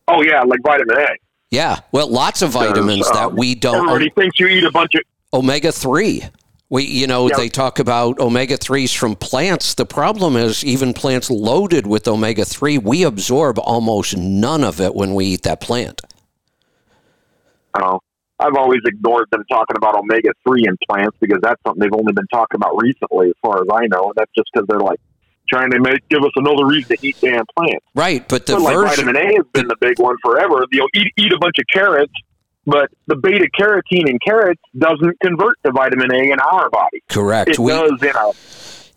Oh, 0.09 0.21
yeah, 0.21 0.41
like 0.41 0.59
vitamin 0.61 0.97
A. 0.97 1.07
Yeah. 1.51 1.79
Well, 1.93 2.09
lots 2.09 2.41
of 2.41 2.49
vitamins 2.49 3.07
um, 3.07 3.15
that 3.15 3.33
we 3.33 3.55
don't. 3.55 3.87
Everybody 3.87 4.09
thinks 4.09 4.41
you 4.41 4.47
eat 4.47 4.65
a 4.65 4.71
bunch 4.71 4.95
of. 4.95 5.03
omega 5.33 5.71
3 5.71 6.23
we 6.73 6.83
you 6.83 7.07
know 7.07 7.29
Yeah. 7.29 7.37
they 7.37 7.49
talk 7.49 7.79
about 7.79 8.19
omega 8.19 8.57
3s 8.57 8.93
from 9.01 9.15
plants 9.15 9.75
the 9.75 9.85
problem 9.85 10.35
is 10.35 10.63
even 10.65 10.93
plants 10.93 11.29
loaded 11.29 11.85
with 11.87 12.07
omega 12.07 12.45
3 12.45 12.79
we 12.79 13.03
absorb 13.03 13.59
almost 13.59 14.17
none 14.17 14.63
of 14.63 14.81
it 14.81 14.93
when 14.95 15.13
we 15.13 15.25
eat 15.33 15.43
that 15.43 15.61
plant 15.61 16.01
Oh, 17.75 17.99
I've 18.39 18.55
always 18.55 18.81
ignored 18.85 19.27
them 19.31 19.43
talking 19.49 19.75
about 19.77 19.95
omega 19.95 20.29
3 20.47 20.63
in 20.67 20.77
plants 20.87 21.17
because 21.19 21.39
that's 21.41 21.61
something 21.65 21.79
they've 21.81 21.99
only 21.99 22.13
been 22.13 22.27
talking 22.27 22.55
about 22.57 22.79
recently, 22.81 23.29
as 23.29 23.33
far 23.41 23.61
as 23.61 23.67
I 23.71 23.87
know. 23.87 24.03
And 24.09 24.13
that's 24.15 24.31
just 24.37 24.49
because 24.53 24.67
they're 24.67 24.79
like 24.79 24.99
trying 25.49 25.71
to 25.71 25.79
make 25.79 26.07
give 26.09 26.23
us 26.23 26.31
another 26.35 26.65
reason 26.65 26.95
to 26.95 27.07
eat 27.07 27.17
damn 27.19 27.45
plants. 27.57 27.85
right 27.95 28.27
but 28.29 28.45
the 28.45 28.57
like 28.57 28.75
version 28.75 29.05
vitamin 29.05 29.17
A 29.17 29.35
has 29.37 29.45
been 29.53 29.67
the 29.67 29.75
big 29.81 29.99
one 29.99 30.15
forever. 30.23 30.65
You 30.71 30.79
know, 30.81 30.87
eat, 30.95 31.11
eat 31.17 31.31
a 31.33 31.37
bunch 31.39 31.55
of 31.59 31.65
carrots, 31.73 32.13
but 32.65 32.89
the 33.07 33.15
beta 33.15 33.47
carotene 33.59 34.09
in 34.09 34.19
carrots 34.25 34.61
doesn't 34.77 35.19
convert 35.21 35.61
to 35.65 35.71
vitamin 35.71 36.13
A 36.13 36.31
in 36.31 36.39
our 36.39 36.69
body. 36.69 37.03
correct 37.09 37.51
It 37.51 37.59
we 37.59 37.71
does 37.71 38.01
in 38.01 38.15
a 38.15 38.31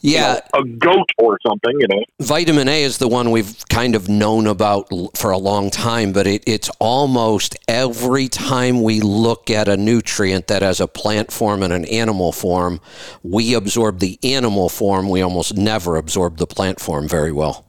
Yeah, 0.01 0.35
you 0.55 0.63
know, 0.63 0.75
a 0.75 0.77
goat 0.77 1.09
or 1.19 1.39
something. 1.45 1.75
You 1.81 1.89
know, 1.89 2.05
vitamin 2.21 2.69
A 2.69 2.83
is 2.83 2.99
the 2.99 3.09
one 3.09 3.31
we've 3.31 3.67
kind 3.69 3.95
of 3.95 4.09
known 4.09 4.47
about 4.47 4.89
for 5.17 5.31
a 5.31 5.39
long 5.39 5.71
time, 5.71 6.13
but 6.13 6.27
it, 6.27 6.45
it's 6.47 6.71
almost 6.79 7.57
every 7.67 8.29
time 8.29 8.83
we 8.83 9.01
look 9.01 9.51
at 9.51 9.69
a 9.69 9.77
nutrient 9.77 10.47
that 10.47 10.63
has 10.63 10.81
a 10.81 10.87
plant 10.87 11.33
form 11.33 11.63
and 11.63 11.73
an 11.73 11.87
animal 11.87 12.31
form, 12.31 12.81
we 13.23 13.55
absorb 13.55 13.99
the 13.99 14.19
animal 14.23 14.69
form. 14.69 15.09
We 15.09 15.23
almost 15.23 15.57
never 15.57 15.97
absorb 15.97 16.37
the 16.37 16.47
plant 16.47 16.79
form 16.79 17.09
very 17.09 17.33
well. 17.33 17.65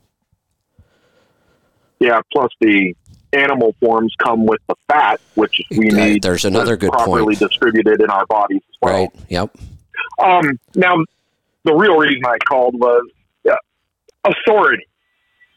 Yeah, 1.99 2.21
plus 2.31 2.51
the 2.61 2.93
animal 3.33 3.75
forms 3.79 4.13
come 4.23 4.45
with 4.45 4.59
the 4.67 4.75
fat, 4.87 5.19
which 5.35 5.61
we 5.71 5.87
Okay, 5.87 6.13
need. 6.13 6.23
there's 6.23 6.45
another 6.45 6.77
good 6.77 6.91
properly 6.91 7.35
point. 7.35 7.39
distributed 7.39 8.01
in 8.01 8.09
our 8.09 8.25
bodies 8.27 8.61
as 8.69 8.75
well. 8.81 8.93
Right. 8.93 9.09
Yep. 9.29 9.57
Um, 10.19 10.59
now, 10.75 10.95
the 11.63 11.73
real 11.75 11.97
reason 11.97 12.21
I 12.25 12.37
called 12.39 12.75
was 12.79 13.03
uh, 13.49 13.55
authority. 14.23 14.85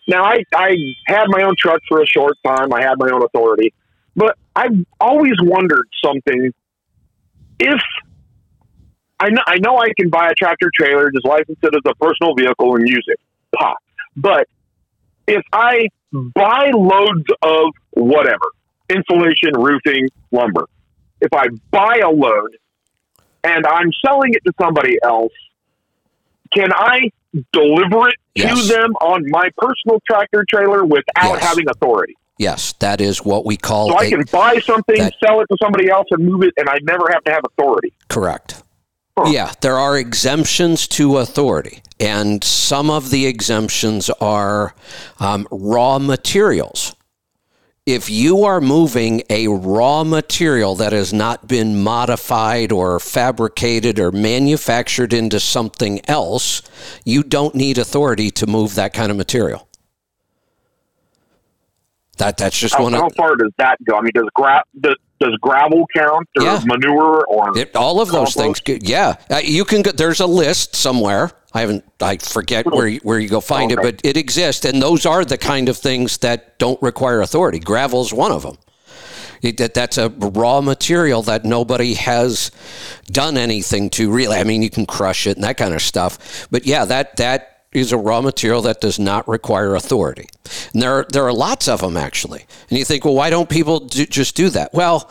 Now, 0.09 0.25
I, 0.25 0.43
I 0.55 0.77
had 1.07 1.27
my 1.29 1.43
own 1.43 1.55
truck 1.57 1.81
for 1.89 2.03
a 2.03 2.07
short 2.07 2.37
time. 2.45 2.73
I 2.73 2.83
had 2.83 2.95
my 2.99 3.11
own 3.11 3.23
authority, 3.23 3.73
but 4.17 4.37
I've 4.57 4.85
always 5.01 5.35
wondered 5.41 5.87
something. 6.05 6.53
If 7.61 7.81
I 9.21 9.29
know, 9.29 9.43
I 9.47 9.59
know 9.59 9.79
I 9.79 9.89
can 9.99 10.09
buy 10.11 10.29
a 10.31 10.35
tractor 10.35 10.71
trailer, 10.75 11.11
just 11.13 11.27
license 11.27 11.59
it 11.63 11.75
as 11.75 11.83
a 11.87 11.95
personal 11.97 12.35
vehicle 12.35 12.75
and 12.77 12.89
use 12.89 13.05
it, 13.07 13.21
pop. 13.57 13.77
But 14.17 14.49
if 15.31 15.43
I 15.53 15.89
buy 16.13 16.71
loads 16.75 17.27
of 17.43 17.67
whatever, 17.93 18.47
insulation, 18.89 19.53
roofing, 19.57 20.09
lumber, 20.33 20.67
if 21.21 21.33
I 21.33 21.47
buy 21.71 22.01
a 22.05 22.11
load 22.11 22.57
and 23.45 23.65
I'm 23.67 23.91
selling 24.05 24.35
it 24.35 24.43
to 24.45 24.53
somebody 24.61 24.97
else, 25.05 25.33
can 26.53 26.73
I 26.73 27.11
deliver 27.53 28.09
it 28.09 28.17
Yes. 28.35 28.67
to 28.69 28.75
them 28.75 28.93
on 29.01 29.25
my 29.29 29.51
personal 29.57 30.01
tractor 30.09 30.45
trailer 30.49 30.85
without 30.85 31.35
Yes. 31.35 31.45
having 31.45 31.67
authority? 31.69 32.17
Yes, 32.39 32.73
that 32.81 33.01
is 33.01 33.25
what 33.25 33.45
we 33.45 33.57
call 33.57 33.91
So 33.91 33.99
I 33.99 34.05
a- 34.05 34.11
can 34.11 34.25
buy 34.33 34.59
something, 34.61 34.97
that- 34.99 35.15
sell 35.25 35.41
it 35.41 35.47
to 35.51 35.57
somebody 35.63 35.91
else, 35.91 36.07
and 36.11 36.25
move 36.27 36.43
it, 36.43 36.55
and 36.57 36.69
I 36.69 36.79
never 36.83 37.09
have 37.13 37.23
to 37.25 37.33
have 37.33 37.43
authority. 37.45 37.93
Correct. 38.09 38.60
Yeah, 39.27 39.53
there 39.61 39.79
are 39.79 39.99
exemptions 39.99 40.89
to 40.89 41.19
authority, 41.19 41.83
and 41.99 42.43
some 42.43 42.91
of 42.91 43.11
the 43.11 43.27
exemptions 43.27 44.11
are 44.21 44.75
um, 45.19 45.47
raw 45.51 45.99
materials. 45.99 46.95
If 47.87 48.09
you 48.11 48.45
are 48.45 48.61
moving 48.61 49.23
a 49.31 49.49
raw 49.49 50.05
material 50.05 50.75
that 50.77 50.93
has 50.93 51.13
not 51.13 51.49
been 51.49 51.83
modified 51.83 52.73
or 52.73 53.01
fabricated 53.01 53.99
or 53.99 54.13
manufactured 54.13 55.13
into 55.13 55.41
something 55.41 56.01
else, 56.09 56.63
you 57.05 57.23
don't 57.23 57.55
need 57.55 57.79
authority 57.79 58.31
to 58.33 58.47
move 58.47 58.75
that 58.75 58.93
kind 58.93 59.11
of 59.11 59.17
material. 59.17 59.67
That 62.21 62.37
that's 62.37 62.57
just 62.59 62.75
How, 62.75 62.83
one 62.85 62.93
how 62.93 63.07
of 63.07 63.15
far 63.17 63.35
does 63.35 63.51
that 63.59 63.77
go? 63.89 63.97
I 63.97 64.03
mean, 64.03 64.13
does 64.15 64.29
gra- 64.35 64.63
does, 64.79 64.95
does 65.21 65.35
gravel 65.41 65.87
count 65.97 66.29
or 66.39 66.43
Yeah. 66.45 66.61
manure 66.67 67.25
or 67.27 67.59
It, 67.59 67.75
all 67.75 68.01
of 68.01 68.09
those 68.13 68.35
Compost? 68.35 68.65
things. 68.67 68.83
Yeah, 68.89 69.17
uh, 69.31 69.41
you 69.43 69.65
can. 69.65 69.83
Go, 69.83 69.91
there's 69.93 70.21
a 70.21 70.27
list 70.27 70.77
somewhere. 70.77 71.33
I 71.53 71.61
haven't. 71.63 71.85
I 72.01 72.19
forget 72.19 72.67
where 72.67 72.87
you, 72.87 73.01
where 73.03 73.19
you 73.19 73.29
go 73.29 73.41
find 73.41 73.73
Okay. 73.73 73.81
it, 73.81 73.85
but 73.97 74.01
it 74.09 74.17
exists, 74.17 74.65
and 74.67 74.81
those 74.83 75.05
are 75.07 75.25
the 75.25 75.39
kind 75.39 75.69
of 75.71 75.77
things 75.79 76.19
that 76.19 76.59
don't 76.59 76.81
require 76.83 77.21
authority. 77.23 77.59
Gravel's 77.59 78.13
one 78.13 78.33
of 78.33 78.43
them. 78.43 78.59
It, 79.43 79.57
that, 79.57 79.73
that's 79.73 79.97
a 79.97 80.11
raw 80.11 80.61
material 80.61 81.23
that 81.23 81.47
nobody 81.47 81.95
has 81.95 82.51
done 83.11 83.39
anything 83.39 83.89
to 83.91 84.13
really. 84.13 84.37
I 84.37 84.45
mean, 84.45 84.61
you 84.61 84.69
can 84.69 84.85
crush 84.85 85.27
it 85.27 85.39
and 85.39 85.45
that 85.45 85.57
kind 85.57 85.73
of 85.73 85.81
stuff, 85.81 86.47
but 86.51 86.67
yeah, 86.67 86.85
that 86.85 87.17
that 87.17 87.50
is 87.73 87.93
a 87.93 87.97
raw 87.97 88.21
material 88.21 88.63
that 88.63 88.81
does 88.81 88.99
not 88.99 89.27
require 89.29 89.77
authority. 89.77 90.29
And 90.73 90.83
there 90.83 90.93
are, 90.93 91.07
there 91.13 91.25
are 91.25 91.33
lots 91.33 91.69
of 91.69 91.81
them 91.81 91.97
actually. 91.97 92.45
And 92.69 92.79
you 92.79 92.85
think, 92.85 93.05
well, 93.05 93.15
why 93.15 93.31
don't 93.31 93.49
people 93.49 93.81
do, 93.81 94.07
just 94.07 94.35
do 94.35 94.49
that? 94.51 94.75
Well, 94.75 95.09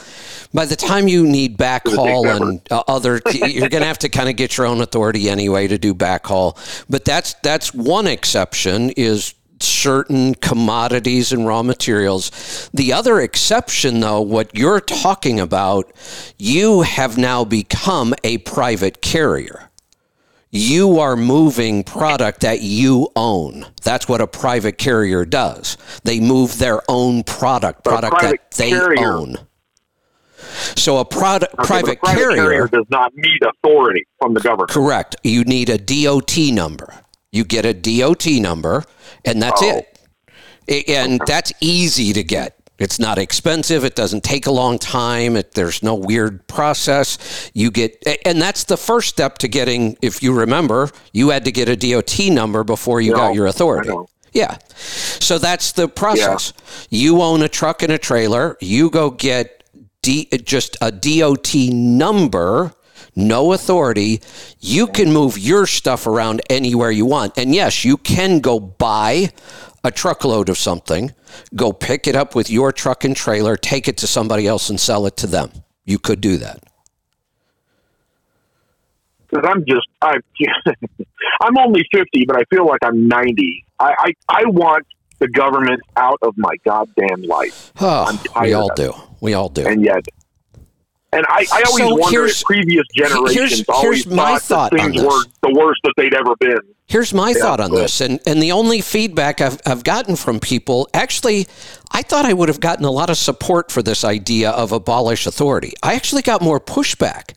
by 0.54 0.66
the 0.66 0.76
time 0.76 1.08
you 1.08 1.26
need 1.26 1.58
backhaul 1.58 2.36
and 2.36 2.62
uh, 2.70 2.84
other, 2.88 3.22
you're 3.34 3.70
going 3.70 3.82
to 3.82 3.88
have 3.88 4.00
to 4.00 4.10
kind 4.10 4.28
of 4.28 4.36
get 4.36 4.58
your 4.58 4.68
own 4.68 4.82
authority 4.82 5.30
anyway 5.30 5.68
to 5.68 5.78
do 5.78 5.94
backhaul. 5.94 6.58
But 6.90 7.06
that's 7.06 7.36
that's 7.36 7.74
one 7.74 8.08
exception 8.08 8.90
is 8.92 9.36
certain 9.62 10.36
commodities 10.36 11.32
and 11.32 11.46
raw 11.46 11.64
materials. 11.64 12.70
The 12.74 12.94
other 12.94 13.20
exception, 13.20 14.00
though, 14.00 14.22
what 14.22 14.56
you're 14.58 14.80
talking 14.80 15.40
about, 15.40 15.92
you 16.38 16.82
have 16.82 17.18
now 17.18 17.44
become 17.46 18.14
a 18.24 18.40
private 18.40 19.02
carrier. 19.02 19.69
You 20.52 21.00
are 21.00 21.16
moving 21.16 21.84
product 21.84 22.42
that 22.42 22.62
you 22.62 23.10
own. 23.16 23.68
That's 23.84 24.08
what 24.08 24.20
a 24.20 24.26
private 24.28 24.78
carrier 24.80 25.24
does. 25.24 25.78
They 26.04 26.20
move 26.20 26.58
their 26.58 26.82
own 26.90 27.24
product, 27.24 27.84
product 27.84 28.20
that 28.22 28.52
they 28.58 28.72
carrier- 28.72 29.14
own. 29.14 29.36
So 30.76 30.98
a 30.98 31.06
product, 31.06 31.54
Okay, 31.54 31.58
but 31.58 31.64
a 31.64 31.68
private, 31.68 32.00
private 32.00 32.36
carrier 32.36 32.68
does 32.68 32.86
not 32.90 33.12
need 33.16 33.40
authority 33.44 34.06
from 34.20 34.34
the 34.34 34.40
government. 34.40 34.72
Correct. 34.72 35.16
You 35.24 35.44
need 35.44 35.70
a 35.70 35.78
DOT 35.78 36.52
number. 36.52 36.94
You 37.32 37.44
get 37.44 37.66
a 37.66 37.74
DOT 37.74 38.40
number, 38.40 38.86
and 39.24 39.42
that's 39.42 39.62
Oh. 39.62 39.78
it. 39.78 39.86
And 40.88 41.22
that's 41.26 41.52
easy 41.62 42.14
to 42.14 42.24
get. 42.24 42.59
It's 42.80 43.00
not 43.00 43.18
expensive. 43.18 43.84
It 43.84 43.96
doesn't 43.96 44.24
take 44.24 44.48
a 44.48 44.52
long 44.52 44.80
time. 44.80 45.36
It, 45.36 45.54
there's 45.54 45.84
no 45.84 45.96
weird 45.96 46.48
process. 46.48 47.52
You 47.54 47.72
get, 47.72 48.02
and 48.26 48.42
that's 48.42 48.64
the 48.64 48.78
first 48.78 49.10
step 49.10 49.38
to 49.40 49.48
getting. 49.48 49.98
If 50.02 50.24
you 50.24 50.34
remember, 50.34 50.90
you 51.12 51.30
had 51.30 51.46
to 51.46 51.52
get 51.52 51.68
a 51.70 51.76
DOT 51.76 52.20
number 52.32 52.64
before 52.64 53.02
you 53.02 53.12
No, 53.12 53.18
got 53.18 53.36
your 53.36 53.48
authority. 53.48 53.92
Yeah. 54.32 54.58
So 54.76 55.38
that's 55.40 55.72
the 55.74 55.88
process. 55.88 56.54
You 56.90 57.22
own 57.22 57.42
a 57.42 57.50
truck 57.50 57.84
and 57.84 57.92
a 57.92 57.98
trailer. 57.98 58.58
You 58.62 58.90
go 58.90 59.10
get 59.10 59.64
D, 60.02 60.30
just 60.44 60.78
a 60.82 60.92
DOT 60.92 61.54
number, 61.54 62.74
no 63.16 63.54
authority. 63.54 64.22
You 64.60 64.88
can 64.88 65.12
move 65.12 65.38
your 65.38 65.66
stuff 65.66 66.08
around 66.08 66.42
anywhere 66.50 66.92
you 66.92 67.06
want. 67.06 67.38
And 67.38 67.54
yes, 67.54 67.84
you 67.84 67.98
can 67.98 68.40
go 68.40 68.60
buy 68.60 69.32
a 69.84 69.92
truckload 69.92 70.50
of 70.50 70.58
something, 70.58 71.14
go 71.56 71.72
pick 71.72 72.08
it 72.08 72.16
up 72.16 72.36
with 72.36 72.50
your 72.50 72.72
truck 72.72 73.04
and 73.04 73.16
trailer, 73.16 73.56
take 73.56 73.88
it 73.88 73.98
to 73.98 74.08
somebody 74.08 74.48
else 74.48 74.70
and 74.70 74.80
sell 74.80 75.06
it 75.06 75.18
to 75.18 75.28
them. 75.28 75.52
You 75.86 76.00
could 76.00 76.22
do 76.22 76.38
that. 76.38 76.64
because 79.30 79.46
I'm 79.48 79.64
just 79.66 79.88
I 80.02 80.16
I'm 81.42 81.58
only 81.58 81.84
fifty, 81.94 82.26
but 82.26 82.38
I 82.38 82.44
feel 82.50 82.66
like 82.66 82.80
I'm 82.84 83.08
ninety. 83.08 83.66
I, 83.80 83.94
I 84.00 84.12
I 84.30 84.44
want 84.46 84.86
the 85.20 85.28
government 85.28 85.82
out 85.98 86.18
of 86.22 86.34
my 86.38 86.54
goddamn 86.66 87.24
life, 87.24 87.74
Oh, 87.82 88.06
I'm 88.08 88.18
tired 88.20 88.46
we 88.46 88.54
all 88.54 88.74
do. 88.76 88.94
We 89.22 89.34
all 89.34 89.50
do. 89.50 89.68
and 89.68 89.84
yet. 89.84 90.06
And 91.12 91.26
I, 91.28 91.46
I 91.52 91.64
always 91.64 91.84
So 91.84 91.96
wonder 91.96 92.20
here's- 92.20 92.42
if 92.42 92.46
previous 92.46 92.86
generations 92.96 93.34
here's- 93.36 93.64
always 93.70 94.04
here's 94.04 94.16
my 94.16 94.38
thought 94.38 94.72
things 94.72 95.02
were 95.02 95.24
the 95.42 95.52
worst 95.54 95.82
that 95.84 95.94
they'd 95.98 96.14
ever 96.14 96.36
been. 96.40 96.60
Here's 96.88 97.14
my 97.14 97.30
Yeah, 97.32 97.42
thought 97.42 97.60
on 97.60 97.72
this, 97.72 98.02
and 98.02 98.20
and 98.26 98.42
the 98.42 98.52
only 98.52 98.82
feedback 98.82 99.42
I've 99.42 99.60
I've 99.66 99.84
gotten 99.84 100.16
from 100.16 100.40
people, 100.40 100.88
actually, 100.94 101.48
I 101.92 102.02
thought 102.04 102.26
I 102.26 102.34
would 102.34 102.50
have 102.50 102.60
gotten 102.60 102.86
a 102.86 102.92
lot 102.92 103.10
of 103.10 103.18
support 103.18 103.72
for 103.72 103.82
this 103.84 104.04
idea 104.04 104.50
of 104.52 104.72
abolish 104.72 105.26
authority. 105.28 105.74
I 105.84 105.94
actually 105.96 106.22
got 106.24 106.42
more 106.42 106.60
pushback. 106.60 107.32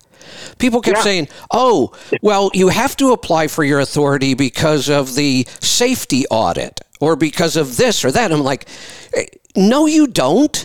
People 0.58 0.80
kept 0.80 0.98
Yeah. 0.98 1.02
saying, 1.02 1.28
"Oh, 1.50 1.92
well, 2.22 2.50
you 2.54 2.68
have 2.68 2.96
to 2.98 3.12
apply 3.12 3.48
for 3.48 3.62
your 3.64 3.80
authority 3.80 4.32
because 4.34 4.88
of 4.88 5.14
the 5.16 5.46
safety 5.60 6.24
audit 6.30 6.80
or 7.00 7.14
because 7.16 7.56
of 7.56 7.76
this 7.76 8.04
or 8.04 8.10
that." 8.10 8.32
I'm 8.32 8.42
like, 8.42 8.66
"Eh, 9.14 9.24
"No, 9.56 9.86
you 9.86 10.06
don't." 10.06 10.64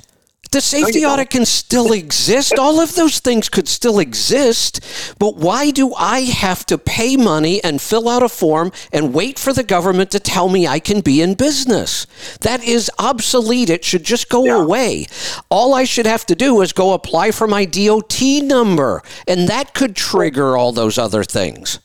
The 0.58 0.62
safety 0.62 1.02
don't. 1.02 1.12
audit 1.12 1.30
can 1.30 1.46
still 1.46 1.92
exist. 1.92 2.58
All 2.58 2.80
of 2.80 2.96
those 2.96 3.20
things 3.20 3.48
could 3.48 3.68
still 3.68 4.00
exist. 4.00 4.80
But 5.20 5.36
why 5.36 5.70
do 5.70 5.94
I 5.94 6.22
have 6.22 6.66
to 6.66 6.80
pay 6.80 7.16
money 7.16 7.64
and 7.64 7.80
fill 7.80 8.10
out 8.10 8.24
a 8.24 8.28
form 8.28 8.72
and 8.92 9.14
wait 9.14 9.38
for 9.38 9.54
the 9.54 9.62
government 9.62 10.10
to 10.12 10.20
tell 10.20 10.50
me 10.50 10.68
I 10.68 10.80
can 10.80 11.02
be 11.02 11.22
in 11.22 11.36
business? 11.36 12.08
That 12.42 12.64
is 12.64 12.90
obsolete. 12.98 13.70
It 13.70 13.86
should 13.86 14.04
just 14.04 14.30
go 14.30 14.46
Yeah. 14.46 14.64
away. 14.64 15.06
All 15.50 15.76
I 15.76 15.84
should 15.84 16.08
have 16.08 16.26
to 16.26 16.34
do 16.34 16.60
is 16.62 16.74
go 16.74 16.94
apply 16.94 17.30
for 17.30 17.46
my 17.46 17.64
DOT 17.64 18.42
number, 18.42 19.04
and 19.28 19.48
that 19.48 19.76
could 19.76 19.96
trigger 19.96 20.58
all 20.58 20.72
those 20.72 20.98
other 20.98 21.24
things. 21.24 21.78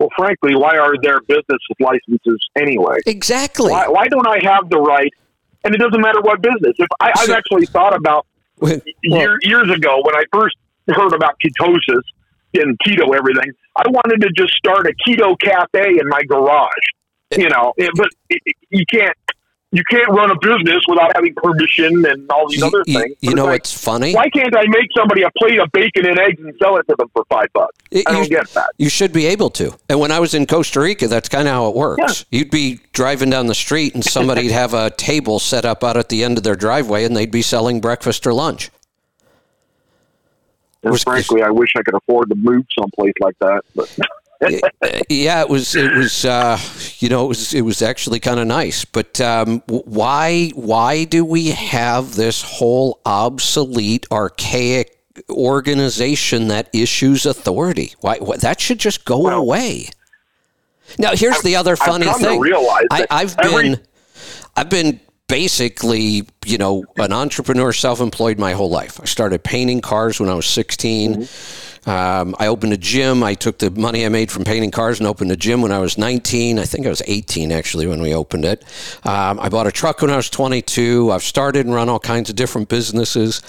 Well, 0.00 0.10
frankly, 0.16 0.56
why 0.56 0.76
are 0.78 0.94
there 1.00 1.20
business 1.28 1.62
licenses 1.78 2.40
anyway? 2.56 2.98
Exactly. 3.06 3.70
Why, 3.70 3.86
why 3.86 4.08
don't 4.08 4.26
I 4.26 4.40
have 4.42 4.68
the 4.68 4.80
right? 4.80 5.12
And 5.68 5.74
it 5.74 5.78
doesn't 5.80 6.00
matter 6.00 6.22
what 6.22 6.40
business. 6.40 6.76
If 6.78 6.86
I, 6.98 7.12
I've 7.14 7.28
actually 7.28 7.66
thought 7.66 7.94
about 7.94 8.24
Well, 8.58 8.80
year, 9.02 9.38
years 9.42 9.70
ago 9.70 10.00
when 10.02 10.14
I 10.16 10.24
first 10.32 10.56
heard 10.88 11.12
about 11.12 11.34
ketosis 11.44 12.00
and 12.54 12.74
keto 12.86 13.14
everything, 13.14 13.52
I 13.76 13.86
wanted 13.88 14.22
to 14.22 14.30
just 14.34 14.54
start 14.54 14.86
a 14.86 14.94
keto 15.06 15.38
cafe 15.38 15.90
in 16.00 16.08
my 16.08 16.22
garage. 16.22 16.72
You 17.36 17.50
know, 17.50 17.74
it, 17.76 17.90
but 17.94 18.08
it- 18.30 18.56
you 18.70 18.86
can't. 18.86 19.14
You 19.70 19.82
can't 19.90 20.08
run 20.08 20.30
a 20.30 20.34
business 20.40 20.82
without 20.88 21.12
having 21.14 21.34
permission 21.34 22.06
and 22.06 22.30
all 22.30 22.48
these 22.48 22.60
You, 22.60 22.66
other 22.66 22.84
things. 22.84 23.14
you 23.20 23.30
But 23.32 23.36
know 23.36 23.48
it's 23.50 23.70
what's 23.74 23.84
funny? 23.84 24.14
why 24.14 24.30
can't 24.30 24.56
I 24.56 24.64
make 24.66 24.88
somebody 24.96 25.22
a 25.22 25.30
plate 25.38 25.58
of 25.60 25.70
bacon 25.72 26.06
and 26.06 26.18
eggs 26.18 26.40
and 26.40 26.54
sell 26.58 26.76
it 26.78 26.86
to 26.88 26.94
them 26.96 27.08
for 27.12 27.24
five 27.28 27.48
bucks? 27.52 27.76
It- 27.90 28.08
I 28.08 28.12
don't 28.12 28.22
you, 28.24 28.30
get 28.30 28.48
that. 28.54 28.70
You 28.78 28.88
should 28.88 29.12
be 29.12 29.26
able 29.26 29.50
to. 29.50 29.76
And 29.90 30.00
when 30.00 30.10
I 30.10 30.20
was 30.20 30.32
in 30.32 30.46
Costa 30.46 30.80
Rica, 30.80 31.06
that's 31.06 31.28
kind 31.28 31.46
of 31.46 31.52
how 31.52 31.68
it 31.68 31.74
works. 31.76 32.24
You'd 32.30 32.50
be 32.50 32.80
driving 32.92 33.28
down 33.28 33.46
the 33.46 33.54
street 33.54 33.94
and 33.94 34.02
somebody'd 34.02 34.50
have 34.52 34.72
a 34.72 34.88
table 34.90 35.38
set 35.38 35.66
up 35.66 35.84
out 35.84 35.98
at 35.98 36.08
the 36.08 36.24
end 36.24 36.38
of 36.38 36.44
their 36.44 36.56
driveway 36.56 37.04
and 37.04 37.14
they'd 37.14 37.30
be 37.30 37.42
selling 37.42 37.80
breakfast 37.80 38.26
or 38.26 38.32
lunch. 38.32 38.70
And 40.82 40.98
frankly, 41.00 41.42
I 41.42 41.50
wish 41.50 41.70
I 41.76 41.82
could 41.82 41.94
afford 41.94 42.28
to 42.30 42.36
move 42.36 42.64
someplace 42.78 43.14
like 43.20 43.38
that. 43.40 43.62
But 43.74 43.94
yeah, 45.08 45.40
it 45.42 45.48
was. 45.48 45.74
It 45.74 45.92
was. 45.92 46.24
Uh, 46.24 46.58
you 46.98 47.08
know, 47.08 47.24
it 47.24 47.28
was. 47.28 47.54
It 47.54 47.62
was 47.62 47.82
actually 47.82 48.20
kind 48.20 48.38
of 48.38 48.46
nice. 48.46 48.84
But 48.84 49.20
um, 49.20 49.62
why? 49.66 50.50
Why 50.54 51.04
do 51.04 51.24
we 51.24 51.48
have 51.48 52.14
this 52.14 52.42
whole 52.42 53.00
obsolete, 53.04 54.06
archaic 54.12 54.96
organization 55.30 56.48
that 56.48 56.68
issues 56.72 57.26
authority? 57.26 57.94
Why? 58.00 58.18
why 58.18 58.36
that 58.36 58.60
should 58.60 58.78
just 58.78 59.04
go 59.04 59.20
Well, 59.22 59.40
away. 59.40 59.88
Now, 60.98 61.14
here's 61.14 61.42
the 61.42 61.56
other 61.56 61.76
funny 61.76 62.06
thing. 62.06 62.40
I, 62.90 63.00
that 63.00 63.06
I've 63.10 63.36
every- 63.40 63.62
been. 63.70 63.80
I've 64.56 64.70
been 64.70 65.00
basically, 65.28 66.26
you 66.46 66.58
know, 66.58 66.84
an 66.96 67.12
entrepreneur, 67.12 67.72
self-employed 67.72 68.38
my 68.38 68.52
whole 68.52 68.70
life. 68.70 68.98
I 69.00 69.04
started 69.04 69.44
painting 69.44 69.80
cars 69.80 70.18
when 70.18 70.28
I 70.28 70.34
was 70.34 70.46
16. 70.46 71.28
Um, 71.88 72.36
I 72.38 72.48
opened 72.48 72.74
a 72.74 72.76
gym. 72.76 73.22
I 73.22 73.34
took 73.34 73.58
the 73.58 73.70
money 73.70 74.04
I 74.04 74.10
made 74.10 74.30
from 74.30 74.44
painting 74.44 74.70
cars 74.70 75.00
and 75.00 75.08
opened 75.08 75.32
a 75.32 75.36
gym 75.36 75.62
when 75.62 75.72
I 75.72 75.78
was 75.78 75.96
19. 75.96 76.58
I 76.58 76.64
think 76.64 76.86
I 76.86 76.90
was 76.90 77.02
18 77.06 77.50
actually 77.50 77.86
when 77.86 78.02
we 78.02 78.14
opened 78.14 78.44
it. 78.44 78.62
Um, 79.04 79.40
I 79.40 79.48
bought 79.48 79.66
a 79.66 79.72
truck 79.72 80.02
when 80.02 80.10
I 80.10 80.16
was 80.16 80.28
22. 80.28 81.10
I've 81.10 81.22
started 81.22 81.64
and 81.64 81.74
run 81.74 81.88
all 81.88 81.98
kinds 81.98 82.28
of 82.28 82.36
different 82.36 82.68
businesses. 82.68 83.40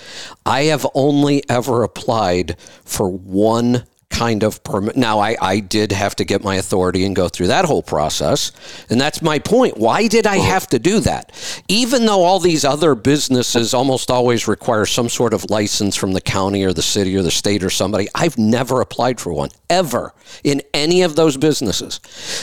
I 0.45 0.63
have 0.63 0.87
only 0.93 1.43
ever 1.49 1.83
applied 1.83 2.57
for 2.85 3.09
one 3.09 3.83
kind 4.09 4.43
of 4.43 4.63
permit. 4.63 4.97
Now, 4.97 5.19
I, 5.19 5.37
I 5.41 5.59
did 5.59 5.91
have 5.91 6.15
to 6.17 6.25
get 6.25 6.43
my 6.43 6.55
authority 6.55 7.05
and 7.05 7.15
go 7.15 7.29
through 7.29 7.47
that 7.47 7.65
whole 7.65 7.83
process. 7.83 8.51
And 8.89 8.99
that's 8.99 9.21
my 9.21 9.39
point. 9.39 9.77
Why 9.77 10.07
did 10.07 10.27
I 10.27 10.37
have 10.37 10.67
to 10.67 10.79
do 10.79 10.99
that? 11.01 11.31
Even 11.67 12.05
though 12.05 12.23
all 12.23 12.39
these 12.39 12.65
other 12.65 12.95
businesses 12.95 13.73
almost 13.73 14.11
always 14.11 14.47
require 14.47 14.85
some 14.85 15.09
sort 15.09 15.33
of 15.33 15.49
license 15.49 15.95
from 15.95 16.13
the 16.13 16.21
county 16.21 16.63
or 16.63 16.73
the 16.73 16.81
city 16.81 17.15
or 17.15 17.21
the 17.21 17.31
state 17.31 17.63
or 17.63 17.69
somebody, 17.69 18.07
I've 18.15 18.37
never 18.37 18.81
applied 18.81 19.19
for 19.19 19.31
one, 19.31 19.49
ever, 19.69 20.13
in 20.43 20.61
any 20.73 21.03
of 21.03 21.15
those 21.15 21.37
businesses. 21.37 21.99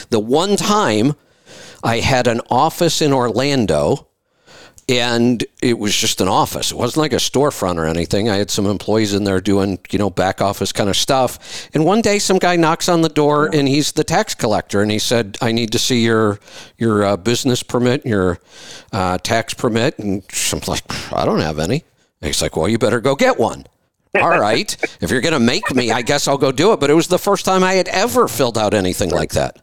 The 0.09 0.19
one 0.19 0.55
time 0.55 1.15
I 1.83 1.99
had 1.99 2.27
an 2.27 2.41
office 2.49 3.01
in 3.01 3.13
Orlando 3.13 4.07
and 4.89 5.43
it 5.61 5.77
was 5.77 5.95
just 5.95 6.21
an 6.21 6.29
office. 6.29 6.71
It 6.71 6.77
wasn't 6.77 7.01
like 7.01 7.13
a 7.13 7.17
storefront 7.17 7.75
or 7.75 7.85
anything. 7.85 8.29
I 8.29 8.37
had 8.37 8.49
some 8.49 8.65
employees 8.65 9.13
in 9.13 9.25
there 9.25 9.41
doing, 9.41 9.79
you 9.89 9.99
know, 9.99 10.09
back 10.09 10.41
office 10.41 10.71
kind 10.71 10.89
of 10.89 10.95
stuff. 10.95 11.69
And 11.73 11.83
one 11.83 12.01
day, 12.01 12.19
some 12.19 12.37
guy 12.37 12.55
knocks 12.55 12.87
on 12.87 13.01
the 13.01 13.09
door, 13.09 13.49
and 13.53 13.67
he's 13.67 13.91
the 13.91 14.05
tax 14.05 14.33
collector, 14.33 14.81
and 14.81 14.89
he 14.89 14.99
said, 14.99 15.37
"I 15.41 15.51
need 15.51 15.71
to 15.73 15.79
see 15.79 16.03
your 16.03 16.39
your 16.77 17.03
uh, 17.03 17.17
business 17.17 17.63
permit, 17.63 18.05
your 18.05 18.39
uh, 18.93 19.17
tax 19.17 19.53
permit." 19.53 19.99
And 19.99 20.23
I'm 20.53 20.61
like, 20.67 21.13
"I 21.13 21.25
don't 21.25 21.41
have 21.41 21.59
any." 21.59 21.83
And 22.21 22.27
he's 22.27 22.41
like, 22.41 22.55
"Well, 22.55 22.69
you 22.69 22.77
better 22.77 23.01
go 23.01 23.15
get 23.15 23.37
one." 23.37 23.65
All 24.15 24.39
right, 24.39 24.75
if 25.01 25.11
you're 25.11 25.21
going 25.21 25.33
to 25.33 25.39
make 25.39 25.75
me, 25.75 25.91
I 25.91 26.01
guess 26.01 26.29
I'll 26.29 26.37
go 26.37 26.53
do 26.53 26.71
it. 26.71 26.79
But 26.79 26.89
it 26.89 26.93
was 26.93 27.09
the 27.09 27.19
first 27.19 27.43
time 27.43 27.61
I 27.61 27.73
had 27.73 27.89
ever 27.89 28.29
filled 28.29 28.57
out 28.57 28.73
anything 28.73 29.09
like 29.09 29.31
that. 29.31 29.61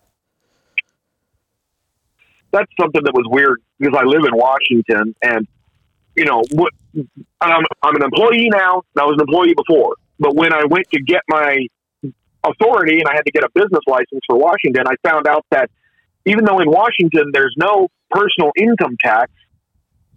That's 2.54 2.70
something 2.80 3.02
that 3.04 3.12
was 3.12 3.26
weird 3.28 3.60
because 3.78 3.98
I 3.98 4.04
live 4.04 4.24
in 4.24 4.36
Washington, 4.36 5.14
and 5.22 5.46
you 6.16 6.24
know, 6.24 6.42
what 6.52 6.72
I'm, 7.40 7.64
I'm 7.82 7.96
an 7.96 8.02
employee 8.02 8.48
now. 8.50 8.82
and 8.94 9.02
I 9.02 9.04
was 9.04 9.14
an 9.18 9.26
employee 9.28 9.54
before, 9.54 9.96
but 10.18 10.34
when 10.34 10.52
I 10.52 10.64
went 10.64 10.88
to 10.92 11.02
get 11.02 11.22
my 11.28 11.66
authority 12.44 13.00
and 13.00 13.08
I 13.08 13.14
had 13.14 13.24
to 13.26 13.32
get 13.32 13.42
a 13.42 13.50
business 13.54 13.82
license 13.86 14.20
for 14.26 14.36
Washington, 14.36 14.84
I 14.86 14.94
found 15.06 15.26
out 15.26 15.44
that 15.50 15.70
even 16.24 16.44
though 16.44 16.60
in 16.60 16.70
Washington 16.70 17.30
there's 17.32 17.54
no 17.58 17.88
personal 18.10 18.52
income 18.56 18.96
tax, 19.02 19.30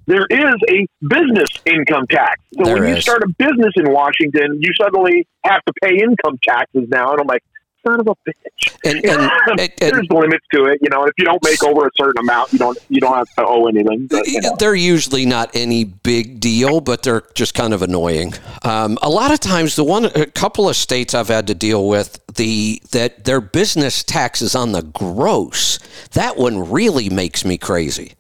there 0.05 0.25
is 0.29 0.55
a 0.69 0.87
business 1.01 1.49
income 1.65 2.05
tax. 2.09 2.41
So 2.53 2.63
There 2.63 2.75
when 2.75 2.95
you 2.95 3.01
start 3.01 3.23
a 3.23 3.27
business 3.27 3.73
in 3.75 3.91
Washington, 3.91 4.59
you 4.61 4.71
suddenly 4.81 5.27
have 5.43 5.61
to 5.65 5.73
pay 5.83 5.97
income 5.97 6.39
taxes 6.47 6.87
now, 6.89 7.11
and 7.11 7.21
I'm 7.21 7.27
like, 7.27 7.43
son 7.85 7.99
of 7.99 8.07
a 8.07 8.15
bitch. 8.29 8.75
And, 8.83 9.05
and, 9.05 9.59
and, 9.59 9.71
There's 9.77 10.07
limits 10.09 10.45
to 10.53 10.65
it, 10.65 10.79
you 10.81 10.89
know. 10.89 11.01
And 11.01 11.09
if 11.09 11.15
you 11.17 11.25
don't 11.25 11.43
make 11.43 11.63
over 11.63 11.87
a 11.87 11.91
certain 11.95 12.19
amount, 12.19 12.53
you 12.53 12.59
don't 12.59 12.77
you 12.89 13.01
don't 13.01 13.15
have 13.15 13.29
to 13.35 13.45
owe 13.45 13.67
anything. 13.67 14.07
But, 14.07 14.27
you 14.27 14.41
know. 14.41 14.55
They're 14.57 14.75
usually 14.75 15.25
not 15.25 15.51
any 15.53 15.83
big 15.83 16.39
deal, 16.39 16.81
but 16.81 17.03
they're 17.03 17.23
just 17.33 17.53
kind 17.53 17.73
of 17.73 17.81
annoying. 17.81 18.33
Um, 18.63 18.97
a 19.01 19.09
lot 19.09 19.31
of 19.31 19.39
times, 19.39 19.75
the 19.75 19.83
one, 19.83 20.05
a 20.05 20.25
couple 20.25 20.69
of 20.69 20.75
states 20.75 21.13
I've 21.13 21.27
had 21.27 21.47
to 21.47 21.55
deal 21.55 21.87
with, 21.87 22.19
the 22.35 22.81
that 22.91 23.25
their 23.25 23.41
business 23.41 24.03
tax 24.03 24.41
is 24.41 24.55
on 24.55 24.71
the 24.71 24.83
gross. 24.83 25.79
That 26.11 26.37
one 26.37 26.69
really 26.69 27.09
makes 27.09 27.45
me 27.45 27.57
crazy. 27.57 28.13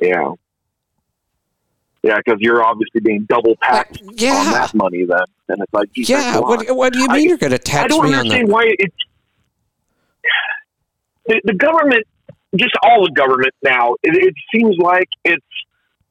Yeah. 0.00 0.32
Yeah, 2.02 2.16
because 2.24 2.38
you're 2.40 2.64
obviously 2.64 3.00
being 3.00 3.26
double 3.28 3.54
taxed 3.62 4.02
Uh, 4.02 4.10
yeah. 4.16 4.32
on 4.34 4.52
that 4.52 4.74
money 4.74 5.04
then. 5.04 5.18
And 5.48 5.62
it's 5.62 5.72
like, 5.72 5.88
Yeah, 5.94 6.38
what, 6.40 6.68
what 6.74 6.92
do 6.92 6.98
you 6.98 7.06
I- 7.08 7.16
mean 7.16 7.28
you're 7.28 7.38
going 7.38 7.50
to 7.52 7.56
I 7.56 7.58
tax 7.58 7.94
don't 7.94 8.04
me 8.04 8.12
on 8.14 8.20
understand 8.20 8.48
that? 8.48 8.52
why 8.52 8.64
it's 8.78 8.96
the, 11.26 11.40
the 11.44 11.54
government, 11.54 12.04
just 12.56 12.72
all 12.82 13.04
the 13.04 13.12
government 13.12 13.54
now. 13.62 13.94
It, 14.02 14.16
it 14.16 14.34
seems 14.54 14.76
like 14.78 15.08
its 15.24 15.44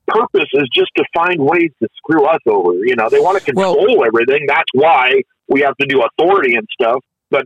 purpose 0.07 0.47
is 0.53 0.68
just 0.73 0.91
to 0.97 1.03
find 1.13 1.39
ways 1.39 1.72
to 1.81 1.88
screw 1.97 2.26
us 2.26 2.39
over. 2.47 2.73
You 2.85 2.95
know, 2.95 3.09
they 3.09 3.19
want 3.19 3.43
to 3.43 3.51
Well- 3.53 3.76
control 3.76 4.05
everything. 4.05 4.45
That's 4.47 4.69
why 4.73 5.22
we 5.47 5.61
have 5.61 5.76
to 5.77 5.85
do 5.88 6.01
authority 6.03 6.55
and 6.55 6.68
stuff. 6.80 7.03
But 7.30 7.45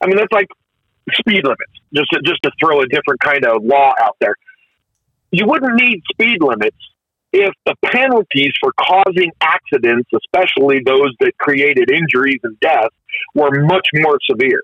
I 0.00 0.06
mean, 0.06 0.16
that's 0.16 0.32
like 0.32 0.48
speed 1.12 1.42
limits. 1.44 1.72
Just 1.94 2.08
to, 2.12 2.20
just 2.24 2.42
to 2.42 2.50
throw 2.60 2.80
a 2.80 2.86
different 2.88 3.20
kind 3.20 3.44
of 3.44 3.62
law 3.62 3.92
out 4.02 4.16
there. 4.20 4.34
You 5.30 5.44
wouldn't 5.46 5.74
need 5.74 6.02
speed 6.10 6.38
limits 6.40 6.76
if 7.36 7.52
the 7.66 7.74
penalties 7.84 8.52
for 8.60 8.72
causing 8.80 9.30
accidents, 9.40 10.08
especially 10.14 10.80
those 10.84 11.14
that 11.20 11.32
created 11.38 11.90
injuries 11.90 12.40
and 12.42 12.58
death, 12.60 12.88
were 13.34 13.50
much 13.64 13.86
more 13.94 14.18
severe. 14.28 14.62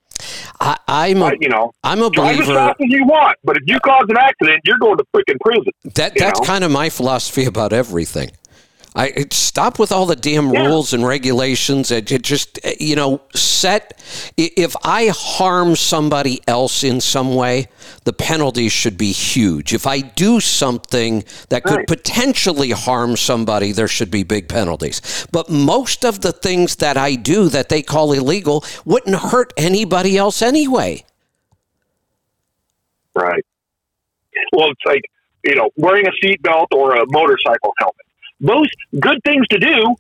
I, 0.61 0.79
I'm 0.89 1.23
a, 1.23 1.27
Uh, 1.27 1.33
you 1.41 1.49
know, 1.49 1.73
I'm 1.85 2.03
a 2.03 2.11
drive 2.11 2.41
as 2.41 2.47
fast 2.47 2.81
as 2.81 2.87
you 2.89 3.05
want, 3.05 3.37
but 3.45 3.57
if 3.57 3.65
you 3.67 3.79
cause 3.81 4.05
an 4.09 4.17
accident, 4.17 4.61
you're 4.65 4.79
going 4.79 4.97
to 4.99 5.05
freaking 5.15 5.39
prison. 5.45 5.73
That 5.95 6.15
that's 6.17 6.41
know? 6.41 6.47
kind 6.47 6.65
of 6.65 6.71
my 6.71 6.89
philosophy 6.89 7.45
about 7.45 7.73
everything. 7.73 8.31
I 8.95 9.25
stop 9.31 9.79
with 9.79 9.91
all 9.91 10.05
the 10.05 10.17
damn 10.17 10.53
Yeah. 10.53 10.67
rules 10.67 10.93
and 10.93 11.07
regulations. 11.07 11.91
It, 11.91 12.13
it 12.13 12.23
just 12.23 12.59
you 12.79 12.95
know 12.95 13.23
set. 13.35 13.99
If 14.37 14.77
I 14.85 15.09
harm 15.15 15.77
somebody 15.77 16.43
else 16.47 16.85
in 16.85 17.01
some 17.01 17.35
way, 17.35 17.69
the 18.05 18.13
penalties 18.13 18.73
should 18.73 18.99
be 18.99 19.13
huge. 19.13 19.73
If 19.73 19.87
I 19.87 20.01
do 20.01 20.41
something 20.41 21.25
that 21.49 21.65
could 21.65 21.79
Right. 21.79 21.87
potentially 21.87 22.71
harm 22.71 23.17
somebody, 23.17 23.73
there 23.73 23.89
should 23.89 24.11
be 24.11 24.25
big 24.25 24.49
penalties. 24.49 25.01
But 25.33 25.49
most 25.49 26.05
of 26.05 26.21
the 26.21 26.33
things 26.33 26.77
that 26.77 26.99
I 26.99 27.15
do 27.15 27.49
that 27.49 27.71
they 27.71 27.81
call 27.83 28.13
illegal 28.13 28.63
wouldn't 28.85 29.17
hurt 29.17 29.55
anybody 29.57 30.19
else 30.19 30.43
anyway. 30.43 31.05
Right. 33.15 33.45
Well, 34.53 34.71
it's 34.71 34.81
like, 34.87 35.03
you 35.45 35.55
know, 35.55 35.71
wearing 35.77 36.07
a 36.07 36.11
seatbelt 36.25 36.67
or 36.75 36.95
a 36.95 37.05
motorcycle 37.09 37.73
helmet. 37.79 38.02
Those 38.43 38.67
good 38.99 39.21
things 39.25 39.47
to 39.49 39.59
do, 39.59 39.95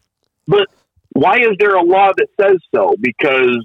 but 0.48 0.68
why 1.12 1.36
is 1.38 1.56
there 1.58 1.76
a 1.76 1.82
law 1.82 2.10
that 2.16 2.26
says 2.40 2.58
so? 2.74 2.96
Because 3.00 3.64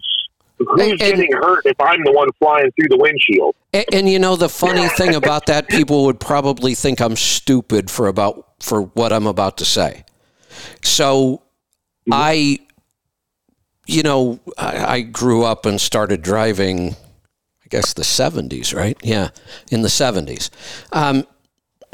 who's 0.60 0.92
And- 0.92 1.00
getting 1.00 1.32
hurt 1.34 1.66
if 1.66 1.80
I'm 1.82 2.04
the 2.04 2.12
one 2.12 2.28
flying 2.40 2.72
through 2.72 2.90
the 2.90 2.98
windshield? 2.98 3.56
And, 3.74 3.86
and 3.92 4.10
you 4.10 4.20
know 4.20 4.36
the 4.36 4.50
funny 4.50 4.88
thing 4.90 5.16
about 5.16 5.48
that, 5.48 5.68
people 5.68 6.06
would 6.06 6.20
probably 6.20 6.76
think 6.76 7.02
I'm 7.02 7.16
stupid 7.16 7.90
for 7.90 8.08
about 8.08 8.46
for 8.60 8.84
what 8.84 9.12
I'm 9.12 9.28
about 9.28 9.58
to 9.58 9.66
say. 9.66 10.04
So, 10.84 11.42
I, 12.12 12.60
you 13.86 14.04
know, 14.04 14.40
I, 14.58 14.86
I 14.96 15.02
grew 15.02 15.44
up 15.44 15.66
and 15.66 15.80
started 15.82 16.22
driving. 16.22 16.92
I 17.64 17.68
guess 17.70 17.94
the 17.94 18.04
'70s, 18.04 18.76
right? 18.76 18.98
Yeah, 19.04 19.30
in 19.72 19.82
the 19.82 19.90
'70s. 19.90 20.50
Um, 20.92 21.26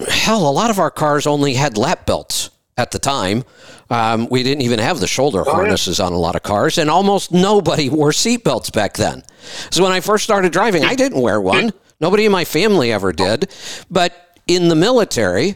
hell, 0.07 0.47
a 0.47 0.51
lot 0.51 0.69
of 0.69 0.79
our 0.79 0.91
cars 0.91 1.25
only 1.27 1.55
had 1.55 1.77
lap 1.77 2.05
belts 2.05 2.49
at 2.77 2.91
the 2.91 2.99
time. 2.99 3.43
Um, 3.89 4.27
we 4.29 4.43
didn't 4.43 4.63
even 4.63 4.79
have 4.79 4.99
the 4.99 5.07
shoulder 5.07 5.43
harnesses 5.43 5.99
on 5.99 6.13
a 6.13 6.17
lot 6.17 6.35
of 6.35 6.43
cars, 6.43 6.77
and 6.77 6.89
almost 6.89 7.31
nobody 7.31 7.89
wore 7.97 8.11
seatbelts 8.11 8.71
back 8.73 8.95
then. 8.95 9.23
So 9.71 9.83
when 9.83 9.91
I 9.91 9.99
first 9.99 10.23
started 10.23 10.51
driving, 10.51 10.83
I 10.83 10.95
didn't 10.95 11.21
wear 11.21 11.39
one. 11.39 11.71
Nobody 11.99 12.25
in 12.25 12.31
my 12.31 12.45
family 12.45 12.91
ever 12.91 13.11
did. 13.13 13.51
But 13.89 14.39
in 14.47 14.67
the 14.67 14.75
military, 14.75 15.55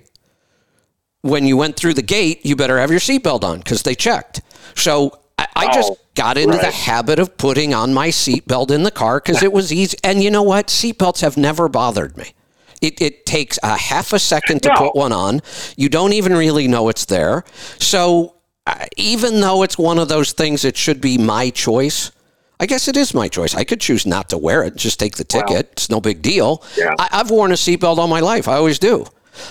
when 1.21 1.45
you 1.45 1.57
went 1.57 1.75
through 1.75 1.95
the 1.95 2.01
gate, 2.01 2.45
you 2.45 2.55
better 2.55 2.77
have 2.79 2.91
your 2.91 2.99
seatbelt 2.99 3.43
on 3.43 3.59
because 3.59 3.83
they 3.83 3.95
checked. 3.95 4.41
So 4.75 5.19
I, 5.37 5.47
I 5.55 5.73
just 5.73 5.91
Oh, 5.93 5.97
got 6.15 6.37
into 6.37 6.57
the 6.57 6.71
habit 6.71 7.19
of 7.19 7.37
putting 7.37 7.73
on 7.73 7.93
my 7.93 8.09
seatbelt 8.09 8.71
in 8.71 8.83
the 8.83 8.91
car 8.91 9.19
because 9.19 9.43
it 9.43 9.51
was 9.53 9.71
easy. 9.73 9.97
And 10.03 10.23
you 10.23 10.31
know 10.31 10.43
what? 10.43 10.67
Seatbelts 10.67 11.21
have 11.21 11.37
never 11.37 11.67
bothered 11.67 12.17
me. 12.17 12.33
It, 12.81 13.01
it 13.01 13.25
takes 13.25 13.57
a 13.63 13.75
half 13.77 14.13
a 14.13 14.19
second 14.19 14.63
to 14.63 14.69
No. 14.69 14.75
put 14.75 14.95
one 14.95 15.11
on. 15.11 15.41
You 15.75 15.89
don't 15.89 16.13
even 16.13 16.35
really 16.35 16.67
know 16.67 16.89
it's 16.89 17.05
there. 17.05 17.43
So 17.79 18.35
uh, 18.65 18.85
even 18.97 19.39
though 19.41 19.63
it's 19.63 19.77
one 19.77 19.97
of 19.99 20.09
those 20.09 20.31
things 20.33 20.61
that 20.61 20.77
should 20.77 21.01
be 21.01 21.17
my 21.17 21.49
choice, 21.49 22.11
I 22.59 22.65
guess 22.65 22.87
it 22.87 22.97
is 22.97 23.13
my 23.13 23.27
choice. 23.27 23.55
I 23.55 23.63
could 23.63 23.79
choose 23.81 24.05
not 24.05 24.29
to 24.29 24.37
wear 24.37 24.63
it, 24.63 24.75
just 24.75 24.99
take 24.99 25.15
the 25.17 25.23
ticket. 25.23 25.69
it's 25.73 25.89
no 25.89 26.01
big 26.01 26.21
deal. 26.21 26.63
Yeah. 26.77 26.93
I, 26.99 27.07
I've 27.13 27.29
worn 27.31 27.51
a 27.51 27.55
seatbelt 27.55 27.97
all 27.97 28.07
my 28.07 28.19
life. 28.19 28.47
I 28.47 28.55
always 28.55 28.79
do. 28.79 29.05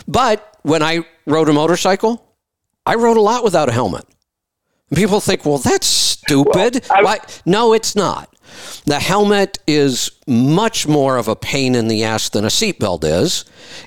But 0.09 0.57
when 0.63 0.83
I 0.83 1.05
rode 1.27 1.49
a 1.49 1.53
motorcycle, 1.53 2.23
I 2.85 2.95
rode 2.97 3.17
a 3.17 3.21
lot 3.21 3.45
without 3.45 3.69
a 3.69 3.73
helmet. 3.73 4.05
And 4.91 4.97
People 4.99 5.21
think, 5.21 5.45
well, 5.45 5.59
that's 5.59 5.87
stupid. 5.87 6.85
Well, 6.91 7.07
I-? 7.09 7.19
No, 7.45 7.73
it's 7.73 7.97
not. 7.97 8.33
The 8.85 9.01
helmet 9.01 9.59
is 9.67 10.11
much 10.27 10.87
more 10.87 11.17
of 11.17 11.29
a 11.29 11.37
pain 11.37 11.75
in 11.75 11.89
the 11.89 12.05
ass 12.05 12.29
than 12.29 12.45
a 12.45 12.49
seatbelt 12.49 13.05
is. 13.05 13.45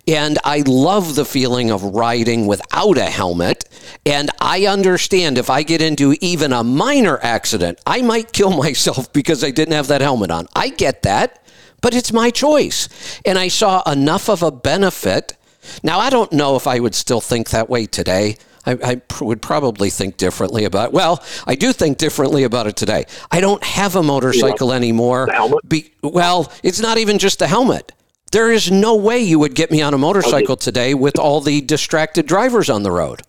And 0.07 0.37
I 0.43 0.63
love 0.65 1.15
the 1.15 1.25
feeling 1.25 1.71
of 1.71 1.83
riding 1.83 2.47
without 2.47 2.97
a 2.97 3.05
helmet. 3.05 3.65
And 4.05 4.29
I 4.39 4.65
understand 4.65 5.37
if 5.37 5.49
I 5.49 5.63
get 5.63 5.81
into 5.81 6.15
even 6.21 6.53
a 6.53 6.63
minor 6.63 7.19
accident, 7.21 7.79
I 7.85 8.01
might 8.01 8.33
kill 8.33 8.51
myself 8.57 9.11
because 9.13 9.43
I 9.43 9.51
didn't 9.51 9.73
have 9.73 9.87
that 9.87 10.01
helmet 10.01 10.31
on. 10.31 10.47
I 10.55 10.69
get 10.69 11.03
that, 11.03 11.43
but 11.81 11.93
it's 11.93 12.11
my 12.11 12.29
choice. 12.29 12.89
And 13.25 13.37
I 13.37 13.47
saw 13.47 13.81
enough 13.89 14.29
of 14.29 14.43
a 14.43 14.51
benefit. 14.51 15.35
Now, 15.83 15.99
I 15.99 16.09
don't 16.09 16.31
know 16.31 16.55
if 16.55 16.67
I 16.67 16.79
would 16.79 16.95
still 16.95 17.21
think 17.21 17.49
that 17.49 17.69
way 17.69 17.85
today. 17.85 18.37
I, 18.69 18.91
I 18.91 18.95
pr- 18.95 19.25
would 19.25 19.41
probably 19.41 19.89
think 19.89 20.17
differently 20.17 20.65
about. 20.65 20.93
Well, 20.93 21.23
I 21.47 21.55
do 21.55 21.73
think 21.73 21.97
differently 21.97 22.43
about 22.43 22.67
it 22.67 22.75
today. 22.75 23.05
I 23.31 23.41
don't 23.41 23.63
have 23.63 23.95
a 23.95 24.03
motorcycle 24.03 24.71
anymore. 24.71 25.25
The 25.25 25.33
helmet? 25.33 25.67
Be, 25.67 25.91
well, 26.03 26.51
it's 26.63 26.79
not 26.79 26.97
even 26.97 27.17
just 27.17 27.39
the 27.39 27.47
helmet. 27.47 27.91
There 28.31 28.51
is 28.51 28.69
no 28.69 28.95
way 28.95 29.19
you 29.19 29.39
would 29.39 29.55
get 29.55 29.71
me 29.71 29.81
on 29.81 29.93
a 29.93 29.97
motorcycle 29.97 30.55
today 30.55 30.93
with 30.93 31.17
all 31.17 31.41
the 31.41 31.61
distracted 31.61 32.27
drivers 32.27 32.69
on 32.69 32.83
the 32.83 32.91
road. 32.91 33.23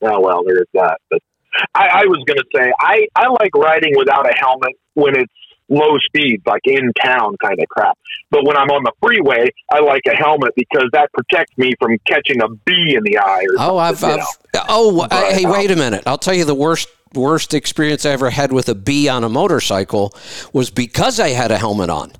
Oh 0.00 0.18
well, 0.18 0.42
there 0.44 0.62
is 0.62 0.68
that. 0.72 0.98
But 1.10 1.22
I, 1.74 1.88
I 1.88 2.04
was 2.06 2.24
going 2.26 2.38
to 2.38 2.44
say 2.54 2.72
I 2.80 3.06
I 3.14 3.28
like 3.28 3.54
riding 3.54 3.92
without 3.96 4.26
a 4.28 4.34
helmet 4.34 4.72
when 4.94 5.14
it's 5.16 5.32
low 5.68 5.98
speeds, 6.06 6.42
like 6.46 6.62
in 6.64 6.92
town 7.02 7.36
kind 7.42 7.58
of 7.58 7.68
crap. 7.68 7.98
But 8.30 8.46
when 8.46 8.56
I'm 8.56 8.70
on 8.70 8.82
the 8.84 8.92
freeway, 9.02 9.48
I 9.70 9.80
like 9.80 10.02
a 10.06 10.16
helmet 10.16 10.52
because 10.56 10.88
that 10.92 11.10
protects 11.12 11.56
me 11.56 11.72
from 11.80 11.98
catching 12.06 12.42
a 12.42 12.48
bee 12.48 12.94
in 12.96 13.02
the 13.04 13.18
eye. 13.18 13.44
Or 13.50 13.56
Oh, 13.58 13.78
I've, 13.78 14.02
I've 14.02 14.24
oh, 14.68 15.06
But, 15.08 15.32
hey, 15.32 15.44
um, 15.44 15.52
wait 15.52 15.70
a 15.70 15.76
minute. 15.76 16.02
I'll 16.06 16.18
tell 16.18 16.34
you 16.34 16.44
the 16.44 16.54
worst 16.54 16.88
worst 17.14 17.52
experience 17.52 18.06
I 18.06 18.10
ever 18.10 18.30
had 18.30 18.52
with 18.52 18.70
a 18.70 18.74
bee 18.74 19.06
on 19.06 19.22
a 19.22 19.28
motorcycle 19.28 20.14
was 20.54 20.70
because 20.70 21.20
I 21.20 21.28
had 21.28 21.50
a 21.50 21.58
helmet 21.58 21.90
on. 21.90 22.12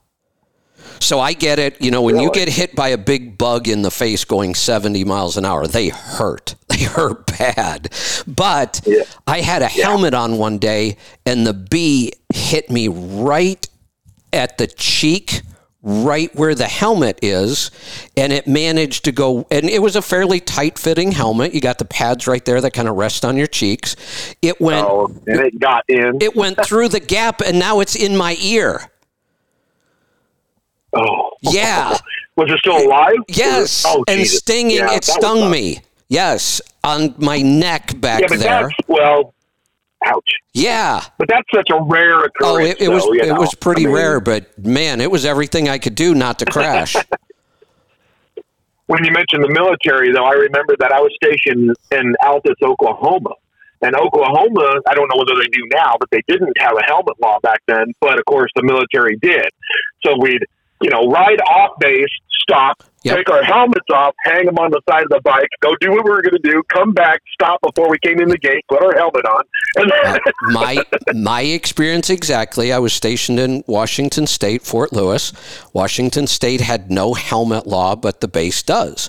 So 1.03 1.19
I 1.21 1.33
get 1.33 1.59
it. 1.59 1.81
You 1.83 1.91
know, 1.91 2.03
when 2.03 2.19
you 2.19 2.31
get 2.31 2.49
hit 2.49 2.75
by 2.75 2.89
a 2.89 2.99
big 2.99 3.37
bug 3.37 3.69
in 3.69 3.83
the 3.83 3.91
face 3.91 4.25
going 4.25 4.55
70 4.55 5.05
miles 5.05 5.37
an 5.37 5.45
hour, 5.45 5.67
they 5.67 5.89
hurt. 5.89 6.55
They 6.73 6.85
hurt 6.85 7.27
bad. 7.27 7.93
But 8.27 8.81
Yeah. 8.87 9.03
I 9.27 9.43
had 9.43 9.61
a 9.61 9.67
helmet 9.69 10.15
on 10.15 10.39
one 10.39 10.57
day, 10.57 10.97
and 11.27 11.47
the 11.47 11.53
bee 11.53 12.15
hit 12.33 12.71
me 12.71 12.89
right 12.89 13.69
at 14.33 14.57
the 14.57 14.67
cheek, 14.67 15.43
right 15.83 16.35
where 16.35 16.55
the 16.55 16.67
helmet 16.67 17.19
is, 17.21 17.71
and 18.17 18.33
it 18.33 18.47
managed 18.47 19.05
to 19.05 19.13
go. 19.13 19.47
And 19.51 19.69
it 19.69 19.83
was 19.83 19.97
a 19.97 20.03
fairly 20.03 20.41
tight 20.41 20.79
fitting 20.79 21.13
helmet. 21.13 21.53
You 21.53 21.61
got 21.61 21.79
the 21.79 21.85
pads 21.85 22.27
right 22.27 22.43
there 22.43 22.61
that 22.63 22.73
kind 22.73 22.89
of 22.89 22.97
rest 22.97 23.23
on 23.25 23.37
your 23.37 23.47
cheeks. 23.49 23.97
It 24.41 24.59
went. 24.59 24.87
Oh, 24.89 25.15
and 25.27 25.41
it 25.41 25.59
got 25.59 25.85
in. 25.89 26.23
It 26.23 26.35
went 26.35 26.65
through 26.65 26.89
the 26.89 27.01
gap, 27.01 27.43
and 27.43 27.59
now 27.59 27.81
it's 27.81 27.95
in 27.95 28.17
my 28.17 28.39
ear. 28.41 28.92
Oh, 30.95 31.31
Yeah. 31.43 31.97
was 32.37 32.51
it 32.51 32.59
still 32.59 32.79
alive? 32.87 33.15
Yes, 33.29 33.85
Oh, 33.87 34.05
and 34.09 34.21
Jesus. 34.21 34.39
stinging. 34.39 34.77
Yeah, 34.79 34.95
it 34.95 35.05
stung 35.05 35.51
me. 35.51 35.79
Yes, 36.09 36.61
on 36.85 37.15
my 37.19 37.41
neck 37.41 37.99
back 38.01 38.21
Yeah, 38.21 38.27
but 38.29 38.39
there. 38.41 38.63
that's 38.63 38.75
well, 38.89 39.35
ouch. 40.05 40.29
Yeah. 40.53 41.03
But 41.19 41.29
that's 41.29 41.47
such 41.55 41.71
a 41.71 41.81
rare 41.83 42.25
occurrence. 42.25 42.33
Oh, 42.43 42.59
it, 42.59 42.81
it 42.81 42.89
was 42.89 43.05
though, 43.05 43.13
you 43.15 43.23
it 43.23 43.29
know. 43.29 43.41
was 43.41 43.55
pretty 43.55 43.83
I 43.85 43.87
mean, 43.87 43.95
rare, 43.95 44.21
but 44.21 44.59
man, 44.59 45.01
it 45.01 45.11
was 45.11 45.25
everything 45.25 45.69
I 45.69 45.79
could 45.79 45.95
do 45.95 46.15
not 46.15 46.39
to 46.41 46.45
crash. 46.45 46.95
when 48.87 49.05
you 49.05 49.13
mentioned 49.13 49.43
the 49.45 49.53
military, 49.53 50.13
though, 50.13 50.25
I 50.25 50.33
remember 50.33 50.75
that 50.81 50.93
I 50.93 51.01
was 51.01 51.13
stationed 51.23 51.75
in 51.93 52.15
Altus, 52.23 52.57
Oklahoma. 52.63 53.31
And 53.81 53.97
Oklahoma, 53.97 54.81
I 54.89 54.95
don't 54.95 55.09
know 55.09 55.17
whether 55.19 55.41
they 55.41 55.49
do 55.51 55.63
now, 55.73 55.95
but 55.99 56.09
they 56.13 56.21
didn't 56.29 56.57
have 56.61 56.73
a 56.77 56.85
helmet 56.87 57.15
law 57.21 57.39
back 57.43 57.61
then. 57.67 57.93
But 58.01 58.19
of 58.19 58.25
course, 58.27 58.51
the 58.55 58.63
military 58.63 59.17
did. 59.17 59.49
So 60.05 60.15
we'd, 60.21 60.45
you 60.83 60.91
know, 60.91 61.09
ride 61.11 61.41
off 61.43 61.79
base, 61.79 62.07
stop, 62.43 62.83
Yep. 63.05 63.17
take 63.17 63.31
our 63.31 63.43
helmets 63.43 63.87
off, 63.93 64.15
hang 64.25 64.47
them 64.47 64.59
on 64.59 64.71
the 64.71 64.81
side 64.89 65.03
of 65.03 65.09
the 65.09 65.21
bike, 65.25 65.49
go 65.61 65.75
do 65.81 65.91
what 65.91 66.05
we 66.05 66.11
were 66.13 66.23
going 66.23 66.41
to 66.41 66.49
do, 66.49 66.63
come 66.73 66.93
back, 66.93 67.21
stop 67.33 67.61
before 67.61 67.91
we 67.91 67.99
came 67.99 68.21
in 68.21 68.29
the 68.29 68.39
gate, 68.39 68.63
put 68.69 68.81
our 68.81 68.95
helmet 68.97 69.25
on, 69.27 69.43
and 69.75 69.93
Uh, 69.93 70.19
my 70.53 70.85
my 71.13 71.41
experience 71.43 72.11
exactly. 72.11 72.73
I 72.73 72.79
was 72.79 72.93
stationed 72.93 73.41
in 73.41 73.65
Washington 73.67 74.29
State, 74.29 74.63
Fort 74.63 74.93
Lewis. 74.93 75.33
Washington 75.73 76.29
State 76.29 76.61
had 76.61 76.93
no 76.93 77.15
helmet 77.15 77.67
law, 77.67 77.97
but 77.97 78.21
the 78.21 78.29
base 78.29 78.63
does, 78.63 79.09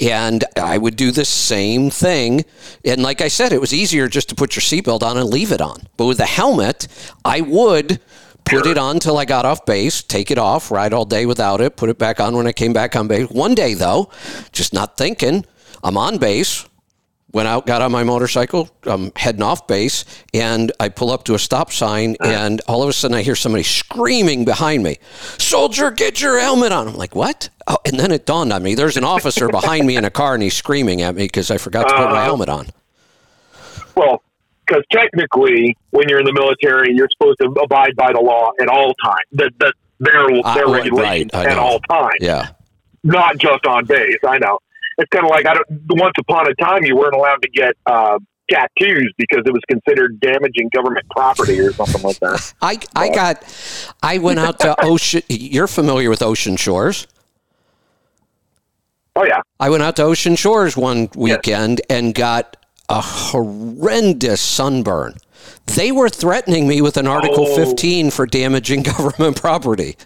and 0.00 0.42
I 0.56 0.78
would 0.78 0.96
do 0.96 1.10
the 1.10 1.26
same 1.26 1.90
thing. 1.90 2.46
And 2.82 3.02
like 3.02 3.20
I 3.20 3.28
said, 3.28 3.52
it 3.52 3.60
was 3.60 3.74
easier 3.74 4.08
just 4.08 4.30
to 4.30 4.34
put 4.34 4.56
your 4.56 4.62
seatbelt 4.62 5.02
on 5.02 5.18
and 5.18 5.28
leave 5.28 5.52
it 5.52 5.60
on. 5.60 5.86
But 5.98 6.06
with 6.06 6.16
the 6.16 6.24
helmet, 6.24 6.88
I 7.26 7.42
would. 7.42 8.00
Put 8.44 8.66
it 8.66 8.78
on 8.78 8.98
till 9.00 9.16
I 9.16 9.24
got 9.24 9.46
off 9.46 9.64
base, 9.64 10.02
take 10.02 10.30
it 10.30 10.38
off, 10.38 10.70
ride 10.70 10.92
all 10.92 11.04
day 11.04 11.26
without 11.26 11.60
it, 11.60 11.76
put 11.76 11.88
it 11.88 11.98
back 11.98 12.20
on 12.20 12.36
when 12.36 12.46
I 12.46 12.52
came 12.52 12.72
back 12.72 12.94
on 12.94 13.08
base. 13.08 13.28
One 13.30 13.54
day, 13.54 13.74
though, 13.74 14.10
just 14.52 14.72
not 14.74 14.96
thinking, 14.96 15.46
I'm 15.82 15.96
on 15.96 16.18
base, 16.18 16.66
went 17.32 17.48
out, 17.48 17.66
got 17.66 17.82
on 17.82 17.90
my 17.90 18.04
motorcycle, 18.04 18.68
I'm 18.84 19.12
heading 19.16 19.42
off 19.42 19.66
base, 19.66 20.04
and 20.34 20.70
I 20.78 20.88
pull 20.90 21.10
up 21.10 21.24
to 21.24 21.34
a 21.34 21.38
stop 21.38 21.72
sign, 21.72 22.16
and 22.20 22.60
all 22.68 22.82
of 22.82 22.88
a 22.88 22.92
sudden 22.92 23.16
I 23.16 23.22
hear 23.22 23.34
somebody 23.34 23.64
screaming 23.64 24.44
behind 24.44 24.82
me, 24.84 24.98
Soldier, 25.38 25.90
get 25.90 26.20
your 26.20 26.38
helmet 26.38 26.70
on. 26.70 26.86
I'm 26.86 26.96
like, 26.96 27.14
what? 27.16 27.48
Oh, 27.66 27.78
and 27.86 27.98
then 27.98 28.12
it 28.12 28.26
dawned 28.26 28.52
on 28.52 28.62
me 28.62 28.74
there's 28.74 28.98
an 28.98 29.04
officer 29.04 29.48
behind 29.48 29.86
me 29.86 29.96
in 29.96 30.04
a 30.04 30.10
car, 30.10 30.34
and 30.34 30.42
he's 30.42 30.54
screaming 30.54 31.00
at 31.00 31.14
me 31.14 31.24
because 31.24 31.50
I 31.50 31.56
forgot 31.56 31.88
to 31.88 31.94
put 31.94 32.10
my 32.10 32.20
Uh, 32.20 32.24
helmet 32.24 32.50
on. 32.50 32.66
Well, 33.96 34.22
because 34.66 34.82
technically, 34.90 35.76
when 35.90 36.08
you're 36.08 36.20
in 36.20 36.26
the 36.26 36.32
military, 36.32 36.94
you're 36.94 37.08
supposed 37.10 37.38
to 37.40 37.46
abide 37.62 37.96
by 37.96 38.12
the 38.12 38.20
law 38.20 38.52
at 38.60 38.68
all 38.68 38.94
times. 39.04 39.18
The, 39.32 39.50
the, 39.58 39.72
their 40.00 40.26
their 40.54 40.66
right, 40.66 40.82
regulations 40.82 41.30
I 41.34 41.46
at 41.46 41.58
all 41.58 41.80
times, 41.80 42.14
Yeah. 42.20 42.48
not 43.02 43.38
just 43.38 43.64
on 43.66 43.84
base. 43.86 44.18
I 44.26 44.38
know. 44.38 44.58
It's 44.98 45.08
kind 45.10 45.24
of 45.24 45.30
like 45.30 45.46
I 45.46 45.54
don't, 45.54 45.66
once 45.90 46.14
upon 46.18 46.48
a 46.50 46.54
time 46.54 46.84
you 46.84 46.96
weren't 46.96 47.14
allowed 47.14 47.42
to 47.42 47.48
get 47.48 47.74
uh, 47.86 48.18
tattoos 48.50 49.12
because 49.18 49.42
it 49.46 49.52
was 49.52 49.62
considered 49.68 50.20
damaging 50.20 50.68
government 50.72 51.06
property 51.10 51.58
or 51.60 51.72
something 51.72 52.02
like 52.02 52.18
that. 52.20 52.54
I, 52.62 52.78
I 52.94 53.08
got, 53.08 53.42
I 54.02 54.18
went 54.18 54.38
out 54.38 54.60
to 54.60 54.76
Ocean, 54.84 55.22
you're 55.28 55.66
familiar 55.66 56.10
with 56.10 56.22
Ocean 56.22 56.56
Shores. 56.56 57.06
Oh 59.16 59.24
yeah, 59.24 59.40
I 59.60 59.70
went 59.70 59.82
out 59.84 59.94
to 59.96 60.02
Ocean 60.02 60.34
Shores 60.34 60.76
one 60.76 61.08
weekend 61.14 61.80
and 61.88 62.12
got 62.14 62.56
a 62.94 63.00
horrendous 63.00 64.40
sunburn. 64.40 65.14
They 65.66 65.90
were 65.90 66.08
threatening 66.08 66.68
me 66.68 66.80
with 66.80 66.96
an 66.96 67.06
Article 67.08 67.46
Oh. 67.48 67.56
15 67.56 68.10
for 68.12 68.24
damaging 68.24 68.82
government 68.92 69.40
property. 69.40 69.96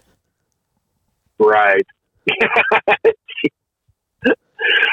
right. 1.39 1.87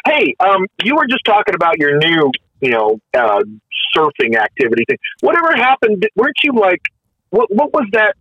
hey, 0.05 0.35
um, 0.39 0.65
you 0.83 0.95
were 0.95 1.07
just 1.07 1.23
talking 1.25 1.55
about 1.55 1.77
your 1.77 1.97
new, 1.97 2.31
you 2.61 2.69
know, 2.71 2.99
uh, 3.17 3.41
surfing 3.95 4.35
activity 4.37 4.83
thing. 4.87 4.97
Whatever 5.21 5.55
happened? 5.55 6.05
Weren't 6.15 6.35
you 6.43 6.51
like, 6.53 6.81
what? 7.29 7.47
What 7.53 7.73
was 7.73 7.87
that 7.93 8.15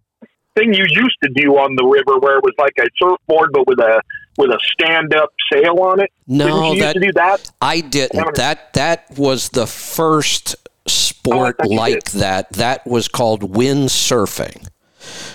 thing 0.56 0.72
you 0.74 0.84
used 0.88 1.18
to 1.22 1.30
do 1.34 1.52
on 1.58 1.76
the 1.76 1.84
river 1.84 2.18
where 2.18 2.38
it 2.38 2.44
was 2.44 2.54
like 2.58 2.74
a 2.78 2.88
surfboard 2.96 3.50
but 3.52 3.66
with 3.66 3.78
a 3.78 4.00
with 4.36 4.50
a 4.50 4.58
stand 4.72 5.14
up 5.14 5.30
sail 5.52 5.78
on 5.80 6.00
it? 6.00 6.10
No, 6.26 6.74
that 6.76 6.96
that? 7.14 7.50
I 7.60 7.80
didn't. 7.80 8.34
That 8.36 8.72
that 8.74 9.10
was 9.16 9.50
the 9.50 9.66
first 9.66 10.56
sport 10.86 11.56
oh, 11.60 11.70
you 11.70 11.78
like 11.78 12.12
that. 12.12 12.52
That 12.52 12.86
was 12.86 13.08
called 13.08 13.52
windsurfing. 13.52 14.68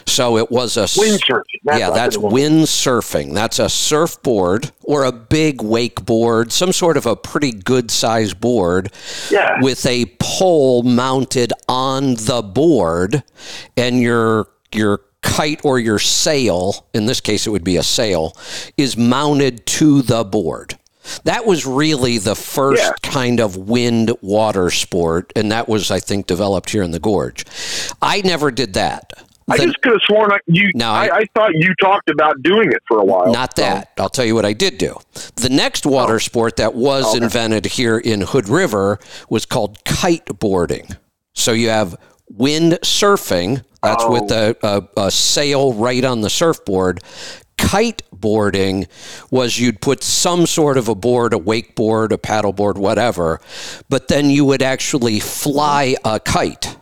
So 0.06 0.38
it 0.38 0.50
was 0.50 0.78
a 0.78 0.86
Windsurfing. 0.86 1.44
That's 1.64 1.80
yeah, 1.80 1.90
that's 1.92 2.18
windsurfing. 2.18 3.34
That's 3.34 3.60
a 3.60 3.70
surfboard 3.70 4.72
or 4.82 5.04
a 5.04 5.12
big 5.12 5.60
wakeboard, 5.60 6.52
some 6.52 6.74
sort 6.74 6.98
of 6.98 7.06
a 7.06 7.16
pretty 7.16 7.52
good 7.52 7.92
sized 7.92 8.40
board 8.42 8.92
Yeah. 9.30 9.62
with 9.62 9.86
a 9.86 10.08
pole 10.20 10.84
mounted 10.84 11.54
on 11.68 12.16
the 12.16 12.42
board 12.42 13.24
and 13.78 14.02
your 14.02 14.48
your 14.74 15.02
kite 15.22 15.62
or 15.64 15.80
your 15.80 16.00
sail, 16.00 16.86
in 16.94 17.06
this 17.06 17.22
case 17.22 17.48
it 17.48 17.50
would 17.50 17.64
be 17.64 17.78
a 17.78 17.84
sail, 17.84 18.36
is 18.78 18.98
mounted 18.98 19.66
to 19.66 20.02
the 20.02 20.24
board. 20.24 20.78
That 21.24 21.46
was 21.46 21.66
really 21.66 22.18
the 22.18 22.36
first 22.36 22.84
Yeah. 22.84 22.92
kind 23.02 23.40
of 23.40 23.56
wind 23.56 24.12
water 24.22 24.70
sport, 24.70 25.32
and 25.36 25.52
that 25.52 25.68
was, 25.68 25.92
I 25.92 26.00
think, 26.00 26.28
developed 26.28 26.70
here 26.70 26.84
in 26.84 26.92
the 26.92 27.00
gorge. 27.00 27.46
I 28.02 28.22
never 28.22 28.52
did 28.52 28.74
that. 28.74 29.14
I 29.52 29.58
The- 29.58 29.66
just 29.66 29.82
could 29.82 29.94
have 29.94 30.02
sworn 30.06 30.32
I- 30.32 30.38
you. 30.46 30.70
No, 30.76 30.92
I, 30.92 31.08
I- 31.08 31.18
I, 31.18 31.26
thought 31.34 31.56
you 31.56 31.74
talked 31.82 32.10
about 32.10 32.44
doing 32.44 32.72
it 32.72 32.84
for 32.88 33.00
a 33.00 33.04
while. 33.04 33.32
Not 33.32 33.56
that. 33.56 33.90
I'll 33.98 34.10
tell 34.10 34.26
you 34.26 34.36
what 34.36 34.46
I 34.46 34.54
did 34.54 34.78
do. 34.78 34.98
The 35.38 35.50
next 35.50 35.88
water 35.88 36.16
oh. 36.16 36.20
sport 36.20 36.58
that 36.58 36.76
was 36.76 37.16
invented 37.16 37.66
here 37.66 37.98
in 37.98 38.22
Hood 38.22 38.48
River 38.48 39.00
was 39.28 39.48
called 39.48 39.84
kiteboarding. 39.86 40.96
So 41.34 41.52
you 41.52 41.70
have 41.70 41.96
wind 42.30 42.74
surfing. 42.84 43.64
That's 43.82 44.06
with 44.08 44.32
oh. 44.32 44.56
a, 44.62 44.68
a, 44.68 45.06
a 45.06 45.12
sail 45.12 45.74
right 45.74 46.04
on 46.04 46.22
the 46.22 46.30
surfboard. 46.30 47.02
Kiteboarding 47.58 48.88
was 49.32 49.60
you'd 49.60 49.82
put 49.82 50.04
some 50.04 50.46
sort 50.46 50.78
of 50.78 50.88
a 50.88 50.96
board, 50.96 51.34
a 51.34 51.38
wakeboard, 51.38 52.12
a 52.12 52.18
paddleboard, 52.18 52.78
whatever, 52.78 53.42
but 53.90 54.08
then 54.08 54.30
you 54.30 54.46
would 54.46 54.62
actually 54.62 55.20
fly 55.20 55.96
a 56.06 56.20
kite 56.20 56.78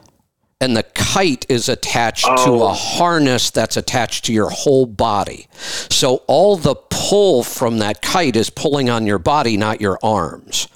and 0.59 0.75
the 0.75 0.83
kite 0.83 1.45
is 1.49 1.69
attached 1.69 2.25
to 2.25 2.51
a 2.51 2.69
oh. 2.69 2.73
harness 2.73 3.51
that's 3.51 3.77
attached 3.77 4.25
to 4.25 4.33
your 4.33 4.49
whole 4.49 4.85
body. 4.87 5.47
So 5.51 6.23
all 6.27 6.57
the 6.57 6.75
pull 6.75 7.43
from 7.43 7.77
that 7.79 8.01
kite 8.01 8.35
is 8.35 8.49
pulling 8.49 8.89
on 8.89 9.05
your 9.05 9.19
body, 9.19 9.55
not 9.55 9.81
your 9.81 9.99
arms. 10.01 10.67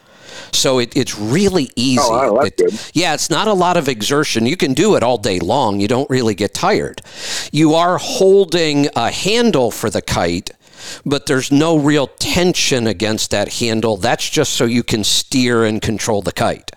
So 0.51 0.79
it, 0.79 0.95
it's 0.95 1.17
really 1.17 1.69
easy. 1.75 2.01
Oh, 2.03 2.33
wow, 2.33 2.41
It- 2.41 2.91
yeah, 2.93 3.13
it's 3.13 3.29
not 3.29 3.47
a 3.47 3.53
lot 3.53 3.77
of 3.77 3.87
exertion. 3.87 4.45
You 4.45 4.57
can 4.57 4.73
do 4.73 4.95
it 4.95 5.03
all 5.03 5.17
day 5.17 5.39
long. 5.39 5.79
You 5.79 5.87
don't 5.87 6.09
really 6.09 6.35
get 6.35 6.53
tired. 6.53 7.01
You 7.51 7.73
are 7.75 7.97
holding 7.97 8.87
a 8.95 9.11
handle 9.11 9.71
for 9.71 9.89
the 9.89 10.01
kite, 10.01 10.51
but 11.05 11.25
there's 11.25 11.51
no 11.51 11.77
real 11.77 12.07
tension 12.07 12.87
against 12.87 13.31
that 13.31 13.53
handle. 13.55 13.97
That's 13.97 14.29
just 14.29 14.53
so 14.53 14.65
you 14.65 14.83
can 14.83 15.03
steer 15.03 15.63
and 15.65 15.81
control 15.81 16.21
the 16.21 16.31
kite. 16.31 16.71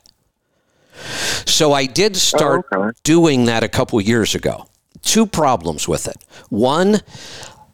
So 1.47 1.73
I 1.73 1.87
did 1.87 2.13
oh, 2.13 2.19
start 2.19 2.67
Oh, 2.73 2.79
okay. 2.85 2.99
doing 3.03 3.45
that 3.47 3.63
a 3.63 3.69
couple 3.69 4.01
years 4.01 4.35
ago. 4.35 4.67
Two 5.03 5.27
problems 5.27 5.87
with 5.89 6.07
it. 6.09 6.25
One, 6.49 7.01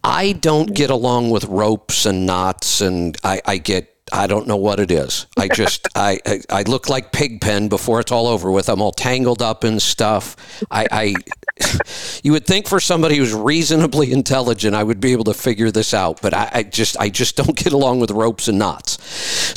I 0.02 0.32
don't 0.32 0.74
get 0.74 0.90
along 0.90 1.30
with 1.30 1.44
ropes 1.44 2.06
and 2.06 2.26
knots, 2.26 2.80
and 2.80 3.16
I, 3.22 3.40
I 3.46 3.58
get. 3.58 3.94
I 4.12 4.26
don't 4.26 4.46
know 4.46 4.56
what 4.56 4.80
it 4.80 4.90
is. 4.90 5.26
I 5.38 5.48
just 5.48 5.88
I, 5.94 6.18
I 6.26 6.40
I 6.50 6.62
look 6.62 6.88
like 6.88 7.12
Pigpen 7.12 7.68
before 7.68 8.00
it's 8.00 8.12
all 8.12 8.26
over 8.26 8.50
with. 8.50 8.68
I'm 8.68 8.80
all 8.80 8.92
tangled 8.92 9.42
up 9.42 9.64
in 9.64 9.80
stuff. 9.80 10.36
I, 10.70 10.86
I 10.90 11.14
you 12.22 12.32
would 12.32 12.46
think 12.46 12.66
for 12.66 12.80
somebody 12.80 13.16
who's 13.16 13.34
reasonably 13.34 14.12
intelligent, 14.12 14.74
I 14.74 14.82
would 14.82 15.00
be 15.00 15.12
able 15.12 15.24
to 15.24 15.34
figure 15.34 15.70
this 15.70 15.94
out, 15.94 16.20
but 16.22 16.34
I, 16.34 16.50
I 16.52 16.62
just 16.62 16.98
I 16.98 17.08
just 17.08 17.36
don't 17.36 17.56
get 17.56 17.72
along 17.72 18.00
with 18.00 18.10
ropes 18.10 18.48
and 18.48 18.58
knots. 18.58 19.02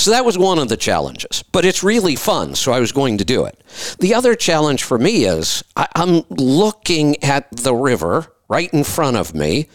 So 0.02 0.12
that 0.12 0.26
was 0.26 0.38
one 0.38 0.60
of 0.60 0.70
the 0.70 0.78
challenges. 0.78 1.44
But 1.52 1.66
it's 1.66 1.84
really 1.84 2.16
fun, 2.16 2.56
so 2.56 2.72
I 2.72 2.80
was 2.80 2.92
going 2.92 3.18
to 3.20 3.26
do 3.26 3.46
it. 3.46 3.62
The 4.00 4.14
other 4.14 4.36
challenge 4.36 4.84
for 4.84 4.98
me 4.98 5.26
is 5.26 5.64
I, 5.76 5.88
I'm 5.96 6.24
looking 6.30 7.24
at 7.24 7.50
the 7.52 7.74
river 7.74 8.28
right 8.54 8.72
in 8.72 8.84
front 8.84 9.18
of 9.18 9.34
me. 9.34 9.68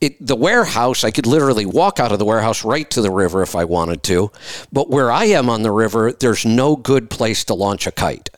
It, 0.00 0.26
the 0.26 0.34
warehouse, 0.34 1.04
I 1.04 1.10
could 1.10 1.26
literally 1.26 1.66
walk 1.66 2.00
out 2.00 2.12
of 2.12 2.18
the 2.18 2.24
warehouse 2.24 2.64
right 2.64 2.88
to 2.90 3.02
the 3.02 3.10
river 3.10 3.42
if 3.42 3.54
I 3.54 3.64
wanted 3.64 4.02
to. 4.04 4.32
But 4.72 4.88
where 4.88 5.12
I 5.12 5.26
am 5.26 5.50
on 5.50 5.60
the 5.62 5.70
river, 5.70 6.12
there's 6.12 6.46
no 6.46 6.74
good 6.74 7.10
place 7.10 7.44
to 7.44 7.54
launch 7.54 7.86
a 7.86 7.92
kite. 7.92 8.30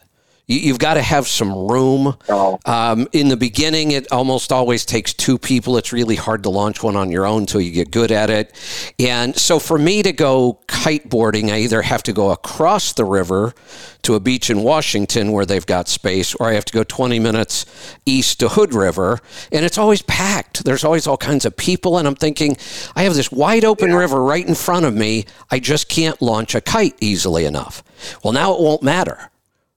You, 0.46 0.58
you've 0.58 0.78
got 0.78 0.94
to 0.94 1.02
have 1.02 1.26
some 1.26 1.52
room. 1.52 2.16
Oh. 2.28 2.58
Um, 2.66 3.08
in 3.12 3.28
the 3.28 3.36
beginning, 3.36 3.92
it 3.92 4.10
almost 4.12 4.52
always 4.52 4.84
takes 4.84 5.14
two 5.14 5.38
people. 5.38 5.76
It's 5.76 5.92
really 5.92 6.16
hard 6.16 6.42
to 6.42 6.50
launch 6.50 6.82
one 6.82 6.96
on 6.96 7.10
your 7.10 7.26
own 7.26 7.42
until 7.42 7.60
you 7.60 7.70
get 7.70 7.90
good 7.90 8.10
at 8.10 8.30
it. 8.30 8.54
And 8.98 9.36
so 9.36 9.58
for 9.58 9.78
me 9.78 10.02
to 10.02 10.12
go 10.12 10.60
kiteboarding, 10.66 11.50
I 11.50 11.60
either 11.60 11.82
have 11.82 12.02
to 12.04 12.12
go 12.12 12.30
across 12.30 12.92
the 12.92 13.04
river 13.04 13.54
to 14.02 14.14
a 14.14 14.20
beach 14.20 14.50
in 14.50 14.62
Washington 14.62 15.32
where 15.32 15.46
they've 15.46 15.64
got 15.64 15.88
space, 15.88 16.34
or 16.34 16.48
I 16.48 16.52
have 16.52 16.64
to 16.66 16.72
go 16.72 16.84
20 16.84 17.18
minutes 17.18 17.64
east 18.04 18.40
to 18.40 18.50
Hood 18.50 18.74
River. 18.74 19.20
And 19.50 19.64
it's 19.64 19.78
always 19.78 20.02
packed. 20.02 20.64
There's 20.64 20.84
always 20.84 21.06
all 21.06 21.16
kinds 21.16 21.46
of 21.46 21.56
people. 21.56 21.96
And 21.98 22.06
I'm 22.06 22.14
thinking, 22.14 22.56
I 22.94 23.04
have 23.04 23.14
this 23.14 23.32
wide 23.32 23.64
open 23.64 23.94
river 23.94 24.22
right 24.22 24.46
in 24.46 24.54
front 24.54 24.84
of 24.84 24.94
me. 24.94 25.24
I 25.50 25.58
just 25.58 25.88
can't 25.88 26.20
launch 26.20 26.54
a 26.54 26.60
kite 26.60 26.96
easily 27.00 27.46
enough. 27.46 27.82
Well, 28.22 28.32
now 28.32 28.52
it 28.54 28.60
won't 28.60 28.82
matter. 28.82 29.30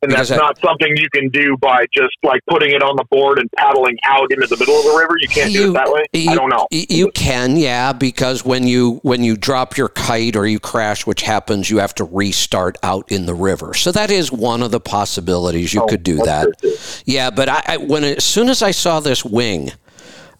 And 0.03 0.11
that's 0.11 0.29
I- 0.29 0.35
not 0.37 0.59
something 0.63 0.95
you 0.95 1.07
can 1.11 1.29
do 1.29 1.57
by 1.59 1.85
just 1.91 2.15
like 2.23 2.41
putting 2.47 2.71
it 2.71 2.83
on 2.83 2.95
the 2.97 3.03
board 3.09 3.39
and 3.39 3.49
paddling 3.57 3.97
out 4.05 4.31
into 4.31 4.45
the 4.45 4.55
middle 4.57 4.75
of 4.77 4.83
the 4.85 4.95
river. 4.97 5.15
You 5.19 5.27
can't 5.27 5.51
do 5.51 5.71
it 5.71 5.73
that 5.73 5.91
way. 5.91 6.03
I 6.29 6.35
don't 6.35 6.49
know. 6.49 6.67
You 6.71 7.09
can, 7.15 7.55
yeah, 7.57 7.93
because 7.93 8.45
when 8.45 8.67
you 8.67 8.99
when 9.01 9.23
you 9.23 9.35
drop 9.35 9.75
your 9.75 9.89
kite 9.89 10.35
or 10.35 10.45
you 10.45 10.59
crash, 10.59 11.07
which 11.07 11.23
happens, 11.23 11.69
you 11.71 11.79
have 11.79 11.95
to 11.95 12.03
restart 12.03 12.77
out 12.83 13.11
in 13.11 13.25
the 13.25 13.33
river. 13.33 13.73
So 13.73 13.91
that 13.91 14.11
is 14.11 14.31
one 14.31 14.61
of 14.61 14.69
the 14.71 14.79
possibilities. 14.79 15.73
You 15.73 15.81
Oh, 15.81 15.87
could 15.87 16.03
do 16.03 16.17
that. 16.17 16.47
good. 16.61 16.73
Yeah, 17.05 17.31
but 17.31 17.49
I, 17.49 17.63
I 17.65 17.77
when 17.77 18.03
as 18.03 18.23
soon 18.23 18.49
as 18.49 18.61
I 18.61 18.71
saw 18.71 18.99
this 18.99 19.25
wing, 19.25 19.71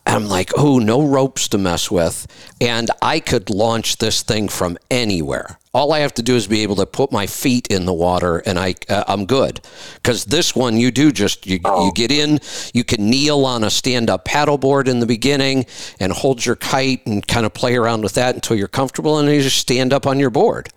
I'm 0.07 0.27
like, 0.27 0.51
oh, 0.57 0.79
no 0.79 1.05
ropes 1.05 1.47
to 1.49 1.57
mess 1.57 1.91
with, 1.91 2.27
and 2.61 2.89
I 3.01 3.19
could 3.19 3.49
launch 3.49 3.97
this 3.97 4.23
thing 4.23 4.47
from 4.47 4.77
anywhere. 4.89 5.59
All 5.73 5.93
I 5.93 5.99
have 5.99 6.13
to 6.15 6.23
do 6.23 6.35
is 6.35 6.47
be 6.47 6.63
able 6.63 6.77
to 6.77 6.85
put 6.85 7.11
my 7.11 7.27
feet 7.27 7.67
in 7.67 7.85
the 7.85 7.93
water, 7.93 8.37
and 8.39 8.57
I 8.57 8.75
uh, 8.89 9.03
I'm 9.07 9.25
good. 9.25 9.61
Because 9.95 10.25
this 10.25 10.55
one, 10.55 10.77
you 10.77 10.91
do 10.91 11.11
just 11.11 11.45
you, 11.45 11.59
you 11.63 11.91
get 11.93 12.11
in, 12.11 12.39
you 12.73 12.83
can 12.83 13.09
kneel 13.09 13.45
on 13.45 13.63
a 13.63 13.69
stand-up 13.69 14.25
paddleboard 14.25 14.87
in 14.87 15.01
the 15.01 15.05
beginning 15.05 15.65
and 15.99 16.11
hold 16.11 16.45
your 16.45 16.55
kite 16.55 17.05
and 17.05 17.27
kind 17.27 17.45
of 17.45 17.53
play 17.53 17.75
around 17.75 18.01
with 18.01 18.13
that 18.13 18.33
until 18.33 18.55
you're 18.55 18.67
comfortable, 18.67 19.19
and 19.19 19.27
then 19.27 19.35
you 19.35 19.41
just 19.41 19.57
stand 19.57 19.93
up 19.93 20.07
on 20.07 20.19
your 20.19 20.29
board. 20.29 20.69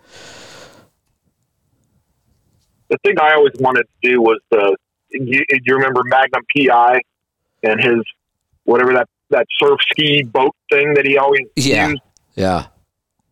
the 2.91 2.97
thing 3.05 3.15
I 3.19 3.33
always 3.33 3.53
wanted 3.59 3.83
to 3.83 4.09
do 4.09 4.21
was 4.21 4.39
the. 4.51 4.75
You, 5.09 5.43
you 5.49 5.75
remember 5.75 6.03
Magnum 6.05 6.43
PI 6.55 6.99
and 7.63 7.81
his 7.81 8.01
whatever 8.63 8.93
that 8.93 9.09
that 9.31 9.45
surf 9.61 9.79
ski 9.91 10.23
boat 10.23 10.55
thing 10.71 10.93
that 10.95 11.05
he 11.05 11.17
always 11.17 11.41
Yeah. 11.55 11.89
used. 11.89 12.01
Yeah, 12.35 12.65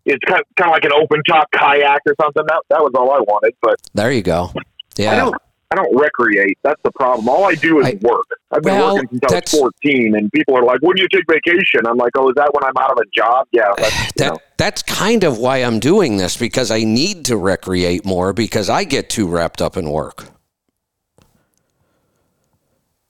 It's 0.05 0.23
kind 0.26 0.41
of, 0.41 0.45
kind 0.57 0.69
of 0.69 0.73
like 0.73 0.84
an 0.85 0.91
open 0.93 1.21
top 1.30 1.47
kayak 1.53 2.01
or 2.05 2.15
something. 2.21 2.43
That 2.47 2.61
that 2.69 2.81
was 2.81 2.91
all 2.95 3.11
I 3.11 3.19
wanted, 3.19 3.53
but 3.61 3.76
there 3.93 4.11
you 4.11 4.21
go. 4.23 4.51
Yeah. 4.97 5.13
I 5.13 5.15
don't. 5.15 5.35
I 5.71 5.76
don't 5.76 5.95
recreate. 6.01 6.57
That's 6.63 6.81
the 6.84 6.91
problem. 6.93 7.30
All 7.30 7.43
I 7.45 7.53
do 7.53 7.80
is 7.80 7.85
I- 7.85 7.99
work. 8.01 8.26
I've 8.51 8.63
been 8.63 8.73
Well, 8.76 8.95
working 8.95 9.19
since 9.21 9.31
I 9.31 9.35
was 9.35 9.51
14, 9.84 10.15
and 10.15 10.31
people 10.31 10.57
are 10.57 10.63
like, 10.63 10.80
"When 10.81 10.95
do 10.95 11.03
you 11.03 11.07
take 11.13 11.26
vacation?" 11.30 11.81
I'm 11.85 11.95
like, 11.97 12.11
"Oh, 12.17 12.27
is 12.30 12.34
that 12.38 12.49
when 12.53 12.63
I'm 12.63 12.76
out 12.84 12.91
of 12.91 12.97
a 12.97 13.05
job?" 13.15 13.45
Yeah, 13.51 13.71
that's, 13.77 14.13
That, 14.17 14.38
that's 14.57 14.81
kind 14.81 15.23
of 15.23 15.38
why 15.38 15.57
I'm 15.57 15.80
doing 15.80 16.17
this 16.17 16.35
because 16.38 16.71
I 16.71 16.84
need 16.84 17.23
to 17.26 17.38
recreate 17.38 18.03
more 18.03 18.34
because 18.34 18.67
I 18.67 18.84
get 18.84 19.11
too 19.11 19.27
wrapped 19.27 19.61
up 19.61 19.77
in 19.77 19.91
work. 19.91 20.26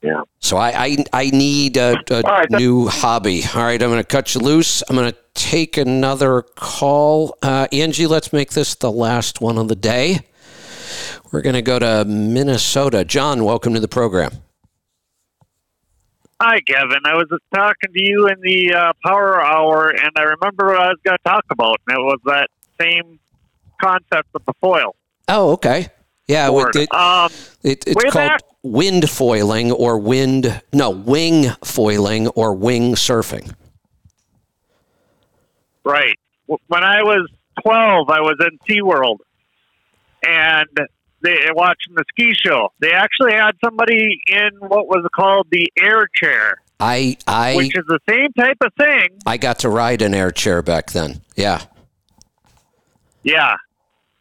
Yeah. 0.01 0.21
So 0.39 0.55
I, 0.57 0.85
I, 0.85 0.97
I 1.11 1.29
need 1.31 1.75
a, 1.77 1.97
a 2.09 2.15
All 2.15 2.21
right, 2.23 2.49
that- 2.49 2.57
new 2.59 2.87
hobby. 2.87 3.43
All 3.53 3.63
right, 3.63 3.81
I'm 3.81 3.89
going 3.89 4.01
to 4.01 4.07
cut 4.07 4.33
you 4.33 4.41
loose. 4.41 4.81
I'm 4.89 4.95
going 4.95 5.11
to 5.11 5.17
take 5.33 5.77
another 5.77 6.41
call. 6.41 7.37
Uh, 7.41 7.67
Angie, 7.73 8.07
let's 8.07 8.31
make 8.31 8.51
this 8.51 8.75
the 8.75 8.91
last 8.91 9.41
one 9.41 9.57
of 9.57 9.67
the 9.67 9.75
day. 9.75 10.21
We're 11.31 11.41
going 11.41 11.55
to 11.55 11.61
go 11.61 11.79
to 11.79 12.05
Minnesota. 12.05 13.03
John, 13.03 13.43
welcome 13.43 13.73
to 13.73 13.79
the 13.79 13.87
program. 13.89 14.31
Hi, 16.41 16.61
Kevin. 16.61 16.99
I 17.03 17.15
was 17.15 17.27
talking 17.53 17.91
to 17.93 18.01
you 18.01 18.27
in 18.27 18.39
the 18.39 18.73
uh, 18.73 18.93
Power 19.05 19.43
Hour, 19.43 19.89
and 19.89 20.11
I 20.15 20.21
remember 20.23 20.67
what 20.67 20.79
I 20.79 20.87
was 20.87 20.97
going 21.03 21.17
to 21.17 21.23
talk 21.29 21.43
about, 21.51 21.77
and 21.87 21.97
it 21.97 22.01
was 22.01 22.19
that 22.25 22.49
same 22.79 23.19
concept 23.81 24.29
with 24.33 24.45
the 24.45 24.53
foil. 24.61 24.95
Oh, 25.27 25.51
okay. 25.51 25.89
Yeah, 26.27 26.47
board. 26.49 26.75
it, 26.77 26.93
um, 26.93 27.29
it, 27.63 27.85
it's 27.85 27.95
way 27.95 28.03
called 28.09 28.13
back- 28.29 28.41
wind 28.63 29.09
foiling 29.09 29.71
or 29.71 29.97
wind, 29.97 30.61
no, 30.73 30.89
wing 30.89 31.49
foiling 31.63 32.27
or 32.29 32.53
wing 32.53 32.95
surfing. 32.95 33.53
right. 35.83 36.15
When 36.45 36.83
I 36.83 37.03
was 37.03 37.29
12, 37.63 38.09
I 38.09 38.21
was 38.21 38.37
in 38.39 38.57
SeaWorld, 38.67 39.19
and 40.25 40.67
they 41.21 41.35
watching 41.53 41.93
the 41.95 42.03
ski 42.09 42.33
show. 42.33 42.71
They 42.79 42.91
actually 42.91 43.33
had 43.33 43.51
somebody 43.63 44.19
in 44.27 44.49
what 44.59 44.87
was 44.87 45.05
called 45.15 45.47
the 45.51 45.71
air 45.79 46.07
chair, 46.15 46.55
I, 46.79 47.17
I, 47.27 47.55
which 47.55 47.77
is 47.77 47.85
the 47.87 47.99
same 48.09 48.31
type 48.33 48.57
of 48.61 48.73
thing. 48.75 49.19
I 49.25 49.37
got 49.37 49.59
to 49.59 49.69
ride 49.69 50.01
an 50.01 50.13
air 50.13 50.31
chair 50.31 50.61
back 50.61 50.91
then. 50.91 51.21
Yeah. 51.35 51.61
Yeah. 53.23 53.55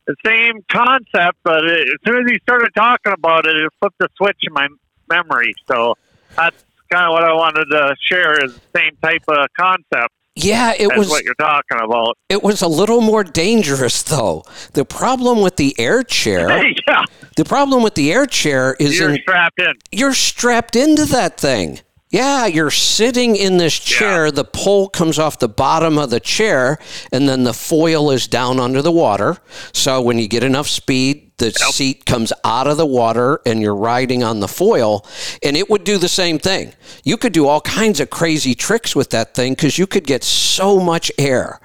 The 0.09 0.17
same 0.25 0.65
concept, 0.73 1.39
but 1.45 1.65
it, 1.65 1.87
as 1.87 1.99
soon 2.05 2.25
as 2.25 2.31
he 2.33 2.39
started 2.41 2.71
talking 2.75 3.13
about 3.13 3.47
it, 3.47 3.55
it 3.57 3.71
flipped 3.79 4.01
a 4.01 4.09
switch 4.17 4.39
in 4.43 4.53
my 4.55 4.67
memory. 5.09 5.55
So 5.71 5.95
that's 6.35 6.65
kind 6.91 7.05
of 7.07 7.13
what 7.13 7.25
I 7.25 7.33
wanted 7.35 7.67
to 7.67 7.95
share 8.01 8.43
is 8.45 8.55
the 8.55 8.79
same 8.79 8.97
type 9.03 9.23
of 9.29 9.47
concept 9.61 10.15
Yeah, 10.35 10.73
it 10.79 10.97
was 10.97 11.11
what 11.11 11.25
you're 11.25 11.35
talking 11.35 11.79
about. 11.83 12.17
it 12.31 12.43
was 12.43 12.63
a 12.63 12.69
little 12.69 13.03
more 13.03 13.23
dangerous 13.23 14.03
though. 14.03 14.45
The 14.73 14.87
problem 14.87 15.43
with 15.43 15.57
the 15.57 15.75
air 15.79 16.03
chair, 16.03 16.49
yeah. 16.89 17.05
the 17.37 17.45
problem 17.45 17.83
with 17.83 17.95
the 17.95 18.11
air 18.11 18.25
chair 18.25 18.75
is 18.81 18.99
You're 18.99 19.11
in, 19.11 19.21
strapped 19.21 19.61
in. 19.61 19.73
you're 19.93 20.15
strapped 20.15 20.75
into 20.77 21.05
that 21.07 21.39
thing. 21.39 21.81
Yeah, 22.11 22.47
you're 22.47 22.71
sitting 22.71 23.37
in 23.37 23.59
this 23.59 23.79
chair. 23.79 24.31
The 24.31 24.45
pole 24.45 24.89
comes 24.89 25.19
off 25.19 25.39
the 25.39 25.49
bottom 25.49 25.99
of 25.99 26.09
the 26.09 26.21
chair, 26.21 26.79
and 27.13 27.29
then 27.29 27.45
the 27.45 27.53
foil 27.53 28.11
is 28.11 28.27
down 28.27 28.59
under 28.59 28.81
the 28.81 28.93
water. 28.93 29.37
So 29.73 30.01
when 30.01 30.19
you 30.19 30.27
get 30.27 30.43
enough 30.43 30.69
speed, 30.69 31.33
the 31.37 31.47
yep. 31.47 31.55
seat 31.55 32.07
comes 32.07 32.33
out 32.45 32.67
of 32.67 32.79
the 32.79 32.87
water 32.87 33.41
and 33.47 33.61
you're 33.61 33.75
riding 33.75 34.25
on 34.25 34.41
the 34.41 34.49
foil, 34.49 35.07
and 35.43 35.55
it 35.55 35.69
would 35.69 35.85
do 35.85 35.99
the 35.99 36.09
same 36.09 36.39
thing. 36.39 36.73
You 37.05 37.19
could 37.19 37.35
do 37.35 37.47
all 37.47 37.61
kinds 37.61 38.01
of 38.01 38.09
crazy 38.09 38.55
tricks 38.55 38.97
with 38.97 39.11
that 39.11 39.35
thing 39.35 39.53
because 39.53 39.77
you 39.77 39.87
could 39.87 40.05
get 40.05 40.25
so 40.25 40.81
much 40.81 41.13
air. 41.19 41.61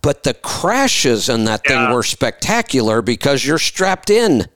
But 0.00 0.22
the 0.22 0.34
crashes 0.34 1.28
on 1.28 1.44
that 1.44 1.60
yeah. 1.66 1.86
thing 1.86 1.94
were 1.94 2.02
spectacular 2.02 3.02
because 3.02 3.44
you're 3.44 3.58
strapped 3.58 4.08
in. 4.08 4.46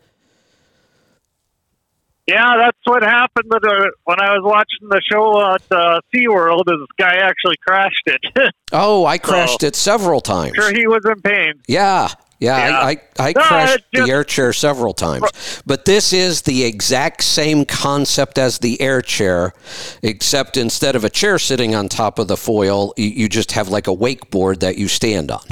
Yeah, 2.26 2.56
that's 2.56 2.78
what 2.84 3.04
happened 3.04 3.50
the, 3.50 3.92
when 4.04 4.20
I 4.20 4.32
was 4.36 4.42
watching 4.42 4.88
the 4.88 5.00
show 5.08 5.54
at 5.54 5.62
uh, 5.70 6.00
SeaWorld. 6.12 6.64
This 6.66 6.88
guy 6.98 7.16
actually 7.18 7.54
crashed 7.64 8.02
it. 8.06 8.52
oh, 8.72 9.06
I 9.06 9.18
crashed 9.18 9.60
so, 9.60 9.68
it 9.68 9.76
several 9.76 10.20
times. 10.20 10.56
Sure, 10.56 10.74
he 10.74 10.88
was 10.88 11.04
in 11.04 11.20
pain. 11.20 11.52
Yeah, 11.68 12.08
yeah, 12.40 12.68
yeah. 12.68 12.78
I, 12.78 12.90
I, 12.90 12.98
I 13.28 13.32
no, 13.32 13.42
crashed 13.42 13.84
just, 13.94 14.06
the 14.06 14.12
air 14.12 14.24
chair 14.24 14.52
several 14.52 14.92
times. 14.92 15.62
But 15.66 15.84
this 15.84 16.12
is 16.12 16.42
the 16.42 16.64
exact 16.64 17.22
same 17.22 17.64
concept 17.64 18.38
as 18.38 18.58
the 18.58 18.80
air 18.80 19.02
chair, 19.02 19.52
except 20.02 20.56
instead 20.56 20.96
of 20.96 21.04
a 21.04 21.10
chair 21.10 21.38
sitting 21.38 21.76
on 21.76 21.88
top 21.88 22.18
of 22.18 22.26
the 22.26 22.36
foil, 22.36 22.92
you, 22.96 23.06
you 23.06 23.28
just 23.28 23.52
have 23.52 23.68
like 23.68 23.86
a 23.86 23.94
wakeboard 23.94 24.60
that 24.60 24.78
you 24.78 24.88
stand 24.88 25.30
on. 25.30 25.44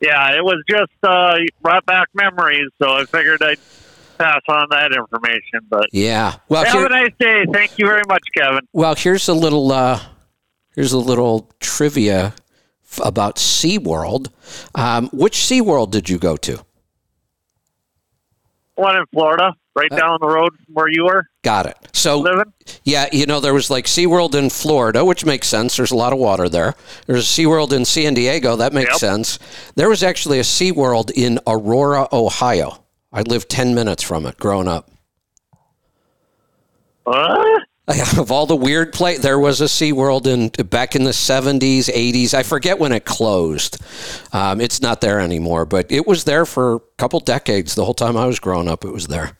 Yeah, 0.00 0.34
it 0.34 0.42
was 0.42 0.62
just 0.66 0.92
uh, 1.02 1.36
brought 1.60 1.84
back 1.84 2.08
memories, 2.14 2.70
so 2.80 2.90
I 2.90 3.04
figured 3.04 3.42
I'd 3.42 3.58
pass 4.20 4.40
on 4.48 4.66
that 4.70 4.92
information. 4.92 5.60
But 5.68 5.86
yeah, 5.92 6.36
well, 6.48 6.64
have 6.64 6.74
here, 6.74 6.86
a 6.86 6.88
nice 6.88 7.12
day. 7.18 7.44
Thank 7.52 7.78
you 7.78 7.86
very 7.86 8.02
much, 8.08 8.22
Kevin. 8.36 8.66
Well, 8.72 8.94
here's 8.94 9.28
a 9.28 9.34
little 9.34 9.72
uh, 9.72 10.00
here's 10.74 10.92
a 10.92 10.98
little 10.98 11.50
trivia 11.60 12.34
about 13.02 13.36
SeaWorld. 13.36 14.28
Um, 14.74 15.08
which 15.12 15.38
SeaWorld 15.38 15.90
did 15.90 16.08
you 16.08 16.18
go 16.18 16.36
to? 16.38 16.64
One 18.74 18.96
in 18.96 19.04
Florida, 19.12 19.54
right 19.74 19.92
uh, 19.92 19.96
down 19.96 20.18
the 20.20 20.26
road 20.26 20.52
from 20.56 20.74
where 20.74 20.88
you 20.88 21.04
were. 21.04 21.26
Got 21.42 21.66
it. 21.66 21.76
So, 21.92 22.20
living? 22.20 22.52
yeah, 22.82 23.08
you 23.12 23.26
know, 23.26 23.38
there 23.38 23.52
was 23.52 23.68
like 23.68 23.84
SeaWorld 23.84 24.34
in 24.34 24.48
Florida, 24.48 25.04
which 25.04 25.24
makes 25.24 25.48
sense. 25.48 25.76
There's 25.76 25.90
a 25.90 25.96
lot 25.96 26.14
of 26.14 26.18
water 26.18 26.48
there. 26.48 26.74
There's 27.06 27.24
a 27.24 27.42
SeaWorld 27.42 27.72
in 27.72 27.84
San 27.84 28.14
Diego. 28.14 28.56
That 28.56 28.72
makes 28.72 28.90
yep. 28.90 28.98
sense. 28.98 29.38
There 29.74 29.90
was 29.90 30.02
actually 30.02 30.38
a 30.38 30.44
SeaWorld 30.44 31.10
in 31.10 31.38
Aurora, 31.46 32.08
Ohio. 32.10 32.82
I 33.12 33.22
lived 33.22 33.48
10 33.48 33.74
minutes 33.74 34.02
from 34.02 34.26
it 34.26 34.36
growing 34.38 34.68
up. 34.68 34.90
What? 37.04 37.62
Of 38.16 38.30
all 38.30 38.46
the 38.46 38.54
weird 38.54 38.92
play, 38.92 39.16
there 39.16 39.40
was 39.40 39.60
a 39.60 39.64
SeaWorld 39.64 40.28
in 40.28 40.50
back 40.66 40.94
in 40.94 41.02
the 41.02 41.10
70s, 41.10 41.86
80s. 41.86 42.34
I 42.34 42.44
forget 42.44 42.78
when 42.78 42.92
it 42.92 43.04
closed. 43.04 43.78
Um, 44.32 44.60
it's 44.60 44.80
not 44.80 45.00
there 45.00 45.18
anymore, 45.18 45.66
but 45.66 45.90
it 45.90 46.06
was 46.06 46.22
there 46.22 46.46
for 46.46 46.76
a 46.76 46.80
couple 46.98 47.18
decades. 47.18 47.74
The 47.74 47.84
whole 47.84 47.94
time 47.94 48.16
I 48.16 48.26
was 48.26 48.38
growing 48.38 48.68
up, 48.68 48.84
it 48.84 48.92
was 48.92 49.08
there. 49.08 49.36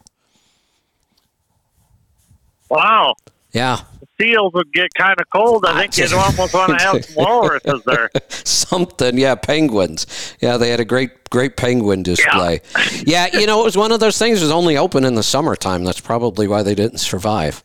Wow. 2.69 3.15
Yeah. 3.53 3.83
Seals 4.21 4.53
would 4.53 4.73
get 4.73 4.93
kind 4.95 5.19
of 5.19 5.29
cold. 5.31 5.65
I 5.67 5.83
think 5.83 5.97
you'd 5.97 6.13
almost 6.13 6.55
want 6.55 6.79
to 6.79 6.85
have 6.85 7.05
some 7.05 7.15
walruses 7.17 7.83
there. 7.87 8.11
Something, 8.29 9.19
yeah. 9.19 9.35
Penguins. 9.35 10.07
Yeah, 10.41 10.57
they 10.57 10.71
had 10.71 10.81
a 10.81 10.85
great, 10.85 11.31
great 11.31 11.57
penguin 11.57 12.03
display. 12.03 12.61
Yeah. 13.05 13.29
yeah, 13.31 13.39
you 13.41 13.47
know, 13.47 13.61
it 13.63 13.65
was 13.65 13.77
one 13.77 13.93
of 13.93 14.01
those 14.01 14.19
things. 14.19 14.41
It 14.41 14.45
was 14.45 14.51
only 14.51 14.77
open 14.77 15.05
in 15.05 15.15
the 15.15 15.23
summertime. 15.23 15.85
That's 15.85 16.01
probably 16.01 16.47
why 16.47 16.63
they 16.63 16.75
didn't 16.75 16.99
survive. 16.99 17.65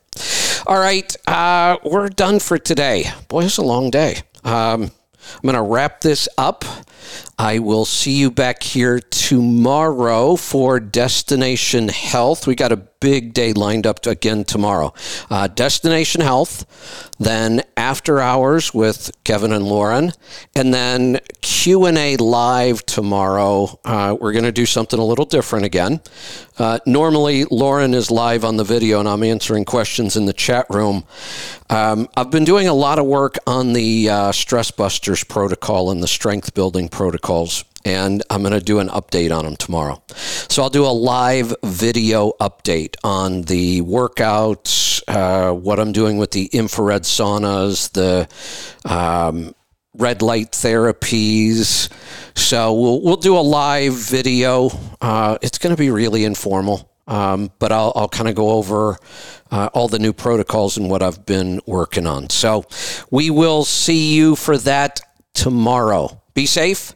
All 0.66 0.78
right, 0.78 1.14
uh, 1.28 1.76
we're 1.84 2.08
done 2.08 2.40
for 2.40 2.58
today. 2.58 3.04
Boy, 3.28 3.44
it's 3.44 3.58
a 3.58 3.62
long 3.62 3.90
day. 3.90 4.16
Um, 4.42 4.90
I'm 5.34 5.42
going 5.42 5.54
to 5.54 5.62
wrap 5.62 6.00
this 6.00 6.28
up. 6.38 6.64
I 7.38 7.58
will 7.58 7.84
see 7.84 8.12
you 8.12 8.30
back 8.30 8.62
here 8.62 8.98
tomorrow 8.98 10.36
for 10.36 10.80
Destination 10.80 11.88
Health. 11.88 12.46
We 12.46 12.54
got 12.54 12.72
a 12.72 12.76
big 12.76 13.34
day 13.34 13.52
lined 13.52 13.86
up 13.86 14.06
again 14.06 14.44
tomorrow. 14.44 14.94
Uh, 15.30 15.46
Destination 15.46 16.22
Health, 16.22 16.64
then 17.18 17.62
After 17.76 18.20
Hours 18.20 18.74
with 18.74 19.10
Kevin 19.24 19.52
and 19.52 19.64
Lauren, 19.64 20.12
and 20.54 20.72
then 20.72 21.20
Q 21.40 21.86
and 21.86 21.96
A 21.96 22.16
live 22.16 22.84
tomorrow. 22.86 23.78
Uh, 23.84 24.16
we're 24.20 24.32
going 24.32 24.44
to 24.44 24.52
do 24.52 24.66
something 24.66 24.98
a 24.98 25.04
little 25.04 25.24
different 25.24 25.64
again. 25.64 26.00
Uh, 26.58 26.78
normally, 26.86 27.44
Lauren 27.44 27.94
is 27.94 28.10
live 28.10 28.44
on 28.44 28.56
the 28.56 28.64
video, 28.64 29.00
and 29.00 29.08
I'm 29.08 29.22
answering 29.22 29.64
questions 29.64 30.16
in 30.16 30.26
the 30.26 30.32
chat 30.32 30.66
room. 30.70 31.04
Um, 31.70 32.08
I've 32.16 32.30
been 32.30 32.44
doing 32.44 32.68
a 32.68 32.74
lot 32.74 32.98
of 32.98 33.06
work 33.06 33.36
on 33.46 33.72
the 33.72 34.08
uh, 34.08 34.32
Stress 34.32 34.70
Busters 34.70 35.24
protocol 35.24 35.90
and 35.90 36.02
the 36.02 36.08
strength 36.08 36.54
building 36.54 36.88
protocols 36.88 37.64
and 37.86 38.20
I'm 38.30 38.42
going 38.42 38.52
to 38.52 38.60
do 38.60 38.80
an 38.80 38.88
update 38.88 39.34
on 39.34 39.44
them 39.44 39.54
tomorrow. 39.54 40.02
So 40.08 40.62
I'll 40.62 40.70
do 40.70 40.84
a 40.84 40.90
live 40.90 41.54
video 41.62 42.32
update 42.40 42.96
on 43.04 43.42
the 43.42 43.80
workouts, 43.82 45.02
uh, 45.06 45.54
what 45.54 45.78
I'm 45.78 45.92
doing 45.92 46.18
with 46.18 46.32
the 46.32 46.46
infrared 46.46 47.02
saunas, 47.02 47.92
the 47.92 48.28
um, 48.92 49.54
red 49.94 50.20
light 50.20 50.50
therapies. 50.50 51.88
So 52.34 52.74
we'll 52.74 53.02
we'll 53.02 53.16
do 53.18 53.36
a 53.36 53.46
live 53.60 53.94
video. 53.94 54.70
Uh, 55.00 55.38
it's 55.40 55.58
going 55.58 55.74
to 55.74 55.80
be 55.80 55.90
really 55.90 56.24
informal. 56.24 56.90
Um, 57.08 57.52
but 57.60 57.70
I'll, 57.70 57.92
I'll 57.94 58.08
kind 58.08 58.28
of 58.28 58.34
go 58.34 58.50
over 58.50 58.98
uh, 59.52 59.68
all 59.72 59.86
the 59.86 60.00
new 60.00 60.12
protocols 60.12 60.76
and 60.76 60.90
what 60.90 61.04
I've 61.04 61.24
been 61.24 61.60
working 61.64 62.04
on. 62.04 62.30
So 62.30 62.64
we 63.12 63.30
will 63.30 63.64
see 63.64 64.12
you 64.12 64.34
for 64.34 64.58
that 64.58 65.02
tomorrow. 65.32 66.20
Be 66.34 66.46
safe 66.46 66.95